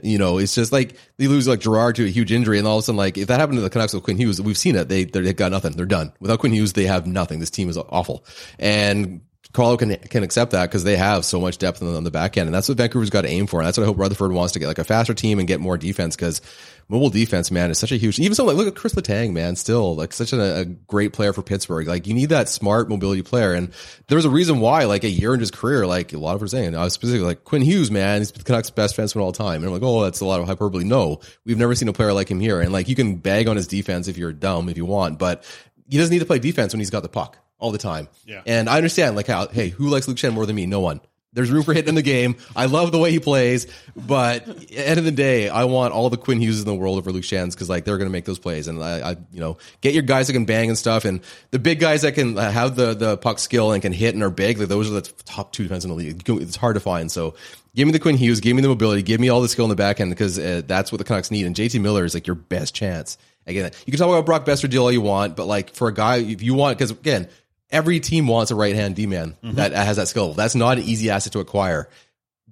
You 0.04 0.18
know, 0.18 0.36
it's 0.36 0.54
just 0.54 0.70
like 0.70 0.96
they 1.16 1.28
lose 1.28 1.48
like 1.48 1.60
Girard 1.60 1.96
to 1.96 2.04
a 2.04 2.08
huge 2.08 2.30
injury, 2.30 2.58
and 2.58 2.68
all 2.68 2.76
of 2.76 2.80
a 2.80 2.84
sudden, 2.84 2.98
like 2.98 3.16
if 3.16 3.28
that 3.28 3.40
happened 3.40 3.56
to 3.56 3.62
the 3.62 3.70
Canucks 3.70 3.94
with 3.94 4.02
Quinn 4.02 4.18
Hughes, 4.18 4.38
we've 4.38 4.58
seen 4.58 4.76
it. 4.76 4.86
They 4.86 5.04
they've 5.04 5.34
got 5.34 5.50
nothing. 5.50 5.72
They're 5.72 5.86
done 5.86 6.12
without 6.20 6.40
Quinn 6.40 6.52
Hughes. 6.52 6.74
They 6.74 6.84
have 6.84 7.06
nothing. 7.06 7.38
This 7.40 7.48
team 7.48 7.70
is 7.70 7.78
awful, 7.78 8.22
and 8.58 9.22
Colorado 9.52 9.78
can 9.78 9.96
can 10.08 10.22
accept 10.22 10.52
that 10.52 10.66
because 10.66 10.84
they 10.84 10.96
have 10.96 11.24
so 11.24 11.40
much 11.40 11.56
depth 11.56 11.82
on 11.82 12.04
the, 12.04 12.10
back 12.10 12.36
end, 12.36 12.46
and 12.46 12.54
that's 12.54 12.68
what 12.68 12.76
Vancouver's 12.76 13.08
got 13.08 13.22
to 13.22 13.28
aim 13.28 13.46
for. 13.46 13.60
And 13.60 13.66
that's 13.66 13.78
what 13.78 13.84
I 13.84 13.86
hope 13.86 13.98
Rutherford 13.98 14.32
wants 14.32 14.52
to 14.52 14.58
get, 14.58 14.66
like 14.66 14.78
a 14.78 14.84
faster 14.84 15.14
team 15.14 15.38
and 15.38 15.48
get 15.48 15.58
more 15.58 15.78
defense 15.78 16.16
because 16.16 16.42
mobile 16.88 17.08
defense, 17.08 17.50
man, 17.50 17.70
is 17.70 17.78
such 17.78 17.90
a 17.90 17.96
huge. 17.96 18.18
Even 18.18 18.34
something 18.34 18.54
like 18.54 18.62
look 18.62 18.74
at 18.74 18.78
Chris 18.78 18.94
Letang, 18.94 19.32
man, 19.32 19.56
still 19.56 19.96
like 19.96 20.12
such 20.12 20.34
a, 20.34 20.66
great 20.86 21.14
player 21.14 21.32
for 21.32 21.42
Pittsburgh. 21.42 21.86
Like 21.86 22.06
you 22.06 22.12
need 22.12 22.28
that 22.28 22.50
smart 22.50 22.90
mobility 22.90 23.22
player, 23.22 23.54
and 23.54 23.72
there's 24.08 24.26
a 24.26 24.30
reason 24.30 24.60
why, 24.60 24.84
like 24.84 25.04
a 25.04 25.08
year 25.08 25.32
in 25.32 25.40
his 25.40 25.50
career, 25.50 25.86
like 25.86 26.12
a 26.12 26.18
lot 26.18 26.36
of 26.36 26.42
us 26.42 26.50
saying, 26.50 26.76
I 26.76 26.84
was 26.84 26.92
specifically 26.92 27.26
like 27.26 27.44
Quinn 27.44 27.62
Hughes, 27.62 27.90
man, 27.90 28.20
he's 28.20 28.32
the 28.32 28.44
Canucks' 28.44 28.68
best 28.68 28.96
defenseman 28.96 29.22
all 29.22 29.32
time, 29.32 29.62
and 29.62 29.66
I'm 29.66 29.72
like, 29.72 29.82
oh, 29.82 30.02
that's 30.02 30.20
a 30.20 30.26
lot 30.26 30.40
of 30.40 30.46
hyperbole. 30.46 30.84
No, 30.84 31.20
we've 31.46 31.58
never 31.58 31.74
seen 31.74 31.88
a 31.88 31.94
player 31.94 32.12
like 32.12 32.30
him 32.30 32.40
here, 32.40 32.60
and 32.60 32.70
like 32.70 32.88
you 32.88 32.94
can 32.94 33.16
bag 33.16 33.48
on 33.48 33.56
his 33.56 33.66
defense 33.66 34.08
if 34.08 34.18
you're 34.18 34.32
dumb 34.34 34.68
if 34.68 34.76
you 34.76 34.84
want, 34.84 35.18
but 35.18 35.44
he 35.88 35.96
doesn't 35.96 36.12
need 36.12 36.20
to 36.20 36.26
play 36.26 36.38
defense 36.38 36.74
when 36.74 36.80
he's 36.80 36.90
got 36.90 37.02
the 37.02 37.08
puck 37.08 37.38
all 37.58 37.72
the 37.72 37.78
time. 37.78 38.08
Yeah. 38.26 38.42
And 38.46 38.68
I 38.68 38.76
understand, 38.76 39.16
like, 39.16 39.26
how, 39.26 39.48
hey, 39.48 39.68
who 39.68 39.88
likes 39.88 40.08
Luke 40.08 40.16
Schenn 40.16 40.32
more 40.32 40.46
than 40.46 40.56
me? 40.56 40.66
No 40.66 40.80
one. 40.80 41.00
There's 41.34 41.50
room 41.50 41.62
for 41.62 41.74
hitting 41.74 41.90
in 41.90 41.94
the 41.94 42.02
game. 42.02 42.36
I 42.56 42.66
love 42.66 42.90
the 42.90 42.98
way 42.98 43.10
he 43.10 43.20
plays, 43.20 43.66
but 43.94 44.48
at 44.48 44.56
the 44.56 44.88
end 44.88 44.98
of 44.98 45.04
the 45.04 45.12
day, 45.12 45.50
I 45.50 45.64
want 45.64 45.92
all 45.92 46.08
the 46.08 46.16
Quinn 46.16 46.40
Hughes 46.40 46.58
in 46.58 46.66
the 46.66 46.74
world 46.74 46.96
over 46.96 47.12
Luke 47.12 47.22
Schenn's 47.22 47.54
because 47.54 47.68
like 47.68 47.84
they're 47.84 47.98
going 47.98 48.08
to 48.08 48.12
make 48.12 48.24
those 48.24 48.38
plays, 48.38 48.66
and 48.66 48.82
I, 48.82 49.10
I, 49.10 49.16
you 49.30 49.38
know, 49.38 49.58
get 49.82 49.92
your 49.92 50.02
guys 50.02 50.28
that 50.28 50.32
can 50.32 50.46
bang 50.46 50.70
and 50.70 50.78
stuff, 50.78 51.04
and 51.04 51.20
the 51.50 51.58
big 51.58 51.80
guys 51.80 52.02
that 52.02 52.14
can 52.14 52.38
uh, 52.38 52.50
have 52.50 52.76
the 52.76 52.94
the 52.94 53.18
puck 53.18 53.38
skill 53.38 53.72
and 53.72 53.82
can 53.82 53.92
hit 53.92 54.14
and 54.14 54.24
are 54.24 54.30
big. 54.30 54.58
Like 54.58 54.68
those 54.68 54.90
are 54.90 54.94
the 54.94 55.02
top 55.26 55.52
two 55.52 55.64
defense 55.64 55.84
in 55.84 55.90
the 55.90 55.96
league. 55.96 56.22
It's 56.26 56.56
hard 56.56 56.74
to 56.74 56.80
find. 56.80 57.12
So 57.12 57.34
give 57.76 57.86
me 57.86 57.92
the 57.92 58.00
Quinn 58.00 58.16
Hughes, 58.16 58.40
give 58.40 58.56
me 58.56 58.62
the 58.62 58.68
mobility, 58.68 59.02
give 59.02 59.20
me 59.20 59.28
all 59.28 59.42
the 59.42 59.48
skill 59.48 59.66
in 59.66 59.70
the 59.70 59.76
back 59.76 60.00
end 60.00 60.10
because 60.10 60.38
uh, 60.38 60.62
that's 60.66 60.90
what 60.90 60.98
the 60.98 61.04
Canucks 61.04 61.30
need. 61.30 61.46
And 61.46 61.54
JT 61.54 61.80
Miller 61.80 62.06
is 62.06 62.14
like 62.14 62.26
your 62.26 62.36
best 62.36 62.74
chance. 62.74 63.18
Again, 63.46 63.70
you 63.86 63.92
can 63.92 63.98
talk 63.98 64.08
about 64.08 64.26
Brock 64.26 64.44
Boeser 64.44 64.68
deal 64.68 64.82
all 64.82 64.92
you 64.92 65.00
want, 65.02 65.36
but 65.36 65.46
like 65.46 65.74
for 65.74 65.88
a 65.88 65.94
guy, 65.94 66.16
if 66.16 66.42
you 66.42 66.54
want, 66.54 66.78
because 66.78 66.90
again, 66.90 67.28
every 67.70 68.00
team 68.00 68.26
wants 68.26 68.50
a 68.50 68.54
right 68.54 68.74
hand 68.74 68.96
D 68.96 69.06
man 69.06 69.36
mm-hmm. 69.42 69.56
that 69.56 69.72
has 69.72 69.96
that 69.96 70.08
skill. 70.08 70.34
That's 70.34 70.54
not 70.54 70.78
an 70.78 70.84
easy 70.84 71.10
asset 71.10 71.32
to 71.34 71.40
acquire. 71.40 71.88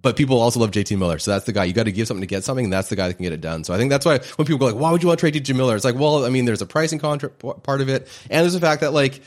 But 0.00 0.16
people 0.16 0.38
also 0.38 0.60
love 0.60 0.70
JT 0.70 0.96
Miller. 0.98 1.18
So 1.18 1.32
that's 1.32 1.46
the 1.46 1.52
guy. 1.52 1.64
You 1.64 1.72
got 1.72 1.84
to 1.84 1.92
give 1.92 2.06
something 2.06 2.20
to 2.20 2.26
get 2.26 2.44
something, 2.44 2.66
and 2.66 2.72
that's 2.72 2.90
the 2.90 2.96
guy 2.96 3.08
that 3.08 3.14
can 3.14 3.24
get 3.24 3.32
it 3.32 3.40
done. 3.40 3.64
So 3.64 3.74
I 3.74 3.78
think 3.78 3.90
that's 3.90 4.04
why 4.04 4.18
when 4.36 4.46
people 4.46 4.58
go 4.58 4.66
like, 4.66 4.80
why 4.80 4.92
would 4.92 5.02
you 5.02 5.08
want 5.08 5.18
to 5.18 5.28
trade 5.28 5.34
JT 5.34 5.56
Miller? 5.56 5.74
It's 5.74 5.84
like, 5.84 5.96
well, 5.96 6.24
I 6.24 6.28
mean, 6.28 6.44
there's 6.44 6.62
a 6.62 6.66
pricing 6.66 6.98
contract 6.98 7.38
part 7.62 7.80
of 7.80 7.88
it, 7.88 8.06
and 8.30 8.42
there's 8.42 8.52
the 8.52 8.60
fact 8.60 8.82
that 8.82 8.92
like 8.92 9.22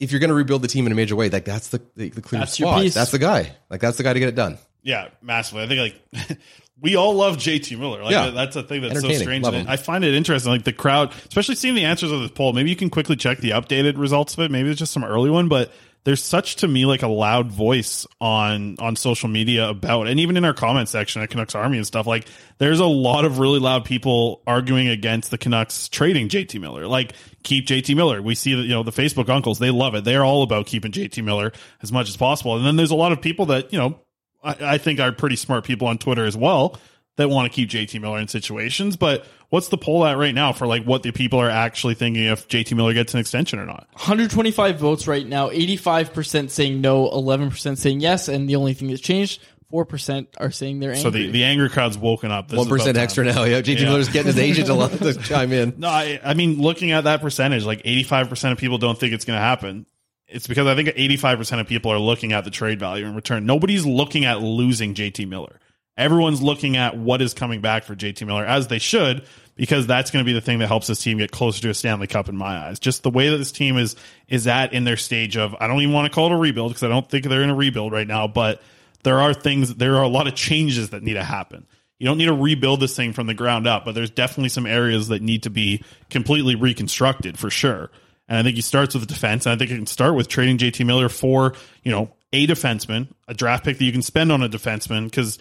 if 0.00 0.12
you're 0.12 0.20
going 0.20 0.28
to 0.28 0.34
rebuild 0.34 0.62
the 0.62 0.68
team 0.68 0.86
in 0.86 0.92
a 0.92 0.94
major 0.94 1.16
way, 1.16 1.28
like 1.28 1.44
that's 1.44 1.68
the 1.68 1.80
the, 1.96 2.10
the 2.10 2.20
clear 2.20 2.44
spot. 2.46 2.82
piece. 2.82 2.94
That's 2.94 3.10
the 3.10 3.18
guy. 3.18 3.52
Like 3.70 3.80
that's 3.80 3.96
the 3.96 4.02
guy 4.02 4.12
to 4.12 4.18
get 4.18 4.28
it 4.28 4.34
done. 4.34 4.58
Yeah, 4.82 5.08
massively. 5.22 5.62
I 5.62 5.66
think 5.68 5.94
like 6.18 6.38
we 6.80 6.96
all 6.96 7.14
love 7.14 7.36
JT 7.38 7.78
Miller. 7.78 8.02
Like 8.02 8.12
Yeah. 8.12 8.30
that's 8.30 8.56
a 8.56 8.62
thing 8.62 8.82
that's 8.82 9.00
so 9.00 9.12
strange. 9.12 9.44
I 9.46 9.76
find 9.76 10.04
it 10.04 10.14
interesting, 10.14 10.52
like 10.52 10.64
the 10.64 10.72
crowd, 10.72 11.12
especially 11.28 11.56
seeing 11.56 11.74
the 11.74 11.84
answers 11.84 12.10
of 12.12 12.20
this 12.20 12.30
poll. 12.30 12.52
Maybe 12.52 12.70
you 12.70 12.76
can 12.76 12.90
quickly 12.90 13.16
check 13.16 13.38
the 13.38 13.50
updated 13.50 13.98
results 13.98 14.34
of 14.34 14.40
it. 14.40 14.50
Maybe 14.50 14.70
it's 14.70 14.78
just 14.78 14.92
some 14.92 15.04
early 15.04 15.30
one, 15.30 15.48
but 15.48 15.72
there's 16.04 16.22
such 16.22 16.56
to 16.56 16.68
me 16.68 16.86
like 16.86 17.02
a 17.02 17.08
loud 17.08 17.50
voice 17.50 18.06
on 18.20 18.76
on 18.78 18.96
social 18.96 19.28
media 19.28 19.68
about, 19.68 20.06
and 20.06 20.20
even 20.20 20.36
in 20.36 20.44
our 20.44 20.54
comment 20.54 20.88
section 20.88 21.20
at 21.20 21.28
Canucks 21.28 21.54
Army 21.54 21.76
and 21.76 21.86
stuff. 21.86 22.06
Like 22.06 22.26
there's 22.58 22.80
a 22.80 22.86
lot 22.86 23.24
of 23.24 23.38
really 23.40 23.58
loud 23.58 23.84
people 23.84 24.40
arguing 24.46 24.88
against 24.88 25.30
the 25.30 25.36
Canucks 25.38 25.88
trading 25.88 26.28
JT 26.28 26.60
Miller. 26.60 26.86
Like 26.86 27.12
keep 27.42 27.66
JT 27.66 27.94
Miller. 27.96 28.22
We 28.22 28.34
see 28.36 28.54
that 28.54 28.62
you 28.62 28.70
know 28.70 28.84
the 28.84 28.92
Facebook 28.92 29.28
uncles 29.28 29.58
they 29.58 29.70
love 29.70 29.94
it. 29.96 30.04
They're 30.04 30.24
all 30.24 30.42
about 30.42 30.66
keeping 30.66 30.92
JT 30.92 31.22
Miller 31.24 31.52
as 31.82 31.92
much 31.92 32.08
as 32.08 32.16
possible. 32.16 32.56
And 32.56 32.64
then 32.64 32.76
there's 32.76 32.92
a 32.92 32.96
lot 32.96 33.12
of 33.12 33.20
people 33.20 33.46
that 33.46 33.72
you 33.72 33.78
know 33.78 34.00
I, 34.42 34.56
I 34.60 34.78
think 34.78 35.00
are 35.00 35.12
pretty 35.12 35.36
smart 35.36 35.64
people 35.64 35.86
on 35.88 35.98
Twitter 35.98 36.24
as 36.24 36.36
well 36.36 36.78
that 37.16 37.28
want 37.28 37.50
to 37.50 37.54
keep 37.54 37.68
JT 37.68 38.00
Miller 38.00 38.18
in 38.18 38.28
situations. 38.28 38.96
But 38.96 39.26
what's 39.50 39.68
the 39.68 39.76
poll 39.78 40.04
at 40.06 40.16
right 40.16 40.34
now 40.34 40.52
for 40.52 40.66
like 40.66 40.84
what 40.84 41.02
the 41.02 41.10
people 41.10 41.40
are 41.40 41.50
actually 41.50 41.94
thinking 41.94 42.24
if 42.24 42.48
JT 42.48 42.76
Miller 42.76 42.94
gets 42.94 43.12
an 43.14 43.20
extension 43.20 43.58
or 43.58 43.66
not? 43.66 43.88
125 43.92 44.78
votes 44.78 45.06
right 45.08 45.26
now. 45.26 45.50
85% 45.50 46.50
saying 46.50 46.80
no, 46.80 47.08
11% 47.08 47.76
saying 47.76 48.00
yes, 48.00 48.28
and 48.28 48.48
the 48.48 48.56
only 48.56 48.74
thing 48.74 48.88
that's 48.88 49.00
changed, 49.00 49.42
4% 49.72 50.26
are 50.38 50.50
saying 50.50 50.78
they're 50.80 50.90
angry. 50.92 51.02
So 51.02 51.10
the, 51.10 51.30
the 51.30 51.44
angry 51.44 51.68
crowd's 51.68 51.98
woken 51.98 52.30
up. 52.30 52.50
One 52.52 52.60
is 52.60 52.66
about 52.66 52.76
percent 52.76 52.94
time. 52.94 53.02
extra 53.04 53.24
now. 53.24 53.44
Yeah, 53.44 53.60
JT 53.60 53.80
Yeah. 53.80 53.84
Miller's 53.86 54.08
getting 54.08 54.28
his 54.28 54.38
agent 54.38 54.68
a 54.68 54.74
lot 54.74 54.92
to 54.92 55.14
chime 55.14 55.52
in. 55.52 55.74
No, 55.78 55.88
I, 55.88 56.20
I 56.24 56.34
mean, 56.34 56.60
looking 56.62 56.92
at 56.92 57.04
that 57.04 57.20
percentage, 57.20 57.64
like 57.64 57.82
85% 57.82 58.52
of 58.52 58.58
people 58.58 58.78
don't 58.78 58.98
think 58.98 59.12
it's 59.12 59.24
going 59.24 59.36
to 59.36 59.42
happen. 59.42 59.86
It's 60.28 60.46
because 60.46 60.66
I 60.66 60.74
think 60.74 60.88
85% 60.88 61.60
of 61.60 61.66
people 61.66 61.90
are 61.90 61.98
looking 61.98 62.32
at 62.32 62.44
the 62.44 62.50
trade 62.50 62.78
value 62.78 63.06
in 63.06 63.14
return. 63.14 63.46
Nobody's 63.46 63.86
looking 63.86 64.24
at 64.24 64.42
losing 64.42 64.94
JT 64.94 65.26
Miller. 65.28 65.58
Everyone's 65.96 66.40
looking 66.40 66.76
at 66.76 66.96
what 66.96 67.20
is 67.22 67.34
coming 67.34 67.60
back 67.60 67.84
for 67.84 67.96
JT 67.96 68.24
Miller, 68.26 68.44
as 68.44 68.68
they 68.68 68.78
should, 68.78 69.24
because 69.56 69.86
that's 69.86 70.12
going 70.12 70.24
to 70.24 70.26
be 70.26 70.32
the 70.32 70.40
thing 70.40 70.60
that 70.60 70.68
helps 70.68 70.86
this 70.86 71.02
team 71.02 71.18
get 71.18 71.32
closer 71.32 71.60
to 71.62 71.70
a 71.70 71.74
Stanley 71.74 72.06
Cup 72.06 72.28
in 72.28 72.36
my 72.36 72.56
eyes. 72.56 72.78
Just 72.78 73.02
the 73.02 73.10
way 73.10 73.30
that 73.30 73.38
this 73.38 73.50
team 73.50 73.76
is 73.76 73.96
is 74.28 74.46
at 74.46 74.72
in 74.72 74.84
their 74.84 74.96
stage 74.96 75.36
of 75.36 75.56
I 75.58 75.66
don't 75.66 75.80
even 75.80 75.92
want 75.92 76.06
to 76.06 76.14
call 76.14 76.26
it 76.26 76.32
a 76.32 76.36
rebuild 76.36 76.70
because 76.70 76.84
I 76.84 76.88
don't 76.88 77.08
think 77.08 77.24
they're 77.24 77.42
in 77.42 77.50
a 77.50 77.54
rebuild 77.54 77.92
right 77.92 78.06
now, 78.06 78.28
but 78.28 78.62
there 79.02 79.18
are 79.18 79.34
things 79.34 79.74
there 79.74 79.96
are 79.96 80.04
a 80.04 80.08
lot 80.08 80.28
of 80.28 80.34
changes 80.34 80.90
that 80.90 81.02
need 81.02 81.14
to 81.14 81.24
happen. 81.24 81.66
You 81.98 82.06
don't 82.06 82.18
need 82.18 82.26
to 82.26 82.34
rebuild 82.34 82.78
this 82.78 82.94
thing 82.94 83.12
from 83.12 83.26
the 83.26 83.34
ground 83.34 83.66
up, 83.66 83.84
but 83.84 83.96
there's 83.96 84.10
definitely 84.10 84.50
some 84.50 84.66
areas 84.66 85.08
that 85.08 85.20
need 85.20 85.42
to 85.42 85.50
be 85.50 85.82
completely 86.10 86.54
reconstructed 86.54 87.36
for 87.38 87.50
sure. 87.50 87.90
And 88.28 88.38
I 88.38 88.42
think 88.42 88.56
he 88.56 88.62
starts 88.62 88.94
with 88.94 89.06
defense. 89.06 89.46
And 89.46 89.54
I 89.54 89.56
think 89.56 89.70
it 89.70 89.76
can 89.76 89.86
start 89.86 90.14
with 90.14 90.28
trading 90.28 90.58
JT 90.58 90.84
Miller 90.84 91.08
for, 91.08 91.54
you 91.82 91.90
know, 91.90 92.12
a 92.32 92.46
defenseman, 92.46 93.08
a 93.26 93.34
draft 93.34 93.64
pick 93.64 93.78
that 93.78 93.84
you 93.84 93.92
can 93.92 94.02
spend 94.02 94.30
on 94.30 94.42
a 94.42 94.48
defenseman. 94.48 95.04
Because 95.04 95.38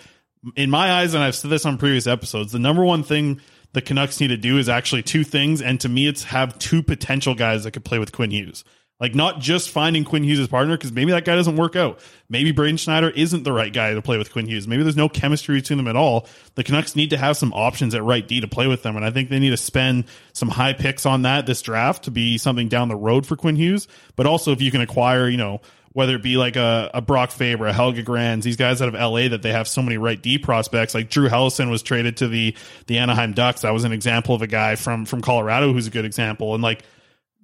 in 0.55 0.69
my 0.69 0.91
eyes, 0.91 1.13
and 1.13 1.23
I've 1.23 1.35
said 1.35 1.51
this 1.51 1.65
on 1.65 1.77
previous 1.77 2.07
episodes, 2.07 2.51
the 2.51 2.59
number 2.59 2.83
one 2.83 3.03
thing 3.03 3.41
the 3.73 3.81
Canucks 3.81 4.19
need 4.19 4.29
to 4.29 4.37
do 4.37 4.57
is 4.57 4.69
actually 4.69 5.03
two 5.03 5.23
things. 5.23 5.61
And 5.61 5.79
to 5.81 5.89
me, 5.89 6.07
it's 6.07 6.23
have 6.25 6.57
two 6.59 6.81
potential 6.81 7.35
guys 7.35 7.63
that 7.63 7.71
could 7.71 7.85
play 7.85 7.99
with 7.99 8.11
Quinn 8.11 8.31
Hughes. 8.31 8.63
Like 8.99 9.13
not 9.13 9.39
just 9.39 9.69
finding 9.69 10.03
Quinn 10.03 10.23
Hughes' 10.23 10.47
partner 10.47 10.75
because 10.75 10.91
maybe 10.91 11.11
that 11.11 11.23
guy 11.23 11.35
doesn't 11.35 11.55
work 11.55 11.75
out. 11.75 11.99
Maybe 12.29 12.51
Braden 12.51 12.77
Schneider 12.77 13.09
isn't 13.11 13.43
the 13.43 13.51
right 13.51 13.71
guy 13.71 13.93
to 13.93 14.01
play 14.01 14.17
with 14.17 14.31
Quinn 14.31 14.47
Hughes. 14.47 14.67
Maybe 14.67 14.81
there's 14.81 14.95
no 14.95 15.07
chemistry 15.07 15.59
between 15.59 15.77
them 15.77 15.87
at 15.87 15.95
all. 15.95 16.27
The 16.55 16.63
Canucks 16.63 16.95
need 16.95 17.11
to 17.11 17.17
have 17.17 17.37
some 17.37 17.53
options 17.53 17.93
at 17.93 18.03
right 18.03 18.27
D 18.27 18.41
to 18.41 18.47
play 18.47 18.65
with 18.65 18.81
them, 18.81 18.95
and 18.95 19.05
I 19.05 19.11
think 19.11 19.29
they 19.29 19.37
need 19.37 19.51
to 19.51 19.57
spend 19.57 20.05
some 20.33 20.49
high 20.49 20.73
picks 20.73 21.05
on 21.05 21.21
that 21.23 21.45
this 21.45 21.61
draft 21.61 22.05
to 22.05 22.11
be 22.11 22.39
something 22.39 22.69
down 22.69 22.87
the 22.87 22.95
road 22.95 23.27
for 23.27 23.35
Quinn 23.35 23.55
Hughes. 23.55 23.87
But 24.15 24.25
also 24.25 24.51
if 24.51 24.61
you 24.61 24.71
can 24.71 24.81
acquire, 24.81 25.29
you 25.29 25.37
know, 25.37 25.61
whether 25.93 26.15
it 26.15 26.21
be 26.21 26.37
like 26.37 26.55
a, 26.55 26.91
a 26.93 27.01
Brock 27.01 27.31
Faber, 27.31 27.65
a 27.65 27.73
Helge 27.73 28.03
Grans, 28.05 28.45
these 28.45 28.55
guys 28.55 28.81
out 28.81 28.87
of 28.87 28.93
LA 28.93 29.29
that 29.29 29.41
they 29.41 29.51
have 29.51 29.67
so 29.67 29.81
many 29.81 29.97
right 29.97 30.21
D 30.21 30.37
prospects. 30.37 30.93
Like 30.93 31.09
Drew 31.09 31.29
Helleson 31.29 31.71
was 31.71 31.81
traded 31.81 32.17
to 32.17 32.27
the 32.27 32.55
the 32.87 32.99
Anaheim 32.99 33.33
Ducks. 33.33 33.61
That 33.61 33.73
was 33.73 33.83
an 33.83 33.91
example 33.91 34.35
of 34.35 34.43
a 34.43 34.47
guy 34.47 34.75
from 34.75 35.05
from 35.05 35.21
Colorado 35.21 35.73
who's 35.73 35.87
a 35.87 35.89
good 35.91 36.05
example. 36.05 36.53
And 36.53 36.63
like 36.63 36.83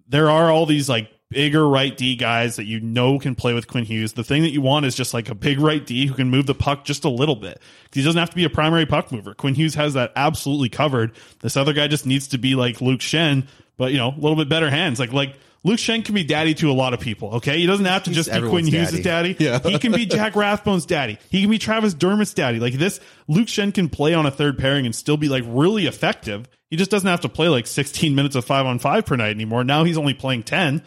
there 0.07 0.29
are 0.29 0.51
all 0.51 0.67
these 0.67 0.87
like 0.87 1.09
bigger 1.33 1.67
right 1.67 1.95
D 1.95 2.15
guys 2.15 2.55
that 2.55 2.65
you 2.65 2.79
know 2.79 3.19
can 3.19 3.35
play 3.35 3.53
with 3.53 3.67
Quinn 3.67 3.85
Hughes. 3.85 4.13
The 4.13 4.23
thing 4.23 4.43
that 4.43 4.51
you 4.51 4.61
want 4.61 4.85
is 4.85 4.95
just 4.95 5.13
like 5.13 5.29
a 5.29 5.35
big 5.35 5.59
right 5.59 5.85
D 5.85 6.05
who 6.07 6.13
can 6.13 6.29
move 6.29 6.45
the 6.45 6.55
puck 6.55 6.85
just 6.85 7.03
a 7.03 7.09
little 7.09 7.35
bit. 7.35 7.61
He 7.91 8.03
doesn't 8.03 8.19
have 8.19 8.29
to 8.29 8.35
be 8.35 8.43
a 8.43 8.49
primary 8.49 8.85
puck 8.85 9.11
mover. 9.11 9.33
Quinn 9.33 9.55
Hughes 9.55 9.75
has 9.75 9.93
that 9.93 10.11
absolutely 10.15 10.69
covered. 10.69 11.11
This 11.41 11.57
other 11.57 11.73
guy 11.73 11.87
just 11.87 12.05
needs 12.05 12.27
to 12.29 12.37
be 12.37 12.55
like 12.55 12.81
Luke 12.81 13.01
Schenn, 13.01 13.47
but 13.77 13.91
you 13.91 13.97
know, 13.97 14.09
a 14.09 14.19
little 14.19 14.35
bit 14.35 14.49
better 14.49 14.69
hands. 14.69 14.99
Like 14.99 15.13
like 15.13 15.35
Luke 15.65 15.79
Schenn 15.79 16.03
can 16.03 16.13
be 16.13 16.23
daddy 16.23 16.53
to 16.55 16.69
a 16.69 16.73
lot 16.73 16.93
of 16.93 16.99
people. 16.99 17.35
Okay, 17.35 17.57
he 17.57 17.65
doesn't 17.65 17.85
have 17.85 18.03
to 18.03 18.11
just 18.11 18.29
be 18.29 18.33
Quinn 18.33 18.43
everyone's 18.43 18.67
Hughes' 18.67 18.91
daddy. 19.03 19.33
daddy. 19.33 19.43
Yeah. 19.43 19.59
he 19.59 19.79
can 19.79 19.93
be 19.93 20.05
Jack 20.07 20.33
Rathbone's 20.33 20.85
daddy. 20.85 21.17
He 21.29 21.41
can 21.41 21.49
be 21.49 21.57
Travis 21.57 21.93
Dermott's 21.93 22.33
daddy. 22.33 22.59
Like 22.59 22.73
this, 22.73 22.99
Luke 23.27 23.47
Schenn 23.47 23.73
can 23.73 23.87
play 23.89 24.13
on 24.13 24.25
a 24.25 24.31
third 24.31 24.57
pairing 24.57 24.85
and 24.85 24.93
still 24.93 25.15
be 25.15 25.29
like 25.29 25.43
really 25.47 25.85
effective. 25.87 26.49
He 26.69 26.75
just 26.75 26.91
doesn't 26.91 27.07
have 27.07 27.21
to 27.21 27.29
play 27.29 27.47
like 27.47 27.67
16 27.67 28.13
minutes 28.13 28.35
of 28.35 28.43
five 28.43 28.65
on 28.65 28.79
five 28.79 29.05
per 29.05 29.15
night 29.15 29.29
anymore. 29.29 29.63
Now 29.63 29.83
he's 29.83 29.97
only 29.97 30.13
playing 30.13 30.43
10 30.43 30.83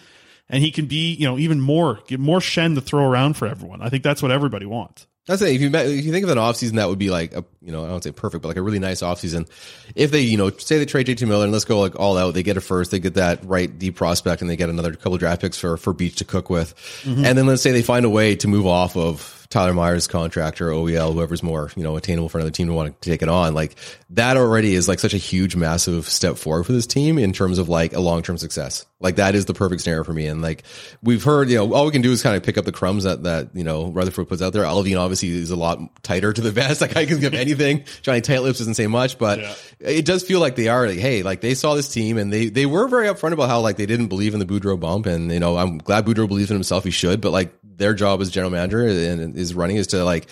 and 0.49 0.63
he 0.63 0.71
can 0.71 0.87
be, 0.87 1.13
you 1.15 1.27
know, 1.27 1.39
even 1.39 1.61
more, 1.61 2.01
get 2.07 2.21
more 2.21 2.39
Schenn 2.41 2.75
to 2.75 2.81
throw 2.81 3.05
around 3.05 3.35
for 3.37 3.47
everyone. 3.47 3.83
I 3.83 3.89
think 3.89 4.03
that's 4.03 4.23
what 4.23 4.31
everybody 4.31 4.67
wants. 4.67 5.07
That's 5.27 5.43
it. 5.43 5.57
If 5.57 5.61
you 5.61 5.75
if 5.75 6.05
you 6.05 6.13
think 6.13 6.23
of 6.23 6.31
an 6.31 6.39
offseason, 6.39 6.75
that 6.77 6.89
would 6.89 7.01
be 7.01 7.11
like 7.11 7.35
a 7.35 7.45
you 7.61 7.73
know 7.73 7.85
I 7.85 7.89
don't 7.89 8.05
say 8.05 8.13
perfect, 8.13 8.43
but 8.43 8.49
like 8.49 8.57
a 8.59 8.63
really 8.63 8.79
nice 8.79 9.03
offseason. 9.03 9.49
If 9.97 10.13
they 10.13 10.21
you 10.21 10.37
know 10.37 10.51
say 10.51 10.79
they 10.79 10.87
trade 10.87 11.09
JT 11.09 11.27
Miller 11.27 11.43
and 11.43 11.53
let's 11.53 11.65
go 11.65 11.81
like 11.81 11.99
all 11.99 12.17
out, 12.17 12.35
they 12.35 12.45
get 12.45 12.57
a 12.57 12.61
first, 12.61 12.93
they 12.93 13.01
get 13.01 13.15
that 13.15 13.45
right 13.45 13.77
deep 13.77 13.97
prospect, 13.97 14.41
and 14.41 14.49
they 14.49 14.55
get 14.55 14.69
another 14.71 14.93
couple 14.95 15.19
draft 15.19 15.41
picks 15.41 15.59
for 15.59 15.77
for 15.77 15.93
Beach 15.93 16.15
to 16.17 16.25
cook 16.25 16.49
with, 16.49 16.77
Mm-hmm. 17.03 17.25
and 17.25 17.37
then 17.37 17.47
let's 17.49 17.61
say 17.61 17.73
they 17.73 17.83
find 17.83 18.05
a 18.05 18.09
way 18.09 18.37
to 18.37 18.47
move 18.47 18.67
off 18.69 18.97
of 18.97 19.36
Tyler 19.49 19.75
Myers' 19.75 20.07
contract 20.07 20.61
or 20.61 20.71
OEL, 20.71 21.13
whoever's 21.13 21.43
more 21.43 21.71
you 21.77 21.83
know 21.83 21.97
attainable 21.97 22.29
for 22.29 22.39
another 22.39 22.51
team 22.51 22.67
to 22.69 22.73
want 22.73 23.01
to 23.01 23.11
take 23.11 23.23
it 23.23 23.29
on. 23.29 23.55
Like 23.55 23.77
that 24.11 24.37
already 24.37 24.75
is 24.75 24.89
like 24.89 24.99
such 24.99 25.15
a 25.15 25.19
huge, 25.19 25.57
massive 25.57 26.09
step 26.09 26.37
forward 26.37 26.65
for 26.65 26.73
this 26.73 26.87
team 26.87 27.19
in 27.19 27.33
terms 27.33 27.59
of 27.59 27.69
like 27.69 27.93
a 27.93 28.01
long 28.01 28.23
term 28.23 28.39
success. 28.39 28.87
Like 28.99 29.17
that 29.17 29.35
is 29.35 29.45
the 29.45 29.53
perfect 29.53 29.83
scenario 29.83 30.05
for 30.05 30.13
me. 30.13 30.27
And 30.27 30.41
like 30.41 30.63
we've 31.03 31.23
heard, 31.23 31.51
you 31.51 31.57
know, 31.57 31.75
all 31.75 31.85
we 31.85 31.93
can 31.93 32.03
do 32.03 32.13
is 32.13 32.23
kind 32.23 32.35
of 32.35 32.43
pick 32.43 32.57
up 32.57 32.65
the 32.65 32.73
crumbs 32.73 33.05
that 33.05 33.25
that 33.25 33.51
you 33.55 33.65
know 33.65 33.91
Rutherford 33.91 34.29
puts 34.29 34.41
out 34.41 34.53
there. 34.53 34.63
Allvin 34.65 34.99
obviously 34.99 35.31
is 35.31 35.51
a 35.51 35.57
lot 35.57 36.03
tighter 36.03 36.33
to 36.33 36.41
the 36.41 36.51
vest. 36.53 36.81
Like 36.81 36.97
I 36.97 37.05
can 37.05 37.21
give 37.21 37.35
anything. 37.35 37.85
Johnny 38.03 38.21
Tightlips 38.21 38.59
doesn't 38.59 38.75
say 38.75 38.87
much, 38.87 39.19
but 39.19 39.41
it 39.81 40.05
does 40.05 40.23
feel 40.23 40.41
like 40.41 40.57
they 40.57 40.69
are 40.69 40.87
like, 40.87 40.99
hey, 40.99 41.23
like 41.23 41.41
they 41.41 41.55
saw 41.55 41.75
this 41.75 41.89
team 41.89 42.17
and 42.17 42.33
they 42.33 42.49
they 42.49 42.67
were 42.67 42.89
very 42.89 43.09
upfront 43.09 43.33
about 43.33 43.49
how 43.49 43.61
like 43.61 43.77
they 43.77 43.87
didn't 43.87 44.09
believe 44.09 44.35
in 44.35 44.41
the 44.41 44.47
Boudreau 44.47 44.79
bump. 44.79 45.07
And 45.07 45.31
you 45.31 45.41
know, 45.41 45.57
I'm 45.57 45.79
glad 45.79 46.07
Boudreau 46.07 46.29
believes 46.29 46.51
in 46.51 46.57
himself. 46.57 46.85
He 46.85 46.91
should, 46.91 47.21
but 47.21 47.33
like 47.33 47.53
their 47.77 47.95
job 47.95 48.21
as 48.21 48.31
general 48.31 48.51
manager 48.51 48.87
and 48.87 49.37
is 49.37 49.55
running 49.55 49.77
is 49.77 49.89
to 49.89 50.05
like 50.05 50.27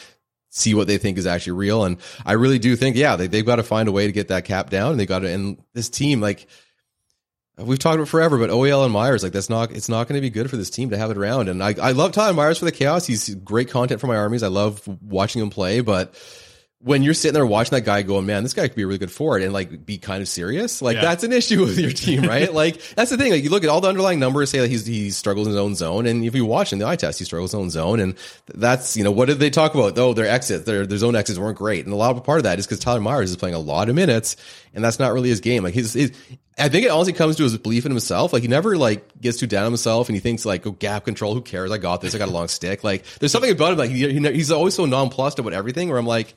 see 0.55 0.74
what 0.74 0.86
they 0.86 0.99
think 0.99 1.18
is 1.18 1.26
actually 1.26 1.53
real. 1.53 1.84
And 1.84 1.99
I 2.24 2.32
really 2.32 2.59
do 2.59 2.76
think, 2.76 2.97
yeah, 2.97 3.16
they, 3.16 3.26
they've 3.26 3.45
got 3.45 3.57
to 3.57 3.62
find 3.62 3.88
a 3.88 3.92
way 3.92 4.07
to 4.07 4.12
get 4.12 4.28
that 4.28 4.45
cap 4.45 4.70
down. 4.70 4.92
And 4.92 5.01
they 5.01 5.07
got 5.07 5.20
to, 5.20 5.28
and 5.28 5.59
this 5.74 5.88
team, 5.88 6.20
like, 6.20 6.47
we've 7.59 7.78
talked 7.78 7.97
about 7.97 8.09
forever, 8.09 8.38
but 8.38 8.51
OEL 8.51 8.84
and 8.84 8.92
Myers, 8.92 9.24
like, 9.24 9.32
that's 9.32 9.51
not, 9.51 9.72
it's 9.72 9.88
not 9.88 10.07
going 10.07 10.16
to 10.16 10.22
be 10.22 10.30
good 10.30 10.49
for 10.49 10.57
this 10.57 10.70
team 10.70 10.90
to 10.90 10.97
have 10.97 11.11
it 11.11 11.18
around. 11.18 11.49
And 11.49 11.62
I, 11.62 11.74
I 11.80 11.90
love 11.90 12.12
Tyler 12.12 12.34
Myers 12.34 12.59
for 12.59 12.66
the 12.66 12.72
chaos. 12.72 13.05
He's 13.05 13.34
great 13.34 13.68
content 13.68 14.01
for 14.01 14.07
my 14.07 14.16
armies. 14.16 14.45
I 14.45 14.49
love 14.49 14.80
watching 15.03 15.42
him 15.42 15.51
play, 15.51 15.80
but 15.80 16.14
when 16.85 17.03
you're 17.03 17.14
sitting 17.14 17.32
there 17.32 17.47
watching 17.47 17.70
that 17.70 17.80
guy 17.80 18.03
going, 18.03 18.26
man, 18.26 18.43
this 18.43 18.53
guy 18.53 18.68
could 18.68 18.76
be 18.76 18.82
a 18.82 18.87
really 18.87 18.99
good 18.99 19.11
forward 19.11 19.41
and 19.43 19.55
like 19.55 19.87
be 19.87 19.97
kind 19.97 20.20
of 20.20 20.28
serious, 20.28 20.82
like 20.82 20.97
Yeah. 20.97 21.01
that's 21.01 21.24
an 21.24 21.32
issue 21.32 21.61
with 21.64 21.78
your 21.78 21.93
team, 21.93 22.24
right? 22.24 22.53
like 22.62 22.78
that's 22.95 23.11
the 23.11 23.16
thing. 23.16 23.32
Like 23.32 23.43
you 23.43 23.49
look 23.49 23.64
at 23.64 23.70
all 23.70 23.80
the 23.80 23.89
underlying 23.89 24.20
numbers, 24.20 24.51
say 24.51 24.59
that 24.61 24.68
he's 24.68 24.85
he 24.85 25.11
struggles 25.11 25.47
in 25.47 25.53
his 25.55 25.59
own 25.61 25.74
zone, 25.76 26.05
and 26.07 26.22
if 26.24 26.35
you 26.35 26.45
watch 26.45 26.74
in 26.74 26.78
the 26.78 26.87
eye 26.87 26.97
test, 26.97 27.18
he 27.18 27.24
struggles 27.24 27.55
in 27.55 27.61
his 27.61 27.64
own 27.64 27.70
zone, 27.70 28.01
and 28.01 28.14
that's 28.55 28.99
you 28.99 29.03
know 29.03 29.11
what 29.11 29.28
did 29.28 29.39
they 29.39 29.49
talk 29.49 29.74
about? 29.74 29.99
Oh, 29.99 30.12
their 30.12 30.26
exits, 30.26 30.66
their 30.66 30.87
their 30.87 30.99
zone 30.99 31.16
exits 31.16 31.39
weren't 31.39 31.57
great, 31.57 31.87
and 31.87 31.95
a 31.95 31.97
lot 31.97 32.14
of 32.14 32.22
part 32.22 32.39
of 32.39 32.45
that 32.45 32.59
is 32.59 32.66
because 32.66 32.80
Tyler 32.80 33.01
Myers 33.01 33.30
is 33.30 33.37
playing 33.37 33.55
a 33.55 33.59
lot 33.59 33.89
of 33.89 33.95
minutes, 33.95 34.37
and 34.74 34.85
that's 34.85 34.99
not 34.99 35.14
really 35.14 35.30
his 35.30 35.41
game. 35.41 35.62
Like 35.62 35.72
his, 35.74 35.95
his 35.95 36.12
I 36.59 36.68
think 36.68 36.85
it 36.85 36.91
honestly 36.91 37.14
comes 37.14 37.37
to 37.37 37.45
his 37.45 37.57
belief 37.57 37.87
in 37.87 37.93
himself. 37.93 38.35
Like 38.35 38.43
he 38.43 38.49
never 38.49 38.76
like 38.76 39.18
gets 39.20 39.39
too 39.39 39.47
down 39.47 39.64
on 39.64 39.72
himself, 39.72 40.11
and 40.11 40.16
he 40.16 40.20
thinks 40.20 40.45
like, 40.45 40.66
oh, 40.66 40.72
gap 40.72 41.07
control, 41.07 41.32
who 41.35 41.41
cares? 41.41 41.70
I 41.72 41.78
got 41.78 42.03
this. 42.03 42.14
I 42.14 42.18
got 42.18 42.28
a 42.28 42.32
long 42.32 42.49
stick. 42.49 42.85
Like 42.85 43.05
there's 43.20 43.32
something 43.32 43.51
about 43.51 43.72
him. 43.72 43.78
Like 43.78 43.91
he, 43.91 44.12
he, 44.12 44.32
he's 44.32 44.51
always 44.51 44.74
so 44.74 44.85
nonplussed 44.85 45.39
about 45.39 45.55
everything. 45.55 45.89
Where 45.89 45.97
I'm 45.99 46.07
like. 46.07 46.35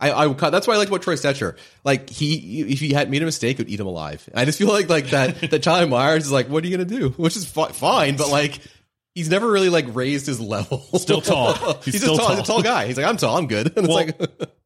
I, 0.00 0.12
I 0.12 0.32
that's 0.32 0.66
why 0.66 0.74
I 0.74 0.76
liked 0.76 0.90
about 0.90 1.02
Troy 1.02 1.14
Stecher. 1.14 1.56
Like 1.84 2.08
he, 2.08 2.60
if 2.62 2.78
he 2.78 2.92
had 2.92 3.10
made 3.10 3.22
a 3.22 3.24
mistake, 3.24 3.58
it 3.58 3.62
would 3.62 3.68
eat 3.68 3.80
him 3.80 3.86
alive. 3.86 4.28
I 4.32 4.44
just 4.44 4.58
feel 4.58 4.68
like 4.68 4.88
like 4.88 5.10
that 5.10 5.50
that 5.50 5.62
Charlie 5.62 5.88
Myers 5.88 6.26
is 6.26 6.32
like, 6.32 6.48
what 6.48 6.62
are 6.62 6.66
you 6.68 6.76
gonna 6.76 6.88
do? 6.88 7.10
Which 7.16 7.36
is 7.36 7.46
fi- 7.46 7.72
fine, 7.72 8.16
but 8.16 8.28
like 8.30 8.60
he's 9.14 9.28
never 9.28 9.50
really 9.50 9.70
like 9.70 9.86
raised 9.94 10.26
his 10.26 10.40
level. 10.40 10.78
Still 10.98 11.20
tall. 11.20 11.54
he's, 11.82 11.94
He's 11.94 12.02
still 12.02 12.16
tall. 12.16 12.30
He's 12.30 12.38
a 12.38 12.42
tall. 12.42 12.56
tall 12.56 12.62
guy. 12.62 12.86
He's 12.86 12.96
like, 12.96 13.06
I'm 13.06 13.16
tall. 13.16 13.36
I'm 13.36 13.48
good. 13.48 13.72
And 13.76 13.86
it's 13.86 13.94
like, 13.94 14.20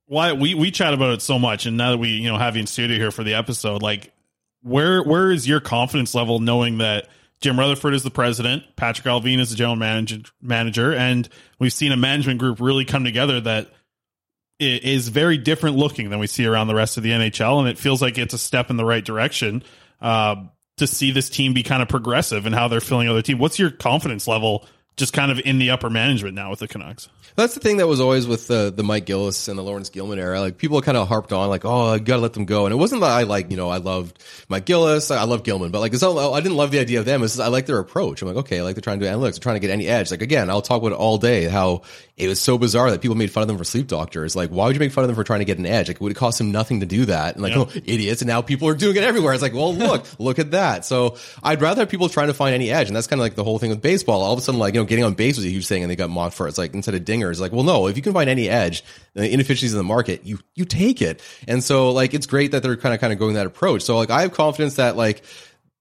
why 0.06 0.34
we 0.34 0.54
we 0.54 0.70
chat 0.70 0.92
about 0.92 1.14
it 1.14 1.22
so 1.22 1.38
much, 1.38 1.64
and 1.64 1.78
now 1.78 1.92
that 1.92 1.98
we 1.98 2.10
you 2.10 2.28
know 2.30 2.36
have 2.36 2.56
you 2.56 2.60
in 2.60 2.66
studio 2.66 2.98
here 2.98 3.10
for 3.10 3.24
the 3.24 3.34
episode, 3.34 3.82
like 3.82 4.12
where 4.62 5.02
where 5.02 5.30
is 5.30 5.48
your 5.48 5.60
confidence 5.60 6.14
level 6.14 6.40
knowing 6.40 6.78
that 6.78 7.08
Jim 7.40 7.58
Rutherford 7.58 7.94
is 7.94 8.02
the 8.02 8.10
president, 8.10 8.64
Patrik 8.76 9.04
Allvin 9.04 9.40
is 9.40 9.50
the 9.50 9.56
general 9.56 9.76
manager, 9.76 10.20
manager, 10.42 10.92
and 10.94 11.28
we've 11.58 11.72
seen 11.72 11.90
a 11.90 11.96
management 11.96 12.38
group 12.38 12.60
really 12.60 12.84
come 12.84 13.04
together 13.04 13.40
that 13.40 13.68
is 14.62 15.08
very 15.08 15.38
different 15.38 15.76
looking 15.76 16.10
than 16.10 16.18
we 16.18 16.26
see 16.26 16.46
around 16.46 16.68
the 16.68 16.74
rest 16.74 16.96
of 16.96 17.02
the 17.02 17.10
NHL, 17.10 17.60
and 17.60 17.68
it 17.68 17.78
feels 17.78 18.00
like 18.00 18.18
it's 18.18 18.34
a 18.34 18.38
step 18.38 18.70
in 18.70 18.76
the 18.76 18.84
right 18.84 19.04
direction 19.04 19.62
uh, 20.00 20.36
to 20.78 20.86
see 20.86 21.10
this 21.10 21.28
team 21.28 21.52
be 21.52 21.62
kind 21.62 21.82
of 21.82 21.88
progressive 21.88 22.46
and 22.46 22.54
how 22.54 22.68
they're 22.68 22.80
filling 22.80 23.08
other 23.08 23.22
team. 23.22 23.38
What's 23.38 23.58
your 23.58 23.70
confidence 23.70 24.26
level? 24.26 24.66
Just 24.96 25.14
kind 25.14 25.32
of 25.32 25.40
in 25.40 25.58
the 25.58 25.70
upper 25.70 25.88
management 25.88 26.34
now 26.34 26.50
with 26.50 26.58
the 26.58 26.68
Canucks. 26.68 27.08
That's 27.34 27.54
the 27.54 27.60
thing 27.60 27.78
that 27.78 27.86
was 27.86 27.98
always 27.98 28.26
with 28.26 28.46
the 28.46 28.70
the 28.76 28.82
Mike 28.82 29.06
Gillis 29.06 29.48
and 29.48 29.58
the 29.58 29.62
Laurence 29.62 29.88
Gilman 29.88 30.18
era. 30.18 30.38
Like 30.38 30.58
people 30.58 30.82
kind 30.82 30.98
of 30.98 31.08
harped 31.08 31.32
on, 31.32 31.48
like, 31.48 31.64
oh, 31.64 31.86
I 31.94 31.98
gotta 31.98 32.20
let 32.20 32.34
them 32.34 32.44
go. 32.44 32.66
And 32.66 32.74
it 32.74 32.76
wasn't 32.76 33.00
that 33.00 33.10
I 33.10 33.22
like, 33.22 33.50
you 33.50 33.56
know, 33.56 33.70
I 33.70 33.78
loved 33.78 34.18
Mike 34.50 34.66
Gillis, 34.66 35.10
I 35.10 35.24
love 35.24 35.42
Gilman, 35.42 35.70
but 35.70 35.80
like, 35.80 35.94
it's 35.94 36.02
not, 36.02 36.14
I 36.34 36.40
didn't 36.40 36.58
love 36.58 36.72
the 36.72 36.78
idea 36.78 36.98
of 36.98 37.06
them. 37.06 37.22
It's 37.22 37.32
just, 37.36 37.42
I 37.42 37.48
like 37.48 37.64
their 37.64 37.78
approach. 37.78 38.20
I'm 38.20 38.28
like, 38.28 38.36
okay, 38.38 38.58
I 38.58 38.62
like 38.62 38.74
they're 38.74 38.82
trying 38.82 39.00
to 39.00 39.06
do 39.06 39.10
analytics, 39.10 39.36
they're 39.36 39.40
trying 39.44 39.56
to 39.56 39.60
get 39.60 39.70
any 39.70 39.88
edge. 39.88 40.10
Like 40.10 40.20
again, 40.20 40.50
I'll 40.50 40.60
talk 40.60 40.82
about 40.82 40.92
it 40.92 40.98
all 40.98 41.16
day. 41.16 41.44
How 41.44 41.82
it 42.18 42.28
was 42.28 42.38
so 42.38 42.58
bizarre 42.58 42.90
that 42.90 43.00
people 43.00 43.16
made 43.16 43.30
fun 43.30 43.40
of 43.40 43.48
them 43.48 43.56
for 43.56 43.64
sleep 43.64 43.86
doctors. 43.86 44.36
Like, 44.36 44.50
why 44.50 44.66
would 44.66 44.76
you 44.76 44.80
make 44.80 44.92
fun 44.92 45.04
of 45.04 45.08
them 45.08 45.16
for 45.16 45.24
trying 45.24 45.40
to 45.40 45.46
get 45.46 45.58
an 45.58 45.64
edge? 45.64 45.88
Like, 45.88 46.02
would 46.02 46.12
it 46.12 46.16
cost 46.16 46.36
them 46.36 46.52
nothing 46.52 46.80
to 46.80 46.86
do 46.86 47.06
that. 47.06 47.34
And 47.34 47.42
like, 47.42 47.54
Yeah. 47.54 47.64
oh, 47.66 47.70
idiots. 47.86 48.20
And 48.20 48.28
now 48.28 48.42
people 48.42 48.68
are 48.68 48.74
doing 48.74 48.96
it 48.96 49.02
everywhere. 49.04 49.32
It's 49.32 49.42
like, 49.42 49.54
well, 49.54 49.74
look, 49.74 50.04
look 50.18 50.38
at 50.38 50.50
that. 50.50 50.84
So 50.84 51.16
I'd 51.42 51.62
rather 51.62 51.80
have 51.80 51.88
people 51.88 52.10
trying 52.10 52.26
to 52.26 52.34
find 52.34 52.54
any 52.54 52.70
edge. 52.70 52.88
And 52.88 52.94
that's 52.94 53.06
kind 53.06 53.18
of 53.18 53.24
like 53.24 53.36
the 53.36 53.42
whole 53.42 53.58
thing 53.58 53.70
with 53.70 53.80
baseball. 53.80 54.20
All 54.20 54.34
of 54.34 54.38
a 54.38 54.42
sudden, 54.42 54.58
like, 54.60 54.74
you 54.74 54.80
know, 54.80 54.81
getting 54.86 55.04
on 55.04 55.14
base 55.14 55.36
was 55.36 55.44
a 55.46 55.50
huge 55.50 55.66
thing 55.66 55.82
and 55.82 55.90
they 55.90 55.96
got 55.96 56.10
mocked 56.10 56.34
for 56.34 56.46
it. 56.46 56.50
It's 56.50 56.58
like, 56.58 56.74
instead 56.74 56.94
of 56.94 57.02
dingers, 57.02 57.40
like, 57.40 57.52
well, 57.52 57.62
no, 57.62 57.86
if 57.86 57.96
you 57.96 58.02
can 58.02 58.12
find 58.12 58.28
any 58.28 58.48
edge, 58.48 58.84
the 59.14 59.30
inefficiencies 59.30 59.72
in 59.72 59.78
the 59.78 59.84
market, 59.84 60.24
you, 60.24 60.38
you 60.54 60.64
take 60.64 61.02
it. 61.02 61.22
And 61.46 61.62
so 61.62 61.90
like, 61.90 62.14
it's 62.14 62.26
great 62.26 62.52
that 62.52 62.62
they're 62.62 62.76
kind 62.76 62.94
of, 62.94 63.00
kind 63.00 63.12
of 63.12 63.18
going 63.18 63.34
that 63.34 63.46
approach. 63.46 63.82
So 63.82 63.96
like, 63.96 64.10
I 64.10 64.22
have 64.22 64.32
confidence 64.32 64.76
that 64.76 64.96
like, 64.96 65.22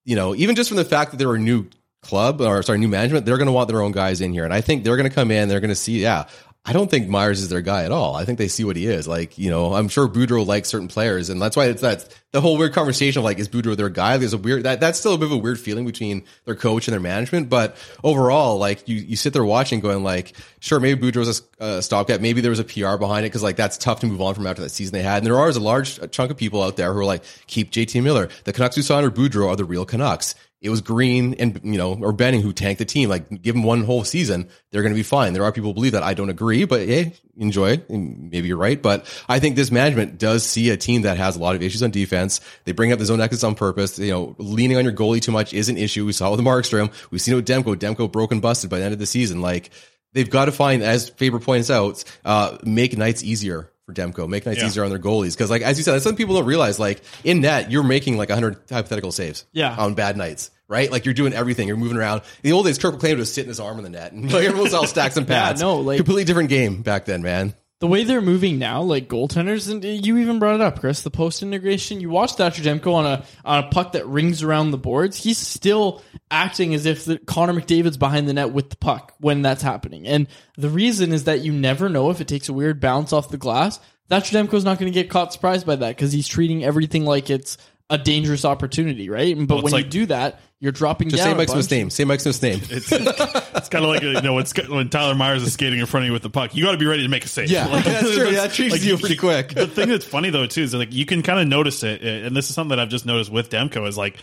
you 0.05 0.15
know, 0.15 0.33
even 0.35 0.55
just 0.55 0.69
from 0.69 0.77
the 0.77 0.85
fact 0.85 1.11
that 1.11 1.17
they're 1.17 1.35
a 1.35 1.39
new 1.39 1.67
club 2.01 2.41
or 2.41 2.63
sorry, 2.63 2.79
new 2.79 2.87
management, 2.87 3.25
they're 3.25 3.37
going 3.37 3.47
to 3.47 3.51
want 3.53 3.67
their 3.67 3.81
own 3.81 3.91
guys 3.91 4.21
in 4.21 4.33
here. 4.33 4.43
And 4.45 4.53
I 4.53 4.61
think 4.61 4.83
they're 4.83 4.97
going 4.97 5.09
to 5.09 5.13
come 5.13 5.31
in, 5.31 5.49
they're 5.49 5.59
going 5.59 5.69
to 5.69 5.75
see, 5.75 6.01
yeah, 6.01 6.27
I 6.63 6.73
don't 6.73 6.91
think 6.91 7.09
Myers 7.09 7.41
is 7.41 7.49
their 7.49 7.61
guy 7.61 7.85
at 7.85 7.91
all. 7.91 8.15
I 8.15 8.23
think 8.23 8.37
they 8.37 8.47
see 8.47 8.63
what 8.63 8.75
he 8.75 8.85
is. 8.85 9.07
Like, 9.07 9.39
you 9.39 9.49
know, 9.49 9.73
I'm 9.73 9.87
sure 9.87 10.07
Boudreau 10.07 10.45
likes 10.45 10.69
certain 10.69 10.87
players, 10.87 11.29
and 11.29 11.41
that's 11.41 11.55
why 11.55 11.65
it's 11.65 11.81
that 11.81 12.07
the 12.33 12.39
whole 12.39 12.55
weird 12.55 12.73
conversation 12.73 13.19
of 13.19 13.23
like, 13.25 13.39
is 13.39 13.49
Boudreau 13.49 13.75
their 13.75 13.89
guy? 13.89 14.17
There's 14.17 14.33
a 14.33 14.37
weird 14.37 14.63
that 14.63 14.79
that's 14.79 14.99
still 14.99 15.15
a 15.15 15.17
bit 15.17 15.25
of 15.25 15.31
a 15.31 15.37
weird 15.37 15.59
feeling 15.59 15.87
between 15.87 16.23
their 16.45 16.55
coach 16.55 16.87
and 16.87 16.93
their 16.93 16.99
management. 16.99 17.49
But 17.49 17.77
overall, 18.03 18.59
like 18.59 18.87
you 18.87 18.97
you 18.97 19.15
sit 19.15 19.33
there 19.33 19.43
watching, 19.43 19.79
going 19.79 20.03
like, 20.03 20.33
sure, 20.59 20.79
maybe 20.79 21.01
Boudreau's 21.01 21.41
a 21.59 21.63
uh, 21.63 21.81
stopgap. 21.81 22.21
Maybe 22.21 22.41
there 22.41 22.51
was 22.51 22.59
a 22.59 22.63
PR 22.63 22.95
behind 22.97 23.25
it 23.25 23.29
because 23.29 23.41
like 23.41 23.55
that's 23.55 23.79
tough 23.79 24.01
to 24.01 24.05
move 24.05 24.21
on 24.21 24.35
from 24.35 24.45
after 24.45 24.61
that 24.61 24.69
season 24.69 24.93
they 24.93 25.01
had. 25.01 25.17
And 25.17 25.25
there 25.25 25.39
are 25.39 25.49
a 25.49 25.53
large 25.53 25.99
chunk 26.11 26.29
of 26.29 26.37
people 26.37 26.61
out 26.61 26.77
there 26.77 26.93
who 26.93 26.99
are 26.99 27.05
like, 27.05 27.23
keep 27.47 27.71
JT 27.71 28.03
Miller. 28.03 28.29
The 28.43 28.53
Canucks 28.53 28.75
who 28.75 28.83
signed 28.83 29.09
Boudreau 29.15 29.47
are 29.49 29.55
the 29.55 29.65
real 29.65 29.85
Canucks 29.85 30.35
it 30.61 30.69
was 30.69 30.81
Green 30.81 31.33
and 31.35 31.59
you 31.63 31.77
know 31.77 31.97
or 32.01 32.13
Benning 32.13 32.41
who 32.41 32.53
tanked 32.53 32.79
the 32.79 32.85
team. 32.85 33.09
Like 33.09 33.41
give 33.41 33.55
them 33.55 33.63
one 33.63 33.83
whole 33.83 34.03
season, 34.03 34.47
they're 34.69 34.83
going 34.83 34.93
to 34.93 34.99
be 34.99 35.03
fine. 35.03 35.33
There 35.33 35.43
are 35.43 35.51
people 35.51 35.71
who 35.71 35.73
believe 35.73 35.93
that. 35.93 36.03
I 36.03 36.13
don't 36.13 36.29
agree, 36.29 36.65
but 36.65 36.81
hey, 36.81 37.13
enjoy 37.35 37.71
it. 37.71 37.89
And 37.89 38.29
Maybe 38.29 38.47
you're 38.47 38.57
right, 38.57 38.79
but 38.81 39.05
I 39.27 39.39
think 39.39 39.55
this 39.55 39.71
management 39.71 40.19
does 40.19 40.45
see 40.45 40.69
a 40.69 40.77
team 40.77 41.01
that 41.01 41.17
has 41.17 41.35
a 41.35 41.39
lot 41.39 41.55
of 41.55 41.63
issues 41.63 41.81
on 41.81 41.89
defense. 41.89 42.39
They 42.65 42.71
bring 42.71 42.91
up 42.91 42.99
the 42.99 43.05
zone 43.05 43.21
exits 43.21 43.43
on 43.43 43.55
purpose. 43.55 43.97
You 43.97 44.11
know, 44.11 44.35
leaning 44.37 44.77
on 44.77 44.83
your 44.83 44.93
goalie 44.93 45.21
too 45.21 45.31
much 45.31 45.53
is 45.53 45.67
an 45.67 45.77
issue. 45.77 46.05
We 46.05 46.13
saw 46.13 46.27
it 46.29 46.37
with 46.37 46.45
Markstrom. 46.45 46.91
We've 47.09 47.21
seen 47.21 47.33
it 47.33 47.37
with 47.37 47.47
Demko. 47.47 47.75
Demko 47.75 48.11
broken 48.11 48.39
busted 48.39 48.69
by 48.69 48.79
the 48.79 48.85
end 48.85 48.93
of 48.93 48.99
the 48.99 49.07
season. 49.07 49.41
Like 49.41 49.71
they've 50.13 50.29
got 50.29 50.45
to 50.45 50.51
find, 50.51 50.83
as 50.83 51.09
Faber 51.09 51.39
points 51.39 51.71
out, 51.71 52.03
uh, 52.23 52.57
make 52.63 52.97
nights 52.97 53.23
easier. 53.23 53.70
For 53.95 54.11
for 54.11 54.11
Demko. 54.23 54.27
Make 54.29 54.45
nights 54.45 54.59
Yeah. 54.59 54.67
easier 54.67 54.83
on 54.83 54.89
their 54.89 54.99
goalies 54.99 55.33
because, 55.33 55.49
like 55.49 55.61
as 55.61 55.77
you 55.77 55.83
said, 55.83 56.01
some 56.01 56.15
people 56.15 56.35
don't 56.35 56.45
realize 56.45 56.79
like 56.79 57.01
in 57.23 57.41
net 57.41 57.71
you're 57.71 57.83
making 57.83 58.17
like 58.17 58.29
100 58.29 58.57
hypothetical 58.69 59.11
saves. 59.11 59.45
Yeah. 59.51 59.75
on 59.77 59.93
bad 59.93 60.17
nights. 60.17 60.51
Right, 60.67 60.89
like 60.89 61.03
you're 61.03 61.13
doing 61.13 61.33
everything. 61.33 61.67
You're 61.67 61.75
moving 61.75 61.97
around. 61.97 62.19
In 62.19 62.49
the 62.49 62.51
old 62.53 62.65
days, 62.65 62.77
Kirk 62.77 62.93
McLean 62.93 63.17
would 63.17 63.23
just 63.23 63.33
sit 63.35 63.41
in 63.41 63.49
his 63.49 63.59
arm 63.59 63.77
in 63.77 63.83
the 63.83 63.89
net, 63.89 64.13
and 64.13 64.23
like, 64.31 64.45
everyone 64.45 64.67
else 64.67 64.73
all 64.73 64.87
stacks 64.87 65.17
and 65.17 65.27
Yeah, 65.27 65.47
pads. 65.47 65.59
no, 65.61 65.75
like- 65.79 65.97
completely 65.97 66.23
different 66.23 66.47
game 66.47 66.81
back 66.81 67.03
then, 67.03 67.21
man. 67.21 67.53
The 67.81 67.87
way 67.87 68.03
they're 68.03 68.21
moving 68.21 68.59
now, 68.59 68.83
like 68.83 69.09
goaltenders, 69.09 69.69
and 69.69 69.83
you 69.83 70.19
even 70.19 70.37
brought 70.37 70.53
it 70.53 70.61
up, 70.61 70.79
Chris, 70.79 71.01
the 71.01 71.09
post 71.09 71.41
integration. 71.41 71.99
You 71.99 72.11
watch 72.11 72.33
Thatcher 72.33 72.61
Demko 72.61 72.93
on 72.93 73.05
a 73.07 73.25
on 73.43 73.63
a 73.63 73.67
puck 73.69 73.93
that 73.93 74.05
rings 74.05 74.43
around 74.43 74.69
the 74.69 74.77
boards. 74.77 75.17
He's 75.17 75.39
still 75.39 76.03
acting 76.29 76.75
as 76.75 76.85
if 76.85 77.05
the, 77.05 77.17
Connor 77.17 77.53
McDavid's 77.53 77.97
behind 77.97 78.29
the 78.29 78.33
net 78.33 78.51
with 78.51 78.69
the 78.69 78.77
puck 78.77 79.15
when 79.19 79.41
that's 79.41 79.63
happening. 79.63 80.05
And 80.05 80.27
the 80.57 80.69
reason 80.69 81.11
is 81.11 81.23
that 81.23 81.41
you 81.41 81.51
never 81.51 81.89
know 81.89 82.11
if 82.11 82.21
it 82.21 82.27
takes 82.27 82.49
a 82.49 82.53
weird 82.53 82.79
bounce 82.79 83.13
off 83.13 83.29
the 83.29 83.37
glass. 83.37 83.79
Thatcher 84.09 84.37
Demko's 84.37 84.63
not 84.63 84.77
going 84.77 84.91
to 84.91 84.93
get 84.93 85.09
caught 85.09 85.33
surprised 85.33 85.65
by 85.65 85.75
that 85.77 85.95
because 85.95 86.11
he's 86.11 86.27
treating 86.27 86.63
everything 86.63 87.03
like 87.03 87.31
it's 87.31 87.57
a 87.91 87.97
dangerous 87.97 88.45
opportunity, 88.45 89.09
right? 89.09 89.37
But 89.37 89.55
Well, 89.55 89.63
when 89.63 89.73
like- 89.73 89.85
you 89.85 89.91
do 89.91 90.05
that, 90.07 90.39
you're 90.59 90.71
dropping 90.71 91.09
Just 91.09 91.21
down. 91.23 91.29
say 91.29 91.33
a 91.33 91.35
Mike 91.35 91.49
Smith's 91.49 91.71
name. 91.71 91.89
Say 91.89 92.03
Mike 92.05 92.19
Smith's 92.19 92.41
name. 92.41 92.61
It's, 92.69 92.91
it's 92.91 93.69
kind 93.69 93.83
of 93.83 93.89
like 93.89 94.01
you 94.03 94.21
know 94.21 94.37
it's 94.37 94.53
when 94.69 94.89
Tyler 94.89 95.15
Myers 95.15 95.41
is 95.43 95.53
skating 95.53 95.79
in 95.79 95.85
front 95.87 96.03
of 96.03 96.07
you 96.07 96.13
with 96.13 96.21
the 96.21 96.29
puck. 96.29 96.55
You 96.55 96.63
got 96.63 96.71
to 96.71 96.77
be 96.77 96.85
ready 96.85 97.03
to 97.03 97.09
make 97.09 97.25
a 97.25 97.27
save. 97.27 97.49
Yeah, 97.49 97.67
that's 97.81 98.15
true. 98.15 98.31
That 98.31 98.51
treats 98.53 98.83
you 98.83 98.97
pretty 98.97 99.17
quick. 99.17 99.53
The 99.55 99.67
thing 99.67 99.89
that's 99.89 100.05
funny 100.05 100.29
though 100.29 100.45
too 100.47 100.61
is 100.61 100.73
like 100.73 100.93
you 100.93 101.05
can 101.05 101.21
kind 101.23 101.39
of 101.39 101.47
notice 101.47 101.83
it, 101.83 102.03
uh, 102.03 102.27
and 102.27 102.35
this 102.35 102.49
is 102.49 102.55
something 102.55 102.69
that 102.69 102.79
I've 102.79 102.89
just 102.89 103.05
noticed 103.05 103.31
with 103.31 103.49
Demko 103.49 103.87
is 103.87 103.97
like 103.97 104.17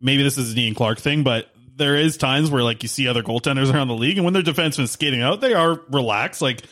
maybe 0.00 0.22
this 0.24 0.36
is 0.36 0.52
a 0.52 0.54
Dean 0.54 0.74
Clark 0.74 0.98
thing, 0.98 1.22
but 1.22 1.48
there 1.76 1.96
is 1.96 2.16
times 2.16 2.50
where 2.50 2.62
like 2.62 2.82
you 2.82 2.88
see 2.88 3.06
other 3.08 3.22
goaltenders 3.22 3.72
around 3.72 3.88
the 3.88 3.94
league, 3.94 4.16
and 4.18 4.24
when 4.24 4.34
their 4.34 4.42
defensemen 4.42 4.88
skating 4.88 5.22
out, 5.22 5.40
they 5.40 5.54
are 5.54 5.80
relaxed. 5.90 6.42
Like 6.42 6.62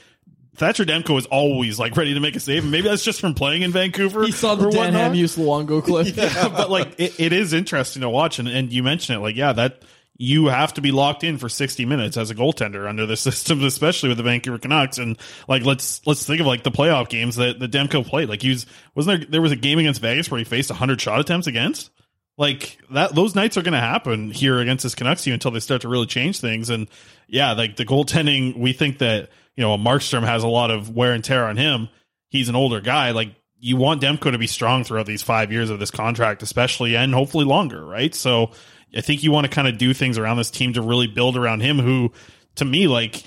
Thatcher 0.62 0.84
Demko 0.84 1.18
is 1.18 1.26
always 1.26 1.78
like 1.78 1.96
ready 1.96 2.14
to 2.14 2.20
make 2.20 2.36
a 2.36 2.40
save, 2.40 2.62
and 2.62 2.70
maybe 2.70 2.88
that's 2.88 3.04
just 3.04 3.20
from 3.20 3.34
playing 3.34 3.62
in 3.62 3.72
Vancouver. 3.72 4.24
He 4.24 4.32
saw 4.32 4.54
the 4.54 4.70
Dan 4.70 4.94
whatnot. 4.94 5.12
Hamhuis 5.12 5.36
Luongo 5.36 5.82
clip. 5.82 6.16
Yeah, 6.16 6.48
but 6.48 6.70
like 6.70 6.94
it, 6.98 7.18
it 7.18 7.32
is 7.32 7.52
interesting 7.52 8.02
to 8.02 8.08
watch, 8.08 8.38
and, 8.38 8.46
and 8.46 8.72
you 8.72 8.82
mentioned 8.82 9.16
it, 9.18 9.20
like 9.20 9.34
yeah, 9.34 9.52
that 9.52 9.82
you 10.16 10.46
have 10.46 10.74
to 10.74 10.80
be 10.80 10.92
locked 10.92 11.24
in 11.24 11.36
for 11.36 11.48
sixty 11.48 11.84
minutes 11.84 12.16
as 12.16 12.30
a 12.30 12.34
goaltender 12.34 12.88
under 12.88 13.06
the 13.06 13.16
system, 13.28 13.64
especially 13.64 14.08
with 14.08 14.18
the 14.18 14.24
Vancouver 14.24 14.58
Canucks. 14.58 14.98
And 14.98 15.18
like 15.48 15.64
let's 15.64 16.06
let's 16.06 16.24
think 16.24 16.40
of 16.40 16.46
like 16.46 16.62
the 16.62 16.70
playoff 16.70 17.08
games 17.08 17.36
that 17.36 17.58
the 17.58 17.68
Demko 17.68 18.06
played. 18.06 18.28
Like 18.28 18.42
he 18.42 18.50
was 18.50 18.66
wasn't 18.94 19.20
there 19.22 19.30
there 19.30 19.42
was 19.42 19.52
a 19.52 19.56
game 19.56 19.80
against 19.80 20.00
Vegas 20.00 20.30
where 20.30 20.38
he 20.38 20.44
faced 20.44 20.70
hundred 20.70 21.00
shot 21.00 21.20
attempts 21.20 21.48
against. 21.48 21.90
Like 22.38 22.78
that, 22.90 23.14
those 23.14 23.34
nights 23.34 23.56
are 23.56 23.62
going 23.62 23.74
to 23.74 23.80
happen 23.80 24.30
here 24.30 24.58
against 24.58 24.84
this 24.84 24.94
Canucks 24.94 25.22
team 25.22 25.34
until 25.34 25.50
they 25.50 25.60
start 25.60 25.82
to 25.82 25.88
really 25.88 26.06
change 26.06 26.40
things. 26.40 26.70
And 26.70 26.88
yeah, 27.28 27.52
like 27.52 27.76
the 27.76 27.84
goaltending, 27.84 28.56
we 28.56 28.72
think 28.72 28.98
that 28.98 29.28
you 29.56 29.62
know 29.62 29.76
Markstrom 29.76 30.24
has 30.24 30.42
a 30.42 30.48
lot 30.48 30.70
of 30.70 30.90
wear 30.90 31.12
and 31.12 31.24
tear 31.24 31.46
on 31.46 31.56
him. 31.56 31.88
He's 32.28 32.48
an 32.48 32.56
older 32.56 32.80
guy. 32.80 33.10
Like 33.10 33.34
you 33.58 33.76
want 33.76 34.02
Demko 34.02 34.32
to 34.32 34.38
be 34.38 34.46
strong 34.46 34.84
throughout 34.84 35.06
these 35.06 35.22
five 35.22 35.52
years 35.52 35.70
of 35.70 35.78
this 35.78 35.90
contract, 35.90 36.42
especially 36.42 36.96
and 36.96 37.14
hopefully 37.14 37.44
longer, 37.44 37.84
right? 37.84 38.14
So 38.14 38.50
I 38.96 39.00
think 39.00 39.22
you 39.22 39.30
want 39.30 39.46
to 39.46 39.50
kind 39.50 39.68
of 39.68 39.78
do 39.78 39.94
things 39.94 40.18
around 40.18 40.36
this 40.36 40.50
team 40.50 40.72
to 40.74 40.82
really 40.82 41.06
build 41.06 41.36
around 41.36 41.60
him. 41.60 41.78
Who, 41.78 42.12
to 42.56 42.64
me, 42.64 42.88
like 42.88 43.22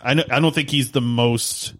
I 0.00 0.12
I 0.12 0.40
don't 0.40 0.54
think 0.54 0.70
he's 0.70 0.92
the 0.92 1.00
most 1.00 1.74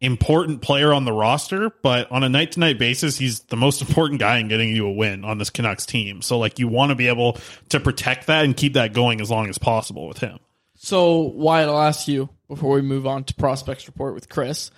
important 0.00 0.62
player 0.62 0.92
on 0.92 1.04
the 1.04 1.12
roster, 1.12 1.70
but 1.82 2.10
on 2.12 2.22
a 2.22 2.28
night 2.28 2.52
to 2.52 2.60
night 2.60 2.78
basis, 2.78 3.18
he's 3.18 3.40
the 3.40 3.56
most 3.56 3.80
important 3.82 4.20
guy 4.20 4.38
in 4.38 4.48
getting 4.48 4.74
you 4.74 4.86
a 4.86 4.92
win 4.92 5.24
on 5.24 5.38
this 5.38 5.50
Canucks 5.50 5.86
team. 5.86 6.22
So 6.22 6.38
like 6.38 6.58
you 6.58 6.68
want 6.68 6.90
to 6.90 6.94
be 6.94 7.08
able 7.08 7.36
to 7.70 7.80
protect 7.80 8.28
that 8.28 8.44
and 8.44 8.56
keep 8.56 8.74
that 8.74 8.92
going 8.92 9.20
as 9.20 9.30
long 9.30 9.48
as 9.48 9.58
possible 9.58 10.06
with 10.06 10.18
him. 10.18 10.38
So, 10.80 11.22
Wyatt, 11.22 11.68
I'll 11.68 11.82
ask 11.82 12.06
you 12.06 12.28
before 12.46 12.76
we 12.76 12.82
move 12.82 13.04
on 13.04 13.24
to 13.24 13.34
prospects 13.34 13.88
report 13.88 14.14
with 14.14 14.28
Chris. 14.28 14.70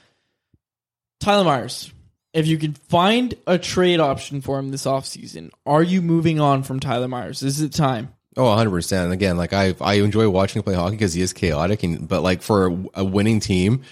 Tyler 1.21 1.45
Myers, 1.45 1.93
if 2.33 2.47
you 2.47 2.57
can 2.57 2.73
find 2.73 3.35
a 3.47 3.59
trade 3.59 4.01
option 4.01 4.41
for 4.41 4.59
him 4.59 4.71
this 4.71 4.87
offseason, 4.87 5.51
are 5.67 5.83
you 5.83 6.01
moving 6.01 6.41
on 6.41 6.63
from 6.63 6.81
Tyler 6.81 7.07
Myers? 7.07 7.43
Is 7.43 7.61
it 7.61 7.75
time? 7.75 8.15
Oh, 8.39 8.45
100%. 8.45 9.05
And 9.05 9.13
again, 9.13 9.37
like 9.37 9.53
I 9.53 9.75
I 9.81 9.95
enjoy 9.95 10.29
watching 10.31 10.61
him 10.61 10.65
play 10.65 10.75
hockey 10.75 10.97
because 10.97 11.13
he 11.13 11.21
is 11.21 11.35
chaotic 11.35 11.83
and 11.83 12.09
but 12.09 12.23
like 12.23 12.41
for 12.41 12.69
a, 12.69 12.85
a 12.95 13.05
winning 13.05 13.39
team, 13.39 13.83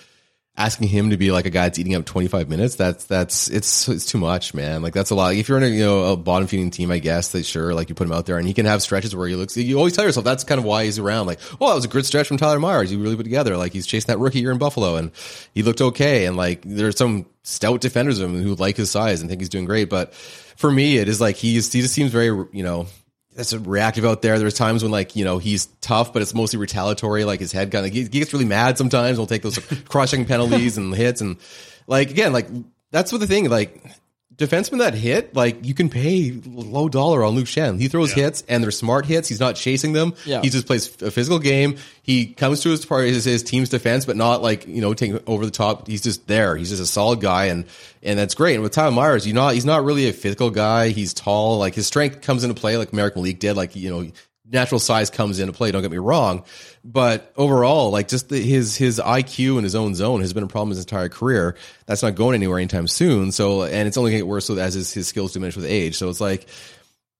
asking 0.58 0.88
him 0.88 1.10
to 1.10 1.16
be 1.16 1.30
like 1.30 1.46
a 1.46 1.50
guy 1.50 1.62
that's 1.62 1.78
eating 1.78 1.94
up 1.94 2.04
25 2.04 2.48
minutes, 2.48 2.74
that's 2.74 3.04
that's 3.04 3.48
it's 3.48 3.88
it's 3.88 4.04
too 4.04 4.18
much, 4.18 4.52
man. 4.52 4.82
Like 4.82 4.92
that's 4.92 5.10
a 5.10 5.14
lot. 5.14 5.34
If 5.34 5.48
you're 5.48 5.56
in 5.56 5.64
a 5.64 5.68
you 5.68 5.84
know 5.84 6.12
a 6.12 6.16
bottom 6.16 6.48
feeding 6.48 6.70
team, 6.70 6.90
I 6.90 6.98
guess 6.98 7.30
that 7.32 7.46
sure 7.46 7.72
like 7.72 7.88
you 7.88 7.94
put 7.94 8.06
him 8.06 8.12
out 8.12 8.26
there 8.26 8.36
and 8.36 8.46
he 8.46 8.52
can 8.52 8.66
have 8.66 8.82
stretches 8.82 9.14
where 9.14 9.28
he 9.28 9.36
looks 9.36 9.56
you 9.56 9.78
always 9.78 9.94
tell 9.94 10.04
yourself 10.04 10.24
that's 10.24 10.44
kind 10.44 10.58
of 10.58 10.64
why 10.64 10.84
he's 10.84 10.98
around. 10.98 11.28
Like, 11.28 11.38
oh, 11.60 11.68
that 11.68 11.74
was 11.76 11.84
a 11.84 11.88
good 11.88 12.04
stretch 12.04 12.26
from 12.26 12.36
Tyler 12.36 12.58
Myers. 12.58 12.92
you 12.92 12.98
really 12.98 13.16
put 13.16 13.22
together. 13.22 13.56
Like 13.56 13.72
he's 13.72 13.86
chasing 13.86 14.08
that 14.08 14.18
rookie 14.18 14.40
year 14.40 14.50
in 14.50 14.58
Buffalo 14.58 14.96
and 14.96 15.12
he 15.54 15.62
looked 15.62 15.80
okay 15.80 16.26
and 16.26 16.36
like 16.36 16.62
there's 16.64 16.98
some 16.98 17.26
stout 17.44 17.80
defenders 17.80 18.18
of 18.18 18.28
him 18.28 18.42
who 18.42 18.56
like 18.56 18.76
his 18.76 18.90
size 18.90 19.20
and 19.20 19.30
think 19.30 19.40
he's 19.40 19.48
doing 19.48 19.64
great, 19.64 19.88
but 19.88 20.12
for 20.12 20.70
me 20.70 20.98
it 20.98 21.08
is 21.08 21.20
like 21.20 21.36
he's 21.36 21.72
he 21.72 21.80
just 21.80 21.94
seems 21.94 22.10
very, 22.10 22.26
you 22.52 22.64
know, 22.64 22.88
that's 23.38 23.54
reactive 23.54 24.04
out 24.04 24.20
there. 24.20 24.36
There's 24.36 24.54
times 24.54 24.82
when 24.82 24.90
like 24.90 25.14
you 25.14 25.24
know 25.24 25.38
he's 25.38 25.66
tough, 25.80 26.12
but 26.12 26.22
it's 26.22 26.34
mostly 26.34 26.58
retaliatory. 26.58 27.24
Like 27.24 27.38
his 27.38 27.52
head 27.52 27.70
kind 27.70 27.86
of 27.86 27.92
he, 27.92 28.02
he 28.02 28.08
gets 28.08 28.32
really 28.32 28.44
mad 28.44 28.76
sometimes. 28.76 29.16
He'll 29.16 29.28
take 29.28 29.42
those 29.42 29.58
crushing 29.88 30.24
penalties 30.24 30.76
and 30.76 30.92
hits 30.92 31.20
and 31.20 31.36
like 31.86 32.10
again 32.10 32.32
like 32.32 32.48
that's 32.90 33.12
what 33.12 33.20
the 33.20 33.28
thing 33.28 33.48
like 33.48 33.80
defensemen 34.38 34.78
that 34.78 34.94
hit 34.94 35.34
like 35.34 35.64
you 35.64 35.74
can 35.74 35.88
pay 35.90 36.30
low 36.46 36.88
dollar 36.88 37.24
on 37.24 37.34
Luke 37.34 37.46
Schenn. 37.46 37.80
He 37.80 37.88
throws 37.88 38.12
hits 38.12 38.44
and 38.48 38.62
they're 38.62 38.70
smart 38.70 39.04
hits. 39.04 39.28
He's 39.28 39.40
not 39.40 39.56
chasing 39.56 39.92
them. 39.92 40.14
Yeah. 40.24 40.40
He 40.40 40.48
just 40.48 40.66
plays 40.66 41.02
a 41.02 41.10
physical 41.10 41.40
game. 41.40 41.76
He 42.02 42.26
comes 42.26 42.60
to 42.60 42.70
his 42.70 42.86
part 42.86 43.06
his, 43.06 43.24
his 43.24 43.42
team's 43.42 43.68
defense, 43.68 44.06
but 44.06 44.16
not 44.16 44.40
like 44.40 44.66
you 44.68 44.80
know 44.80 44.94
taking 44.94 45.20
over 45.26 45.44
the 45.44 45.50
top. 45.50 45.88
He's 45.88 46.02
just 46.02 46.28
there. 46.28 46.56
He's 46.56 46.70
just 46.70 46.80
a 46.80 46.86
solid 46.86 47.20
guy, 47.20 47.46
and 47.46 47.64
and 48.02 48.16
that's 48.16 48.34
great. 48.34 48.54
And 48.54 48.62
with 48.62 48.72
Tyler 48.72 48.92
Myers, 48.92 49.26
you 49.26 49.32
not 49.32 49.54
he's 49.54 49.66
not 49.66 49.84
really 49.84 50.08
a 50.08 50.12
physical 50.12 50.50
guy. 50.50 50.90
He's 50.90 51.12
tall. 51.12 51.58
Like 51.58 51.74
his 51.74 51.88
strength 51.88 52.22
comes 52.22 52.44
into 52.44 52.54
play, 52.54 52.76
like 52.76 52.92
American 52.92 53.22
League 53.22 53.40
did. 53.40 53.56
Like 53.56 53.74
you 53.76 53.90
know. 53.90 54.10
Natural 54.50 54.78
size 54.78 55.10
comes 55.10 55.38
into 55.40 55.52
play. 55.52 55.70
Don't 55.70 55.82
get 55.82 55.90
me 55.90 55.98
wrong, 55.98 56.44
but 56.84 57.32
overall, 57.36 57.90
like 57.90 58.08
just 58.08 58.30
the, 58.30 58.40
his 58.40 58.76
his 58.76 58.98
IQ 58.98 59.58
in 59.58 59.64
his 59.64 59.74
own 59.74 59.94
zone 59.94 60.20
has 60.20 60.32
been 60.32 60.42
a 60.42 60.48
problem 60.48 60.70
his 60.70 60.78
entire 60.78 61.08
career. 61.08 61.56
That's 61.86 62.02
not 62.02 62.14
going 62.14 62.34
anywhere 62.34 62.58
anytime 62.58 62.88
soon. 62.88 63.30
So, 63.30 63.64
and 63.64 63.86
it's 63.86 63.98
only 63.98 64.12
going 64.12 64.20
to 64.20 64.24
get 64.24 64.30
worse 64.30 64.48
as 64.48 64.74
his, 64.74 64.92
his 64.92 65.06
skills 65.06 65.32
diminish 65.32 65.56
with 65.56 65.66
age. 65.66 65.96
So 65.96 66.08
it's 66.08 66.20
like, 66.20 66.48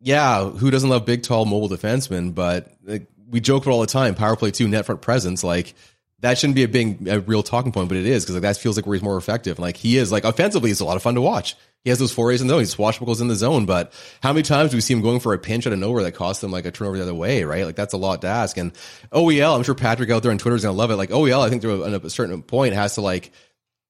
yeah, 0.01 0.49
who 0.49 0.71
doesn't 0.71 0.89
love 0.89 1.05
big, 1.05 1.23
tall, 1.23 1.45
mobile 1.45 1.69
defensemen? 1.69 2.35
But 2.35 2.73
like, 2.83 3.09
we 3.29 3.41
joke 3.41 3.65
about 3.65 3.73
all 3.73 3.81
the 3.81 3.87
time. 3.87 4.15
Power 4.15 4.37
play 4.37 4.51
two, 4.51 4.69
net 4.69 4.87
front 4.87 5.03
presence. 5.03 5.45
Like 5.45 5.75
that 6.21 6.39
shouldn't 6.39 6.57
be 6.57 6.65
a 6.65 6.69
big, 6.69 7.07
a 7.07 7.21
real 7.21 7.43
talking 7.43 7.73
point, 7.73 7.89
but 7.89 7.99
it 7.99 8.07
is 8.07 8.25
because 8.25 8.35
like 8.35 8.43
that 8.43 8.57
feels 8.57 8.77
like 8.77 8.87
where 8.87 8.95
he's 8.95 9.03
more 9.03 9.17
effective. 9.17 9.59
Like 9.59 9.77
he 9.77 9.97
is, 9.97 10.11
like 10.11 10.25
offensively, 10.25 10.71
he's 10.71 10.81
a 10.81 10.85
lot 10.85 10.97
of 10.97 11.03
fun 11.03 11.15
to 11.15 11.21
watch. 11.21 11.57
He 11.89 11.91
has 11.91 11.99
those 11.99 12.13
forays 12.13 12.43
in 12.43 12.49
the 12.49 12.53
zone. 12.53 12.61
He 12.61 12.67
swashbuckles 12.67 13.23
in 13.23 13.29
the 13.29 13.35
zone. 13.35 13.65
But 13.65 13.95
how 14.23 14.35
many 14.35 14.43
times 14.43 14.73
do 14.73 14.77
we 14.77 14.83
see 14.83 14.93
him 14.93 15.01
going 15.01 15.21
for 15.21 15.33
a 15.33 15.39
pinch 15.39 15.67
out 15.67 15.73
of 15.73 15.79
nowhere 15.79 16.03
that 16.03 16.13
costs 16.13 16.45
him 16.45 16.51
like 16.51 16.67
a 16.67 16.71
turnover 16.71 16.99
the 16.99 17.03
other 17.03 17.15
way? 17.15 17.45
Right? 17.45 17.65
Like 17.65 17.77
that's 17.77 17.95
a 17.95 17.97
lot 17.97 18.21
to 18.21 18.27
ask. 18.29 18.59
And 18.59 18.75
OEL, 19.11 19.57
I'm 19.57 19.63
sure 19.63 19.75
Patrick 19.75 20.11
out 20.11 20.23
there 20.23 20.31
on 20.31 20.37
Twitter 20.37 20.55
is 20.55 20.65
gonna 20.65 20.77
love 20.77 20.91
it. 20.91 20.97
Like 20.97 21.09
OEL, 21.09 21.41
I 21.41 21.49
think 21.49 21.63
to 21.63 21.83
a, 21.83 21.99
a 21.99 22.11
certain 22.11 22.43
point 22.43 22.75
has 22.75 22.97
to 22.97 23.01
like 23.01 23.33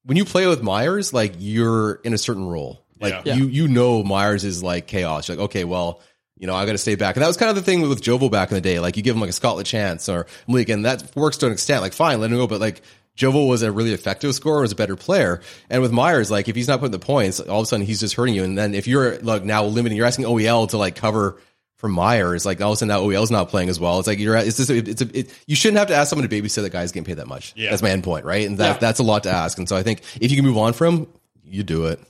when 0.05 0.17
you 0.17 0.25
play 0.25 0.47
with 0.47 0.63
Myers, 0.63 1.13
like 1.13 1.35
you're 1.39 1.95
in 2.05 2.15
a 2.15 2.19
certain 2.19 2.47
role. 2.47 2.85
Like 3.01 3.25
Yeah. 3.27 3.35
you 3.35 3.49
you 3.49 3.67
know 3.67 4.05
Myers 4.05 4.45
is 4.45 4.63
like 4.63 4.87
chaos. 4.87 5.27
You're 5.27 5.37
like, 5.37 5.45
okay, 5.47 5.65
well, 5.65 6.01
you 6.37 6.47
know, 6.47 6.55
I 6.55 6.67
got 6.67 6.73
to 6.73 6.79
stay 6.79 6.95
back. 6.95 7.17
And 7.17 7.23
that 7.25 7.27
was 7.27 7.37
kind 7.37 7.51
of 7.51 7.57
the 7.57 7.63
thing 7.63 7.81
with 7.83 8.01
Jovo 8.01 8.31
back 8.31 8.53
in 8.53 8.55
the 8.55 8.61
day. 8.61 8.79
Like 8.79 8.97
you 8.97 9.03
give 9.03 9.17
him 9.17 9.21
like 9.21 9.31
a 9.31 9.33
Scotland 9.33 9.67
chance 9.67 10.09
or 10.09 10.27
Malik, 10.47 10.69
and 10.69 10.85
that 10.85 11.17
works 11.17 11.39
to 11.39 11.47
an 11.47 11.53
extent. 11.53 11.83
Like 11.83 11.93
fine, 11.95 12.21
let 12.21 12.31
him 12.31 12.37
go. 12.37 12.47
But 12.47 12.61
like 12.61 12.81
Jovo 13.19 13.49
was 13.49 13.63
a 13.63 13.73
really 13.73 13.93
effective 13.93 14.33
scorer, 14.35 14.61
was 14.61 14.73
a 14.73 14.77
better 14.77 14.95
player. 14.97 15.41
And 15.69 15.83
with 15.83 15.91
Myers, 15.91 16.31
like 16.31 16.49
if 16.49 16.55
he's 16.55 16.69
not 16.69 16.79
putting 16.79 16.93
the 16.93 16.99
points, 17.01 17.41
all 17.41 17.59
of 17.61 17.65
a 17.65 17.67
sudden 17.67 17.85
he's 17.85 17.99
just 18.01 18.15
hurting 18.15 18.35
you. 18.35 18.45
And 18.45 18.57
then 18.57 18.75
if 18.75 18.87
you're 18.87 19.19
like 19.19 19.45
now 19.45 19.65
limiting, 19.65 19.97
you're 19.97 20.07
asking 20.07 20.25
OEL 20.27 20.69
to 20.71 20.79
like 20.79 20.95
cover 20.95 21.37
for 21.77 21.89
Myers, 21.89 22.47
like 22.47 22.61
all 22.61 22.71
of 22.71 22.75
a 22.75 22.77
sudden 22.77 22.89
now 22.89 23.01
OEL's 23.01 23.31
not 23.31 23.49
playing 23.49 23.69
as 23.69 23.81
well. 23.81 23.99
It's 23.99 24.07
like 24.07 24.19
you're 24.21 24.37
it's 24.37 24.57
just 24.57 24.71
it's 24.71 25.03
a 25.03 25.19
it, 25.19 25.35
you 25.47 25.57
shouldn't 25.57 25.79
have 25.79 25.89
to 25.89 25.95
ask 25.97 26.11
someone 26.11 26.29
to 26.29 26.43
babysit 26.43 26.63
that 26.63 26.71
guy's 26.71 26.93
getting 26.93 27.05
paid 27.05 27.19
that 27.19 27.27
much. 27.27 27.53
Yeah. 27.57 27.71
That's 27.71 27.83
my 27.83 27.91
end 27.91 28.05
point, 28.05 28.25
right? 28.25 28.47
And 28.47 28.59
that 28.59 28.75
Yeah. 28.75 28.79
that's 28.79 29.01
a 29.01 29.05
lot 29.05 29.25
to 29.25 29.31
ask. 29.31 29.59
And 29.59 29.69
so 29.69 29.77
I 29.77 29.83
think 29.83 30.03
if 30.21 30.31
you 30.31 30.37
can 30.37 30.45
move 30.47 30.57
on 30.59 30.73
from 30.73 30.97
him, 30.99 31.07
you 31.45 31.65
do 31.65 31.87
it. 31.87 32.01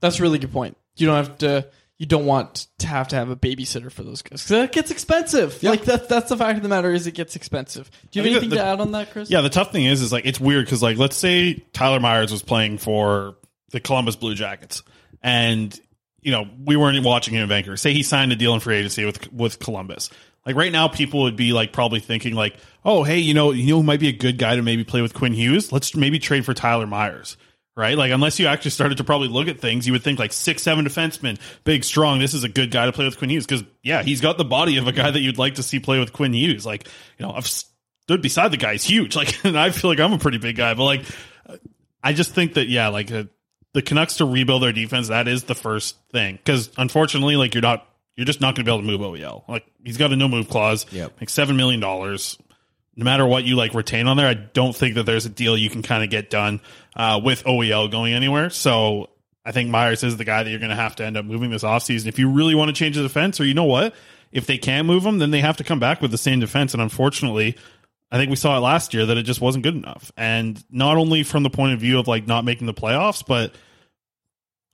That's 0.00 0.18
a 0.18 0.22
really 0.22 0.38
good 0.38 0.52
point. 0.52 0.76
You 0.96 1.06
don't 1.06 1.16
have 1.16 1.38
to. 1.38 1.66
You 1.98 2.06
don't 2.06 2.26
want 2.26 2.66
to 2.78 2.88
have 2.88 3.08
to 3.08 3.16
have 3.16 3.30
a 3.30 3.36
babysitter 3.36 3.90
for 3.90 4.02
those 4.02 4.22
guys 4.22 4.42
because 4.42 4.48
that 4.48 4.72
gets 4.72 4.90
expensive. 4.90 5.62
Like 5.62 5.84
that. 5.84 6.08
That's 6.08 6.28
the 6.28 6.36
fact 6.36 6.56
of 6.56 6.62
the 6.64 6.68
matter 6.68 6.92
is 6.92 7.06
it 7.06 7.14
gets 7.14 7.36
expensive. 7.36 7.88
Do 8.10 8.18
you 8.18 8.24
have 8.24 8.32
anything 8.32 8.50
that 8.50 8.56
to 8.56 8.64
add 8.64 8.80
on 8.80 8.92
that, 8.92 9.12
Chris? 9.12 9.30
Yeah, 9.30 9.42
the 9.42 9.48
tough 9.48 9.70
thing 9.70 9.84
is, 9.84 10.02
is 10.02 10.12
like 10.12 10.26
it's 10.26 10.40
weird 10.40 10.64
because 10.64 10.82
like 10.82 10.98
let's 10.98 11.16
say 11.16 11.64
Tyler 11.72 12.00
Myers 12.00 12.32
was 12.32 12.42
playing 12.42 12.78
for 12.78 13.36
the 13.70 13.78
Columbus 13.78 14.16
Blue 14.16 14.34
Jackets, 14.34 14.82
and 15.22 15.78
you 16.20 16.32
know 16.32 16.48
we 16.64 16.76
weren't 16.76 17.02
watching 17.04 17.34
him 17.34 17.42
in 17.42 17.48
Vancouver. 17.48 17.76
Say 17.76 17.92
he 17.92 18.02
signed 18.02 18.32
a 18.32 18.36
deal 18.36 18.54
in 18.54 18.60
free 18.60 18.76
agency 18.76 19.04
with 19.04 19.32
with 19.32 19.60
Columbus. 19.60 20.10
Like 20.44 20.56
right 20.56 20.72
now, 20.72 20.88
people 20.88 21.22
would 21.22 21.36
be 21.36 21.52
like 21.52 21.72
probably 21.72 22.00
thinking 22.00 22.34
like, 22.34 22.56
oh 22.84 23.04
hey, 23.04 23.18
you 23.18 23.34
know, 23.34 23.52
you 23.52 23.66
know, 23.68 23.76
who 23.76 23.82
might 23.84 24.00
be 24.00 24.08
a 24.08 24.12
good 24.12 24.36
guy 24.36 24.56
to 24.56 24.62
maybe 24.62 24.82
play 24.82 25.00
with 25.00 25.14
Quinn 25.14 25.32
Hughes. 25.32 25.70
Let's 25.70 25.94
maybe 25.94 26.18
trade 26.18 26.44
for 26.44 26.54
Tyler 26.54 26.86
Myers. 26.86 27.36
Right, 27.76 27.98
like 27.98 28.12
unless 28.12 28.38
you 28.38 28.46
actually 28.46 28.70
started 28.70 28.98
to 28.98 29.04
probably 29.04 29.26
look 29.26 29.48
at 29.48 29.58
things, 29.58 29.84
you 29.84 29.92
would 29.94 30.04
think 30.04 30.20
like 30.20 30.32
six, 30.32 30.62
seven 30.62 30.84
defensemen, 30.84 31.40
big, 31.64 31.82
strong. 31.82 32.20
This 32.20 32.32
is 32.32 32.44
a 32.44 32.48
good 32.48 32.70
guy 32.70 32.86
to 32.86 32.92
play 32.92 33.04
with 33.04 33.18
Quinn 33.18 33.30
Hughes 33.30 33.44
because 33.46 33.64
yeah, 33.82 34.04
he's 34.04 34.20
got 34.20 34.38
the 34.38 34.44
body 34.44 34.76
of 34.76 34.86
a 34.86 34.92
guy 34.92 35.10
that 35.10 35.18
you'd 35.20 35.38
like 35.38 35.56
to 35.56 35.62
see 35.64 35.80
play 35.80 35.98
with 35.98 36.12
Quinn 36.12 36.32
Hughes. 36.32 36.64
Like 36.64 36.86
you 37.18 37.26
know, 37.26 37.32
I've 37.32 37.48
stood 37.48 38.22
beside 38.22 38.52
the 38.52 38.56
guy; 38.58 38.72
he's 38.74 38.84
huge. 38.84 39.16
Like, 39.16 39.44
and 39.44 39.58
I 39.58 39.70
feel 39.70 39.90
like 39.90 39.98
I'm 39.98 40.12
a 40.12 40.18
pretty 40.18 40.38
big 40.38 40.54
guy, 40.54 40.74
but 40.74 40.84
like, 40.84 41.02
I 42.00 42.12
just 42.12 42.32
think 42.32 42.54
that 42.54 42.68
yeah, 42.68 42.88
like 42.88 43.10
uh, 43.10 43.24
the 43.72 43.82
Canucks 43.82 44.18
to 44.18 44.24
rebuild 44.24 44.62
their 44.62 44.72
defense, 44.72 45.08
that 45.08 45.26
is 45.26 45.42
the 45.42 45.56
first 45.56 45.96
thing. 46.12 46.36
Because 46.36 46.70
unfortunately, 46.78 47.34
like 47.34 47.54
you're 47.54 47.62
not, 47.62 47.88
you're 48.14 48.24
just 48.24 48.40
not 48.40 48.54
going 48.54 48.64
to 48.66 48.70
be 48.70 48.72
able 48.72 48.82
to 48.82 48.86
move 48.86 49.00
OEL. 49.00 49.48
Like 49.48 49.66
he's 49.82 49.96
got 49.96 50.12
a 50.12 50.16
no 50.16 50.28
move 50.28 50.48
clause, 50.48 50.86
Yep. 50.92 51.14
like 51.20 51.28
seven 51.28 51.56
million 51.56 51.80
dollars. 51.80 52.38
No 52.96 53.04
matter 53.04 53.26
what 53.26 53.44
you 53.44 53.56
like 53.56 53.74
retain 53.74 54.06
on 54.06 54.16
there, 54.16 54.28
I 54.28 54.34
don't 54.34 54.74
think 54.74 54.94
that 54.94 55.04
there's 55.04 55.26
a 55.26 55.30
deal 55.30 55.56
you 55.56 55.70
can 55.70 55.82
kind 55.82 56.04
of 56.04 56.10
get 56.10 56.30
done 56.30 56.60
uh, 56.94 57.20
with 57.22 57.44
OEL 57.44 57.90
going 57.90 58.14
anywhere. 58.14 58.50
So 58.50 59.10
I 59.44 59.52
think 59.52 59.68
Myers 59.70 60.04
is 60.04 60.16
the 60.16 60.24
guy 60.24 60.42
that 60.42 60.50
you're 60.50 60.60
going 60.60 60.70
to 60.70 60.76
have 60.76 60.96
to 60.96 61.04
end 61.04 61.16
up 61.16 61.24
moving 61.24 61.50
this 61.50 61.64
offseason. 61.64 62.06
If 62.06 62.18
you 62.18 62.30
really 62.30 62.54
want 62.54 62.68
to 62.68 62.72
change 62.72 62.96
the 62.96 63.02
defense, 63.02 63.40
or 63.40 63.44
you 63.44 63.54
know 63.54 63.64
what, 63.64 63.94
if 64.32 64.46
they 64.46 64.58
can't 64.58 64.86
move 64.86 65.04
him, 65.04 65.18
then 65.18 65.30
they 65.30 65.40
have 65.40 65.56
to 65.58 65.64
come 65.64 65.80
back 65.80 66.00
with 66.00 66.10
the 66.10 66.18
same 66.18 66.40
defense. 66.40 66.72
And 66.72 66.82
unfortunately, 66.82 67.56
I 68.10 68.16
think 68.16 68.30
we 68.30 68.36
saw 68.36 68.56
it 68.56 68.60
last 68.60 68.94
year 68.94 69.06
that 69.06 69.16
it 69.16 69.24
just 69.24 69.40
wasn't 69.40 69.64
good 69.64 69.74
enough. 69.74 70.12
And 70.16 70.62
not 70.70 70.96
only 70.96 71.24
from 71.24 71.42
the 71.42 71.50
point 71.50 71.74
of 71.74 71.80
view 71.80 71.98
of 71.98 72.08
like 72.08 72.26
not 72.26 72.44
making 72.44 72.66
the 72.66 72.74
playoffs, 72.74 73.26
but 73.26 73.54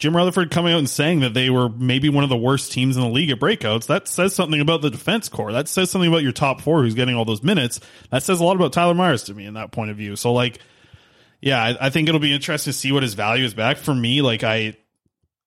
Jim 0.01 0.17
Rutherford 0.17 0.51
coming 0.51 0.73
out 0.73 0.79
and 0.79 0.89
saying 0.89 1.21
that 1.21 1.35
they 1.35 1.51
were 1.51 1.69
maybe 1.69 2.09
one 2.09 2.25
of 2.25 2.31
the 2.31 2.37
worst 2.37 2.73
teams 2.73 2.97
in 2.97 3.03
the 3.03 3.09
league 3.09 3.31
at 3.31 3.39
breakouts, 3.39 3.87
that 3.89 4.09
says 4.09 4.35
something 4.35 4.59
about 4.59 4.81
the 4.81 4.91
defense 4.91 5.29
core. 5.29 5.53
That 5.53 5.69
says 5.69 5.91
something 5.91 6.09
about 6.09 6.23
your 6.23 6.33
top 6.33 6.63
four 6.63 6.83
who's 6.83 6.95
getting 6.95 7.15
all 7.15 7.27
those 7.27 7.43
minutes. 7.43 7.81
That 8.11 8.23
says 8.23 8.41
a 8.41 8.45
lot 8.45 8.57
about 8.57 8.73
Tyler 8.73 8.95
Myers 8.95 9.25
to 9.25 9.35
me 9.35 9.45
in 9.45 9.55
that 9.55 9.73
point 9.73 9.91
of 9.91 9.99
view. 9.99 10.17
So 10.17 10.33
like, 10.33 10.59
yeah, 11.43 11.63
I, 11.63 11.87
I 11.87 11.91
think 11.91 12.09
it'll 12.09 12.19
be 12.19 12.33
interesting 12.33 12.73
to 12.73 12.79
see 12.79 12.93
what 12.93 13.03
his 13.03 13.13
value 13.13 13.45
is 13.45 13.53
back. 13.53 13.77
For 13.77 13.95
me, 13.95 14.23
like 14.23 14.43
I 14.43 14.75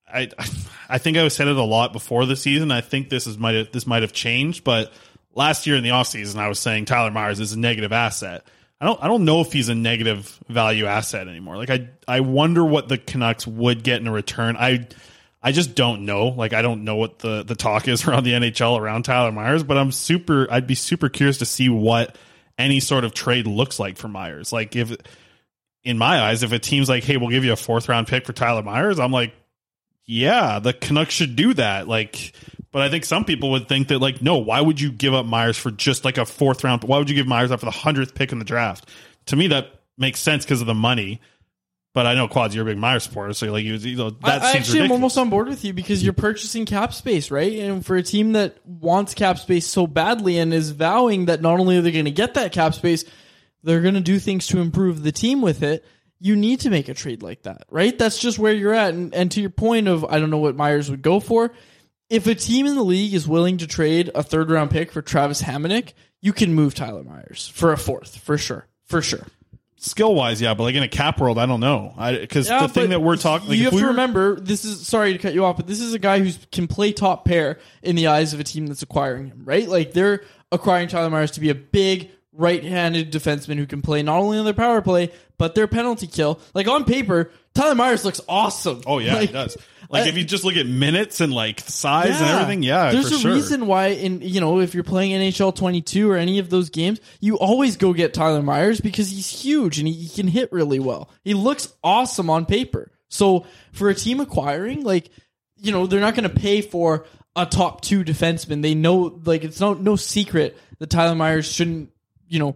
I 0.07 0.29
I 0.87 0.99
think 0.99 1.17
I 1.17 1.23
was 1.23 1.35
said 1.35 1.47
it 1.47 1.57
a 1.57 1.63
lot 1.63 1.91
before 1.91 2.27
the 2.27 2.35
season. 2.35 2.71
I 2.71 2.81
think 2.81 3.09
this 3.09 3.25
is 3.25 3.39
might 3.39 3.73
this 3.73 3.87
might 3.87 4.03
have 4.03 4.13
changed, 4.13 4.63
but 4.63 4.93
last 5.33 5.65
year 5.65 5.77
in 5.77 5.83
the 5.83 5.89
offseason 5.89 6.37
I 6.37 6.47
was 6.47 6.59
saying 6.59 6.85
Tyler 6.85 7.09
Myers 7.09 7.39
is 7.39 7.53
a 7.53 7.59
negative 7.59 7.91
asset. 7.91 8.45
I 8.83 8.85
don't 8.85 9.01
I 9.01 9.07
don't 9.07 9.23
know 9.23 9.39
if 9.39 9.53
he's 9.53 9.69
a 9.69 9.75
negative 9.75 10.37
value 10.49 10.87
asset 10.87 11.29
anymore. 11.29 11.55
Like 11.55 11.69
I 11.69 11.87
I 12.05 12.19
wonder 12.19 12.65
what 12.65 12.89
the 12.89 12.97
Canucks 12.97 13.47
would 13.47 13.81
get 13.81 14.01
in 14.01 14.07
a 14.07 14.11
return. 14.11 14.57
I 14.57 14.89
I 15.41 15.53
just 15.53 15.73
don't 15.73 16.03
know. 16.05 16.27
Like 16.27 16.51
I 16.51 16.61
don't 16.61 16.83
know 16.83 16.97
what 16.97 17.19
the 17.19 17.43
the 17.43 17.55
talk 17.55 17.87
is 17.87 18.05
around 18.07 18.25
the 18.25 18.33
NHL 18.33 18.77
around 18.77 19.03
Tyler 19.03 19.31
Myers, 19.31 19.63
but 19.63 19.77
I'm 19.77 19.93
super 19.93 20.51
I'd 20.51 20.67
be 20.67 20.75
super 20.75 21.07
curious 21.07 21.37
to 21.37 21.45
see 21.45 21.69
what 21.69 22.17
any 22.57 22.81
sort 22.81 23.05
of 23.05 23.13
trade 23.13 23.47
looks 23.47 23.79
like 23.79 23.95
for 23.95 24.09
Myers. 24.09 24.51
Like 24.51 24.75
if 24.75 24.93
in 25.85 25.97
my 25.97 26.19
eyes, 26.19 26.43
if 26.43 26.51
a 26.51 26.59
team's 26.59 26.89
like, 26.89 27.05
"Hey, 27.05 27.15
we'll 27.15 27.29
give 27.29 27.45
you 27.45 27.53
a 27.53 27.57
fourth 27.57 27.87
round 27.87 28.07
pick 28.07 28.25
for 28.25 28.33
Tyler 28.33 28.63
Myers," 28.63 28.99
I'm 28.99 29.13
like, 29.13 29.33
"Yeah, 30.05 30.59
the 30.59 30.73
Canucks 30.73 31.13
should 31.13 31.35
do 31.35 31.53
that." 31.55 31.87
Like, 31.87 32.33
but 32.71 32.81
I 32.81 32.89
think 32.89 33.05
some 33.05 33.25
people 33.25 33.51
would 33.51 33.67
think 33.67 33.89
that, 33.89 33.99
like, 33.99 34.21
no, 34.21 34.37
why 34.37 34.59
would 34.59 34.81
you 34.81 34.91
give 34.91 35.13
up 35.13 35.25
Myers 35.25 35.57
for 35.57 35.71
just 35.71 36.05
like 36.05 36.17
a 36.17 36.25
fourth 36.25 36.63
round? 36.63 36.83
Why 36.83 36.97
would 36.97 37.09
you 37.09 37.15
give 37.15 37.27
Myers 37.27 37.51
up 37.51 37.59
for 37.59 37.65
the 37.65 37.71
hundredth 37.71 38.15
pick 38.15 38.31
in 38.31 38.39
the 38.39 38.45
draft? 38.45 38.89
To 39.27 39.35
me, 39.35 39.47
that 39.47 39.81
makes 39.97 40.19
sense 40.19 40.43
because 40.43 40.61
of 40.61 40.67
the 40.67 40.73
money. 40.73 41.21
But 41.93 42.07
I 42.07 42.15
know 42.15 42.27
Quads, 42.27 42.55
you're 42.55 42.63
a 42.63 42.71
big 42.71 42.79
Myers 42.79 43.03
supporter, 43.03 43.33
so 43.33 43.51
like, 43.51 43.63
you, 43.63 43.75
you 43.75 43.95
know, 43.95 44.09
that 44.09 44.41
I, 44.41 44.49
I 44.49 44.51
actually 44.53 44.79
am 44.79 44.91
almost 44.91 45.15
on 45.15 45.29
board 45.29 45.47
with 45.47 45.63
you 45.63 45.73
because 45.73 46.03
you're 46.03 46.13
purchasing 46.13 46.65
cap 46.65 46.91
space, 46.91 47.29
right? 47.29 47.53
And 47.59 47.85
for 47.85 47.95
a 47.95 48.01
team 48.01 48.31
that 48.31 48.57
wants 48.65 49.13
cap 49.13 49.37
space 49.37 49.67
so 49.67 49.85
badly 49.85 50.39
and 50.39 50.51
is 50.51 50.71
vowing 50.71 51.25
that 51.25 51.41
not 51.41 51.59
only 51.59 51.77
are 51.77 51.81
they 51.81 51.91
going 51.91 52.05
to 52.05 52.11
get 52.11 52.33
that 52.33 52.51
cap 52.51 52.73
space, 52.73 53.05
they're 53.61 53.81
going 53.81 53.93
to 53.93 53.99
do 53.99 54.17
things 54.17 54.47
to 54.47 54.59
improve 54.59 55.03
the 55.03 55.11
team 55.11 55.43
with 55.43 55.61
it. 55.61 55.85
You 56.25 56.37
need 56.37 56.61
to 56.61 56.69
make 56.69 56.87
a 56.87 56.93
trade 56.93 57.21
like 57.21 57.43
that, 57.43 57.65
right? 57.69 57.97
That's 57.99 58.17
just 58.17 58.39
where 58.39 58.53
you're 58.53 58.73
at. 58.73 58.93
And, 58.93 59.13
and 59.13 59.29
to 59.33 59.41
your 59.41 59.49
point 59.49 59.89
of, 59.89 60.05
I 60.05 60.19
don't 60.19 60.29
know 60.29 60.37
what 60.37 60.55
Myers 60.55 60.89
would 60.89 61.01
go 61.01 61.19
for. 61.19 61.51
If 62.09 62.27
a 62.27 62.33
team 62.35 62.65
in 62.65 62.75
the 62.75 62.83
league 62.83 63.13
is 63.13 63.27
willing 63.27 63.57
to 63.57 63.67
trade 63.67 64.09
a 64.15 64.23
third 64.23 64.49
round 64.49 64.71
pick 64.71 64.91
for 64.93 65.01
Travis 65.01 65.41
Hamonic, 65.41 65.91
you 66.21 66.31
can 66.31 66.53
move 66.53 66.75
Tyler 66.75 67.03
Myers 67.03 67.51
for 67.53 67.73
a 67.73 67.77
fourth, 67.77 68.17
for 68.19 68.37
sure. 68.37 68.67
For 68.85 69.01
sure. 69.01 69.27
skill 69.75 70.15
wise, 70.15 70.41
yeah, 70.41 70.53
but 70.53 70.63
like 70.63 70.75
in 70.75 70.83
a 70.83 70.87
cap 70.87 71.19
world, 71.19 71.37
I 71.37 71.45
don't 71.45 71.59
know. 71.59 71.93
Because 72.21 72.47
Yeah, 72.47 72.67
the 72.67 72.73
thing 72.73 72.91
that 72.91 73.01
we're 73.01 73.17
talking, 73.17 73.49
like 73.49 73.57
you 73.57 73.63
if 73.67 73.71
have 73.71 73.73
we 73.73 73.79
to 73.81 73.85
were- 73.87 73.91
remember, 73.91 74.39
this 74.39 74.63
is 74.63 74.87
sorry 74.87 75.11
to 75.11 75.19
cut 75.19 75.33
you 75.33 75.43
off, 75.43 75.57
but 75.57 75.67
this 75.67 75.81
is 75.81 75.93
a 75.93 75.99
guy 75.99 76.19
who 76.19 76.31
can 76.53 76.67
play 76.67 76.93
top 76.93 77.25
pair 77.25 77.59
in 77.81 77.97
the 77.97 78.07
eyes 78.07 78.33
of 78.33 78.39
a 78.39 78.45
team 78.45 78.67
that's 78.67 78.81
acquiring 78.81 79.27
him, 79.27 79.41
right? 79.43 79.67
Like 79.67 79.91
they're 79.91 80.23
acquiring 80.53 80.87
Tyler 80.87 81.09
Myers 81.09 81.31
to 81.31 81.41
be 81.41 81.49
a 81.49 81.55
big 81.55 82.11
right-handed 82.35 83.11
defenseman 83.11 83.57
who 83.57 83.65
can 83.67 83.81
play 83.81 84.01
not 84.03 84.19
only 84.19 84.37
on 84.37 84.45
their 84.45 84.53
power 84.53 84.81
play 84.81 85.11
but 85.37 85.55
their 85.55 85.67
penalty 85.67 86.07
kill. 86.07 86.39
Like 86.53 86.67
on 86.67 86.85
paper, 86.85 87.31
Tyler 87.53 87.75
Myers 87.75 88.05
looks 88.05 88.21
awesome. 88.29 88.81
Oh 88.85 88.99
yeah, 88.99 89.15
Like, 89.15 89.29
it 89.29 89.33
does. 89.33 89.57
Like 89.89 90.05
I- 90.05 90.07
if 90.09 90.15
you 90.17 90.23
uh, 90.23 90.27
just 90.27 90.43
look 90.43 90.55
at 90.55 90.65
minutes 90.65 91.21
and 91.21 91.33
like 91.33 91.59
size 91.61 92.19
and 92.21 92.29
everything, 92.29 92.63
yeah, 92.63 92.91
There's 92.91 93.11
a 93.11 93.19
sure. 93.19 93.33
reason 93.33 93.67
why 93.67 93.87
in 93.87 94.21
you 94.21 94.39
know 94.41 94.59
if 94.59 94.73
you're 94.73 94.83
playing 94.83 95.11
NHL 95.11 95.55
22 95.55 96.09
or 96.09 96.15
any 96.17 96.39
of 96.39 96.49
those 96.49 96.69
games, 96.69 96.99
you 97.19 97.37
always 97.37 97.77
go 97.77 97.93
get 97.93 98.13
Tyler 98.13 98.41
Myers 98.41 98.79
because 98.81 99.09
he's 99.09 99.27
huge 99.29 99.79
and 99.79 99.87
he, 99.87 99.93
he 99.93 100.09
can 100.09 100.27
hit 100.27 100.51
really 100.51 100.79
well. 100.79 101.09
He 101.23 101.33
looks 101.33 101.73
awesome 101.83 102.29
on 102.29 102.45
paper. 102.45 102.91
So 103.09 103.45
for 103.73 103.89
a 103.89 103.95
team 103.95 104.19
acquiring, 104.19 104.83
like 104.83 105.09
you 105.57 105.71
know, 105.71 105.85
they're 105.87 105.99
not 106.01 106.15
going 106.15 106.29
to 106.29 106.35
pay 106.35 106.61
for 106.61 107.05
a 107.35 107.45
top 107.45 107.81
two 107.81 108.03
defenseman. 108.03 108.61
They 108.61 108.75
know 108.75 109.19
like 109.25 109.43
it's 109.43 109.59
no 109.59 109.73
no 109.73 109.95
secret 109.95 110.57
that 110.79 110.89
Tyler 110.89 111.15
Myers 111.15 111.51
shouldn't 111.51 111.89
you 112.33 112.39
know 112.39 112.55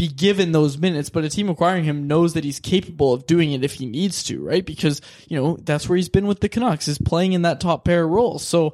be 0.00 0.08
given 0.08 0.52
those 0.52 0.78
minutes, 0.78 1.10
but 1.10 1.24
a 1.24 1.28
team 1.28 1.50
acquiring 1.50 1.84
him 1.84 2.06
knows 2.06 2.32
that 2.32 2.42
he's 2.42 2.58
capable 2.58 3.12
of 3.12 3.26
doing 3.26 3.52
it 3.52 3.62
if 3.62 3.74
he 3.74 3.84
needs 3.84 4.22
to, 4.22 4.42
right? 4.42 4.64
Because, 4.64 5.02
you 5.28 5.36
know, 5.36 5.58
that's 5.60 5.90
where 5.90 5.96
he's 5.96 6.08
been 6.08 6.26
with 6.26 6.40
the 6.40 6.48
Canucks, 6.48 6.88
is 6.88 6.96
playing 6.96 7.34
in 7.34 7.42
that 7.42 7.60
top 7.60 7.84
pair 7.84 8.08
role. 8.08 8.38
So, 8.38 8.72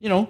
you 0.00 0.10
know, 0.10 0.28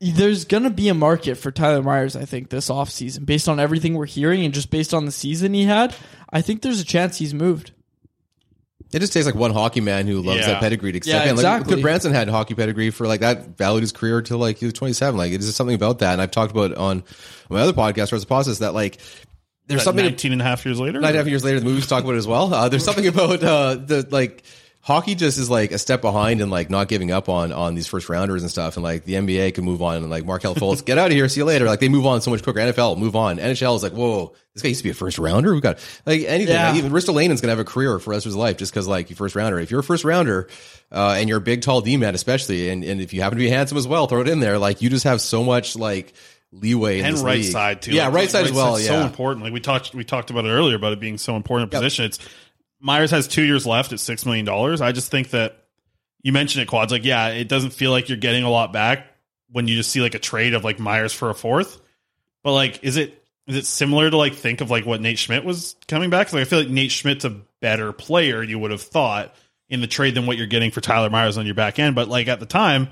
there's 0.00 0.46
going 0.46 0.62
to 0.62 0.70
be 0.70 0.88
a 0.88 0.94
market 0.94 1.34
for 1.34 1.50
Tyler 1.50 1.82
Myers, 1.82 2.16
I 2.16 2.24
think, 2.24 2.48
this 2.48 2.70
offseason. 2.70 3.26
Based 3.26 3.50
on 3.50 3.60
everything 3.60 3.96
we're 3.96 4.06
hearing 4.06 4.46
and 4.46 4.54
just 4.54 4.70
based 4.70 4.94
on 4.94 5.04
the 5.04 5.12
season 5.12 5.52
he 5.52 5.64
had, 5.64 5.94
I 6.32 6.40
think 6.40 6.62
there's 6.62 6.80
a 6.80 6.84
chance 6.84 7.18
he's 7.18 7.34
moved. 7.34 7.72
It 8.92 8.98
just 8.98 9.12
tastes 9.12 9.26
like 9.26 9.34
one 9.36 9.52
hockey 9.52 9.80
man 9.80 10.06
who 10.06 10.20
loves 10.20 10.40
Yeah. 10.40 10.46
that 10.48 10.60
pedigree 10.60 10.92
to 10.92 10.98
Yeah, 10.98 11.20
step 11.20 11.26
in. 11.28 11.36
Like, 11.36 11.44
exactly. 11.62 11.82
Gudbranson 11.82 12.12
had 12.12 12.28
hockey 12.28 12.54
pedigree 12.54 12.90
for 12.90 13.06
like 13.06 13.20
that 13.20 13.56
valued 13.56 13.82
his 13.82 13.92
career 13.92 14.20
till 14.22 14.38
like 14.38 14.58
he 14.58 14.64
was 14.66 14.74
27. 14.74 15.16
Like 15.16 15.32
it's 15.32 15.44
just 15.46 15.56
something 15.56 15.76
about 15.76 16.00
that. 16.00 16.12
And 16.14 16.20
I've 16.22 16.30
talked 16.32 16.50
about 16.50 16.74
on 16.74 17.04
my 17.48 17.60
other 17.60 17.72
podcast, 17.72 18.10
Reciprocess, 18.12 18.58
that 18.58 18.74
like 18.74 18.98
there's 19.68 19.80
That 19.82 19.84
something 19.84 20.04
19 20.04 20.32
and 20.32 20.40
a 20.40 20.44
half 20.44 20.64
years 20.66 20.80
later. 20.80 21.00
Nine 21.00 21.10
and 21.10 21.16
a 21.16 21.18
half 21.20 21.28
years 21.28 21.44
later, 21.44 21.60
the 21.60 21.66
movies 21.66 21.86
talk 21.86 22.02
about 22.02 22.14
it 22.14 22.18
as 22.18 22.26
well. 22.26 22.52
Uh, 22.52 22.68
there's 22.68 22.84
something 22.84 23.06
about 23.06 23.42
uh, 23.44 23.76
the 23.76 24.06
like 24.10 24.42
hockey 24.82 25.14
just 25.14 25.38
is 25.38 25.50
like 25.50 25.72
a 25.72 25.78
step 25.78 26.00
behind 26.00 26.40
and 26.40 26.50
like 26.50 26.70
not 26.70 26.88
giving 26.88 27.10
up 27.10 27.28
on 27.28 27.52
on 27.52 27.74
these 27.74 27.86
first 27.86 28.08
rounders 28.08 28.42
and 28.42 28.50
stuff. 28.50 28.76
And 28.76 28.84
like 28.84 29.04
the 29.04 29.14
NBA 29.14 29.54
can 29.54 29.64
move 29.64 29.82
on 29.82 29.96
and 29.96 30.10
like 30.10 30.24
Markelle 30.24 30.54
Fultz, 30.54 30.84
get 30.84 30.98
out 30.98 31.08
of 31.08 31.12
here, 31.12 31.28
see 31.28 31.40
you 31.40 31.44
later. 31.44 31.66
Like 31.66 31.80
they 31.80 31.88
move 31.88 32.06
on 32.06 32.20
so 32.22 32.30
much 32.30 32.42
quicker. 32.42 32.60
NFL 32.60 32.98
move 32.98 33.14
on. 33.14 33.38
NHL 33.38 33.76
is 33.76 33.82
like, 33.82 33.92
whoa, 33.92 34.34
this 34.54 34.62
guy 34.62 34.68
used 34.68 34.80
to 34.80 34.84
be 34.84 34.90
a 34.90 34.94
first 34.94 35.18
rounder. 35.18 35.54
We 35.54 35.60
got 35.60 35.78
like 36.06 36.22
anything. 36.22 36.54
Yeah. 36.54 36.70
Like, 36.70 36.78
even 36.78 36.92
Ristolainen's 36.92 37.40
gonna 37.40 37.52
have 37.52 37.58
a 37.58 37.64
career 37.64 37.98
for 37.98 38.10
the 38.10 38.16
rest 38.16 38.26
of 38.26 38.30
his 38.30 38.36
life 38.36 38.56
just 38.56 38.72
because 38.72 38.88
like 38.88 39.10
you 39.10 39.16
first 39.16 39.34
rounder. 39.34 39.58
If 39.58 39.70
you're 39.70 39.80
a 39.80 39.84
first 39.84 40.04
rounder 40.04 40.48
uh, 40.90 41.16
and 41.18 41.28
you're 41.28 41.38
a 41.38 41.42
big, 41.42 41.62
tall 41.62 41.82
D 41.82 41.96
man, 41.96 42.14
especially, 42.14 42.70
and 42.70 42.82
and 42.82 43.00
if 43.00 43.12
you 43.12 43.20
happen 43.20 43.38
to 43.38 43.44
be 43.44 43.50
handsome 43.50 43.78
as 43.78 43.86
well, 43.86 44.06
throw 44.06 44.22
it 44.22 44.28
in 44.28 44.40
there. 44.40 44.58
Like 44.58 44.82
you 44.82 44.88
just 44.88 45.04
have 45.04 45.20
so 45.20 45.44
much 45.44 45.76
like 45.76 46.14
leeway 46.52 47.00
and 47.00 47.16
right 47.18 47.38
league. 47.38 47.52
side 47.52 47.82
too. 47.82 47.92
Yeah, 47.92 48.06
Like, 48.06 48.14
right 48.14 48.30
side 48.30 48.46
as 48.46 48.52
well. 48.52 48.80
Yeah, 48.80 48.86
so 48.88 49.00
important. 49.02 49.44
Like 49.44 49.52
we 49.52 49.60
talked, 49.60 49.94
we 49.94 50.04
talked 50.04 50.30
about 50.30 50.44
it 50.44 50.50
earlier 50.50 50.76
about 50.76 50.92
it 50.92 51.00
being 51.00 51.18
so 51.18 51.36
important 51.36 51.72
in 51.72 51.78
position. 51.78 52.06
It's 52.06 52.18
Myers 52.80 53.10
has 53.10 53.28
two 53.28 53.42
years 53.42 53.66
left 53.66 53.92
at 53.92 54.00
six 54.00 54.24
million 54.24 54.44
dollars. 54.44 54.80
I 54.80 54.92
just 54.92 55.10
think 55.10 55.30
that 55.30 55.64
you 56.22 56.32
mentioned 56.32 56.62
it, 56.62 56.66
quads. 56.68 56.92
Like, 56.92 57.04
yeah, 57.04 57.28
it 57.28 57.48
doesn't 57.48 57.70
feel 57.70 57.90
like 57.90 58.08
you're 58.08 58.18
getting 58.18 58.44
a 58.44 58.50
lot 58.50 58.72
back 58.72 59.06
when 59.50 59.68
you 59.68 59.76
just 59.76 59.90
see 59.90 60.00
like 60.00 60.14
a 60.14 60.18
trade 60.18 60.54
of 60.54 60.64
like 60.64 60.78
Myers 60.78 61.12
for 61.12 61.30
a 61.30 61.34
fourth. 61.34 61.80
But 62.42 62.52
like, 62.52 62.82
is 62.82 62.96
it 62.96 63.22
is 63.46 63.56
it 63.56 63.66
similar 63.66 64.10
to 64.10 64.16
like 64.16 64.34
think 64.34 64.60
of 64.60 64.70
like 64.70 64.86
what 64.86 65.00
Nate 65.00 65.18
Schmidt 65.18 65.44
was 65.44 65.76
coming 65.88 66.10
back? 66.10 66.32
like, 66.32 66.42
I 66.42 66.44
feel 66.44 66.60
like 66.60 66.68
Nate 66.68 66.92
Schmidt's 66.92 67.24
a 67.24 67.36
better 67.60 67.92
player. 67.92 68.42
You 68.42 68.58
would 68.58 68.70
have 68.70 68.82
thought 68.82 69.34
in 69.68 69.80
the 69.80 69.86
trade 69.86 70.14
than 70.14 70.26
what 70.26 70.36
you're 70.36 70.46
getting 70.46 70.70
for 70.70 70.80
Tyler 70.80 71.10
Myers 71.10 71.38
on 71.38 71.46
your 71.46 71.54
back 71.54 71.78
end. 71.78 71.94
But 71.94 72.08
like 72.08 72.28
at 72.28 72.40
the 72.40 72.46
time, 72.46 72.88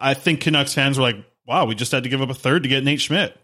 I 0.00 0.14
think 0.14 0.40
Canucks 0.40 0.74
fans 0.74 0.98
were 0.98 1.02
like, 1.02 1.16
"Wow, 1.46 1.66
we 1.66 1.74
just 1.74 1.92
had 1.92 2.04
to 2.04 2.08
give 2.08 2.22
up 2.22 2.30
a 2.30 2.34
third 2.34 2.62
to 2.62 2.68
get 2.68 2.84
Nate 2.84 3.00
Schmidt." 3.00 3.36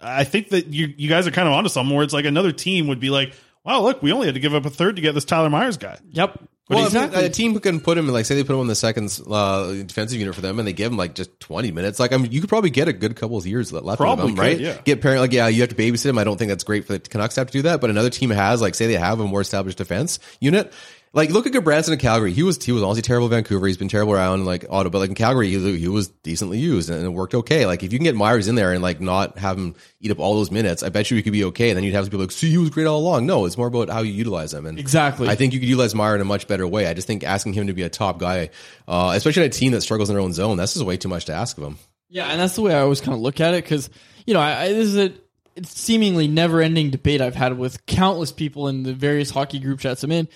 I 0.00 0.24
think 0.24 0.50
that 0.50 0.66
you 0.66 0.92
you 0.96 1.08
guys 1.08 1.26
are 1.26 1.30
kind 1.30 1.48
of 1.48 1.54
onto 1.54 1.70
something 1.70 1.94
where 1.94 2.04
it's 2.04 2.12
like 2.12 2.26
another 2.26 2.52
team 2.52 2.88
would 2.88 3.00
be 3.00 3.10
like, 3.10 3.34
"Wow, 3.66 3.82
look, 3.82 4.02
we 4.02 4.12
only 4.12 4.26
had 4.26 4.34
to 4.34 4.40
give 4.40 4.54
up 4.54 4.64
a 4.64 4.70
third 4.70 4.96
to 4.96 5.02
get 5.02 5.12
this 5.14 5.24
Tyler 5.24 5.50
Myers 5.50 5.76
guy." 5.76 5.98
Yep. 6.12 6.38
Well, 6.68 6.78
Well, 6.78 6.86
if 6.88 6.94
exactly. 6.94 7.24
a 7.24 7.28
team 7.28 7.52
who 7.52 7.60
can 7.60 7.78
put 7.78 7.96
him, 7.96 8.08
like, 8.08 8.24
say 8.26 8.34
they 8.34 8.42
put 8.42 8.54
him 8.54 8.62
in 8.62 8.66
the 8.66 8.74
second 8.74 9.20
uh, 9.30 9.72
defensive 9.84 10.18
unit 10.18 10.34
for 10.34 10.40
them, 10.40 10.58
and 10.58 10.66
they 10.66 10.72
give 10.72 10.90
him 10.90 10.98
like 10.98 11.14
just 11.14 11.38
twenty 11.38 11.70
minutes. 11.70 12.00
Like, 12.00 12.12
I 12.12 12.16
mean, 12.16 12.32
you 12.32 12.40
could 12.40 12.48
probably 12.48 12.70
get 12.70 12.88
a 12.88 12.92
good 12.92 13.14
couple 13.14 13.36
of 13.36 13.46
years 13.46 13.72
left 13.72 13.98
Probably 13.98 14.24
of 14.24 14.30
him, 14.30 14.36
could, 14.36 14.42
right? 14.42 14.58
yeah. 14.58 14.80
Get 14.84 15.00
parent, 15.00 15.20
like, 15.20 15.32
yeah, 15.32 15.46
you 15.46 15.60
have 15.60 15.70
to 15.70 15.76
babysit 15.76 16.06
him. 16.06 16.18
I 16.18 16.24
don't 16.24 16.36
think 16.38 16.48
that's 16.48 16.64
great 16.64 16.84
for 16.84 16.94
the 16.94 16.98
Canucks 16.98 17.34
to 17.36 17.42
have 17.42 17.48
to 17.48 17.52
do 17.52 17.62
that, 17.62 17.80
but 17.80 17.90
another 17.90 18.10
team 18.10 18.30
has, 18.30 18.60
like, 18.60 18.74
say 18.74 18.86
they 18.88 18.94
have 18.94 19.20
a 19.20 19.26
more 19.26 19.40
established 19.42 19.78
defense 19.78 20.18
unit. 20.40 20.72
Like, 21.16 21.30
look 21.30 21.46
at 21.46 21.64
Branson 21.64 21.94
in 21.94 21.98
Calgary. 21.98 22.34
He 22.34 22.42
was 22.42 22.62
he 22.62 22.72
was 22.72 22.82
honestly 22.82 23.00
terrible 23.00 23.26
in 23.26 23.30
Vancouver. 23.30 23.66
He's 23.66 23.78
been 23.78 23.88
terrible 23.88 24.12
around 24.12 24.44
like 24.44 24.66
Ottawa, 24.68 24.90
but 24.90 24.98
like 24.98 25.08
in 25.08 25.14
Calgary, 25.14 25.48
he, 25.48 25.78
he 25.78 25.88
was 25.88 26.08
decently 26.08 26.58
used 26.58 26.90
and 26.90 27.02
it 27.02 27.08
worked 27.08 27.34
okay. 27.34 27.64
Like, 27.64 27.82
if 27.82 27.90
you 27.90 27.98
can 27.98 28.04
get 28.04 28.14
Myers 28.14 28.48
in 28.48 28.54
there 28.54 28.74
and 28.74 28.82
like 28.82 29.00
not 29.00 29.38
have 29.38 29.56
him 29.56 29.76
eat 29.98 30.10
up 30.10 30.20
all 30.20 30.34
those 30.34 30.50
minutes, 30.50 30.82
I 30.82 30.90
bet 30.90 31.10
you 31.10 31.16
he 31.16 31.22
could 31.22 31.32
be 31.32 31.44
okay. 31.44 31.70
And 31.70 31.76
then 31.78 31.84
you'd 31.84 31.94
have 31.94 32.04
people 32.04 32.20
like, 32.20 32.32
see, 32.32 32.50
he 32.50 32.58
was 32.58 32.68
great 32.68 32.86
all 32.86 32.98
along. 32.98 33.24
No, 33.24 33.46
it's 33.46 33.56
more 33.56 33.66
about 33.66 33.88
how 33.88 34.02
you 34.02 34.12
utilize 34.12 34.52
him. 34.52 34.66
And 34.66 34.78
Exactly. 34.78 35.26
I 35.26 35.36
think 35.36 35.54
you 35.54 35.58
could 35.58 35.70
utilize 35.70 35.94
Meyer 35.94 36.14
in 36.14 36.20
a 36.20 36.26
much 36.26 36.46
better 36.48 36.68
way. 36.68 36.86
I 36.86 36.92
just 36.92 37.06
think 37.06 37.24
asking 37.24 37.54
him 37.54 37.68
to 37.68 37.72
be 37.72 37.82
a 37.82 37.88
top 37.88 38.18
guy, 38.18 38.50
uh, 38.86 39.12
especially 39.16 39.44
in 39.44 39.48
a 39.48 39.52
team 39.52 39.72
that 39.72 39.80
struggles 39.80 40.10
in 40.10 40.16
their 40.16 40.22
own 40.22 40.34
zone, 40.34 40.58
that's 40.58 40.74
just 40.74 40.84
way 40.84 40.98
too 40.98 41.08
much 41.08 41.24
to 41.24 41.32
ask 41.32 41.56
of 41.56 41.64
him. 41.64 41.78
Yeah, 42.10 42.26
and 42.26 42.38
that's 42.38 42.56
the 42.56 42.62
way 42.62 42.74
I 42.74 42.80
always 42.80 43.00
kind 43.00 43.14
of 43.14 43.20
look 43.20 43.40
at 43.40 43.54
it 43.54 43.64
because 43.64 43.88
you 44.26 44.34
know 44.34 44.40
I, 44.40 44.64
I, 44.64 44.68
this 44.68 44.86
is 44.86 44.96
a 44.98 45.12
it's 45.56 45.70
seemingly 45.70 46.28
never 46.28 46.60
ending 46.60 46.90
debate 46.90 47.22
I've 47.22 47.34
had 47.34 47.58
with 47.58 47.84
countless 47.86 48.30
people 48.30 48.68
in 48.68 48.82
the 48.82 48.92
various 48.92 49.30
hockey 49.30 49.58
group 49.58 49.80
chats 49.80 50.04
I'm 50.04 50.12
in. 50.12 50.28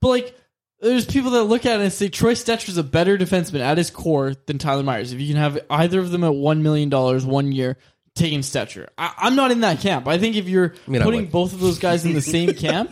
But 0.00 0.08
like, 0.08 0.38
there's 0.80 1.06
people 1.06 1.32
that 1.32 1.44
look 1.44 1.66
at 1.66 1.80
it 1.80 1.82
and 1.82 1.92
say 1.92 2.08
Troy 2.08 2.34
Stecher 2.34 2.58
Stecher's 2.68 2.76
a 2.76 2.84
better 2.84 3.18
defenseman 3.18 3.60
at 3.60 3.78
his 3.78 3.90
core 3.90 4.34
than 4.46 4.58
Tyler 4.58 4.82
Myers. 4.82 5.12
If 5.12 5.20
you 5.20 5.26
can 5.28 5.36
have 5.36 5.58
either 5.68 5.98
of 5.98 6.10
them 6.10 6.22
at 6.24 6.34
one 6.34 6.62
million 6.62 6.88
dollars 6.88 7.26
one 7.26 7.50
year, 7.52 7.76
taking 8.14 8.40
Stecher. 8.40 8.88
I, 8.96 9.12
I'm 9.18 9.34
not 9.36 9.50
in 9.50 9.60
that 9.60 9.80
camp. 9.80 10.06
I 10.06 10.18
think 10.18 10.36
if 10.36 10.48
you're 10.48 10.74
mean, 10.86 11.02
putting 11.02 11.26
both 11.26 11.52
of 11.52 11.60
those 11.60 11.78
guys 11.78 12.04
in 12.04 12.14
the 12.14 12.20
same 12.20 12.52
camp, 12.54 12.90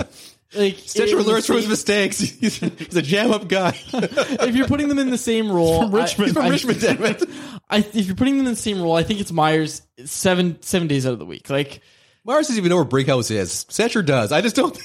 like 0.55 0.75
Stecher 0.77 1.25
learns 1.25 1.47
from 1.47 1.57
his 1.57 1.69
mistakes. 1.69 2.19
He's, 2.41 2.57
he's 2.59 2.97
a 2.97 3.03
jam 3.03 3.33
up 3.33 3.49
guy. 3.49 3.79
if 3.93 4.57
you're 4.57 4.69
putting 4.69 4.89
them 4.89 4.99
in 4.99 5.11
the 5.11 5.19
same 5.19 5.51
role, 5.51 5.83
From 5.83 5.95
Richmond. 5.95 6.31
I, 6.31 6.35
From 6.35 6.45
I- 6.45 6.49
Richmond, 6.49 6.81
damn 6.81 7.05
it. 7.05 7.23
I, 7.71 7.79
if 7.79 8.07
you're 8.07 8.15
putting 8.17 8.39
them 8.39 8.47
in 8.47 8.53
the 8.53 8.61
same 8.61 8.81
role, 8.81 8.95
I 8.95 9.03
think 9.03 9.21
it's 9.21 9.33
Myers 9.33 9.83
seven 10.05 10.63
seven 10.63 10.87
days 10.87 11.05
out 11.07 11.13
of 11.13 11.19
the 11.19 11.27
week. 11.27 11.51
Like 11.51 11.81
Mars 12.25 12.47
doesn't 12.47 12.59
even 12.59 12.71
know 12.71 12.77
where 12.77 12.85
Brinkhouse 12.85 13.31
is. 13.31 13.67
Stecher 13.69 14.05
does. 14.07 14.31
I 14.31 14.41
just 14.41 14.55
don't. 14.57 14.77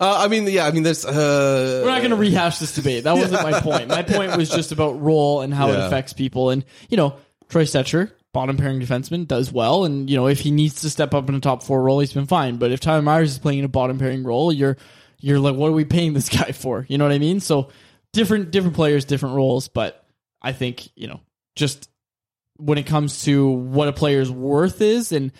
Uh, 0.00 0.22
I 0.24 0.28
mean, 0.28 0.46
yeah. 0.46 0.66
I 0.66 0.70
mean, 0.72 0.82
there's. 0.82 1.04
Uh, 1.04 1.82
we're 1.84 1.90
not 1.90 1.98
going 1.98 2.10
to 2.10 2.16
rehash 2.16 2.58
this 2.58 2.74
debate. 2.74 3.04
That 3.04 3.14
wasn't 3.16 3.42
my 3.42 3.60
point. 3.60 3.88
My 3.88 4.02
point 4.02 4.36
was 4.36 4.50
just 4.50 4.72
about 4.72 5.00
role 5.00 5.42
and 5.42 5.52
how 5.52 5.68
it 5.68 5.74
Yeah. 5.74 5.86
affects 5.86 6.12
people. 6.12 6.50
And 6.50 6.64
you 6.88 6.96
know, 6.96 7.16
Troy 7.48 7.64
Stecher, 7.64 8.10
bottom 8.32 8.56
pairing 8.56 8.80
defenseman, 8.80 9.28
does 9.28 9.52
well. 9.52 9.84
And 9.84 10.08
you 10.10 10.16
know, 10.16 10.26
if 10.26 10.40
he 10.40 10.50
needs 10.50 10.80
to 10.82 10.90
step 10.90 11.14
up 11.14 11.28
in 11.28 11.34
a 11.34 11.40
top 11.40 11.62
four 11.62 11.82
role, 11.82 12.00
he's 12.00 12.12
been 12.12 12.26
fine. 12.26 12.56
But 12.56 12.72
if 12.72 12.80
Tyler 12.80 13.02
Myers 13.02 13.32
is 13.32 13.38
playing 13.38 13.60
in 13.60 13.64
a 13.64 13.68
bottom 13.68 13.98
pairing 13.98 14.24
role, 14.24 14.52
you're 14.52 14.76
you're 15.20 15.38
like, 15.38 15.54
what 15.54 15.68
are 15.68 15.72
we 15.72 15.84
paying 15.84 16.14
this 16.14 16.28
guy 16.36 16.52
for? 16.52 16.84
You 16.88 16.98
know 16.98 17.04
what 17.04 17.12
I 17.12 17.18
mean? 17.18 17.40
So 17.40 17.68
different 18.12 18.50
different 18.50 18.74
players, 18.74 19.04
different 19.04 19.36
roles. 19.36 19.68
But 19.68 20.04
I 20.40 20.52
think 20.52 20.88
you 20.96 21.06
know, 21.08 21.20
just 21.54 21.88
when 22.56 22.78
it 22.78 22.86
comes 22.86 23.24
to 23.24 23.48
what 23.48 23.88
a 23.88 23.92
player's 23.92 24.30
worth 24.30 24.80
is 24.80 25.12
and 25.12 25.30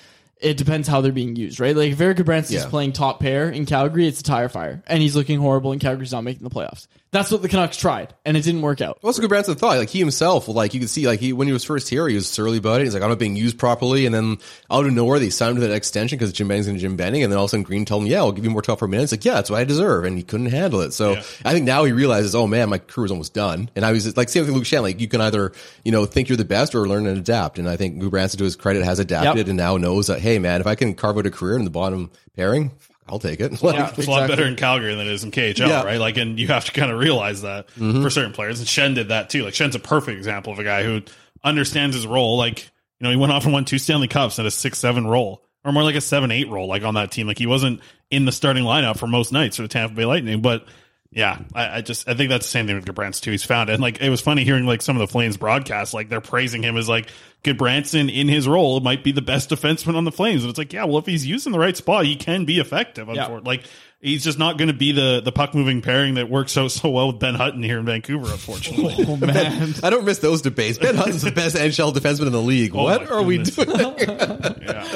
it 0.43 0.57
depends 0.57 0.88
how 0.88 1.01
they're 1.01 1.12
being 1.12 1.36
used, 1.36 1.61
right? 1.61 1.74
Like 1.76 1.93
if 1.93 2.01
Eric 2.01 2.24
Branson 2.24 2.57
is 2.57 2.64
Yeah. 2.64 2.68
playing 2.68 2.93
top 2.93 3.20
pair 3.20 3.49
in 3.49 3.64
Calgary, 3.66 4.07
it's 4.09 4.20
a 4.20 4.24
tire 4.24 4.49
fire. 4.49 4.82
And 4.86 5.01
he's 5.01 5.14
looking 5.16 5.38
horrible 5.38 5.72
and 5.72 5.80
Calgary's 5.80 6.12
not 6.12 6.22
making 6.22 6.43
the 6.43 6.51
playoffs. 6.55 6.86
That's 7.13 7.31
what 7.31 7.43
the 7.43 7.49
Canucks 7.51 7.77
tried, 7.77 8.15
and 8.25 8.39
it 8.39 8.43
didn't 8.43 8.63
work 8.63 8.81
out. 8.81 8.97
What's 9.03 9.19
a 9.19 9.21
good 9.21 9.29
Branson 9.29 9.55
thought? 9.55 9.77
Like 9.77 9.91
he 9.91 9.99
himself, 9.99 10.49
like 10.49 10.73
you 10.73 10.81
can 10.81 10.89
see, 10.89 11.07
like 11.07 11.21
he 11.21 11.35
when 11.35 11.47
he 11.47 11.53
was 11.53 11.63
first 11.63 11.91
here, 11.91 12.09
he 12.09 12.15
was 12.15 12.27
surly 12.27 12.57
about 12.57 12.81
it. 12.81 12.85
He's 12.85 12.95
like, 12.95 13.03
I'm 13.03 13.11
not 13.11 13.19
being 13.19 13.37
used 13.37 13.59
properly, 13.59 14.07
and 14.07 14.15
then 14.15 14.39
out 14.71 14.87
of 14.87 14.93
nowhere, 14.95 15.19
they 15.19 15.29
signed 15.29 15.57
him 15.57 15.61
to 15.63 15.69
that 15.69 15.75
extension 15.75 16.19
because 16.19 16.33
Jim 16.33 16.49
Benning's 16.49 16.69
and 16.69 16.79
Jim 16.79 16.97
Benning, 16.97 17.23
and 17.23 17.31
then 17.31 17.37
all 17.39 17.45
of 17.45 17.49
a 17.49 17.51
sudden 17.51 17.65
Green 17.65 17.85
told 17.85 18.05
him, 18.05 18.09
"Yeah, 18.09 18.21
I'll 18.21 18.33
give 18.33 18.45
you 18.45 18.51
more 18.51 18.63
tougher 18.63 18.89
minutes." 18.89 19.13
Like, 19.13 19.27
yeah, 19.27 19.35
that's 19.35 19.51
what 19.51 19.61
I 19.61 19.65
deserve, 19.65 20.07
and 20.07 20.17
he 20.17 20.25
couldn't 20.25 20.47
handle 20.47 20.81
it. 20.81 20.93
So 20.95 21.17
I 21.45 21.53
think 21.53 21.67
now 21.67 21.85
he 21.85 21.93
realizes, 21.93 22.35
oh 22.35 22.47
man, 22.47 22.71
my 22.71 22.79
career 22.79 23.05
is 23.05 23.11
almost 23.11 23.35
done. 23.35 23.69
And 23.77 23.85
I 23.85 23.93
was 23.93 24.17
like, 24.17 24.31
same 24.31 24.45
thing, 24.45 24.55
with 24.55 24.63
Luke 24.63 24.67
Schenn. 24.67 24.81
Like 24.81 24.99
you 24.99 25.07
can 25.09 25.21
either 25.21 25.53
you 25.85 25.93
know 25.93 26.07
think 26.07 26.31
you're 26.31 26.39
the 26.39 26.47
best 26.47 26.75
or 26.75 26.89
learn 26.89 27.07
and 27.07 27.19
adapt. 27.19 27.59
And 27.59 27.69
I 27.69 27.77
think 27.77 28.01
Lou 28.01 28.09
Branson, 28.09 28.39
to 28.39 28.45
his 28.45 28.57
credit, 28.57 28.85
has 28.85 28.99
adapted 28.99 29.37
Yep. 29.37 29.49
and 29.49 29.57
now 29.59 29.77
knows 29.77 30.07
that, 30.07 30.21
hey 30.21 30.39
man, 30.39 30.63
if 30.63 30.67
I 30.67 30.77
can 30.77 30.95
carve 30.95 31.19
out 31.19 31.27
a 31.27 31.31
career 31.31 31.59
in 31.59 31.65
the 31.65 31.71
bottom 31.71 32.11
pairing, 32.35 32.71
I'll 33.13 33.19
take 33.19 33.41
it. 33.41 33.53
Like, 33.63 33.77
Yeah. 33.77 33.93
It's 33.95 34.07
a 34.07 34.11
lot 34.11 34.27
better 34.27 34.47
in 34.47 34.57
Calgary 34.57 34.95
than 34.95 35.07
it 35.07 35.13
is 35.13 35.23
in 35.23 35.31
KHL, 35.31 35.69
Yeah. 35.69 35.83
right? 35.83 36.01
Like, 36.01 36.17
and 36.17 36.39
you 36.41 36.47
have 36.49 36.65
to 36.65 36.73
kind 36.73 36.91
of 36.91 36.99
realize 36.99 37.43
that 37.43 37.69
mm-hmm. 37.69 38.03
for 38.03 38.09
certain 38.09 38.33
players. 38.33 38.59
And 38.59 38.67
Schenn 38.67 38.95
did 38.95 39.09
that 39.09 39.29
too. 39.29 39.45
Like, 39.45 39.53
Schenn's 39.53 39.75
a 39.75 39.79
perfect 39.79 40.17
example 40.17 40.53
of 40.53 40.59
a 40.59 40.65
guy 40.65 40.83
who 40.83 41.03
understands 41.45 41.95
his 41.95 42.07
role. 42.07 42.39
Like, 42.39 42.63
you 42.99 43.05
know, 43.05 43.11
he 43.11 43.17
went 43.17 43.33
off 43.33 43.45
and 43.45 43.53
won 43.53 43.67
two 43.67 43.79
Stanley 43.79 44.09
Cups 44.09 44.39
at 44.39 44.47
a 44.47 44.51
six 44.51 44.79
seven 44.79 45.07
role, 45.07 45.45
or 45.63 45.73
more 45.73 45.83
like 45.83 45.95
a 45.95 46.01
seven 46.01 46.31
eight 46.31 46.49
role, 46.49 46.67
like 46.69 46.85
on 46.85 46.95
that 46.95 47.11
team. 47.11 47.27
Like, 47.27 47.39
he 47.39 47.47
wasn't 47.47 47.81
in 48.11 48.25
the 48.25 48.33
starting 48.33 48.65
lineup 48.65 48.99
for 48.99 49.07
most 49.07 49.31
nights 49.31 49.57
for 49.57 49.63
the 49.63 49.69
Tampa 49.69 49.95
Bay 49.95 50.07
Lightning, 50.07 50.41
but. 50.41 50.67
Yeah, 51.15 51.41
I, 51.55 51.77
I 51.77 51.81
just 51.83 52.09
I 52.09 52.15
think 52.15 52.31
that's 52.31 52.47
the 52.47 52.51
same 52.51 52.67
thing 52.67 52.75
with 52.75 52.87
Gudbranson 52.87 53.21
too. 53.21 53.33
He's 53.33 53.45
found 53.45 53.69
it. 53.69 53.75
And 53.75 53.83
like 53.83 54.01
it 54.01 54.09
was 54.09 54.23
funny 54.23 54.45
hearing 54.45 54.65
like 54.65 54.81
some 54.81 54.97
of 54.97 55.01
the 55.01 55.07
Flames 55.07 55.37
broadcasts, 55.37 55.93
like 55.93 56.09
they're 56.09 56.23
praising 56.23 56.63
him 56.63 56.79
as 56.79 56.89
like 56.89 57.11
Gudbranson 57.45 58.12
in 58.14 58.28
his 58.28 58.47
role 58.47 58.80
might 58.80 59.03
be 59.03 59.11
the 59.12 59.22
best 59.22 59.51
defenseman 59.51 59.97
on 59.97 60.05
the 60.05 60.12
Flames. 60.12 60.43
And 60.45 60.51
it's 60.51 60.59
like, 60.59 60.72
yeah, 60.72 60.84
well, 60.84 60.99
if 60.99 61.07
he's 61.07 61.26
used 61.26 61.47
in 61.47 61.53
the 61.53 61.59
right 61.59 61.76
spot, 61.76 62.05
he 62.05 62.14
can 62.16 62.45
be 62.45 62.61
effective. 62.61 63.09
Yeah. 63.09 63.26
Unfor- 63.28 63.45
Like 63.45 63.64
he's 64.01 64.22
just 64.22 64.38
not 64.38 64.59
going 64.59 64.68
to 64.68 64.74
be 64.74 64.93
the 64.93 65.20
the 65.24 65.32
puck 65.32 65.55
moving 65.55 65.80
pairing 65.82 66.14
that 66.14 66.28
works 66.30 66.53
so 66.53 66.68
so 66.68 66.88
well 66.90 67.09
with 67.09 67.18
Ben 67.18 67.34
Hutton 67.34 67.62
here 67.62 67.78
in 67.80 67.84
Vancouver, 67.84 68.30
unfortunately. 68.30 69.05
Oh 69.09 69.16
man. 69.16 69.74
I 69.82 69.90
don't 69.90 70.05
miss 70.05 70.18
those 70.18 70.43
debates. 70.43 70.78
Ben 70.78 70.95
Hutton's 70.95 71.22
the 71.22 71.32
best 71.32 71.57
NHL 71.57 71.93
defenseman 71.93 72.26
in 72.26 72.32
the 72.32 72.40
league. 72.43 72.74
what 72.74 73.03
my 73.03 73.09
are 73.09 73.22
we 73.22 73.38
goodness. 73.38 73.57
doing? 73.57 74.11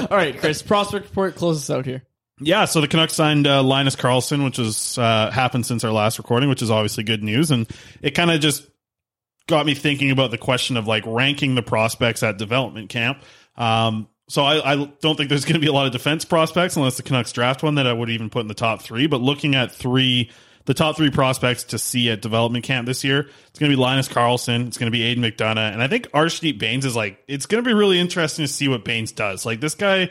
All 0.11 0.17
right, 0.17 0.39
Chris, 0.39 0.63
prospect 0.63 1.07
report, 1.07 1.35
close 1.35 1.59
us 1.59 1.71
out 1.77 1.85
here. 1.85 2.05
Yeah, 2.39 2.67
so 2.67 2.81
the 2.83 2.89
Canucks 2.89 3.15
signed 3.15 3.47
uh, 3.47 3.63
Linus 3.63 3.97
Karlsson, 3.97 4.45
which 4.45 4.59
has 4.59 4.99
uh, 4.99 5.31
happened 5.31 5.65
since 5.67 5.85
our 5.85 5.91
last 5.91 6.19
recording, 6.19 6.49
which 6.51 6.61
is 6.61 6.71
obviously 6.71 7.03
good 7.03 7.25
news, 7.25 7.51
and 7.51 7.67
it 8.03 8.11
kind 8.11 8.31
of 8.31 8.41
just 8.41 8.69
got 9.47 9.67
me 9.67 9.75
thinking 9.75 10.11
about 10.11 10.31
the 10.31 10.39
question 10.39 10.77
of 10.77 10.87
like 10.87 11.05
ranking 11.07 11.55
the 11.55 11.63
prospects 11.63 12.23
at 12.23 12.39
development 12.39 12.89
camp. 12.89 13.23
Um, 13.57 14.09
so 14.29 14.43
I, 14.43 14.73
I 14.73 14.93
don't 15.01 15.17
think 15.17 15.29
there's 15.29 15.45
going 15.45 15.55
to 15.55 15.61
be 15.61 15.69
a 15.69 15.73
lot 15.73 15.87
of 15.87 15.93
defense 15.93 16.25
prospects 16.25 16.77
unless 16.77 16.97
the 16.97 17.03
Canucks 17.03 17.33
draft 17.33 17.63
one 17.63 17.77
that 17.77 17.87
I 17.87 17.93
would 17.93 18.11
even 18.11 18.29
put 18.29 18.41
in 18.41 18.49
the 18.49 18.55
top 18.55 18.83
three. 18.83 19.07
But 19.07 19.21
looking 19.21 19.55
at 19.55 19.71
three, 19.71 20.31
the 20.65 20.75
top 20.75 20.97
three 20.97 21.11
prospects 21.11 21.65
to 21.65 21.79
see 21.79 22.11
at 22.11 22.23
development 22.23 22.65
camp 22.65 22.87
this 22.87 23.05
year, 23.05 23.21
it's 23.21 23.59
going 23.59 23.71
to 23.71 23.77
be 23.77 23.81
Linus 23.81 24.09
Karlsson, 24.09 24.67
it's 24.67 24.79
going 24.79 24.91
to 24.91 24.97
be 24.97 25.05
Aidan 25.05 25.23
McDonough, 25.23 25.73
and 25.73 25.81
I 25.81 25.87
think 25.87 26.09
Arshdeep 26.11 26.59
Bains 26.59 26.85
is 26.85 26.97
like 26.97 27.23
it's 27.29 27.47
going 27.47 27.63
to 27.63 27.69
be 27.69 27.75
really 27.75 28.01
interesting 28.01 28.45
to 28.45 28.53
see 28.53 28.67
what 28.67 28.85
Bains 28.85 29.13
does. 29.13 29.47
Like 29.47 29.61
this 29.61 29.77
guy 29.77 30.11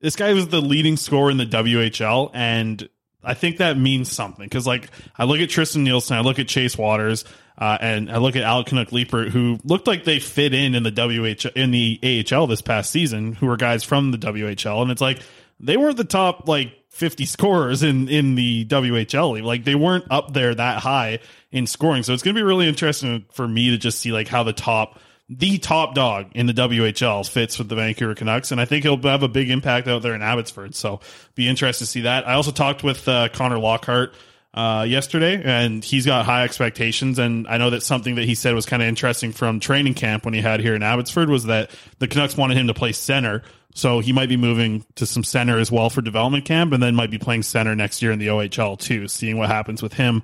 this 0.00 0.16
guy 0.16 0.34
was 0.34 0.48
the 0.48 0.60
leading 0.60 0.96
scorer 0.96 1.30
in 1.30 1.38
the 1.38 1.46
WHL, 1.46 2.30
and 2.34 2.86
I 3.24 3.34
think 3.34 3.58
that 3.58 3.78
means 3.78 4.12
something 4.12 4.44
because, 4.44 4.66
like, 4.66 4.88
I 5.16 5.24
look 5.24 5.40
at 5.40 5.48
Tristan 5.48 5.84
Nielsen, 5.84 6.16
I 6.16 6.20
look 6.20 6.38
at 6.38 6.48
Chase 6.48 6.76
Wouters, 6.76 7.24
uh, 7.58 7.78
and 7.80 8.10
I 8.10 8.18
look 8.18 8.36
at 8.36 8.42
Alec 8.42 8.68
Kannok 8.68 8.90
Leipert, 8.90 9.30
who 9.30 9.58
looked 9.64 9.86
like 9.86 10.04
they 10.04 10.18
fit 10.18 10.52
in 10.52 10.74
in 10.74 10.82
the 10.82 10.90
WH 10.90 11.46
in 11.56 11.70
the 11.70 12.24
AHL 12.30 12.46
this 12.46 12.60
past 12.60 12.90
season, 12.90 13.32
who 13.32 13.46
were 13.46 13.56
guys 13.56 13.82
from 13.82 14.10
the 14.10 14.18
WHL, 14.18 14.82
and 14.82 14.90
it's 14.90 15.00
like 15.00 15.20
they 15.58 15.76
weren't 15.76 15.96
the 15.96 16.04
top 16.04 16.48
like 16.48 16.72
50 16.90 17.24
scorers 17.24 17.82
in 17.82 18.08
in 18.08 18.34
the 18.34 18.66
WHL. 18.66 19.42
Like 19.42 19.64
they 19.64 19.74
weren't 19.74 20.04
up 20.10 20.34
there 20.34 20.54
that 20.54 20.80
high 20.80 21.20
in 21.50 21.66
scoring, 21.66 22.02
so 22.02 22.12
it's 22.12 22.22
going 22.22 22.34
to 22.34 22.38
be 22.38 22.44
really 22.44 22.68
interesting 22.68 23.24
for 23.32 23.48
me 23.48 23.70
to 23.70 23.78
just 23.78 24.00
see 24.00 24.12
like 24.12 24.28
how 24.28 24.42
the 24.42 24.52
top 24.52 24.98
the 25.28 25.58
top 25.58 25.94
dog 25.94 26.26
in 26.34 26.46
the 26.46 26.52
WHL 26.52 27.28
fits 27.28 27.58
with 27.58 27.68
the 27.68 27.74
Vancouver 27.74 28.14
Canucks, 28.14 28.52
and 28.52 28.60
I 28.60 28.64
think 28.64 28.84
he'll 28.84 29.00
have 29.02 29.22
a 29.22 29.28
big 29.28 29.50
impact 29.50 29.88
out 29.88 30.02
there 30.02 30.14
in 30.14 30.22
Abbotsford. 30.22 30.74
So 30.74 31.00
be 31.34 31.48
interested 31.48 31.84
to 31.84 31.90
see 31.90 32.00
that. 32.02 32.28
I 32.28 32.34
also 32.34 32.52
talked 32.52 32.84
with 32.84 33.08
uh, 33.08 33.28
Connor 33.30 33.58
Lockhart 33.58 34.14
uh, 34.56 34.86
yesterday, 34.88 35.40
and 35.44 35.84
he's 35.84 36.06
got 36.06 36.24
high 36.24 36.42
expectations. 36.44 37.18
And 37.18 37.46
I 37.46 37.58
know 37.58 37.70
that 37.70 37.82
something 37.82 38.14
that 38.14 38.24
he 38.24 38.34
said 38.34 38.54
was 38.54 38.64
kind 38.64 38.82
of 38.82 38.88
interesting 38.88 39.32
from 39.32 39.60
training 39.60 39.94
camp 39.94 40.24
when 40.24 40.34
he 40.34 40.40
had 40.40 40.60
here 40.60 40.74
in 40.74 40.82
Abbotsford 40.82 41.28
was 41.28 41.44
that 41.44 41.70
the 41.98 42.08
Canucks 42.08 42.36
wanted 42.36 42.56
him 42.56 42.66
to 42.68 42.74
play 42.74 42.92
center. 42.92 43.42
So 43.76 44.00
he 44.00 44.14
might 44.14 44.30
be 44.30 44.38
moving 44.38 44.86
to 44.94 45.04
some 45.04 45.22
center 45.22 45.58
as 45.58 45.70
well 45.70 45.90
for 45.90 46.00
development 46.00 46.46
camp, 46.46 46.72
and 46.72 46.82
then 46.82 46.94
might 46.94 47.10
be 47.10 47.18
playing 47.18 47.42
center 47.42 47.76
next 47.76 48.00
year 48.00 48.10
in 48.10 48.18
the 48.18 48.28
OHL 48.28 48.78
too. 48.78 49.06
Seeing 49.06 49.36
what 49.36 49.50
happens 49.50 49.82
with 49.82 49.92
him 49.92 50.22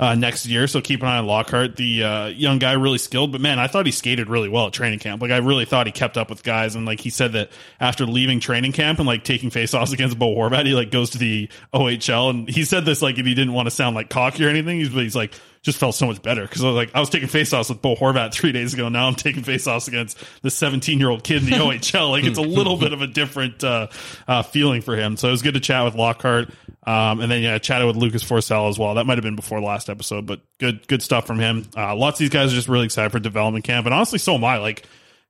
uh, 0.00 0.16
next 0.16 0.46
year. 0.46 0.66
So 0.66 0.80
keep 0.80 1.00
an 1.02 1.06
eye 1.08 1.18
on 1.18 1.26
Lockhart, 1.26 1.76
the 1.76 2.02
uh, 2.02 2.26
young 2.26 2.58
guy, 2.58 2.72
really 2.72 2.98
skilled. 2.98 3.30
But 3.30 3.40
man, 3.40 3.60
I 3.60 3.68
thought 3.68 3.86
he 3.86 3.92
skated 3.92 4.28
really 4.28 4.48
well 4.48 4.66
at 4.66 4.72
training 4.72 4.98
camp. 4.98 5.22
Like 5.22 5.30
I 5.30 5.36
really 5.36 5.64
thought 5.64 5.86
he 5.86 5.92
kept 5.92 6.18
up 6.18 6.28
with 6.28 6.42
guys, 6.42 6.74
and 6.74 6.86
like 6.86 6.98
he 6.98 7.10
said 7.10 7.34
that 7.34 7.50
after 7.78 8.04
leaving 8.04 8.40
training 8.40 8.72
camp 8.72 8.98
and 8.98 9.06
like 9.06 9.22
taking 9.22 9.50
faceoffs 9.50 9.92
against 9.92 10.18
Bo 10.18 10.34
Horvat, 10.34 10.66
he 10.66 10.74
like 10.74 10.90
goes 10.90 11.10
to 11.10 11.18
the 11.18 11.48
OHL, 11.72 12.30
and 12.30 12.48
he 12.48 12.64
said 12.64 12.84
this 12.84 13.00
like 13.00 13.16
if 13.16 13.24
he 13.24 13.34
didn't 13.34 13.52
want 13.52 13.66
to 13.66 13.70
sound 13.70 13.94
like 13.94 14.10
cocky 14.10 14.44
or 14.44 14.48
anything, 14.48 14.78
he's, 14.80 14.92
he's 14.92 15.16
like 15.16 15.34
just 15.62 15.78
felt 15.78 15.94
so 15.94 16.06
much 16.06 16.22
better 16.22 16.42
because 16.42 16.62
I 16.62 16.66
was 16.66 16.76
like 16.76 16.94
I 16.94 17.00
was 17.00 17.10
taking 17.10 17.28
faceoffs 17.28 17.68
with 17.68 17.82
Bo 17.82 17.94
Horvat 17.94 18.32
three 18.34 18.52
days 18.52 18.74
ago. 18.74 18.88
Now 18.88 19.06
I'm 19.08 19.14
taking 19.14 19.42
faceoffs 19.42 19.88
against 19.88 20.18
the 20.42 20.50
17 20.50 20.98
year 20.98 21.10
old 21.10 21.24
kid 21.24 21.42
in 21.42 21.50
the 21.50 21.56
OHL. 21.56 22.10
Like 22.10 22.24
it's 22.24 22.38
a 22.38 22.42
little 22.42 22.76
bit 22.76 22.92
of 22.92 23.02
a 23.02 23.06
different 23.06 23.62
uh, 23.64 23.88
uh, 24.26 24.42
feeling 24.42 24.82
for 24.82 24.96
him. 24.96 25.16
So 25.16 25.28
it 25.28 25.32
was 25.32 25.42
good 25.42 25.54
to 25.54 25.60
chat 25.60 25.84
with 25.84 25.94
Lockhart, 25.94 26.50
um, 26.86 27.20
and 27.20 27.30
then 27.30 27.42
yeah, 27.42 27.54
I 27.54 27.58
chatted 27.58 27.86
with 27.86 27.96
Lucas 27.96 28.22
Forsell 28.22 28.68
as 28.68 28.78
well. 28.78 28.94
That 28.94 29.06
might 29.06 29.18
have 29.18 29.24
been 29.24 29.36
before 29.36 29.60
the 29.60 29.66
last 29.66 29.90
episode, 29.90 30.26
but 30.26 30.40
good 30.58 30.86
good 30.88 31.02
stuff 31.02 31.26
from 31.26 31.38
him. 31.38 31.64
Uh, 31.76 31.94
lots 31.94 32.16
of 32.16 32.20
these 32.20 32.30
guys 32.30 32.52
are 32.52 32.56
just 32.56 32.68
really 32.68 32.86
excited 32.86 33.10
for 33.10 33.18
development 33.18 33.64
camp, 33.64 33.86
and 33.86 33.94
honestly, 33.94 34.18
so 34.18 34.34
am 34.34 34.44
I. 34.44 34.58
Like. 34.58 34.84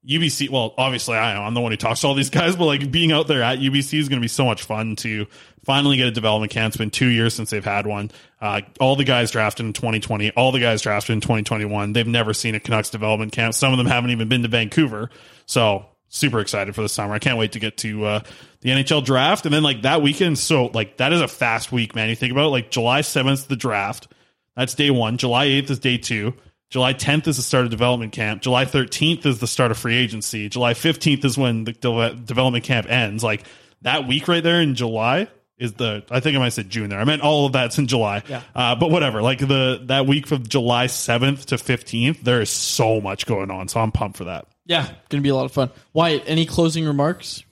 UBC, 0.06 0.48
well, 0.48 0.74
obviously 0.78 1.16
I 1.16 1.32
am. 1.32 1.42
I'm 1.42 1.54
the 1.54 1.60
one 1.60 1.72
who 1.72 1.76
talks 1.76 2.00
to 2.00 2.06
all 2.06 2.14
these 2.14 2.30
guys, 2.30 2.56
but 2.56 2.66
like 2.66 2.90
being 2.90 3.12
out 3.12 3.26
there 3.26 3.42
at 3.42 3.58
UBC 3.58 3.98
is 3.98 4.08
going 4.08 4.20
to 4.20 4.24
be 4.24 4.28
so 4.28 4.44
much 4.44 4.62
fun 4.62 4.96
to 4.96 5.26
finally 5.64 5.96
get 5.96 6.06
a 6.06 6.10
development 6.10 6.52
camp. 6.52 6.70
It's 6.70 6.76
been 6.76 6.90
two 6.90 7.08
years 7.08 7.34
since 7.34 7.50
they've 7.50 7.64
had 7.64 7.86
one. 7.86 8.10
Uh, 8.40 8.60
all 8.80 8.96
the 8.96 9.04
guys 9.04 9.30
drafted 9.30 9.66
in 9.66 9.72
2020, 9.72 10.30
all 10.32 10.52
the 10.52 10.60
guys 10.60 10.82
drafted 10.82 11.14
in 11.14 11.20
2021. 11.20 11.92
They've 11.92 12.06
never 12.06 12.32
seen 12.32 12.54
a 12.54 12.60
Canucks 12.60 12.90
development 12.90 13.32
camp. 13.32 13.54
Some 13.54 13.72
of 13.72 13.78
them 13.78 13.86
haven't 13.86 14.10
even 14.10 14.28
been 14.28 14.42
to 14.42 14.48
Vancouver. 14.48 15.10
So 15.46 15.86
super 16.08 16.40
excited 16.40 16.74
for 16.74 16.82
the 16.82 16.88
summer. 16.88 17.14
I 17.14 17.18
can't 17.18 17.38
wait 17.38 17.52
to 17.52 17.58
get 17.58 17.76
to 17.78 18.04
uh, 18.04 18.20
the 18.60 18.70
NHL 18.70 19.04
draft. 19.04 19.46
And 19.46 19.54
then 19.54 19.62
like 19.62 19.82
that 19.82 20.00
weekend, 20.00 20.38
so 20.38 20.66
like 20.66 20.96
that 20.98 21.12
is 21.12 21.20
a 21.20 21.28
fast 21.28 21.72
week, 21.72 21.94
man. 21.94 22.08
You 22.08 22.16
think 22.16 22.32
about 22.32 22.46
it, 22.46 22.50
like 22.50 22.70
July 22.70 23.00
7th, 23.00 23.48
the 23.48 23.56
draft. 23.56 24.08
That's 24.56 24.74
day 24.74 24.90
one. 24.90 25.18
July 25.18 25.46
8th 25.48 25.70
is 25.70 25.78
day 25.78 25.98
two. 25.98 26.34
July 26.70 26.92
10th 26.94 27.26
is 27.28 27.36
the 27.38 27.42
start 27.42 27.64
of 27.64 27.70
development 27.70 28.12
camp. 28.12 28.42
July 28.42 28.64
13th 28.66 29.24
is 29.26 29.38
the 29.38 29.46
start 29.46 29.70
of 29.70 29.78
free 29.78 29.96
agency. 29.96 30.48
July 30.48 30.74
15th 30.74 31.24
is 31.24 31.38
when 31.38 31.64
the 31.64 31.72
de- 31.72 32.14
development 32.14 32.64
camp 32.64 32.86
ends. 32.90 33.24
Like 33.24 33.44
that 33.82 34.06
week 34.06 34.28
right 34.28 34.42
there 34.42 34.60
in 34.60 34.74
July 34.74 35.28
is 35.58 35.72
the, 35.72 36.04
I 36.10 36.20
think 36.20 36.36
I 36.36 36.38
might 36.38 36.46
have 36.46 36.52
said 36.54 36.68
June 36.70 36.90
there. 36.90 37.00
I 37.00 37.04
meant 37.04 37.22
all 37.22 37.46
of 37.46 37.52
that's 37.52 37.78
in 37.78 37.86
July. 37.86 38.22
Yeah. 38.28 38.42
Uh, 38.54 38.74
but 38.76 38.90
whatever, 38.90 39.22
like 39.22 39.38
the, 39.38 39.80
that 39.86 40.06
week 40.06 40.26
from 40.26 40.46
July 40.46 40.86
7th 40.86 41.46
to 41.46 41.56
15th, 41.56 42.20
there 42.20 42.40
is 42.42 42.50
so 42.50 43.00
much 43.00 43.24
going 43.26 43.50
on. 43.50 43.68
So 43.68 43.80
I'm 43.80 43.90
pumped 43.90 44.18
for 44.18 44.24
that. 44.24 44.46
Yeah, 44.66 44.86
gonna 45.08 45.22
be 45.22 45.30
a 45.30 45.34
lot 45.34 45.46
of 45.46 45.52
fun. 45.52 45.70
Wyatt, 45.94 46.24
any 46.26 46.44
closing 46.44 46.84
remarks? 46.84 47.42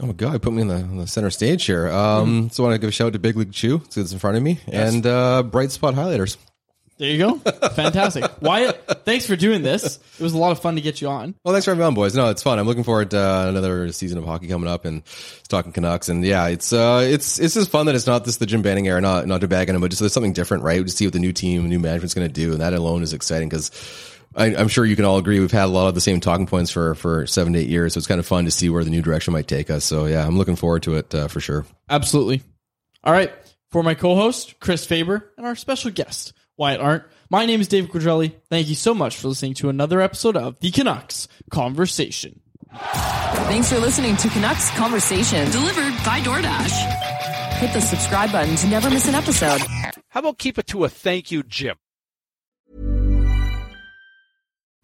Oh 0.00 0.06
my 0.06 0.12
god, 0.12 0.40
put 0.42 0.52
me 0.52 0.60
in 0.60 0.68
the, 0.68 0.74
on 0.74 0.98
the 0.98 1.06
center 1.06 1.30
stage 1.30 1.64
here. 1.64 1.88
Um, 1.88 2.50
So 2.50 2.62
I 2.62 2.66
want 2.68 2.74
to 2.74 2.78
give 2.78 2.88
a 2.88 2.92
shout 2.92 3.06
out 3.08 3.12
to 3.14 3.18
Big 3.18 3.36
League 3.36 3.52
Chew, 3.52 3.80
so 3.88 4.02
it's 4.02 4.12
in 4.12 4.18
front 4.18 4.36
of 4.36 4.42
me, 4.42 4.60
and 4.70 5.04
uh, 5.06 5.42
Bright 5.42 5.70
Spot 5.72 5.94
Highlighters. 5.94 6.36
There 6.98 7.08
you 7.08 7.18
go. 7.18 7.34
Fantastic. 7.70 8.24
Wyatt, 8.42 9.04
thanks 9.04 9.24
for 9.24 9.36
doing 9.36 9.62
this. 9.62 10.00
It 10.18 10.22
was 10.22 10.34
a 10.34 10.38
lot 10.38 10.50
of 10.50 10.60
fun 10.60 10.74
to 10.74 10.80
get 10.80 11.00
you 11.00 11.08
on. 11.08 11.36
Well, 11.44 11.54
thanks 11.54 11.64
for 11.64 11.70
having 11.70 11.80
me 11.80 11.86
on, 11.86 11.94
boys. 11.94 12.14
No, 12.16 12.28
it's 12.30 12.42
fun. 12.42 12.58
I'm 12.58 12.66
looking 12.66 12.82
forward 12.82 13.12
to 13.12 13.20
uh, 13.20 13.48
another 13.48 13.92
season 13.92 14.18
of 14.18 14.24
hockey 14.24 14.48
coming 14.48 14.68
up 14.68 14.84
and 14.84 15.02
talking 15.48 15.70
Canucks. 15.70 16.08
And 16.08 16.24
yeah, 16.24 16.48
it's 16.48 16.72
uh, 16.72 17.06
it's 17.08 17.38
it's 17.38 17.54
just 17.54 17.70
fun 17.70 17.86
that 17.86 17.94
it's 17.94 18.08
not 18.08 18.24
just 18.24 18.40
the 18.40 18.46
Jim 18.46 18.62
Benning 18.62 18.88
era, 18.88 19.00
not 19.00 19.28
not 19.28 19.42
to 19.42 19.48
bag 19.48 19.68
on 19.70 19.76
him, 19.76 19.80
but 19.80 19.90
just 19.90 20.00
there's 20.00 20.12
something 20.12 20.32
different, 20.32 20.64
right? 20.64 20.84
To 20.84 20.92
see 20.92 21.06
what 21.06 21.12
the 21.12 21.20
new 21.20 21.32
team, 21.32 21.68
new 21.68 21.78
management's 21.78 22.14
going 22.14 22.26
to 22.26 22.32
do, 22.34 22.52
and 22.52 22.60
that 22.60 22.74
alone 22.74 23.02
is 23.02 23.12
exciting 23.12 23.48
because. 23.48 23.70
I, 24.36 24.54
I'm 24.54 24.68
sure 24.68 24.84
you 24.84 24.94
can 24.94 25.06
all 25.06 25.16
agree 25.16 25.40
we've 25.40 25.50
had 25.50 25.64
a 25.64 25.66
lot 25.68 25.88
of 25.88 25.94
the 25.94 26.02
same 26.02 26.20
talking 26.20 26.46
points 26.46 26.70
for 26.70 26.94
for 26.94 27.26
seven 27.26 27.54
to 27.54 27.58
eight 27.58 27.68
years, 27.68 27.94
so 27.94 27.98
it's 27.98 28.06
kind 28.06 28.20
of 28.20 28.26
fun 28.26 28.44
to 28.44 28.50
see 28.50 28.68
where 28.68 28.84
the 28.84 28.90
new 28.90 29.00
direction 29.00 29.32
might 29.32 29.48
take 29.48 29.70
us. 29.70 29.84
So 29.86 30.04
yeah, 30.04 30.24
I'm 30.24 30.36
looking 30.36 30.54
forward 30.54 30.82
to 30.82 30.96
it 30.96 31.12
uh, 31.14 31.28
for 31.28 31.40
sure. 31.40 31.64
Absolutely. 31.88 32.42
All 33.02 33.12
right. 33.12 33.32
For 33.70 33.82
my 33.82 33.94
co-host, 33.94 34.60
Chris 34.60 34.86
Faber, 34.86 35.32
and 35.36 35.46
our 35.46 35.56
special 35.56 35.90
guest, 35.90 36.34
Wyatt 36.58 36.80
Arndt, 36.80 37.04
my 37.30 37.46
name 37.46 37.60
is 37.60 37.68
David 37.68 37.88
Quadrelli. 37.90 38.32
Thank 38.50 38.66
you 38.66 38.74
so 38.74 38.92
much 38.92 39.16
for 39.16 39.28
listening 39.28 39.54
to 39.54 39.68
another 39.68 40.00
episode 40.00 40.36
of 40.36 40.58
The 40.58 40.72
Canucks 40.72 41.28
Conversation. 41.52 42.40
Thanks 42.74 43.72
for 43.72 43.78
listening 43.78 44.16
to 44.16 44.28
Canucks 44.28 44.68
Conversation, 44.70 45.48
delivered 45.52 45.94
by 46.04 46.20
DoorDash. 46.20 47.54
Hit 47.58 47.72
the 47.72 47.80
subscribe 47.80 48.32
button 48.32 48.56
to 48.56 48.66
never 48.66 48.90
miss 48.90 49.06
an 49.06 49.14
episode. 49.14 49.60
How 50.08 50.18
about 50.20 50.38
keep 50.38 50.58
it 50.58 50.66
to 50.68 50.82
a 50.82 50.88
thank 50.88 51.30
you, 51.30 51.44
Jim? 51.44 51.76